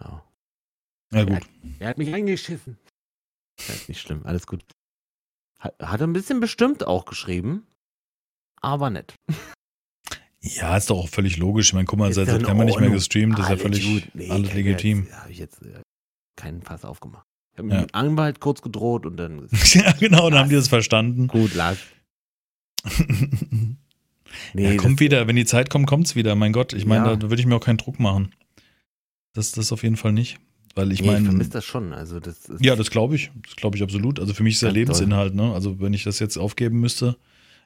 Ja. 0.00 0.24
Ja, 1.14 1.24
gut. 1.24 1.42
Er 1.78 1.88
hat 1.88 1.98
mich 1.98 2.12
eingeschissen. 2.12 2.76
Ja, 3.68 3.74
ist 3.74 3.88
nicht 3.88 4.00
schlimm, 4.00 4.22
alles 4.24 4.46
gut. 4.46 4.64
Hat, 5.60 5.74
hat 5.80 6.00
er 6.00 6.06
ein 6.06 6.12
bisschen 6.12 6.40
bestimmt 6.40 6.86
auch 6.86 7.04
geschrieben, 7.04 7.66
aber 8.60 8.90
nett. 8.90 9.14
Ja, 10.40 10.76
ist 10.76 10.90
doch 10.90 10.98
auch 10.98 11.08
völlig 11.08 11.36
logisch. 11.38 11.68
Ich 11.68 11.72
meine, 11.72 11.86
guck 11.86 11.98
mal, 11.98 12.12
seit 12.12 12.26
ja 12.26 12.34
September 12.34 12.64
nicht 12.64 12.80
mehr 12.80 12.90
gestreamt, 12.90 13.38
ist 13.38 13.44
ja 13.44 13.50
Alles 13.50 13.62
völlig 13.62 13.84
gut. 13.86 14.14
Nee, 14.14 14.30
alles 14.30 14.52
legitim. 14.52 15.04
Jetzt, 15.04 15.16
habe 15.20 15.32
ich 15.32 15.38
jetzt 15.38 15.62
äh, 15.62 15.80
keinen 16.36 16.62
Fass 16.62 16.84
aufgemacht. 16.84 17.24
Ich 17.52 17.58
habe 17.60 17.68
Ja. 17.68 17.80
mit 17.82 17.90
dem 17.90 17.94
Anwalt 17.94 18.40
kurz 18.40 18.60
gedroht 18.60 19.06
und 19.06 19.16
dann 19.16 19.48
ja, 19.72 19.92
genau, 19.92 20.28
dann 20.28 20.40
haben 20.40 20.48
die 20.50 20.56
das 20.56 20.68
verstanden. 20.68 21.28
gut, 21.28 21.54
lass. 21.54 21.78
Nee, 24.52 24.72
ja, 24.74 24.76
kommt 24.76 24.98
wieder, 25.00 25.26
wenn 25.28 25.36
die 25.36 25.44
Zeit 25.44 25.70
kommt, 25.70 25.86
kommt's 25.86 26.16
wieder. 26.16 26.34
Mein 26.34 26.52
Gott, 26.52 26.72
ich 26.72 26.86
meine, 26.86 27.06
Ja. 27.06 27.16
da 27.16 27.30
würde 27.30 27.40
ich 27.40 27.46
mir 27.46 27.54
auch 27.56 27.60
keinen 27.64 27.76
Druck 27.78 28.00
machen. 28.00 28.34
Das, 29.32 29.52
das 29.52 29.70
auf 29.72 29.82
jeden 29.84 29.96
Fall 29.96 30.12
nicht. 30.12 30.38
Weil 30.76 30.90
ich 30.92 31.00
nee, 31.00 31.06
ich 31.06 31.12
meine, 31.12 31.24
vermisse 31.26 31.50
das 31.50 31.64
schon. 31.64 31.92
Also 31.92 32.18
das 32.20 32.46
ist, 32.46 32.64
ja, 32.64 32.74
das 32.74 32.90
glaube 32.90 33.14
ich. 33.14 33.30
Das 33.46 33.54
glaube 33.56 33.76
ich 33.76 33.82
absolut. 33.82 34.18
Also 34.18 34.34
für 34.34 34.42
mich 34.42 34.54
ist 34.54 34.62
ja 34.62 34.70
Lebensinhalt, 34.70 35.34
ne? 35.34 35.52
Also 35.52 35.80
wenn 35.80 35.92
ich 35.94 36.02
das 36.04 36.18
jetzt 36.18 36.36
aufgeben 36.36 36.80
müsste, 36.80 37.16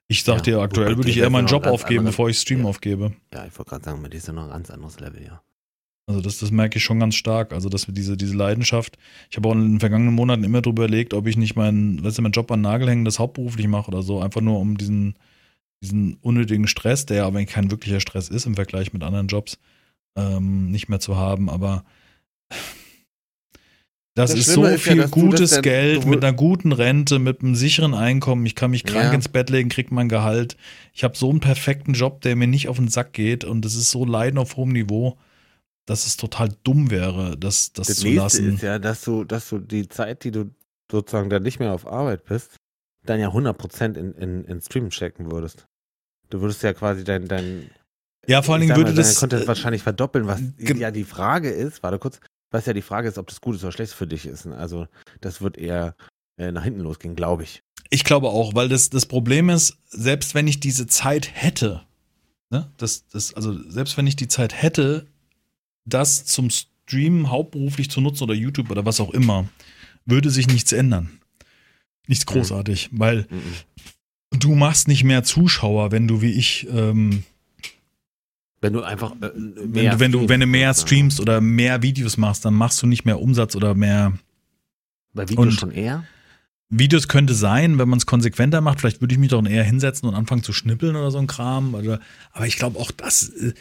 ich 0.09 0.23
sag 0.25 0.37
Ja, 0.37 0.43
dir, 0.43 0.59
aktuell 0.61 0.97
würde 0.97 1.11
ich 1.11 1.17
eher 1.19 1.31
meinen 1.31 1.47
ja 1.47 1.53
Job 1.53 1.67
aufgeben, 1.67 2.01
andere- 2.01 2.13
bevor 2.13 2.29
ich 2.29 2.39
Stream 2.39 2.61
Ja. 2.61 2.67
aufgebe. 2.67 3.13
ja, 3.33 3.47
ich 3.47 3.59
wollte 3.59 3.71
gerade 3.71 3.85
sagen, 3.85 4.03
bei 4.03 4.09
dir 4.09 4.17
ist 4.19 4.27
ja 4.27 4.33
noch 4.35 4.45
ein 4.45 4.51
ganz 4.51 4.71
anderes 4.71 5.01
Level, 5.01 5.23
ja. 5.23 5.41
Also 6.07 6.23
das, 6.23 6.39
das 6.39 6.51
merke 6.51 6.79
ich 6.79 6.85
schon 6.85 7.01
ganz 7.01 7.15
stark. 7.17 7.53
Also 7.53 7.69
dass 7.69 7.87
wir 7.87 7.93
diese, 7.95 8.17
diese 8.17 8.35
Leidenschaft, 8.35 8.97
ich 9.31 9.37
habe 9.37 9.49
auch 9.49 9.53
in 9.53 9.61
den 9.73 9.81
vergangenen 9.81 10.15
Monaten 10.15 10.45
immer 10.45 10.63
drüber 10.63 10.85
überlegt, 10.85 11.13
ob 11.15 11.27
ich 11.27 11.37
nicht 11.37 11.57
meinen, 11.57 12.03
weißt 12.03 12.17
du, 12.19 12.23
meinen 12.23 12.33
Job 12.33 12.51
an 12.51 12.63
Nagel 12.63 12.89
hängen, 12.89 13.05
das 13.05 13.19
hauptberuflich 13.19 13.67
mache 13.69 13.89
oder 13.91 14.03
so, 14.03 14.21
einfach 14.21 14.41
nur 14.41 14.59
um 14.59 14.79
diesen, 14.79 15.15
diesen 15.83 16.15
unnötigen 16.23 16.67
Stress, 16.67 17.05
der 17.05 17.25
aber 17.27 17.45
kein 17.45 17.71
wirklicher 17.71 18.01
Stress 18.01 18.29
ist 18.31 18.47
im 18.47 18.55
Vergleich 18.55 18.93
mit 18.95 19.03
anderen 19.03 19.29
Jobs, 19.29 19.59
ähm, 20.17 20.71
nicht 20.71 20.89
mehr 20.89 21.01
zu 21.01 21.17
haben. 21.19 21.51
Aber 21.51 21.85
das, 24.19 24.31
Das 24.33 24.41
ist 24.41 24.53
so 24.53 24.64
ist 24.64 24.85
ja, 24.87 24.93
viel 24.93 25.03
das 25.03 25.11
gutes 25.11 25.62
Geld 25.62 26.05
mit 26.07 26.25
einer 26.25 26.35
guten 26.37 26.73
Rente, 26.73 27.19
mit 27.19 27.41
einem 27.41 27.55
sicheren 27.55 27.95
Einkommen. 27.95 28.45
Ich 28.47 28.55
kann 28.55 28.71
mich 28.73 28.85
krank 28.85 29.07
Ja. 29.07 29.12
ins 29.12 29.29
Bett 29.29 29.49
legen, 29.51 29.69
krieg 29.69 29.91
mein 29.93 30.09
Gehalt. 30.09 30.57
Ich 30.93 31.05
habe 31.05 31.16
so 31.16 31.31
einen 31.31 31.41
perfekten 31.41 31.93
Job, 31.93 32.21
der 32.23 32.35
mir 32.37 32.47
nicht 32.49 32.69
auf 32.69 32.77
den 32.77 32.89
Sack 32.89 33.12
geht 33.12 33.45
und 33.45 33.64
es 33.64 33.75
ist 33.77 33.91
so 33.91 34.05
Leiden 34.05 34.39
auf 34.39 34.57
hohem 34.57 34.73
Niveau, 34.73 35.16
dass 35.87 36.07
es 36.07 36.16
total 36.16 36.51
dumm 36.64 36.91
wäre, 36.91 37.37
das, 37.39 37.73
das, 37.73 37.87
Das 37.87 37.97
zu 37.99 38.09
lassen. 38.11 38.55
ist 38.55 38.62
ja, 38.62 38.79
dass 38.79 39.03
du, 39.03 39.25
dass 39.25 39.49
du 39.49 39.59
die 39.59 39.89
Zeit, 39.89 40.25
die 40.25 40.31
du 40.33 40.51
sozusagen 40.91 41.31
dann 41.31 41.43
nicht 41.43 41.61
mehr 41.61 41.73
auf 41.73 41.87
Arbeit 41.87 42.25
bist, 42.25 42.57
dann 43.07 43.21
ja 43.21 43.29
100% 43.29 43.95
in, 43.97 44.12
in, 44.14 44.45
in 44.45 44.61
Stream 44.61 44.91
checken 44.91 45.31
würdest. 45.31 45.66
Du 46.31 46.41
würdest 46.41 46.62
ja 46.62 46.73
quasi 46.75 47.05
dein, 47.05 47.27
dein 47.29 47.71
ja, 48.27 48.43
vor 48.43 48.55
allen 48.55 48.62
Dingen 48.62 48.77
würde 48.77 48.91
mal, 48.91 48.97
dein 48.97 49.05
das. 49.05 49.14
Content 49.21 49.45
äh, 49.45 49.49
wahrscheinlich 49.49 49.83
verdoppeln, 49.83 50.27
was 50.27 50.43
ja 50.59 50.91
die 50.91 51.05
Frage 51.05 51.49
ist, 51.51 51.83
warte 51.83 51.99
kurz, 51.99 52.21
was 52.51 52.66
ja 52.66 52.72
die 52.72 52.82
Frage 52.82 53.09
ist, 53.09 53.18
ob 53.18 53.26
das 53.28 53.40
gut 53.40 53.57
ist 53.57 53.62
oder 53.62 53.72
schlecht 53.72 53.92
für 53.92 54.07
dich 54.07 54.26
ist. 54.26 54.46
Also 54.46 54.86
das 55.20 55.40
wird 55.40 55.59
eher 55.59 55.94
äh, 56.38 56.51
nach 56.53 56.64
hinten 56.64 56.80
losgehen, 56.80 57.14
glaube 57.14 57.42
ich. 57.42 57.62
Ich 57.90 58.05
glaube 58.05 58.28
auch, 58.28 58.55
weil 58.55 58.68
das, 58.68 58.90
das 58.90 59.07
Problem 59.07 59.49
ist, 59.51 59.78
selbst 59.86 60.34
wenn 60.34 60.46
ich 60.46 60.61
diese 60.61 60.86
Zeit 60.86 61.30
hätte, 61.32 61.82
ne, 62.51 62.70
das, 62.76 63.07
das, 63.09 63.34
also 63.34 63.53
selbst 63.70 63.96
wenn 63.96 64.07
ich 64.07 64.16
die 64.16 64.28
Zeit 64.28 64.55
hätte, 64.61 65.07
das 65.86 66.24
zum 66.26 66.51
Streamen 66.51 67.30
hauptberuflich 67.30 67.90
zu 67.90 68.01
nutzen 68.01 68.24
oder 68.24 68.34
YouTube 68.34 68.70
oder 68.70 68.84
was 68.84 69.01
auch 69.01 69.11
immer, 69.11 69.49
würde 70.05 70.30
sich 70.30 70.49
nichts 70.49 70.72
ändern. 70.72 71.20
Nichts 72.07 72.24
Mhm. 72.26 72.30
großartig, 72.32 72.90
weil 72.92 73.26
Mhm. 73.30 74.38
du 74.38 74.55
machst 74.55 74.88
nicht 74.88 75.05
mehr 75.05 75.24
Zuschauer, 75.24 75.90
wenn 75.92 76.09
du 76.09 76.20
wie 76.22 76.32
ich, 76.32 76.66
ähm, 76.70 77.24
Wenn 78.61 78.73
du 78.73 78.83
einfach 78.83 79.13
äh, 79.21 79.31
wenn, 79.35 79.71
mehr 79.71 79.93
du, 79.93 80.01
wenn 80.01 80.13
du, 80.13 80.29
wenn 80.29 80.41
du 80.41 80.47
mehr 80.47 80.75
streamst, 80.75 81.21
oder 81.21 81.41
mehr 81.41 81.83
Videos 81.83 82.17
machst, 82.17 82.45
dann 82.45 82.55
machst 82.55 82.83
du 82.83 82.87
nicht 82.87 83.05
mehr 83.05 83.21
Umsatz 83.21 83.55
oder 83.55 83.75
mehr 83.75 84.13
Bei 85.13 85.29
Videos 85.29 85.47
Und- 85.47 85.53
schon 85.53 85.71
eher? 85.71 86.05
Videos 86.71 87.09
könnte 87.09 87.33
sein, 87.33 87.79
wenn 87.79 87.89
man 87.89 87.99
es 87.99 88.05
konsequenter 88.05 88.61
macht. 88.61 88.81
Vielleicht 88.81 89.01
würde 89.01 89.15
ich 89.15 89.19
mich 89.19 89.31
doch 89.31 89.43
eher 89.43 89.65
hinsetzen 89.65 90.07
und 90.07 90.15
anfangen 90.15 90.43
zu 90.43 90.53
schnippeln 90.53 90.97
oder 90.97 91.11
so 91.11 91.17
ein 91.17 91.27
Kram. 91.27 91.73
Oder, 91.73 91.99
aber 92.33 92.47
ich 92.47 92.57
glaube 92.57 92.79
auch, 92.79 92.91
das 92.91 93.31
äh, 93.31 93.55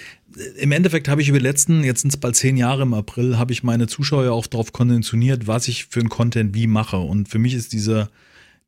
im 0.57 0.73
Endeffekt 0.73 1.07
habe 1.07 1.21
ich 1.21 1.29
über 1.29 1.39
die 1.39 1.45
letzten, 1.45 1.85
jetzt 1.85 2.01
sind 2.01 2.09
es 2.09 2.17
bald 2.17 2.35
zehn 2.35 2.57
Jahre 2.57 2.81
im 2.81 2.93
April, 2.93 3.37
habe 3.37 3.53
ich 3.53 3.63
meine 3.63 3.87
Zuschauer 3.87 4.29
auch 4.33 4.45
darauf 4.47 4.73
konditioniert, 4.73 5.47
was 5.47 5.69
ich 5.69 5.85
für 5.85 6.01
ein 6.01 6.09
Content 6.09 6.53
wie 6.53 6.67
mache. 6.67 6.97
Und 6.97 7.29
für 7.29 7.39
mich 7.39 7.53
ist 7.53 7.71
diese, 7.71 8.09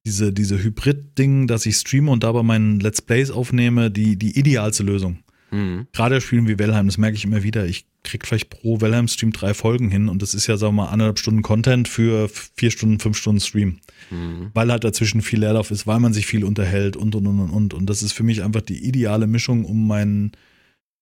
diese, 0.06 0.32
diese 0.32 0.64
Hybrid-Ding, 0.64 1.48
dass 1.48 1.66
ich 1.66 1.76
streame 1.76 2.10
und 2.10 2.24
dabei 2.24 2.42
meinen 2.42 2.80
Let's 2.80 3.02
Plays 3.02 3.32
aufnehme, 3.32 3.92
die, 3.92 4.16
die 4.16 4.40
idealste 4.40 4.84
Lösung. 4.84 5.20
Mhm. 5.52 5.88
Gerade 5.94 6.22
Spielen 6.22 6.48
wie 6.48 6.60
Valheim, 6.60 6.88
das 6.88 6.98
merke 6.98 7.18
ich 7.18 7.24
immer 7.24 7.44
wieder. 7.44 7.66
Ich 7.66 7.86
krieg 8.04 8.26
vielleicht 8.26 8.50
pro 8.50 8.80
Valheim-Stream 8.80 9.32
drei 9.34 9.54
Folgen 9.54 9.90
hin 9.90 10.08
und 10.10 10.22
das 10.22 10.34
ist 10.34 10.48
ja, 10.48 10.58
sagen 10.58 10.76
wir 10.76 10.84
mal, 10.84 10.90
anderthalb 10.90 11.20
Stunden 11.20 11.42
Content 11.42 11.88
für 11.88 12.30
vier 12.56 12.72
Stunden, 12.72 13.00
fünf 13.00 13.18
Stunden 13.18 13.42
Stream 13.42 13.80
Mhm. 14.12 14.52
weil 14.54 14.72
halt 14.72 14.84
dazwischen 14.84 15.22
viel 15.22 15.40
Leerlauf 15.40 15.72
ist, 15.72 15.86
weil 15.86 16.00
man 16.00 16.14
sich 16.14 16.26
viel 16.26 16.44
unterhält 16.44 16.96
und 16.96 17.16
und 17.16 17.28
und 17.28 17.40
und 17.40 17.50
und. 17.52 17.74
Und 17.74 17.90
das 17.90 18.02
ist 18.02 18.14
für 18.14 18.24
mich 18.24 18.44
einfach 18.44 18.62
die 18.62 18.84
ideale 18.84 19.28
Mischung, 19.28 19.66
um 19.66 19.88
mein, 19.88 20.32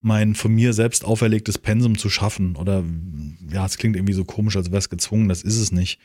mein 0.02 0.36
von 0.36 0.54
mir 0.54 0.74
selbst 0.74 1.06
auferlegtes 1.06 1.58
Pensum 1.58 1.98
zu 1.98 2.10
schaffen. 2.10 2.56
Oder 2.56 2.84
ja, 3.52 3.66
es 3.66 3.78
klingt 3.78 3.96
irgendwie 3.96 4.14
so 4.14 4.26
komisch, 4.26 4.56
als 4.58 4.68
wäre 4.72 4.80
es 4.80 4.90
gezwungen, 4.90 5.30
das 5.30 5.42
ist 5.44 5.58
es 5.58 5.72
nicht. 5.72 6.00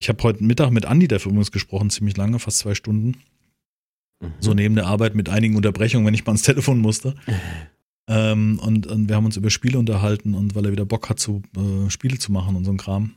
Ich 0.00 0.08
habe 0.08 0.22
heute 0.24 0.42
Mittag 0.42 0.70
mit 0.70 0.84
Andi 0.84 1.06
dafür 1.08 1.30
übrigens 1.30 1.52
gesprochen, 1.52 1.88
ziemlich 1.88 2.16
lange, 2.16 2.38
fast 2.38 2.58
zwei 2.58 2.74
Stunden. 2.74 3.16
Mhm. 4.22 4.32
So 4.40 4.54
neben 4.54 4.74
der 4.74 4.86
Arbeit 4.86 5.14
mit 5.14 5.28
einigen 5.28 5.56
Unterbrechungen, 5.56 6.06
wenn 6.06 6.14
ich 6.14 6.24
mal 6.24 6.32
ans 6.32 6.42
Telefon 6.42 6.78
musste. 6.78 7.14
Ähm, 8.08 8.58
und, 8.60 8.88
und 8.88 9.08
wir 9.08 9.14
haben 9.14 9.26
uns 9.26 9.36
über 9.36 9.48
Spiele 9.48 9.78
unterhalten 9.78 10.34
und 10.34 10.54
weil 10.56 10.66
er 10.66 10.72
wieder 10.72 10.84
Bock 10.84 11.08
hat, 11.08 11.20
zu, 11.20 11.40
äh, 11.56 11.88
Spiele 11.88 12.18
zu 12.18 12.32
machen 12.32 12.56
und 12.56 12.64
so 12.64 12.72
ein 12.72 12.76
Kram. 12.76 13.12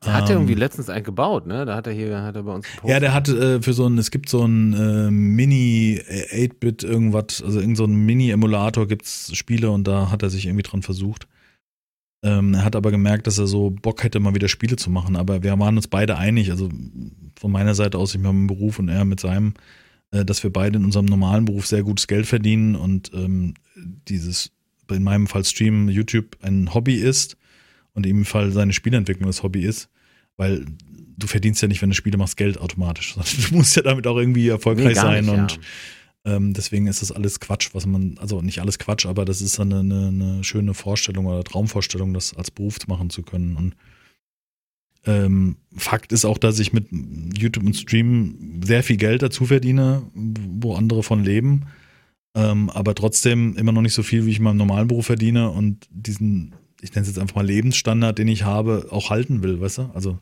Da 0.00 0.12
hat 0.12 0.28
er 0.28 0.36
irgendwie 0.36 0.52
Ähm, 0.52 0.58
letztens 0.58 0.90
einen 0.90 1.04
gebaut, 1.04 1.46
ne? 1.46 1.64
Da 1.64 1.76
hat 1.76 1.86
er 1.86 1.92
hier, 1.92 2.20
hat 2.22 2.36
er 2.36 2.42
bei 2.42 2.52
uns 2.52 2.66
gepostet. 2.66 2.90
Ja, 2.90 3.00
der 3.00 3.14
hat 3.14 3.28
äh, 3.28 3.62
für 3.62 3.72
so 3.72 3.86
ein, 3.86 3.96
es 3.96 4.10
gibt 4.10 4.28
so 4.28 4.44
ein 4.44 4.74
äh, 4.74 5.10
Mini 5.10 6.00
8-Bit 6.04 6.82
irgendwas, 6.82 7.42
also 7.42 7.60
irgend 7.60 7.76
so 7.76 7.84
ein 7.84 7.94
Mini-Emulator 7.94 8.86
gibt's 8.86 9.34
Spiele 9.34 9.70
und 9.70 9.86
da 9.86 10.10
hat 10.10 10.22
er 10.22 10.30
sich 10.30 10.46
irgendwie 10.46 10.64
dran 10.64 10.82
versucht. 10.82 11.28
Ähm, 12.22 12.54
er 12.54 12.64
hat 12.64 12.76
aber 12.76 12.90
gemerkt, 12.90 13.26
dass 13.26 13.38
er 13.38 13.46
so 13.46 13.70
Bock 13.70 14.02
hätte, 14.02 14.20
mal 14.20 14.34
wieder 14.34 14.48
Spiele 14.48 14.76
zu 14.76 14.90
machen, 14.90 15.16
aber 15.16 15.42
wir 15.42 15.58
waren 15.58 15.76
uns 15.76 15.88
beide 15.88 16.18
einig, 16.18 16.50
also 16.50 16.68
von 17.38 17.52
meiner 17.52 17.74
Seite 17.74 17.98
aus, 17.98 18.14
ich 18.14 18.20
mit 18.20 18.26
meinem 18.26 18.48
Beruf 18.48 18.78
und 18.78 18.88
er 18.88 19.04
mit 19.04 19.20
seinem, 19.20 19.54
äh, 19.54 19.85
dass 20.24 20.42
wir 20.42 20.50
beide 20.50 20.78
in 20.78 20.84
unserem 20.84 21.06
normalen 21.06 21.44
Beruf 21.44 21.66
sehr 21.66 21.82
gutes 21.82 22.06
Geld 22.06 22.26
verdienen 22.26 22.76
und 22.76 23.10
ähm, 23.14 23.54
dieses, 24.08 24.52
in 24.90 25.02
meinem 25.02 25.26
Fall 25.26 25.44
Stream, 25.44 25.88
YouTube 25.88 26.36
ein 26.42 26.72
Hobby 26.74 26.96
ist 26.96 27.36
und 27.94 28.06
im 28.06 28.24
Fall 28.24 28.52
seine 28.52 28.72
Spielentwicklung 28.72 29.26
das 29.26 29.42
Hobby 29.42 29.62
ist, 29.62 29.88
weil 30.36 30.66
du 31.16 31.26
verdienst 31.26 31.62
ja 31.62 31.68
nicht, 31.68 31.82
wenn 31.82 31.90
du 31.90 31.96
Spiele 31.96 32.18
machst, 32.18 32.36
Geld 32.36 32.58
automatisch. 32.58 33.14
sondern 33.14 33.32
Du 33.48 33.56
musst 33.56 33.76
ja 33.76 33.82
damit 33.82 34.06
auch 34.06 34.16
irgendwie 34.16 34.48
erfolgreich 34.48 34.88
Nee, 34.88 34.94
sein 34.94 35.24
nicht, 35.24 35.34
ja. 35.34 35.42
und 35.42 35.60
ähm, 36.26 36.52
deswegen 36.54 36.88
ist 36.88 37.02
das 37.02 37.12
alles 37.12 37.38
Quatsch, 37.38 37.70
was 37.72 37.86
man, 37.86 38.18
also 38.18 38.42
nicht 38.42 38.60
alles 38.60 38.78
Quatsch, 38.78 39.06
aber 39.06 39.24
das 39.24 39.40
ist 39.40 39.58
dann 39.60 39.72
eine, 39.72 39.80
eine, 39.80 40.08
eine 40.08 40.44
schöne 40.44 40.74
Vorstellung 40.74 41.26
oder 41.26 41.44
Traumvorstellung, 41.44 42.12
das 42.12 42.34
als 42.34 42.50
Beruf 42.50 42.78
machen 42.88 43.10
zu 43.10 43.22
können. 43.22 43.56
Und 43.56 43.76
ähm, 45.06 45.56
Fakt 45.76 46.12
ist 46.12 46.24
auch, 46.24 46.38
dass 46.38 46.58
ich 46.58 46.72
mit 46.72 46.88
YouTube 47.36 47.64
und 47.64 47.76
Stream 47.76 48.60
sehr 48.64 48.82
viel 48.82 48.96
Geld 48.96 49.22
dazu 49.22 49.46
verdiene, 49.46 50.02
wo 50.14 50.74
andere 50.74 51.02
von 51.02 51.24
leben. 51.24 51.66
Ähm, 52.34 52.70
aber 52.70 52.94
trotzdem 52.94 53.56
immer 53.56 53.72
noch 53.72 53.82
nicht 53.82 53.94
so 53.94 54.02
viel, 54.02 54.26
wie 54.26 54.30
ich 54.30 54.38
in 54.38 54.44
meinem 54.44 54.58
normalen 54.58 54.88
Beruf 54.88 55.06
verdiene 55.06 55.50
und 55.50 55.86
diesen, 55.90 56.54
ich 56.82 56.90
nenne 56.90 57.02
es 57.02 57.08
jetzt 57.08 57.18
einfach 57.18 57.36
mal 57.36 57.46
Lebensstandard, 57.46 58.18
den 58.18 58.28
ich 58.28 58.44
habe, 58.44 58.88
auch 58.90 59.10
halten 59.10 59.42
will, 59.42 59.60
weißt 59.60 59.78
du? 59.78 59.90
Also 59.94 60.18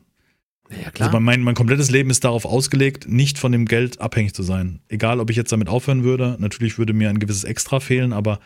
Ja, 0.69 0.91
klar. 0.91 1.09
Also 1.09 1.19
mein, 1.19 1.41
mein 1.41 1.55
komplettes 1.55 1.89
Leben 1.91 2.09
ist 2.09 2.23
darauf 2.23 2.45
ausgelegt, 2.45 3.09
nicht 3.09 3.37
von 3.37 3.51
dem 3.51 3.65
Geld 3.65 3.99
abhängig 3.99 4.33
zu 4.33 4.43
sein. 4.43 4.79
Egal, 4.87 5.19
ob 5.19 5.29
ich 5.29 5.35
jetzt 5.35 5.51
damit 5.51 5.67
aufhören 5.67 6.03
würde. 6.03 6.37
Natürlich 6.39 6.77
würde 6.77 6.93
mir 6.93 7.09
ein 7.09 7.19
gewisses 7.19 7.43
Extra 7.43 7.79
fehlen, 7.79 8.13
aber 8.13 8.39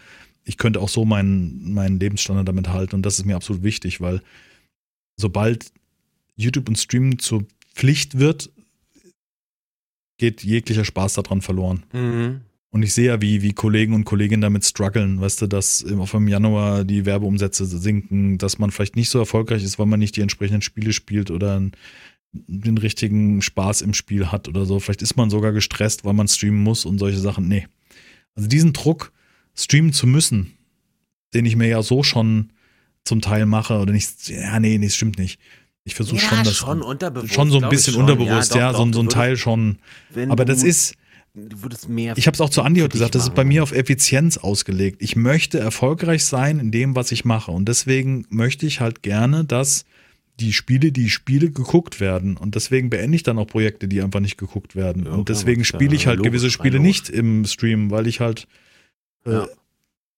ich 0.45 0.57
könnte 0.57 0.79
auch 0.79 0.89
so 0.89 1.05
meinen, 1.05 1.73
meinen 1.73 1.99
Lebensstandard 1.99 2.47
damit 2.47 2.69
halten. 2.69 2.95
Und 2.95 3.05
das 3.05 3.19
ist 3.19 3.25
mir 3.25 3.35
absolut 3.35 3.61
wichtig, 3.61 4.01
weil 4.01 4.21
sobald 5.17 5.71
YouTube 6.39 6.69
und 6.69 6.77
Streaming 6.77 7.19
zur 7.19 7.45
Pflicht 7.75 8.17
wird, 8.17 8.49
geht 10.17 10.43
jeglicher 10.43 10.85
Spaß 10.85 11.13
daran 11.13 11.41
verloren. 11.41 11.83
Mhm. 11.93 12.41
Und 12.71 12.83
ich 12.83 12.93
sehe 12.93 13.07
ja, 13.07 13.21
wie, 13.21 13.41
wie 13.41 13.53
Kollegen 13.53 13.93
und 13.93 14.05
Kolleginnen 14.05 14.41
damit 14.41 14.63
strugglen, 14.63 15.19
weißt 15.19 15.41
du, 15.41 15.47
dass 15.47 15.83
auf 15.97 16.13
im 16.13 16.27
Januar 16.27 16.83
die 16.83 17.05
Werbeumsätze 17.05 17.65
sinken, 17.65 18.37
dass 18.37 18.59
man 18.59 18.69
vielleicht 18.69 18.95
nicht 18.95 19.09
so 19.09 19.17
erfolgreich 19.17 19.63
ist, 19.63 19.79
weil 19.79 19.87
man 19.87 19.99
nicht 19.99 20.15
die 20.15 20.21
entsprechenden 20.21 20.61
Spiele 20.61 20.93
spielt 20.93 21.31
oder 21.31 21.61
den 22.31 22.77
richtigen 22.77 23.41
Spaß 23.41 23.81
im 23.81 23.95
Spiel 23.95 24.31
hat 24.31 24.47
oder 24.47 24.65
so. 24.65 24.79
Vielleicht 24.79 25.01
ist 25.01 25.17
man 25.17 25.31
sogar 25.31 25.51
gestresst, 25.51 26.05
weil 26.05 26.13
man 26.13 26.27
streamen 26.27 26.61
muss 26.61 26.85
und 26.85 26.99
solche 26.99 27.17
Sachen. 27.17 27.47
Nee. 27.47 27.67
Also 28.35 28.47
diesen 28.47 28.73
Druck, 28.73 29.11
streamen 29.55 29.91
zu 29.91 30.05
müssen, 30.05 30.53
den 31.33 31.45
ich 31.45 31.55
mir 31.55 31.67
ja 31.67 31.81
so 31.81 32.03
schon 32.03 32.51
zum 33.03 33.21
Teil 33.21 33.47
mache 33.47 33.79
oder 33.79 33.91
nicht, 33.91 34.29
ja, 34.29 34.59
nee, 34.59 34.77
nee, 34.77 34.85
das 34.85 34.95
stimmt 34.95 35.17
nicht. 35.17 35.39
Ich 35.89 35.95
versuche 35.95 36.21
Ja, 36.21 36.29
schon 36.29 36.43
das 36.43 36.55
schon 36.55 36.81
unterbewusst, 36.83 37.33
schon 37.33 37.49
so 37.49 37.59
ein 37.59 37.69
bisschen 37.69 37.93
schon. 37.93 38.03
unterbewusst, 38.03 38.53
Ja, 38.53 38.61
ja, 38.61 38.71
doch, 38.71 38.79
so, 38.79 38.85
doch, 38.85 38.93
so 38.93 38.99
ein 39.01 39.09
Teil 39.09 39.37
schon. 39.37 39.79
Aber 40.29 40.45
das 40.45 40.61
ist, 40.63 40.93
ich 42.15 42.27
habe 42.27 42.35
es 42.35 42.41
auch 42.41 42.49
zu 42.49 42.61
Andi 42.61 42.81
heute 42.81 42.91
gesagt, 42.93 43.15
das 43.15 43.23
ist 43.23 43.33
bei 43.35 43.43
mir 43.43 43.63
auf 43.63 43.71
Effizienz 43.71 44.37
ausgelegt. 44.37 45.01
Ich 45.01 45.15
möchte 45.15 45.59
erfolgreich 45.59 46.25
sein 46.25 46.59
in 46.59 46.71
dem, 46.71 46.95
was 46.95 47.11
ich 47.11 47.25
mache. 47.25 47.51
Und 47.51 47.65
deswegen 47.67 48.25
möchte 48.29 48.65
ich 48.65 48.81
halt 48.81 49.01
gerne, 49.03 49.45
dass 49.45 49.85
die 50.39 50.53
Spiele, 50.53 50.91
die 50.91 51.05
ich 51.07 51.13
spiele, 51.13 51.51
geguckt 51.51 51.99
werden. 51.99 52.37
Und 52.37 52.55
deswegen 52.55 52.89
beende 52.89 53.15
ich 53.15 53.23
dann 53.23 53.37
auch 53.39 53.47
Projekte, 53.47 53.87
die 53.87 54.01
einfach 54.01 54.19
nicht 54.21 54.37
geguckt 54.37 54.75
werden. 54.75 55.05
Ja, 55.05 55.11
und 55.13 55.27
deswegen 55.29 55.65
spiele 55.65 55.95
ich 55.95 56.07
halt 56.07 56.17
logisch, 56.17 56.29
gewisse 56.31 56.49
Spiele 56.51 56.79
nicht 56.79 57.09
im 57.09 57.45
Stream, 57.45 57.89
weil 57.91 58.07
ich 58.07 58.19
halt 58.19 58.47
äh, 59.25 59.31
Ja. 59.33 59.47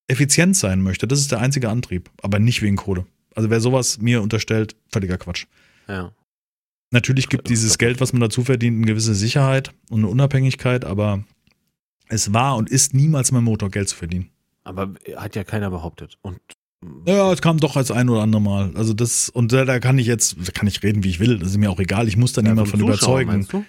effizient 0.07 0.55
sein 0.55 0.81
möchte. 0.81 1.07
Das 1.07 1.19
ist 1.19 1.31
der 1.31 1.39
einzige 1.39 1.69
Antrieb. 1.69 2.09
Aber 2.21 2.37
nicht 2.39 2.61
wegen 2.61 2.75
Kohle. 2.75 3.05
Also 3.35 3.49
wer 3.49 3.59
sowas 3.61 3.99
mir 3.99 4.21
unterstellt, 4.21 4.75
völliger 4.91 5.17
Quatsch. 5.17 5.45
Ja. 5.87 6.11
Natürlich 6.91 7.29
gibt 7.29 7.45
Das 7.45 7.49
dieses 7.51 7.77
Geld, 7.77 8.01
was 8.01 8.11
man 8.13 8.19
dazu 8.21 8.43
verdient, 8.43 8.77
eine 8.77 8.85
gewisse 8.85 9.15
Sicherheit 9.15 9.71
und 9.89 9.99
eine 9.99 10.07
Unabhängigkeit, 10.09 10.83
aber 10.83 11.23
es 12.09 12.33
war 12.33 12.57
und 12.57 12.69
ist 12.69 12.93
niemals 12.93 13.31
mein 13.31 13.43
Motor, 13.45 13.69
Geld 13.69 13.87
zu 13.87 13.95
verdienen. 13.95 14.29
Aber 14.63 14.93
hat 15.15 15.35
ja 15.35 15.43
keiner 15.45 15.69
behauptet. 15.71 16.17
Und 16.21 16.39
Ja, 17.05 17.31
es 17.31 17.41
kam 17.41 17.57
doch 17.57 17.77
als 17.77 17.91
ein 17.91 18.09
oder 18.09 18.21
andere 18.21 18.41
Mal. 18.41 18.71
Also 18.75 18.93
das, 18.93 19.29
und 19.29 19.53
da, 19.53 19.63
da 19.63 19.79
kann 19.79 19.97
ich 19.97 20.07
jetzt, 20.07 20.35
da 20.45 20.51
kann 20.51 20.67
ich 20.67 20.83
reden, 20.83 21.03
wie 21.05 21.09
ich 21.09 21.19
will. 21.21 21.39
Das 21.39 21.49
ist 21.51 21.57
mir 21.57 21.71
auch 21.71 21.79
egal. 21.79 22.07
Ich 22.09 22.17
muss 22.17 22.33
da 22.33 22.41
Ja, 22.41 22.49
niemand 22.49 22.67
von 22.67 22.79
Zuschauer, 22.79 22.93
überzeugen. 23.21 23.27
meinst 23.31 23.53
du? 23.53 23.63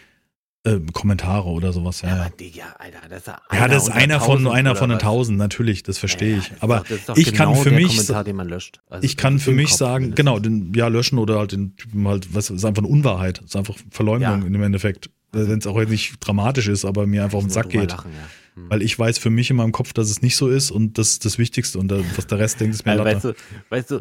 Äh, 0.65 0.79
Kommentare 0.93 1.49
oder 1.49 1.73
sowas, 1.73 2.03
ja. 2.03 2.09
Ja, 2.19 2.29
Digga, 2.29 2.63
Alter, 2.79 2.99
das 3.09 3.19
ist 3.23 3.27
ja 3.27 3.41
ja 3.53 3.67
das 3.67 3.83
ist 3.85 3.89
einer 3.91 4.21
von, 4.21 4.39
1000 4.47 4.55
einer 4.55 4.77
von 4.77 4.91
den 4.91 4.99
tausend, 5.01 5.37
natürlich, 5.37 5.83
das 5.83 5.99
verstehe 5.99 6.35
Ja, 6.35 6.39
ich. 6.39 6.53
Aber 6.61 6.85
doch- 6.89 6.99
das 7.07 7.19
ich 7.19 7.35
kann 7.35 7.49
genau 7.49 7.55
für 7.63 7.71
der 7.71 7.79
mich 7.81 7.89
Kommentar, 7.89 8.23
den 8.23 8.37
man 8.37 8.49
löscht. 8.49 8.81
Also 8.89 9.05
ich 9.05 9.17
kann 9.17 9.41
für 9.41 9.51
mich 9.51 9.71
Kopf 9.71 9.79
sagen, 9.79 10.05
mindestens. 10.05 10.17
genau, 10.25 10.39
den, 10.39 10.73
ja, 10.75 10.87
löschen 10.87 11.19
oder 11.19 11.39
halt 11.41 11.51
den 11.51 11.75
Typen 11.77 12.07
halt, 12.07 12.33
was 12.33 12.49
ist 12.51 12.65
einfach 12.65 12.83
eine 12.85 12.93
Unwahrheit. 12.93 13.39
Das 13.39 13.47
ist 13.47 13.57
einfach 13.57 13.75
Verleumdung 13.91 14.47
im 14.47 14.63
Endeffekt. 14.63 15.11
Wenn 15.33 15.59
es 15.59 15.67
auch 15.67 15.81
jetzt 15.81 15.89
nicht 15.91 16.15
dramatisch 16.21 16.69
ist, 16.69 16.85
aber 16.85 17.07
mir 17.09 17.25
einfach 17.25 17.39
auf 17.39 17.45
den 17.45 17.51
Sack 17.51 17.71
geht. 17.71 17.91
Lachen. 17.91 18.13
Hm. 18.55 18.71
Weil 18.71 18.83
ich 18.83 18.97
weiß 18.97 19.19
für 19.19 19.31
mich 19.31 19.51
in 19.51 19.57
meinem 19.57 19.73
Kopf, 19.73 19.93
dass 19.95 20.11
es 20.11 20.23
nicht 20.23 20.37
so 20.37 20.47
ist 20.49 20.71
und 20.71 20.97
das 20.99 21.09
ist 21.13 21.25
das 21.25 21.39
Wichtigste 21.39 21.79
und 21.81 21.89
da- 21.89 22.01
was 22.17 22.27
der 22.29 22.39
Rest 22.39 22.61
denkt, 22.61 22.75
ist 22.77 22.85
mir 22.87 22.93
Also, 22.93 23.05
weißt, 23.05 23.25
du, 23.25 23.35
weißt 23.71 23.91
du, 23.91 24.01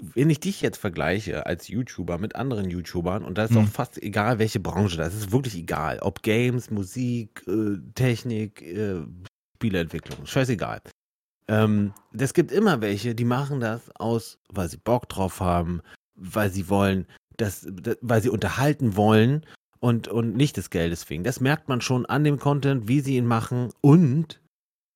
wenn 0.00 0.30
ich 0.30 0.40
dich 0.40 0.60
jetzt 0.60 0.78
vergleiche 0.78 1.46
als 1.46 1.68
YouTuber 1.68 2.18
mit 2.18 2.36
anderen 2.36 2.70
YouTubern, 2.70 3.24
und 3.24 3.38
da 3.38 3.44
ist 3.44 3.50
Hm. 3.50 3.58
auch 3.64 3.68
fast 3.68 4.00
egal, 4.02 4.38
welche 4.38 4.60
Branche, 4.60 4.96
das 4.96 5.14
ist 5.14 5.32
wirklich 5.32 5.56
egal. 5.56 5.98
Ob 6.00 6.22
Games, 6.22 6.70
Musik, 6.70 7.42
äh, 7.46 7.78
Technik, 7.94 8.62
äh, 8.62 9.00
Spieleentwicklung, 9.56 10.24
scheißegal. 10.26 10.80
Ähm, 11.48 11.92
es 12.16 12.34
gibt 12.34 12.52
immer 12.52 12.80
welche, 12.80 13.14
die 13.14 13.24
machen 13.24 13.60
das 13.60 13.90
aus, 13.96 14.38
weil 14.52 14.68
sie 14.68 14.76
Bock 14.76 15.08
drauf 15.08 15.40
haben, 15.40 15.80
weil 16.14 16.50
sie 16.50 16.68
wollen, 16.68 17.06
dass, 17.38 17.66
dass, 17.70 17.96
weil 18.02 18.22
sie 18.22 18.28
unterhalten 18.28 18.96
wollen 18.96 19.44
und, 19.80 20.08
und 20.08 20.36
nicht 20.36 20.56
des 20.56 20.70
Geldes 20.70 21.08
wegen. 21.08 21.24
Das 21.24 21.40
merkt 21.40 21.68
man 21.68 21.80
schon 21.80 22.06
an 22.06 22.22
dem 22.24 22.38
Content, 22.38 22.86
wie 22.86 23.00
sie 23.00 23.16
ihn 23.16 23.26
machen 23.26 23.72
und 23.80 24.40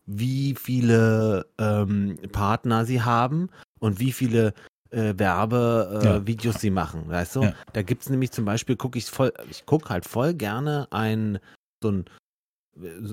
wie 0.07 0.55
viele 0.55 1.47
ähm, 1.59 2.19
Partner 2.33 2.85
sie 2.85 3.03
haben 3.03 3.49
und 3.81 3.99
wie 3.99 4.13
viele 4.13 4.53
äh, 4.93 5.19
Werbevideos 5.19 6.55
äh, 6.55 6.59
Ja. 6.59 6.61
Sie 6.61 6.71
machen, 6.71 7.05
weißt 7.09 7.37
du? 7.37 7.43
Ja. 7.43 7.55
Da 7.73 7.83
gibt's 7.83 8.09
nämlich 8.09 8.31
zum 8.33 8.45
Beispiel, 8.45 8.77
gucke 8.77 8.99
ich 8.99 9.07
voll, 9.07 9.33
ich 9.51 9.67
gucke 9.67 9.89
halt 9.89 10.05
voll 10.07 10.35
gerne 10.35 10.87
einen, 10.91 11.39
so 11.83 11.91
ein 11.91 12.05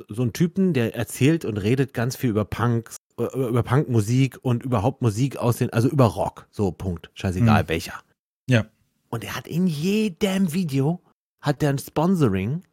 so 0.07 0.21
einen 0.21 0.31
Typen, 0.31 0.73
der 0.73 0.95
erzählt 0.95 1.43
und 1.43 1.57
redet 1.57 1.93
ganz 1.93 2.15
viel 2.15 2.29
über 2.29 2.45
Punks, 2.45 2.95
äh, 3.19 3.23
über 3.23 3.61
Punkmusik 3.61 4.37
und 4.41 4.63
überhaupt 4.63 5.01
Musik 5.01 5.35
aus 5.37 5.57
den, 5.57 5.69
also 5.73 5.89
über 5.89 6.05
Rock, 6.05 6.47
so 6.49 6.71
Punkt, 6.71 7.11
scheißegal 7.13 7.63
Mhm. 7.63 7.67
welcher. 7.69 7.95
Ja. 8.49 8.65
Und 9.09 9.25
er 9.25 9.35
hat 9.35 9.47
in 9.47 9.67
jedem 9.67 10.53
Video 10.53 11.01
hat 11.41 11.61
der 11.61 11.71
ein 11.71 11.77
Sponsoring, 11.79 12.63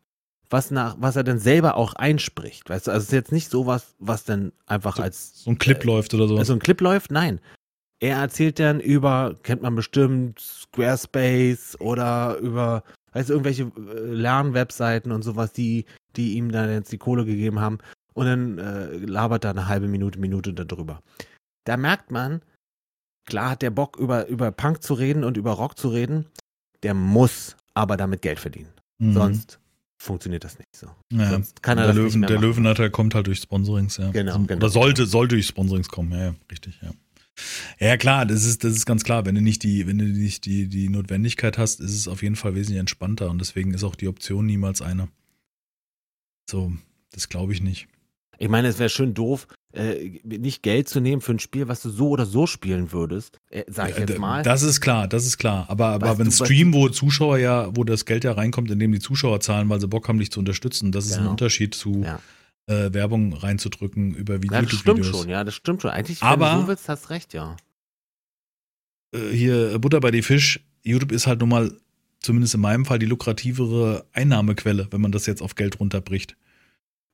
was 0.48 0.70
nach, 0.70 0.96
was 1.00 1.16
er 1.16 1.24
dann 1.24 1.40
selber 1.40 1.76
auch 1.76 1.94
einspricht, 1.94 2.70
weißt 2.70 2.86
du? 2.86 2.90
Also 2.92 3.00
es 3.02 3.06
ist 3.08 3.12
jetzt 3.12 3.32
nicht 3.32 3.50
sowas, 3.50 3.96
was 3.98 4.22
dann 4.24 4.52
einfach 4.66 5.00
als 5.00 5.42
So 5.42 5.50
ein 5.50 5.58
Clip 5.58 5.82
äh, 5.82 5.86
läuft 5.88 6.14
oder 6.14 6.28
so. 6.28 6.36
also 6.36 6.52
ein 6.52 6.60
Clip 6.60 6.80
läuft? 6.80 7.10
Nein. 7.10 7.40
Er 8.00 8.18
erzählt 8.18 8.58
dann 8.58 8.80
über, 8.80 9.34
kennt 9.42 9.62
man 9.62 9.74
bestimmt, 9.74 10.38
Squarespace 10.38 11.80
oder 11.80 12.36
über, 12.38 12.82
weißt 13.12 13.30
du, 13.30 13.34
irgendwelche 13.34 13.64
äh, 13.64 14.00
Lernwebseiten 14.12 15.12
und 15.12 15.22
sowas, 15.22 15.52
die, 15.52 15.86
die 16.16 16.34
ihm 16.34 16.52
dann 16.52 16.70
jetzt 16.70 16.92
die 16.92 16.98
Kohle 16.98 17.24
gegeben 17.24 17.60
haben. 17.60 17.78
Und 18.12 18.26
dann 18.26 18.58
äh, 18.58 18.96
labert 18.96 19.44
er 19.44 19.50
eine 19.50 19.68
halbe 19.68 19.88
Minute, 19.88 20.18
Minute 20.18 20.52
darüber. 20.52 21.00
Da 21.64 21.76
merkt 21.76 22.10
man, 22.10 22.42
klar 23.26 23.50
hat 23.50 23.62
der 23.62 23.70
Bock, 23.70 23.96
über, 23.98 24.26
über 24.28 24.52
Punk 24.52 24.82
zu 24.82 24.94
reden 24.94 25.24
und 25.24 25.36
über 25.36 25.52
Rock 25.52 25.78
zu 25.78 25.88
reden. 25.88 26.26
Der 26.82 26.94
muss 26.94 27.56
aber 27.74 27.96
damit 27.96 28.22
Geld 28.22 28.38
verdienen. 28.38 28.72
Mhm. 28.98 29.12
Sonst 29.12 29.58
funktioniert 29.98 30.44
das 30.44 30.58
nicht 30.58 30.74
so. 30.74 30.88
ja. 31.12 31.30
sonst 31.30 31.62
kann 31.62 31.78
er 31.78 31.84
der 31.84 31.88
das 31.88 31.96
Löwen, 31.96 32.06
nicht 32.06 32.16
mehr 32.18 32.28
Der. 32.28 32.40
Löwenanteil 32.40 32.90
kommt 32.90 33.14
halt 33.14 33.26
durch 33.26 33.40
Sponsorings, 33.40 33.96
ja. 33.96 34.10
Genau, 34.10 34.32
Also, 34.32 34.46
genau. 34.46 34.58
Oder 34.58 34.68
sollte, 34.68 35.06
soll 35.06 35.28
durch 35.28 35.46
Sponsorings 35.46 35.88
kommen, 35.88 36.12
ja, 36.12 36.26
ja, 36.26 36.34
richtig, 36.50 36.78
ja. 36.82 36.90
Ja, 37.78 37.96
klar, 37.96 38.26
das 38.26 38.44
ist, 38.44 38.64
das 38.64 38.74
ist 38.74 38.86
ganz 38.86 39.04
klar. 39.04 39.26
Wenn 39.26 39.34
du 39.34 39.40
nicht 39.42 39.62
die, 39.62 39.86
wenn 39.86 39.98
du 39.98 40.04
nicht 40.04 40.44
die, 40.46 40.68
die 40.68 40.88
Notwendigkeit 40.88 41.58
hast, 41.58 41.80
ist 41.80 41.94
es 41.94 42.08
auf 42.08 42.22
jeden 42.22 42.36
Fall 42.36 42.54
wesentlich 42.54 42.80
entspannter 42.80 43.30
und 43.30 43.38
deswegen 43.40 43.74
ist 43.74 43.84
auch 43.84 43.94
die 43.94 44.08
Option 44.08 44.46
niemals 44.46 44.82
eine. 44.82 45.08
So, 46.50 46.72
das 47.12 47.28
glaube 47.28 47.52
ich 47.52 47.60
nicht. 47.62 47.88
Ich 48.38 48.48
meine, 48.48 48.68
es 48.68 48.78
wäre 48.78 48.90
schön 48.90 49.14
doof, 49.14 49.46
äh, 49.72 50.20
nicht 50.24 50.62
Geld 50.62 50.88
zu 50.88 51.00
nehmen 51.00 51.22
für 51.22 51.32
ein 51.32 51.38
Spiel, 51.38 51.68
was 51.68 51.80
du 51.82 51.88
so 51.88 52.10
oder 52.10 52.26
so 52.26 52.46
spielen 52.46 52.92
würdest, 52.92 53.38
äh, 53.50 53.64
sag 53.66 53.90
ich 53.90 53.98
jetzt 53.98 54.18
mal. 54.18 54.42
Das 54.42 54.62
ist 54.62 54.80
klar, 54.82 55.08
das 55.08 55.24
ist 55.26 55.38
klar. 55.38 55.64
Aber, 55.68 55.86
aber 55.86 56.08
Weißt 56.08 56.18
wenn 56.18 56.26
du, 56.26 56.32
Stream, 56.32 56.74
wo 56.74 56.88
Zuschauer 56.90 57.38
ja, 57.38 57.74
wo 57.74 57.84
das 57.84 58.04
Geld 58.04 58.24
ja 58.24 58.32
reinkommt, 58.32 58.70
indem 58.70 58.92
die 58.92 58.98
Zuschauer 58.98 59.40
zahlen, 59.40 59.68
weil 59.70 59.80
sie 59.80 59.88
Bock 59.88 60.08
haben, 60.08 60.18
dich 60.18 60.30
zu 60.30 60.38
unterstützen, 60.40 60.92
das 60.92 61.06
ist 61.06 61.12
ein 61.14 61.20
Genau. 61.20 61.30
Unterschied 61.30 61.74
zu 61.74 62.02
Ja. 62.04 62.20
Äh, 62.66 62.92
Werbung 62.92 63.32
reinzudrücken 63.32 64.14
über 64.14 64.34
ja, 64.42 64.62
das 64.62 64.72
stimmt 64.72 65.04
schon, 65.06 65.28
ja, 65.28 65.44
das 65.44 65.54
stimmt 65.54 65.82
schon. 65.82 65.90
Eigentlich, 65.90 66.20
wenn 66.20 66.28
Aber- 66.28 66.54
du 66.54 66.60
so 66.62 66.68
willst, 66.68 66.88
hast 66.88 67.10
recht, 67.10 67.32
ja. 67.34 67.56
äh, 69.12 69.30
hier 69.30 69.78
Butter 69.78 70.00
bei 70.00 70.10
die 70.10 70.22
Fisch, 70.22 70.60
YouTube 70.82 71.12
ist 71.12 71.26
halt 71.26 71.40
nun 71.40 71.48
mal, 71.48 71.72
zumindest 72.20 72.54
in 72.54 72.60
meinem 72.60 72.84
Fall, 72.84 72.98
die 72.98 73.06
lukrativere 73.06 74.04
Einnahmequelle, 74.12 74.88
wenn 74.90 75.00
man 75.00 75.12
das 75.12 75.26
jetzt 75.26 75.42
auf 75.42 75.54
Geld 75.54 75.78
runterbricht. 75.80 76.36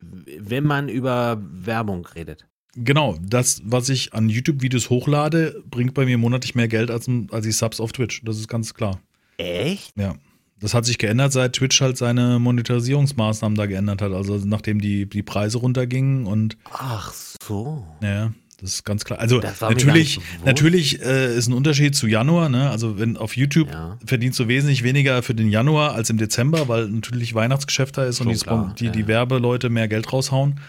Wenn 0.01 0.65
man 0.65 0.89
über 0.89 1.41
Werbung 1.43 2.07
redet. 2.07 2.47
Genau, 2.75 3.19
das, 3.23 3.61
was 3.65 3.89
ich 3.91 4.15
an 4.15 4.29
YouTube-Videos 4.31 4.89
hochlade, 4.89 5.63
bringt 5.71 5.93
bei 5.95 6.07
mir 6.07 6.17
monatlich 6.17 6.55
mehr 6.55 6.69
Geld 6.69 6.91
als, 6.91 7.07
als 7.31 7.45
die 7.45 7.53
Subs 7.53 7.79
auf 7.81 7.93
Twitch. 7.93 8.23
Das 8.25 8.39
ist 8.39 8.49
ganz 8.49 8.73
klar. 8.73 9.01
Echt? 9.37 9.93
Ja. 9.97 10.15
Das 10.63 10.75
hat 10.75 10.85
sich 10.87 10.97
geändert, 10.97 11.33
seit 11.33 11.55
Twitch 11.55 11.81
halt 11.81 11.99
seine 11.99 12.39
Monetarisierungsmaßnahmen 12.39 13.57
da 13.59 13.67
geändert 13.67 14.01
hat. 14.01 14.13
Also 14.13 14.41
nachdem 14.45 14.81
die, 14.81 15.07
die 15.07 15.23
Preise 15.23 15.59
runtergingen 15.59 16.27
und 16.27 16.57
Ach 16.73 17.13
so. 17.13 17.85
ja, 18.01 18.33
das 18.61 18.75
ist 18.75 18.85
ganz 18.85 19.05
klar. 19.05 19.19
Also 19.19 19.43
natürlich, 19.61 20.21
natürlich 20.45 21.03
äh, 21.03 21.37
ist 21.37 21.49
ein 21.49 21.53
Unterschied 21.53 21.97
zu 21.97 22.07
Januar, 22.07 22.49
ne? 22.49 22.71
Also 22.71 22.97
wenn 22.99 23.17
auf 23.17 23.37
YouTube 23.37 23.69
Ja. 23.71 23.99
verdienst 24.07 24.39
du 24.39 24.47
wesentlich 24.47 24.85
weniger 24.85 25.23
für 25.25 25.35
den 25.35 25.49
Januar 25.49 25.95
als 25.95 26.11
im 26.11 26.17
Dezember, 26.17 26.69
weil 26.69 26.89
natürlich 26.89 27.35
Weihnachtsgeschäft 27.35 27.99
da 27.99 28.05
ist 28.05 28.21
und 28.21 28.27
Schon 28.27 28.35
die, 28.35 28.41
klar, 28.41 28.75
die, 28.79 28.85
ja, 28.87 28.91
die 28.93 29.01
ja. 29.01 29.09
Werbeleute 29.09 29.69
mehr 29.69 29.89
Geld 29.89 30.13
raushauen. 30.13 30.61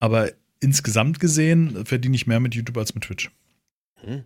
Aber 0.00 0.30
insgesamt 0.60 1.18
gesehen 1.18 1.86
verdiene 1.86 2.14
ich 2.14 2.26
mehr 2.26 2.40
mit 2.40 2.54
YouTube 2.54 2.76
als 2.76 2.94
mit 2.94 3.04
Twitch. 3.04 3.30
Hm. 4.04 4.24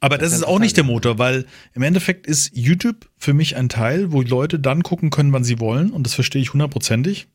Aber 0.00 0.18
Das 0.18 0.30
das, 0.30 0.40
ist 0.40 0.46
auch 0.46 0.58
nicht 0.58 0.76
der. 0.76 0.84
Motor, 0.84 1.18
weil 1.18 1.46
im 1.74 1.82
Endeffekt 1.82 2.26
ist 2.26 2.56
YouTube 2.56 3.08
für 3.16 3.34
mich 3.34 3.56
ein 3.56 3.68
Teil, 3.68 4.12
wo 4.12 4.22
Leute 4.22 4.58
dann 4.58 4.82
gucken 4.82 5.10
können, 5.10 5.32
wann 5.32 5.44
sie 5.44 5.58
wollen. 5.58 5.90
Und 5.90 6.04
das 6.04 6.14
verstehe 6.14 6.40
ich 6.40 6.52
hundertprozentig. 6.52 7.28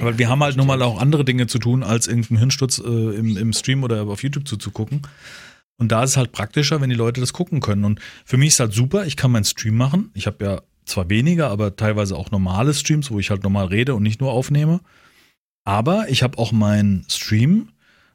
Weil 0.00 0.18
wir 0.18 0.28
haben 0.28 0.42
halt 0.42 0.56
nun 0.56 0.66
mal 0.66 0.80
auch 0.82 1.00
andere 1.00 1.24
Dinge 1.24 1.46
zu 1.46 1.58
tun, 1.58 1.82
als 1.82 2.06
irgendeinen 2.06 2.38
Hirnsturz 2.38 2.78
äh, 2.78 3.16
im, 3.16 3.36
im 3.36 3.52
Stream 3.52 3.82
oder 3.84 4.02
auf 4.02 4.22
YouTube 4.22 4.46
zuzugucken. 4.46 5.02
Und 5.76 5.90
da 5.90 6.04
ist 6.04 6.10
es 6.10 6.16
halt 6.16 6.32
praktischer, 6.32 6.80
wenn 6.80 6.90
die 6.90 6.96
Leute 6.96 7.20
das 7.20 7.32
gucken 7.32 7.60
können. 7.60 7.84
Und 7.84 8.00
für 8.24 8.36
mich 8.36 8.48
ist 8.48 8.60
halt 8.60 8.72
super, 8.72 9.06
ich 9.06 9.16
kann 9.16 9.32
meinen 9.32 9.44
Stream 9.44 9.76
machen. 9.76 10.10
Ich 10.14 10.26
habe 10.26 10.44
ja 10.44 10.62
zwar 10.84 11.10
weniger, 11.10 11.50
aber 11.50 11.76
teilweise 11.76 12.16
auch 12.16 12.30
normale 12.30 12.72
Streams, 12.74 13.10
wo 13.10 13.18
ich 13.18 13.30
halt 13.30 13.42
normal 13.42 13.66
rede 13.66 13.94
und 13.94 14.02
nicht 14.02 14.20
nur 14.20 14.32
aufnehme. 14.32 14.80
Aber 15.64 16.08
ich 16.08 16.22
habe 16.22 16.38
auch 16.38 16.52
meinen 16.52 17.06
Stream, 17.08 17.68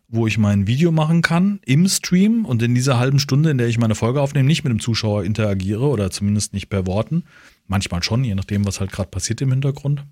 wo 0.10 0.26
ich 0.26 0.38
mein 0.38 0.66
Video 0.66 0.92
machen 0.92 1.22
kann 1.22 1.60
im 1.66 1.88
Stream 1.88 2.46
und 2.46 2.62
in 2.64 2.74
dieser 2.74 2.98
halben 2.98 3.20
Stunde, 3.20 3.52
in 3.52 3.60
der 3.60 3.68
ich 3.68 3.78
meine 3.78 3.96
Folge 3.96 4.22
aufnehme, 4.22 4.48
nicht 4.48 4.64
mit 4.64 4.72
dem 4.72 4.80
Zuschauer 4.80 5.24
interagiere 5.24 5.88
oder 5.88 6.10
zumindest 6.10 6.54
nicht 6.54 6.70
per 6.70 6.88
Worten. 6.88 7.24
Manchmal 7.68 8.02
schon, 8.02 8.24
je 8.24 8.34
nachdem, 8.34 8.66
was 8.66 8.80
halt 8.80 8.92
gerade 8.92 9.10
passiert 9.10 9.40
im 9.42 9.52
Hintergrund. 9.52 10.04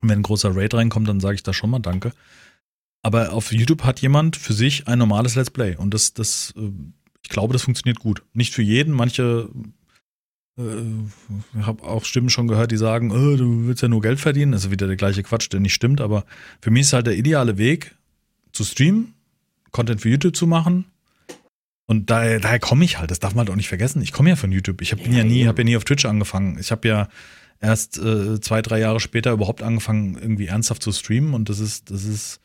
Und 0.00 0.08
wenn 0.08 0.20
ein 0.20 0.22
großer 0.22 0.54
Raid 0.54 0.74
reinkommt, 0.74 1.08
dann 1.08 1.18
sage 1.18 1.34
ich 1.34 1.42
da 1.42 1.52
schon 1.52 1.70
mal 1.70 1.80
Danke. 1.80 2.12
Aber 3.02 3.32
auf 3.32 3.52
YouTube 3.52 3.84
hat 3.84 4.00
jemand 4.00 4.36
für 4.36 4.52
sich 4.52 4.86
ein 4.86 4.98
normales 4.98 5.34
Let's 5.34 5.50
Play 5.50 5.76
und 5.76 5.94
das, 5.94 6.14
das, 6.14 6.54
äh, 6.56 6.70
ich 7.22 7.28
glaube, 7.28 7.52
das 7.52 7.62
funktioniert 7.62 7.98
gut. 7.98 8.22
Nicht 8.32 8.54
für 8.54 8.62
jeden. 8.62 8.94
Manche 8.94 9.50
äh, 10.58 11.62
habe 11.62 11.82
auch 11.82 12.04
Stimmen 12.04 12.30
schon 12.30 12.48
gehört, 12.48 12.70
die 12.70 12.76
sagen, 12.76 13.10
oh, 13.10 13.36
du 13.36 13.66
willst 13.66 13.82
ja 13.82 13.88
nur 13.88 14.00
Geld 14.00 14.20
verdienen. 14.20 14.52
Das 14.52 14.64
ist 14.64 14.70
wieder 14.70 14.86
der 14.86 14.96
gleiche 14.96 15.22
Quatsch, 15.24 15.52
der 15.52 15.60
nicht 15.60 15.74
stimmt. 15.74 16.00
Aber 16.00 16.24
für 16.60 16.70
mich 16.70 16.82
ist 16.82 16.92
halt 16.92 17.06
der 17.06 17.16
ideale 17.16 17.58
Weg, 17.58 17.96
zu 18.52 18.64
streamen, 18.64 19.14
Content 19.70 20.00
für 20.00 20.08
YouTube 20.08 20.36
zu 20.36 20.46
machen. 20.46 20.86
Und 21.86 22.10
daher, 22.10 22.38
daher 22.38 22.58
komme 22.58 22.84
ich 22.84 22.98
halt, 22.98 23.10
das 23.10 23.18
darf 23.18 23.34
man 23.34 23.46
halt 23.46 23.50
auch 23.50 23.56
nicht 23.56 23.68
vergessen. 23.68 24.02
Ich 24.02 24.12
komme 24.12 24.28
ja 24.28 24.36
von 24.36 24.52
YouTube. 24.52 24.82
Ich 24.82 24.92
hab, 24.92 25.02
bin 25.02 25.14
ja, 25.14 25.24
nie, 25.24 25.46
habe 25.46 25.62
ja 25.62 25.64
nie 25.64 25.76
auf 25.76 25.84
Twitch 25.84 26.04
angefangen. 26.04 26.58
Ich 26.58 26.70
habe 26.70 26.86
ja 26.86 27.08
erst 27.60 27.98
äh, 27.98 28.40
zwei, 28.40 28.60
drei 28.60 28.78
Jahre 28.78 29.00
später 29.00 29.32
überhaupt 29.32 29.62
angefangen, 29.62 30.16
irgendwie 30.20 30.46
ernsthaft 30.46 30.82
zu 30.82 30.92
streamen. 30.92 31.32
Und 31.32 31.48
das 31.48 31.60
ist, 31.60 31.90
das 31.90 32.04
ist, 32.04 32.40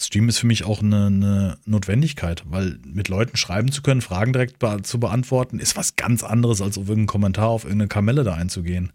Stream 0.00 0.28
ist 0.28 0.38
für 0.38 0.46
mich 0.46 0.64
auch 0.64 0.80
eine, 0.80 1.06
eine, 1.06 1.58
Notwendigkeit, 1.64 2.44
weil 2.46 2.78
mit 2.84 3.08
Leuten 3.08 3.36
schreiben 3.36 3.72
zu 3.72 3.82
können, 3.82 4.00
Fragen 4.00 4.32
direkt 4.32 4.58
be 4.60 4.80
zu 4.82 5.00
beantworten, 5.00 5.58
ist 5.58 5.76
was 5.76 5.96
ganz 5.96 6.22
anderes, 6.22 6.62
als 6.62 6.78
auf 6.78 6.84
irgendeinen 6.84 7.06
Kommentar 7.08 7.48
auf 7.48 7.64
irgendeine 7.64 7.88
Kamelle 7.88 8.22
da 8.22 8.34
einzugehen. 8.34 8.92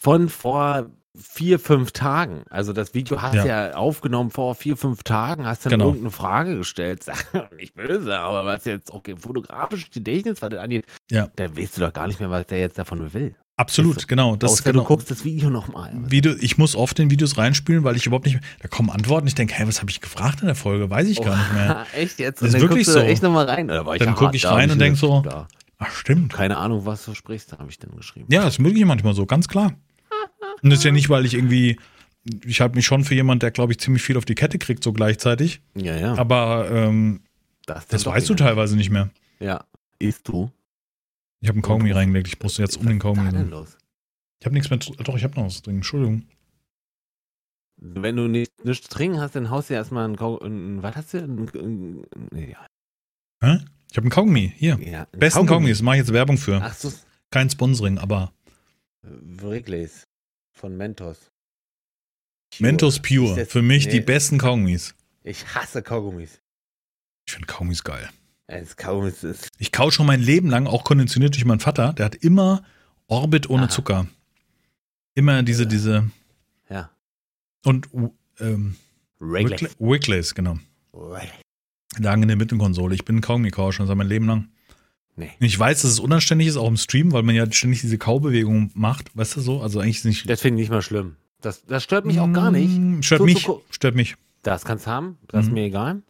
Von 0.00 0.28
vor 0.30 0.90
vier, 1.16 1.58
fünf 1.58 1.92
Tagen. 1.92 2.42
Also 2.50 2.72
das 2.72 2.94
Video 2.94 3.22
hast 3.22 3.34
du 3.34 3.38
ja. 3.38 3.68
ja. 3.68 3.74
aufgenommen 3.74 4.30
vor 4.30 4.54
vier, 4.54 4.76
fünf 4.76 5.02
Tagen, 5.04 5.46
hast 5.46 5.64
dann 5.64 5.72
genau. 5.72 5.86
irgendeine 5.86 6.10
Frage 6.10 6.56
gestellt. 6.56 7.04
Nicht 7.56 7.74
böse, 7.74 8.18
aber 8.18 8.44
was 8.44 8.64
jetzt 8.64 8.90
auch 8.90 8.96
okay, 8.96 9.14
fotografisches 9.16 9.90
Gedächtnis, 9.90 10.40
das 10.40 10.54
angeht, 10.54 10.86
ja. 11.10 11.28
da 11.36 11.56
weißt 11.56 11.76
du 11.76 11.82
doch 11.82 11.92
gar 11.92 12.06
nicht 12.06 12.20
mehr, 12.20 12.30
was 12.30 12.46
der 12.46 12.58
jetzt 12.58 12.78
davon 12.78 13.12
will. 13.12 13.34
Absolut, 13.56 13.96
weißt 13.96 14.08
genau. 14.08 14.34
Das 14.34 14.52
Außer 14.52 14.64
genau. 14.64 14.82
du 14.82 14.88
guckst 14.88 15.10
das 15.10 15.24
Video 15.24 15.48
nochmal. 15.48 15.92
Video, 15.94 16.34
ich 16.40 16.58
muss 16.58 16.74
oft 16.74 16.98
in 16.98 17.10
Videos 17.10 17.38
reinspielen, 17.38 17.84
weil 17.84 17.94
ich 17.94 18.06
überhaupt 18.06 18.26
nicht, 18.26 18.40
da 18.60 18.68
kommen 18.68 18.90
Antworten, 18.90 19.28
ich 19.28 19.36
denke, 19.36 19.54
hey, 19.54 19.68
was 19.68 19.80
habe 19.80 19.90
ich 19.90 20.00
gefragt 20.00 20.40
in 20.40 20.46
der 20.46 20.56
Folge? 20.56 20.90
Weiß 20.90 21.06
ich 21.06 21.20
oh, 21.20 21.24
gar 21.24 21.36
nicht 21.36 21.52
mehr. 21.52 21.86
echt 21.94 22.18
jetzt? 22.18 22.42
Das 22.42 22.54
ist 22.54 22.60
wirklich 22.60 22.86
so. 22.86 22.98
echt 22.98 23.22
nochmal 23.22 23.48
rein? 23.48 23.70
Oder 23.70 23.86
war 23.86 23.94
ich 23.94 24.02
dann 24.02 24.16
gucke 24.16 24.34
ich 24.34 24.46
rein 24.46 24.70
und 24.72 24.80
denke 24.80 24.98
so, 24.98 25.20
da. 25.20 25.46
ach 25.78 25.92
stimmt. 25.92 26.32
Keine 26.32 26.56
Ahnung, 26.56 26.84
was 26.84 27.04
du 27.04 27.14
sprichst, 27.14 27.52
habe 27.52 27.70
ich 27.70 27.78
dann 27.78 27.94
geschrieben. 27.94 28.26
Ja, 28.28 28.42
das 28.42 28.54
ist 28.54 28.58
möglich 28.58 28.84
manchmal 28.84 29.14
so, 29.14 29.24
ganz 29.24 29.46
klar. 29.46 29.72
Und 30.62 30.70
das 30.70 30.80
ist 30.80 30.84
ja 30.84 30.92
nicht, 30.92 31.10
weil 31.10 31.26
ich 31.26 31.34
irgendwie, 31.34 31.78
ich 32.44 32.60
halte 32.60 32.76
mich 32.76 32.86
schon 32.86 33.04
für 33.04 33.14
jemand, 33.14 33.42
der, 33.42 33.50
glaube 33.50 33.72
ich, 33.72 33.78
ziemlich 33.78 34.02
viel 34.02 34.16
auf 34.16 34.24
die 34.24 34.34
Kette 34.34 34.58
kriegt, 34.58 34.82
so 34.82 34.92
gleichzeitig. 34.92 35.60
Ja, 35.74 35.96
ja. 35.96 36.14
Aber 36.16 36.70
ähm, 36.70 37.20
das, 37.66 37.86
das 37.86 38.06
weißt 38.06 38.28
du 38.28 38.34
teilweise 38.34 38.76
nicht 38.76 38.90
mehr. 38.90 39.10
Ja. 39.40 39.64
Isst 39.98 40.28
du? 40.28 40.50
Ich 41.40 41.48
habe 41.48 41.56
einen 41.56 41.62
Kaugummi 41.62 41.92
reingelegt, 41.92 42.28
ich 42.28 42.38
brauche 42.38 42.62
jetzt 42.62 42.76
um 42.78 42.86
den 42.86 42.98
Kaugummi. 42.98 43.26
Was 43.26 43.34
ist 43.34 43.40
denn 43.40 43.50
los? 43.50 43.76
Ich 44.40 44.46
habe 44.46 44.54
nichts 44.54 44.70
mehr. 44.70 44.78
Doch, 44.78 45.16
ich 45.16 45.24
habe 45.24 45.34
noch 45.36 45.46
was 45.46 45.62
drin. 45.62 45.76
Entschuldigung. 45.76 46.26
Wenn 47.76 48.16
du 48.16 48.28
nicht, 48.28 48.64
nichts 48.64 48.88
trinken 48.88 49.20
hast, 49.20 49.36
dann 49.36 49.50
haust 49.50 49.68
du 49.70 49.74
erstmal 49.74 50.04
einen 50.04 50.16
Kaugummi. 50.16 50.82
Was 50.82 50.96
hast 50.96 51.14
du? 51.14 51.18
Ein, 51.18 51.48
ein, 51.54 52.48
ja. 52.50 52.66
Hä? 53.42 53.58
Ich 53.90 53.96
habe 53.96 54.04
einen 54.04 54.10
Kaugummi. 54.10 54.52
Hier. 54.56 54.78
Ja, 54.82 55.06
Besten 55.12 55.40
Kaugummi. 55.40 55.48
Kaugummi. 55.48 55.68
Das 55.70 55.82
mache 55.82 55.96
ich 55.96 56.00
jetzt 56.00 56.12
Werbung 56.12 56.38
für. 56.38 56.60
Ach 56.62 56.74
so. 56.74 56.92
Kein 57.30 57.50
Sponsoring, 57.50 57.98
aber. 57.98 58.32
Wrigley's 59.02 60.06
von 60.54 60.76
Mentos. 60.76 61.30
Pure. 62.50 62.62
Mentos 62.62 63.00
Pure. 63.00 63.46
Für 63.46 63.62
mich 63.62 63.86
nee. 63.86 63.92
die 63.92 64.00
besten 64.00 64.38
Kaugummis. 64.38 64.94
Ich 65.22 65.54
hasse 65.54 65.82
Kaugummis. 65.82 66.40
Ich 67.26 67.32
finde 67.32 67.46
Kaugummis 67.46 67.82
geil. 67.82 68.08
Das 68.46 68.76
Kaugummis 68.76 69.24
ist 69.24 69.48
ich 69.58 69.72
kau 69.72 69.90
schon 69.90 70.06
mein 70.06 70.20
Leben 70.20 70.48
lang, 70.48 70.66
auch 70.66 70.84
konditioniert 70.84 71.34
durch 71.34 71.44
meinen 71.44 71.60
Vater. 71.60 71.92
Der 71.94 72.06
hat 72.06 72.14
immer 72.14 72.62
Orbit 73.06 73.50
ohne 73.50 73.64
Aha. 73.64 73.70
Zucker. 73.70 74.06
Immer 75.14 75.42
diese, 75.42 75.64
ja. 75.64 75.68
diese. 75.68 76.10
Ja. 76.68 76.90
Und 77.64 77.88
ähm, 78.38 78.76
Wrigley's. 79.18 79.76
Wrigley's, 79.78 80.34
genau. 80.34 80.58
Lagen 81.98 82.22
in 82.22 82.28
der 82.28 82.36
Mittenkonsole. 82.36 82.94
Ich 82.94 83.04
bin 83.04 83.16
ein 83.16 83.20
Kaugummi-Kauer 83.20 83.72
schon 83.72 83.86
seit 83.86 83.96
mein 83.96 84.08
Leben 84.08 84.26
lang. 84.26 84.48
Nee. 85.16 85.30
Ich 85.38 85.58
weiß, 85.58 85.82
dass 85.82 85.90
es 85.90 86.00
unanständig 86.00 86.48
ist, 86.48 86.56
auch 86.56 86.66
im 86.66 86.76
Stream, 86.76 87.12
weil 87.12 87.22
man 87.22 87.34
ja 87.34 87.50
ständig 87.50 87.80
diese 87.82 87.98
Kaubewegung 87.98 88.70
macht, 88.74 89.16
weißt 89.16 89.36
du 89.36 89.40
so? 89.40 89.60
Also 89.60 89.80
eigentlich 89.80 89.98
ist 89.98 90.04
nicht. 90.04 90.28
Das 90.28 90.40
finde 90.40 90.60
ich 90.60 90.68
nicht 90.68 90.72
mal 90.72 90.82
schlimm. 90.82 91.16
Das, 91.40 91.64
das 91.64 91.84
stört 91.84 92.04
mich 92.04 92.18
auch 92.20 92.32
gar 92.32 92.50
nicht. 92.50 92.76
Mm, 92.76 93.02
stört 93.02 93.20
so, 93.20 93.24
mich. 93.24 93.44
So, 93.44 93.62
stört 93.70 93.94
mich. 93.94 94.16
Das 94.42 94.64
kannst 94.64 94.86
haben, 94.86 95.18
das 95.28 95.44
mhm. 95.44 95.48
ist 95.48 95.54
mir 95.54 95.64
egal. 95.64 96.02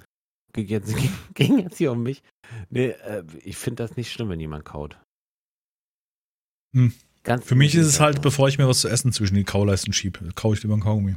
Ging 0.52 0.68
jetzt, 0.68 0.94
ging 1.34 1.58
jetzt 1.58 1.78
hier 1.78 1.92
um 1.92 2.02
mich. 2.02 2.22
Nee, 2.70 2.88
äh, 2.88 3.24
ich 3.44 3.56
finde 3.56 3.82
das 3.82 3.96
nicht 3.96 4.10
schlimm, 4.10 4.28
wenn 4.28 4.40
jemand 4.40 4.64
kaut. 4.64 4.98
Hm. 6.74 6.92
Für 7.42 7.54
mich 7.54 7.74
ist 7.74 7.86
es 7.86 8.00
halt, 8.00 8.20
bevor 8.20 8.48
ich 8.48 8.58
mir 8.58 8.68
was 8.68 8.80
zu 8.80 8.88
essen 8.88 9.10
zwischen 9.12 9.34
die 9.34 9.44
Kauleisten 9.44 9.92
schiebe, 9.92 10.28
kaue 10.34 10.54
ich 10.54 10.62
lieber 10.62 10.74
einen 10.74 10.82
Kaugummi. 10.82 11.16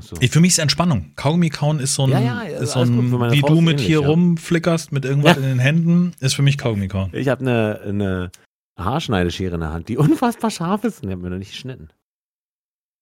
So. 0.00 0.16
Ich, 0.20 0.30
für 0.30 0.40
mich 0.40 0.52
ist 0.52 0.58
Entspannung. 0.58 1.12
Kaugummi 1.16 1.50
kauen 1.50 1.80
ist 1.80 1.94
so 1.94 2.04
ein, 2.04 2.10
ja, 2.10 2.20
ja, 2.20 2.40
ist 2.42 2.72
so 2.72 2.80
ein 2.80 3.32
wie 3.32 3.40
Frau 3.40 3.48
du 3.48 3.60
mit 3.60 3.74
ähnlich, 3.74 3.86
hier 3.86 4.02
ja. 4.02 4.08
rumflickerst 4.08 4.92
mit 4.92 5.04
irgendwas 5.04 5.36
in 5.36 5.42
den 5.42 5.58
Händen, 5.58 6.12
ist 6.20 6.34
für 6.34 6.42
mich 6.42 6.58
Kaugummi 6.58 6.88
kauen. 6.88 7.10
Ich 7.12 7.28
habe 7.28 7.40
eine, 7.40 7.80
eine 7.84 8.30
Haarschneideschere 8.78 9.54
in 9.54 9.60
der 9.60 9.72
Hand, 9.72 9.88
die 9.88 9.96
unfassbar 9.98 10.50
scharf 10.50 10.84
ist 10.84 11.02
und 11.02 11.08
die 11.08 11.12
haben 11.12 11.22
wir 11.22 11.30
noch 11.30 11.38
nicht 11.38 11.52
geschnitten. 11.52 11.88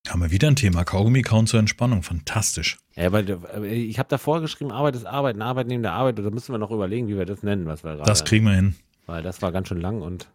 Haben 0.08 0.22
wir 0.22 0.30
wieder 0.30 0.48
ein 0.48 0.56
Thema. 0.56 0.84
Kaugummi 0.84 1.22
kauen 1.22 1.46
zur 1.46 1.58
Entspannung. 1.58 2.04
Fantastisch. 2.04 2.78
Ja, 2.94 3.06
aber 3.06 3.24
ich 3.64 3.98
habe 3.98 4.08
davor 4.08 4.40
geschrieben, 4.40 4.70
Arbeit 4.70 4.94
ist 4.94 5.04
Arbeit, 5.04 5.40
Arbeit 5.40 5.66
neben 5.66 5.82
der 5.82 5.94
Arbeit. 5.94 6.18
Da 6.18 6.30
müssen 6.30 6.52
wir 6.52 6.58
noch 6.58 6.70
überlegen, 6.70 7.08
wie 7.08 7.18
wir 7.18 7.26
das 7.26 7.42
nennen, 7.42 7.66
was 7.66 7.82
wir 7.82 7.96
gerade. 7.96 8.06
Das 8.06 8.24
kriegen 8.24 8.44
wir 8.44 8.54
hin. 8.54 8.76
Weil 9.06 9.22
das 9.22 9.42
war 9.42 9.50
ganz 9.50 9.68
schön 9.68 9.80
lang 9.80 10.02
und 10.02 10.28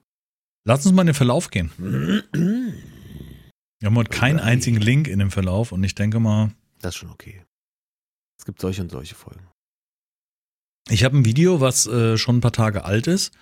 Lass 0.64 0.86
uns 0.86 0.94
mal 0.94 1.02
in 1.02 1.08
den 1.08 1.16
Verlauf 1.16 1.50
gehen. 1.50 1.72
Wir 3.82 3.88
haben 3.88 3.98
heute 3.98 4.12
keinen 4.12 4.40
einzigen 4.40 4.80
Link 4.80 5.08
in 5.08 5.18
dem 5.18 5.32
Verlauf 5.32 5.72
und 5.72 5.84
ich 5.84 5.96
denke 5.96 6.20
mal. 6.20 6.52
Das 6.82 6.94
ist 6.94 7.00
schon 7.00 7.10
okay. 7.10 7.42
Es 8.38 8.46
gibt 8.46 8.62
solche 8.62 8.84
und 8.84 8.92
solche 8.92 9.16
Folgen. 9.16 9.48
Ich 10.88 11.04
habe 11.04 11.18
ein 11.18 11.26
Video, 11.26 11.62
was 11.62 11.88
äh, 11.88 12.16
schon 12.16 12.38
ein 12.38 12.42
paar 12.42 12.52
Tage 12.52 12.86
alt 12.86 13.08
ist. 13.08 13.34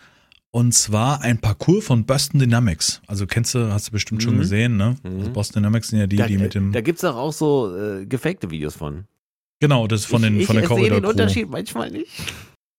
Und 0.49 0.73
zwar 0.73 1.21
ein 1.21 1.39
Parcours 1.39 1.85
von 1.85 2.05
Boston 2.05 2.39
Dynamics. 2.39 3.01
Also 3.05 3.27
kennst 3.27 3.53
du, 3.53 3.69
hast 3.71 3.89
du 3.89 3.91
bestimmt 3.91 4.21
mhm. 4.21 4.23
schon 4.23 4.37
gesehen, 4.37 4.77
ne? 4.77 4.95
Also 5.03 5.09
mhm. 5.09 5.19
Also 5.19 5.33
Boston 5.33 5.61
Dynamics 5.61 5.89
sind 5.89 5.99
ja 5.99 6.07
die, 6.07 6.15
da, 6.15 6.27
die 6.27 6.37
mit 6.37 6.55
dem. 6.55 6.71
Da 6.71 6.79
gibt 6.79 6.99
es 6.99 7.03
auch 7.03 7.33
so 7.33 7.75
äh, 7.75 8.05
gefakte 8.05 8.49
Videos 8.49 8.77
von. 8.77 9.07
Genau, 9.59 9.87
das 9.87 10.01
ist 10.01 10.05
von 10.05 10.23
ich, 10.23 10.29
den 10.29 10.45
von 10.45 10.57
ich 10.57 10.67
der 10.67 10.71
Ich 10.71 10.83
sehe 10.83 10.89
den 10.89 11.05
Unterschied 11.05 11.49
manchmal 11.49 11.91
nicht. 11.91 12.11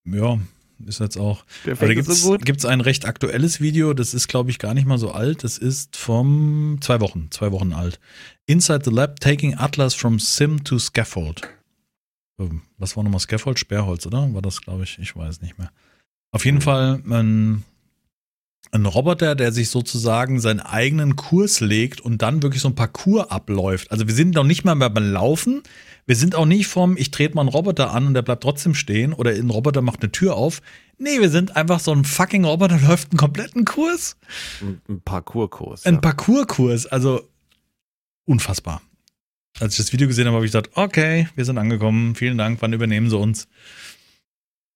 Ja, 0.07 0.39
ist 0.87 1.01
jetzt 1.01 1.17
auch. 1.17 1.45
Da 1.65 1.75
gibt 1.93 2.09
es 2.09 2.23
so 2.23 2.69
ein 2.69 2.81
recht 2.81 3.05
aktuelles 3.05 3.61
Video, 3.61 3.95
das 3.95 4.15
ist, 4.15 4.29
glaube 4.29 4.51
ich, 4.51 4.59
gar 4.59 4.75
nicht 4.75 4.87
mal 4.87 4.99
so 4.99 5.11
alt. 5.13 5.45
Das 5.45 5.59
ist 5.59 5.97
vom 5.97 6.79
zwei 6.81 7.01
Wochen, 7.01 7.29
zwei 7.31 7.53
Wochen 7.53 7.73
alt. 7.73 8.01
Inside 8.47 8.83
the 8.85 8.91
Lab, 8.91 9.21
taking 9.21 9.57
Atlas 9.57 9.95
from 9.95 10.19
Sim 10.19 10.65
to 10.65 10.79
Scaffold. 10.79 11.43
Ähm, 12.41 12.63
was 12.79 12.97
war 12.97 13.05
nochmal 13.05 13.21
Scaffold? 13.21 13.59
Sperrholz, 13.59 14.07
oder? 14.07 14.33
War 14.33 14.43
das, 14.43 14.61
glaube 14.63 14.85
ich, 14.85 14.99
ich 14.99 15.15
weiß 15.15 15.43
nicht 15.43 15.59
mehr. 15.59 15.71
Auf 16.33 16.45
jeden 16.45 16.61
Fall 16.61 17.03
ein, 17.07 17.65
ein 18.73 18.87
Roboter, 18.87 19.35
der 19.35 19.53
sich 19.53 19.69
sozusagen 19.69 20.41
seinen 20.41 20.61
eigenen 20.61 21.17
Kurs 21.17 21.61
legt 21.61 22.01
und 22.01 22.23
dann 22.23 22.43
wirklich 22.43 22.63
so 22.63 22.69
ein 22.69 22.75
Parcours 22.75 23.31
abläuft. 23.31 23.91
Also 23.91 24.07
wir 24.07 24.15
sind 24.15 24.35
noch 24.35 24.45
nicht 24.45 24.65
mal 24.65 24.75
mehr 24.75 24.91
beim 24.91 25.13
Laufen, 25.13 25.63
wir 26.11 26.17
sind 26.17 26.35
auch 26.35 26.45
nicht 26.45 26.67
vom, 26.67 26.97
ich 26.97 27.13
trete 27.13 27.37
mal 27.37 27.43
einen 27.43 27.51
Roboter 27.51 27.93
an 27.93 28.09
und 28.09 28.15
der 28.15 28.23
bleibt 28.23 28.43
trotzdem 28.43 28.75
stehen 28.75 29.13
oder 29.13 29.31
ein 29.31 29.49
Roboter 29.49 29.81
macht 29.81 30.03
eine 30.03 30.11
Tür 30.11 30.35
auf. 30.35 30.61
Nee, 30.99 31.21
wir 31.21 31.31
sind 31.31 31.55
einfach 31.55 31.79
so 31.79 31.93
ein 31.93 32.03
fucking 32.03 32.45
Roboter, 32.45 32.81
läuft 32.89 33.13
einen 33.13 33.17
kompletten 33.17 33.65
Kurs. 33.65 34.17
Ein 34.61 35.01
Parcourskurs. 35.03 35.87
Ein 35.87 35.95
ja. 35.95 36.01
Parcourskurs, 36.01 36.87
also 36.87 37.29
unfassbar. 38.25 38.83
Als 39.61 39.75
ich 39.75 39.77
das 39.77 39.93
Video 39.93 40.09
gesehen 40.09 40.27
habe, 40.27 40.35
habe 40.35 40.45
ich 40.45 40.51
gesagt, 40.51 40.71
okay, 40.75 41.29
wir 41.37 41.45
sind 41.45 41.59
angekommen, 41.59 42.17
vielen 42.17 42.37
Dank, 42.37 42.61
wann 42.61 42.73
übernehmen 42.73 43.09
sie 43.09 43.17
uns? 43.17 43.47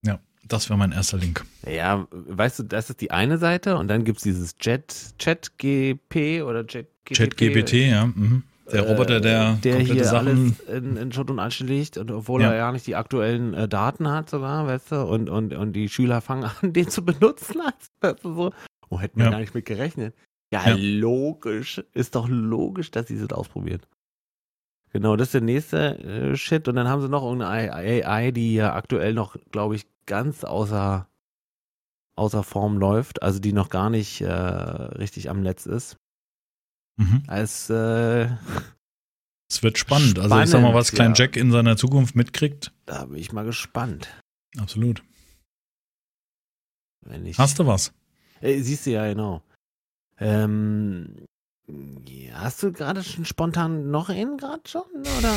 Ja, 0.07 0.21
das 0.45 0.71
wäre 0.71 0.79
mein 0.79 0.93
erster 0.93 1.19
Link. 1.19 1.45
Ja, 1.69 2.07
weißt 2.11 2.61
du, 2.61 2.63
das 2.63 2.91
ist 2.91 3.01
die 3.01 3.11
eine 3.11 3.39
Seite 3.39 3.77
und 3.77 3.89
dann 3.89 4.05
gibt 4.05 4.19
es 4.19 4.23
dieses 4.23 4.55
Jet, 4.61 5.17
Chat 5.19 5.59
GP 5.59 6.43
oder 6.45 6.65
Jet 6.65 6.87
GPT. 7.05 7.17
Chat 7.17 7.37
GPT, 7.37 7.73
ja. 7.91 8.07
Mhm. 8.07 8.45
Der 8.73 8.89
Roboter, 8.89 9.21
der, 9.21 9.57
äh, 9.59 9.61
der 9.61 9.79
hier 9.79 10.05
Sachen 10.05 10.29
alles 10.29 10.61
in, 10.61 10.97
in 10.97 11.13
Schutt 11.13 11.31
und 11.31 11.39
Asche 11.39 11.65
liegt, 11.65 11.99
und 11.99 12.11
obwohl 12.11 12.43
ja. 12.43 12.51
er 12.51 12.57
ja 12.57 12.73
nicht 12.73 12.87
die 12.87 12.97
aktuellen 12.97 13.53
äh, 13.53 13.69
Daten 13.69 14.09
hat 14.11 14.31
sogar, 14.31 14.67
weißt 14.67 14.93
du, 14.93 15.03
und, 15.03 15.29
und, 15.29 15.53
und 15.53 15.73
die 15.75 15.89
Schüler 15.89 16.21
fangen 16.21 16.45
an, 16.63 16.73
den 16.73 16.89
zu 16.89 17.05
benutzen. 17.05 17.61
Weißt 18.01 18.25
du, 18.25 18.35
so. 18.35 18.53
Oh, 18.89 19.01
hätten 19.01 19.19
wir 19.19 19.27
ja. 19.27 19.31
gar 19.33 19.41
nicht 19.41 19.55
mit 19.55 19.67
gerechnet. 19.67 20.15
Ja, 20.53 20.69
ja, 20.69 20.77
logisch. 20.79 21.83
Ist 21.93 22.15
doch 22.15 22.29
logisch, 22.29 22.91
dass 22.91 23.09
sie 23.09 23.17
es 23.17 23.33
ausprobieren. 23.33 23.81
Genau, 24.93 25.17
das 25.17 25.29
ist 25.29 25.35
der 25.35 25.41
nächste 25.41 25.99
äh, 25.99 26.37
Shit. 26.37 26.69
Und 26.69 26.77
dann 26.77 26.89
haben 26.89 27.03
sie 27.03 27.09
noch 27.09 27.25
irgendeine 27.25 27.73
AI, 27.73 28.31
die 28.31 28.55
ja 28.55 28.75
aktuell 28.75 29.13
noch, 29.13 29.37
glaube 29.51 29.75
ich, 29.75 29.87
ganz 30.07 30.45
außer, 30.45 31.09
außer 32.15 32.43
Form 32.45 32.79
läuft, 32.79 33.23
also 33.23 33.41
die 33.41 33.53
noch 33.53 33.69
gar 33.69 33.91
nicht 33.91 34.21
äh, 34.21 34.31
richtig 34.31 35.29
am 35.29 35.43
Netz 35.43 35.67
ist. 35.67 35.97
Mhm. 36.97 37.25
Als 37.27 37.71
äh, 37.71 38.29
Es 39.51 39.63
wird 39.63 39.79
spannend. 39.79 40.19
Also 40.19 40.39
ich 40.41 40.51
sag 40.51 40.63
mal, 40.63 40.75
was 40.75 40.89
Spannend, 40.89 41.17
Klein 41.17 41.27
ja. 41.27 41.33
Jack 41.33 41.37
in 41.37 41.51
seiner 41.51 41.77
Zukunft 41.77 42.15
mitkriegt. 42.15 42.73
da 42.87 43.07
bin 43.07 43.17
ich 43.19 43.33
mal 43.33 43.45
gespannt. 43.45 44.09
Absolut. 44.59 45.03
Ich, 47.25 47.39
Hast 47.39 47.59
du 47.59 47.67
was? 47.67 47.93
Äh, 48.41 48.61
siehst 48.61 48.87
du 48.87 48.93
ja, 48.93 49.07
genau. 49.07 49.43
Ähm, 50.19 51.27
ja, 52.07 52.41
hast 52.41 52.63
du 52.63 52.73
gerade 52.73 53.03
schon 53.03 53.25
spontan 53.25 53.91
noch 53.91 54.09
einen 54.09 54.37
gerade 54.39 54.63
schon? 54.69 54.85
Oder? 55.19 55.35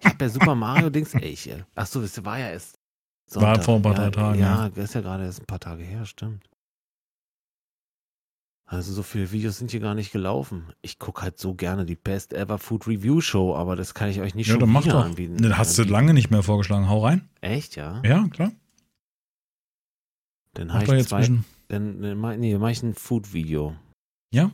Ich 0.00 0.06
hab 0.06 0.20
ja 0.20 0.28
Super 0.28 0.54
Mario 0.54 0.90
Dings. 0.90 1.14
Ey, 1.14 1.30
ich, 1.30 1.48
äh, 1.48 1.64
ach 1.74 1.86
so, 1.86 2.00
das 2.00 2.24
war 2.24 2.38
ja 2.38 2.50
erst. 2.50 2.76
War 3.32 3.60
vor 3.62 3.76
ein 3.76 3.82
paar 3.82 3.98
ja, 3.98 4.10
Tagen, 4.10 4.38
Ja, 4.38 4.66
ist 4.66 4.94
ja 4.94 5.00
gerade 5.00 5.24
erst 5.24 5.40
ein 5.40 5.46
paar 5.46 5.58
Tage 5.60 5.82
her, 5.82 6.04
stimmt. 6.04 6.44
Also 8.66 8.92
so 8.94 9.02
viele 9.02 9.30
Videos 9.30 9.58
sind 9.58 9.70
hier 9.70 9.80
gar 9.80 9.94
nicht 9.94 10.10
gelaufen. 10.10 10.72
Ich 10.80 10.98
gucke 10.98 11.22
halt 11.22 11.38
so 11.38 11.54
gerne 11.54 11.84
die 11.84 11.96
Best 11.96 12.32
Ever 12.32 12.58
Food 12.58 12.86
Review 12.86 13.20
Show, 13.20 13.54
aber 13.54 13.76
das 13.76 13.92
kann 13.92 14.08
ich 14.08 14.20
euch 14.20 14.34
nicht 14.34 14.46
Ja, 14.46 14.52
schon 14.54 14.60
dann 14.60 14.70
mach 14.70 14.84
wieder 14.84 14.94
doch. 14.94 15.04
anbieten. 15.04 15.36
Ne, 15.36 15.58
hast 15.58 15.78
du 15.78 15.82
lange 15.84 16.14
nicht 16.14 16.30
mehr 16.30 16.42
vorgeschlagen. 16.42 16.88
Hau 16.88 17.04
rein. 17.04 17.28
Echt, 17.42 17.76
ja? 17.76 18.00
Ja, 18.04 18.26
klar. 18.28 18.52
Dann 20.54 20.68
Mach 20.68 20.74
habe 20.74 20.84
ich 20.84 20.90
jetzt 20.92 21.08
zwei, 21.10 21.18
zwischen. 21.18 21.44
Dann, 21.68 22.00
dann 22.00 22.18
mach, 22.18 22.36
nee, 22.36 22.56
mach 22.56 22.70
ich 22.70 22.82
ein 22.82 22.94
Food-Video. 22.94 23.74
Ja? 24.32 24.50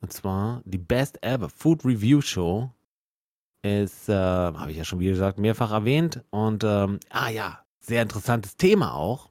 Und 0.00 0.12
zwar 0.12 0.60
die 0.64 0.78
Best 0.78 1.22
Ever 1.24 1.48
Food 1.48 1.84
Review 1.84 2.20
Show 2.20 2.70
ist, 3.62 4.08
äh, 4.10 4.14
habe 4.14 4.70
ich 4.70 4.76
ja 4.76 4.84
schon 4.84 5.00
wie 5.00 5.06
gesagt, 5.06 5.38
mehrfach 5.38 5.70
erwähnt. 5.72 6.22
Und, 6.30 6.62
ähm, 6.64 7.00
ah 7.08 7.30
ja, 7.30 7.64
sehr 7.80 8.02
interessantes 8.02 8.56
Thema 8.56 8.94
auch. 8.94 9.30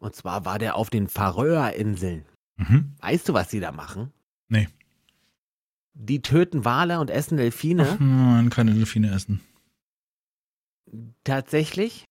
Und 0.00 0.14
zwar 0.16 0.44
war 0.44 0.58
der 0.58 0.74
auf 0.76 0.90
den 0.90 1.08
Färöerinseln. 1.08 2.24
Mhm. 2.56 2.94
Weißt 3.00 3.28
du, 3.28 3.34
was 3.34 3.50
sie 3.50 3.60
da 3.60 3.72
machen? 3.72 4.12
Nee. 4.48 4.68
Die 5.94 6.22
töten 6.22 6.64
Wale 6.64 7.00
und 7.00 7.10
essen 7.10 7.36
Delfine. 7.36 7.88
Ach 7.88 8.00
nein, 8.00 8.50
keine 8.50 8.74
Delfine 8.74 9.10
essen. 9.12 9.40
Tatsächlich. 11.24 12.04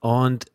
Und 0.00 0.46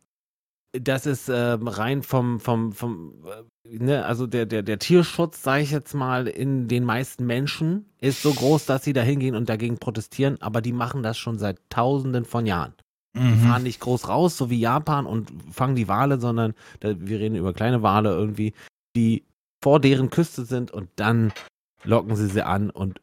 das 0.72 1.06
ist 1.06 1.30
ähm, 1.30 1.68
rein 1.68 2.02
vom, 2.02 2.40
vom, 2.40 2.72
vom 2.72 3.26
äh, 3.66 3.78
ne, 3.78 4.06
also 4.06 4.26
der, 4.26 4.46
der, 4.46 4.64
der 4.64 4.80
Tierschutz, 4.80 5.44
sage 5.44 5.64
ich 5.64 5.72
jetzt 5.72 5.94
mal, 5.94 6.28
in 6.28 6.68
den 6.68 6.84
meisten 6.84 7.26
Menschen 7.26 7.86
ist 8.00 8.22
so 8.22 8.34
groß, 8.34 8.66
dass 8.66 8.84
sie 8.84 8.94
da 8.94 9.02
hingehen 9.02 9.36
und 9.36 9.50
dagegen 9.50 9.78
protestieren, 9.78 10.42
aber 10.42 10.62
die 10.62 10.74
machen 10.74 11.04
das 11.04 11.18
schon 11.18 11.38
seit 11.38 11.60
tausenden 11.70 12.26
von 12.26 12.46
Jahren. 12.46 12.74
Die 13.16 13.20
Mhm. 13.20 13.40
fahren 13.42 13.64
nicht 13.64 13.80
groß 13.80 14.08
raus, 14.08 14.38
so 14.38 14.50
wie 14.50 14.60
Japan, 14.60 15.06
und 15.06 15.32
fangen 15.52 15.76
die 15.76 15.88
Wale, 15.88 16.20
sondern 16.20 16.54
da, 16.80 17.00
wir 17.00 17.20
reden 17.20 17.36
über 17.36 17.54
kleine 17.54 17.84
Wale 17.84 18.10
irgendwie, 18.10 18.54
die 18.96 19.24
vor 19.64 19.80
deren 19.80 20.10
Küste 20.10 20.46
sind 20.46 20.72
und 20.72 20.90
dann 20.96 21.32
locken 21.84 22.16
sie 22.16 22.28
sie 22.28 22.44
an 22.46 22.70
und 22.72 23.02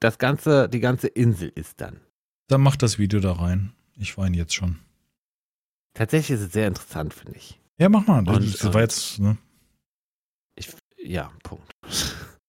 das 0.00 0.18
ganze, 0.18 0.68
die 0.68 0.80
ganze 0.80 1.08
Insel 1.08 1.50
ist 1.54 1.80
dann. 1.80 2.00
Dann 2.48 2.60
mach 2.60 2.76
das 2.76 2.98
Video 2.98 3.18
da 3.18 3.32
rein. 3.32 3.72
Ich 3.96 4.16
weine 4.16 4.36
jetzt 4.36 4.54
schon. 4.54 4.78
Tatsächlich 5.94 6.38
ist 6.38 6.46
es 6.46 6.52
sehr 6.52 6.68
interessant, 6.68 7.12
finde 7.12 7.36
ich. 7.36 7.60
Ja, 7.78 7.88
mach 7.88 8.06
mal. 8.06 8.22
Das, 8.24 8.36
Und, 8.36 8.62
das 8.62 8.72
war 8.72 8.80
jetzt, 8.82 9.18
ne? 9.18 9.36
ich. 10.54 10.72
Ja, 11.02 11.32
Punkt. 11.42 11.70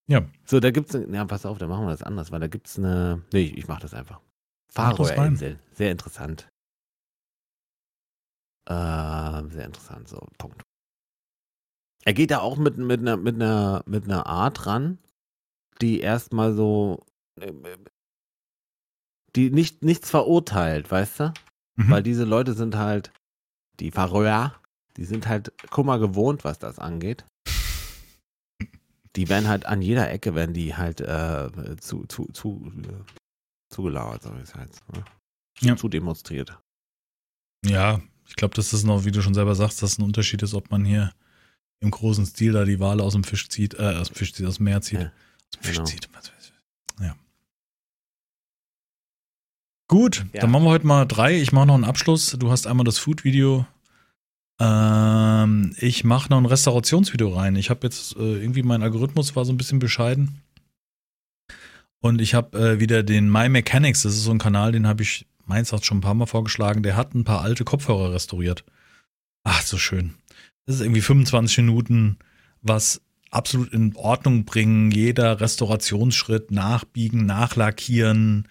Ja. 0.07 0.25
So, 0.45 0.59
da 0.59 0.71
gibt's, 0.71 0.93
ja, 0.93 1.25
pass 1.25 1.45
auf, 1.45 1.57
da 1.57 1.67
machen 1.67 1.85
wir 1.85 1.91
das 1.91 2.03
anders, 2.03 2.31
weil 2.31 2.39
da 2.39 2.47
gibt's 2.47 2.77
eine, 2.77 3.21
nee, 3.33 3.53
ich 3.55 3.67
mach 3.67 3.79
das 3.79 3.93
einfach. 3.93 4.19
Färöerinseln, 4.71 5.59
sehr 5.73 5.91
interessant. 5.91 6.47
Äh, 8.69 9.49
sehr 9.49 9.65
interessant, 9.65 10.07
so, 10.07 10.27
Punkt. 10.37 10.61
Er 12.05 12.13
geht 12.13 12.31
da 12.31 12.39
auch 12.39 12.57
mit, 12.57 12.77
mit, 12.77 12.99
einer, 12.99 13.17
mit, 13.17 13.35
einer, 13.35 13.83
mit 13.85 14.05
einer 14.05 14.27
Art 14.27 14.67
ran, 14.67 14.99
die 15.81 15.99
erstmal 15.99 16.53
so, 16.53 17.03
äh, 17.41 17.51
die 19.35 19.49
nicht, 19.49 19.83
nichts 19.83 20.09
verurteilt, 20.09 20.89
weißt 20.89 21.19
du? 21.19 21.33
Mhm. 21.77 21.89
Weil 21.89 22.03
diese 22.03 22.25
Leute 22.25 22.53
sind 22.53 22.75
halt, 22.75 23.11
die 23.79 23.91
Färöer, 23.91 24.55
die 24.97 25.05
sind 25.05 25.27
halt 25.27 25.51
Kummer 25.71 25.97
gewohnt, 25.97 26.43
was 26.43 26.59
das 26.59 26.77
angeht. 26.77 27.25
Die 29.15 29.29
werden 29.29 29.47
halt 29.47 29.65
an 29.65 29.81
jeder 29.81 30.11
Ecke, 30.11 30.35
werden 30.35 30.53
die 30.53 30.75
halt 30.75 31.01
äh, 31.01 31.49
zu, 31.77 32.05
zu, 32.05 32.27
zu, 32.31 32.71
äh, 32.83 33.73
zugelauert, 33.73 34.21
sag 34.21 34.33
ich 34.41 34.53
jetzt. 34.55 34.87
Ne? 34.93 35.03
Ja. 35.61 35.75
Zu 35.75 35.89
demonstriert. 35.89 36.59
Ja, 37.65 38.01
ich 38.29 38.35
glaube, 38.35 38.53
das 38.55 38.73
ist 38.73 38.83
noch, 38.83 39.05
wie 39.05 39.11
du 39.11 39.21
schon 39.21 39.33
selber 39.33 39.55
sagst, 39.55 39.81
dass 39.81 39.97
ein 39.97 40.03
Unterschied 40.03 40.41
ist, 40.43 40.53
ob 40.53 40.69
man 40.69 40.85
hier 40.85 41.13
im 41.79 41.89
großen 41.91 42.25
Stil 42.25 42.53
da 42.53 42.63
die 42.63 42.79
Wale 42.79 43.03
aus 43.03 43.13
dem 43.13 43.23
Fisch 43.23 43.49
zieht, 43.49 43.73
äh, 43.73 43.95
aus 43.95 44.09
dem 44.09 44.15
Fisch 44.15 44.33
zieht, 44.33 44.45
aus 44.45 44.57
dem 44.57 44.65
Meer 44.65 44.81
zieht. 44.81 44.99
Ja, 44.99 45.05
aus 45.07 45.11
dem 45.55 45.63
Fisch 45.63 45.75
genau. 45.77 45.85
zieht. 45.85 46.09
Ja. 47.01 47.15
Gut, 49.87 50.25
Ja. 50.33 50.41
dann 50.41 50.51
machen 50.51 50.63
wir 50.65 50.69
heute 50.69 50.85
mal 50.85 51.05
drei. 51.05 51.41
Ich 51.41 51.51
mache 51.51 51.65
noch 51.65 51.73
einen 51.73 51.85
Abschluss. 51.85 52.35
Du 52.39 52.51
hast 52.51 52.67
einmal 52.67 52.83
das 52.85 52.99
Food-Video. 52.99 53.65
Ähm, 54.59 55.73
ich 55.77 56.03
mache 56.03 56.29
noch 56.29 56.37
ein 56.37 56.45
Restaurationsvideo 56.45 57.33
rein. 57.33 57.55
Ich 57.55 57.69
habe 57.69 57.87
jetzt 57.87 58.15
äh, 58.15 58.19
irgendwie 58.41 58.61
mein 58.61 58.83
Algorithmus 58.83 59.35
war 59.35 59.45
so 59.45 59.51
ein 59.53 59.57
bisschen 59.57 59.79
bescheiden. 59.79 60.41
Und 62.01 62.21
ich 62.21 62.33
habe 62.35 62.57
äh, 62.57 62.79
wieder 62.79 63.01
den 63.03 63.29
My 63.31 63.49
Mechanics, 63.49 64.03
das 64.03 64.13
ist 64.13 64.23
so 64.23 64.31
ein 64.31 64.37
Kanal, 64.37 64.71
den 64.71 64.85
habe 64.87 65.01
ich 65.03 65.25
meins 65.49 65.73
auch 65.73 65.83
schon 65.83 65.97
ein 65.97 66.01
paar 66.01 66.13
Mal 66.13 66.25
vorgeschlagen. 66.25 66.83
Der 66.83 66.95
hat 66.95 67.13
ein 67.13 67.25
paar 67.25 67.41
alte 67.41 67.65
Kopfhörer 67.65 68.13
restauriert. 68.13 68.63
Ach, 69.43 69.61
so 69.61 69.77
schön. 69.77 70.13
Das 70.65 70.75
ist 70.75 70.81
irgendwie 70.81 71.01
25 71.01 71.57
Minuten, 71.57 72.19
was 72.61 73.01
absolut 73.31 73.73
in 73.73 73.95
Ordnung 73.95 74.45
bringen. 74.45 74.91
Jeder 74.91 75.41
Restaurationsschritt 75.41 76.51
nachbiegen, 76.51 77.25
nachlackieren, 77.25 78.47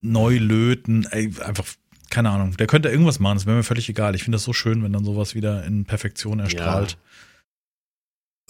neu 0.00 0.38
löten. 0.38 1.06
Ey, 1.10 1.32
einfach, 1.42 1.66
keine 2.08 2.30
Ahnung. 2.30 2.56
Der 2.56 2.66
könnte 2.66 2.88
irgendwas 2.88 3.20
machen, 3.20 3.36
das 3.36 3.46
wäre 3.46 3.56
mir 3.56 3.62
völlig 3.62 3.88
egal. 3.88 4.14
Ich 4.14 4.24
finde 4.24 4.36
das 4.36 4.44
so 4.44 4.52
schön, 4.52 4.82
wenn 4.82 4.92
dann 4.92 5.04
sowas 5.04 5.34
wieder 5.34 5.64
in 5.64 5.84
Perfektion 5.84 6.40
erstrahlt. 6.40 6.98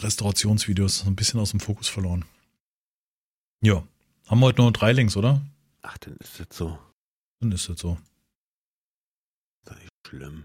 Restaurationsvideos, 0.00 1.00
so 1.00 1.06
ein 1.06 1.16
bisschen 1.16 1.40
aus 1.40 1.50
dem 1.50 1.60
Fokus 1.60 1.88
verloren. 1.88 2.24
Ja. 3.62 3.82
Haben 4.28 4.40
wir 4.40 4.46
heute 4.46 4.62
nur 4.62 4.72
drei 4.72 4.92
Links, 4.92 5.16
oder? 5.16 5.42
Ach, 5.82 5.98
dann 5.98 6.16
ist 6.18 6.38
das 6.38 6.46
so. 6.56 6.78
Dann 7.40 7.52
ist 7.52 7.68
das 7.68 7.78
so. 7.80 7.98
Das 9.64 9.76
ist 9.76 9.82
nicht 9.82 9.90
schlimm. 10.06 10.44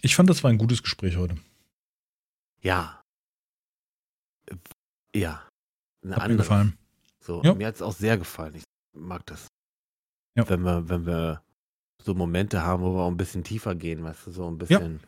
Ich 0.00 0.16
fand, 0.16 0.30
das 0.30 0.42
war 0.42 0.50
ein 0.50 0.58
gutes 0.58 0.82
Gespräch 0.82 1.16
heute. 1.16 1.36
Ja. 2.60 3.02
Ja. 5.14 5.46
Eine 6.04 6.16
Hat 6.16 6.28
mir 6.28 6.36
gefallen. 6.36 6.78
So, 7.20 7.42
Ja. 7.42 7.54
mir 7.54 7.66
hat's 7.66 7.82
auch 7.82 7.92
sehr 7.92 8.18
gefallen. 8.18 8.54
Ich 8.56 8.64
mag 8.96 9.24
das. 9.26 9.46
Ja. 10.36 10.48
Wenn 10.48 10.62
wir, 10.62 10.88
wenn 10.88 11.06
wir 11.06 11.42
so 12.02 12.14
Momente 12.14 12.62
haben, 12.62 12.82
wo 12.82 12.94
wir 12.94 13.02
auch 13.02 13.10
ein 13.10 13.16
bisschen 13.16 13.44
tiefer 13.44 13.74
gehen, 13.74 14.02
weißt 14.02 14.26
du, 14.26 14.30
so 14.32 14.48
ein 14.48 14.58
bisschen 14.58 15.00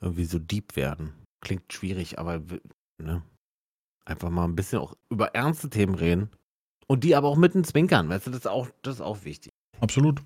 irgendwie 0.00 0.24
so 0.26 0.38
deep 0.38 0.76
werden. 0.76 1.14
Klingt 1.40 1.72
schwierig, 1.72 2.18
aber 2.18 2.42
ne? 2.98 3.22
Einfach 4.06 4.28
mal 4.28 4.44
ein 4.44 4.56
bisschen 4.56 4.80
auch 4.80 4.94
über 5.08 5.34
ernste 5.34 5.70
Themen 5.70 5.94
reden. 5.94 6.30
Und 6.86 7.04
die 7.04 7.16
aber 7.16 7.28
auch 7.28 7.36
mit 7.36 7.54
den 7.54 7.64
Zwinkern, 7.64 8.10
weißt 8.10 8.26
du, 8.26 8.30
das 8.30 8.40
ist 8.40 8.46
auch, 8.46 8.68
das 8.82 8.96
ist 8.96 9.00
auch 9.00 9.24
wichtig. 9.24 9.52
Absolut. 9.80 10.22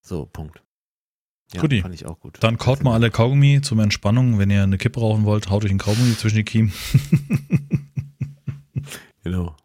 So, 0.00 0.26
Punkt. 0.26 0.62
Ja, 1.52 1.60
Guti. 1.60 1.82
fand 1.82 1.94
ich 1.94 2.06
auch 2.06 2.18
gut. 2.20 2.38
Dann 2.40 2.58
kaut 2.58 2.82
mal 2.82 2.94
alle 2.94 3.10
Kaugummi 3.10 3.60
zum 3.62 3.78
Entspannung. 3.80 4.38
Wenn 4.38 4.50
ihr 4.50 4.62
eine 4.62 4.78
Kippe 4.78 5.00
rauchen 5.00 5.24
wollt, 5.24 5.50
haut 5.50 5.64
euch 5.64 5.70
ein 5.70 5.78
Kaugummi 5.78 6.16
zwischen 6.16 6.36
die 6.36 6.44
Kiemen. 6.44 6.72
Genau. 9.22 9.56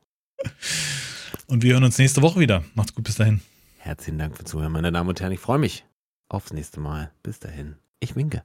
Und 1.47 1.63
wir 1.63 1.73
hören 1.73 1.83
uns 1.83 1.97
nächste 1.97 2.21
Woche 2.21 2.39
wieder. 2.39 2.63
Macht's 2.75 2.95
gut, 2.95 3.03
bis 3.03 3.15
dahin. 3.15 3.41
Herzlichen 3.77 4.17
Dank 4.17 4.37
fürs 4.37 4.49
Zuhören, 4.49 4.71
meine 4.71 4.89
Damen 4.91 5.09
und 5.09 5.19
Herren. 5.19 5.33
Ich 5.33 5.39
freue 5.41 5.59
mich 5.59 5.85
aufs 6.29 6.53
nächste 6.53 6.79
Mal. 6.79 7.11
Bis 7.23 7.39
dahin. 7.39 7.75
Ich 7.99 8.15
winke. 8.15 8.43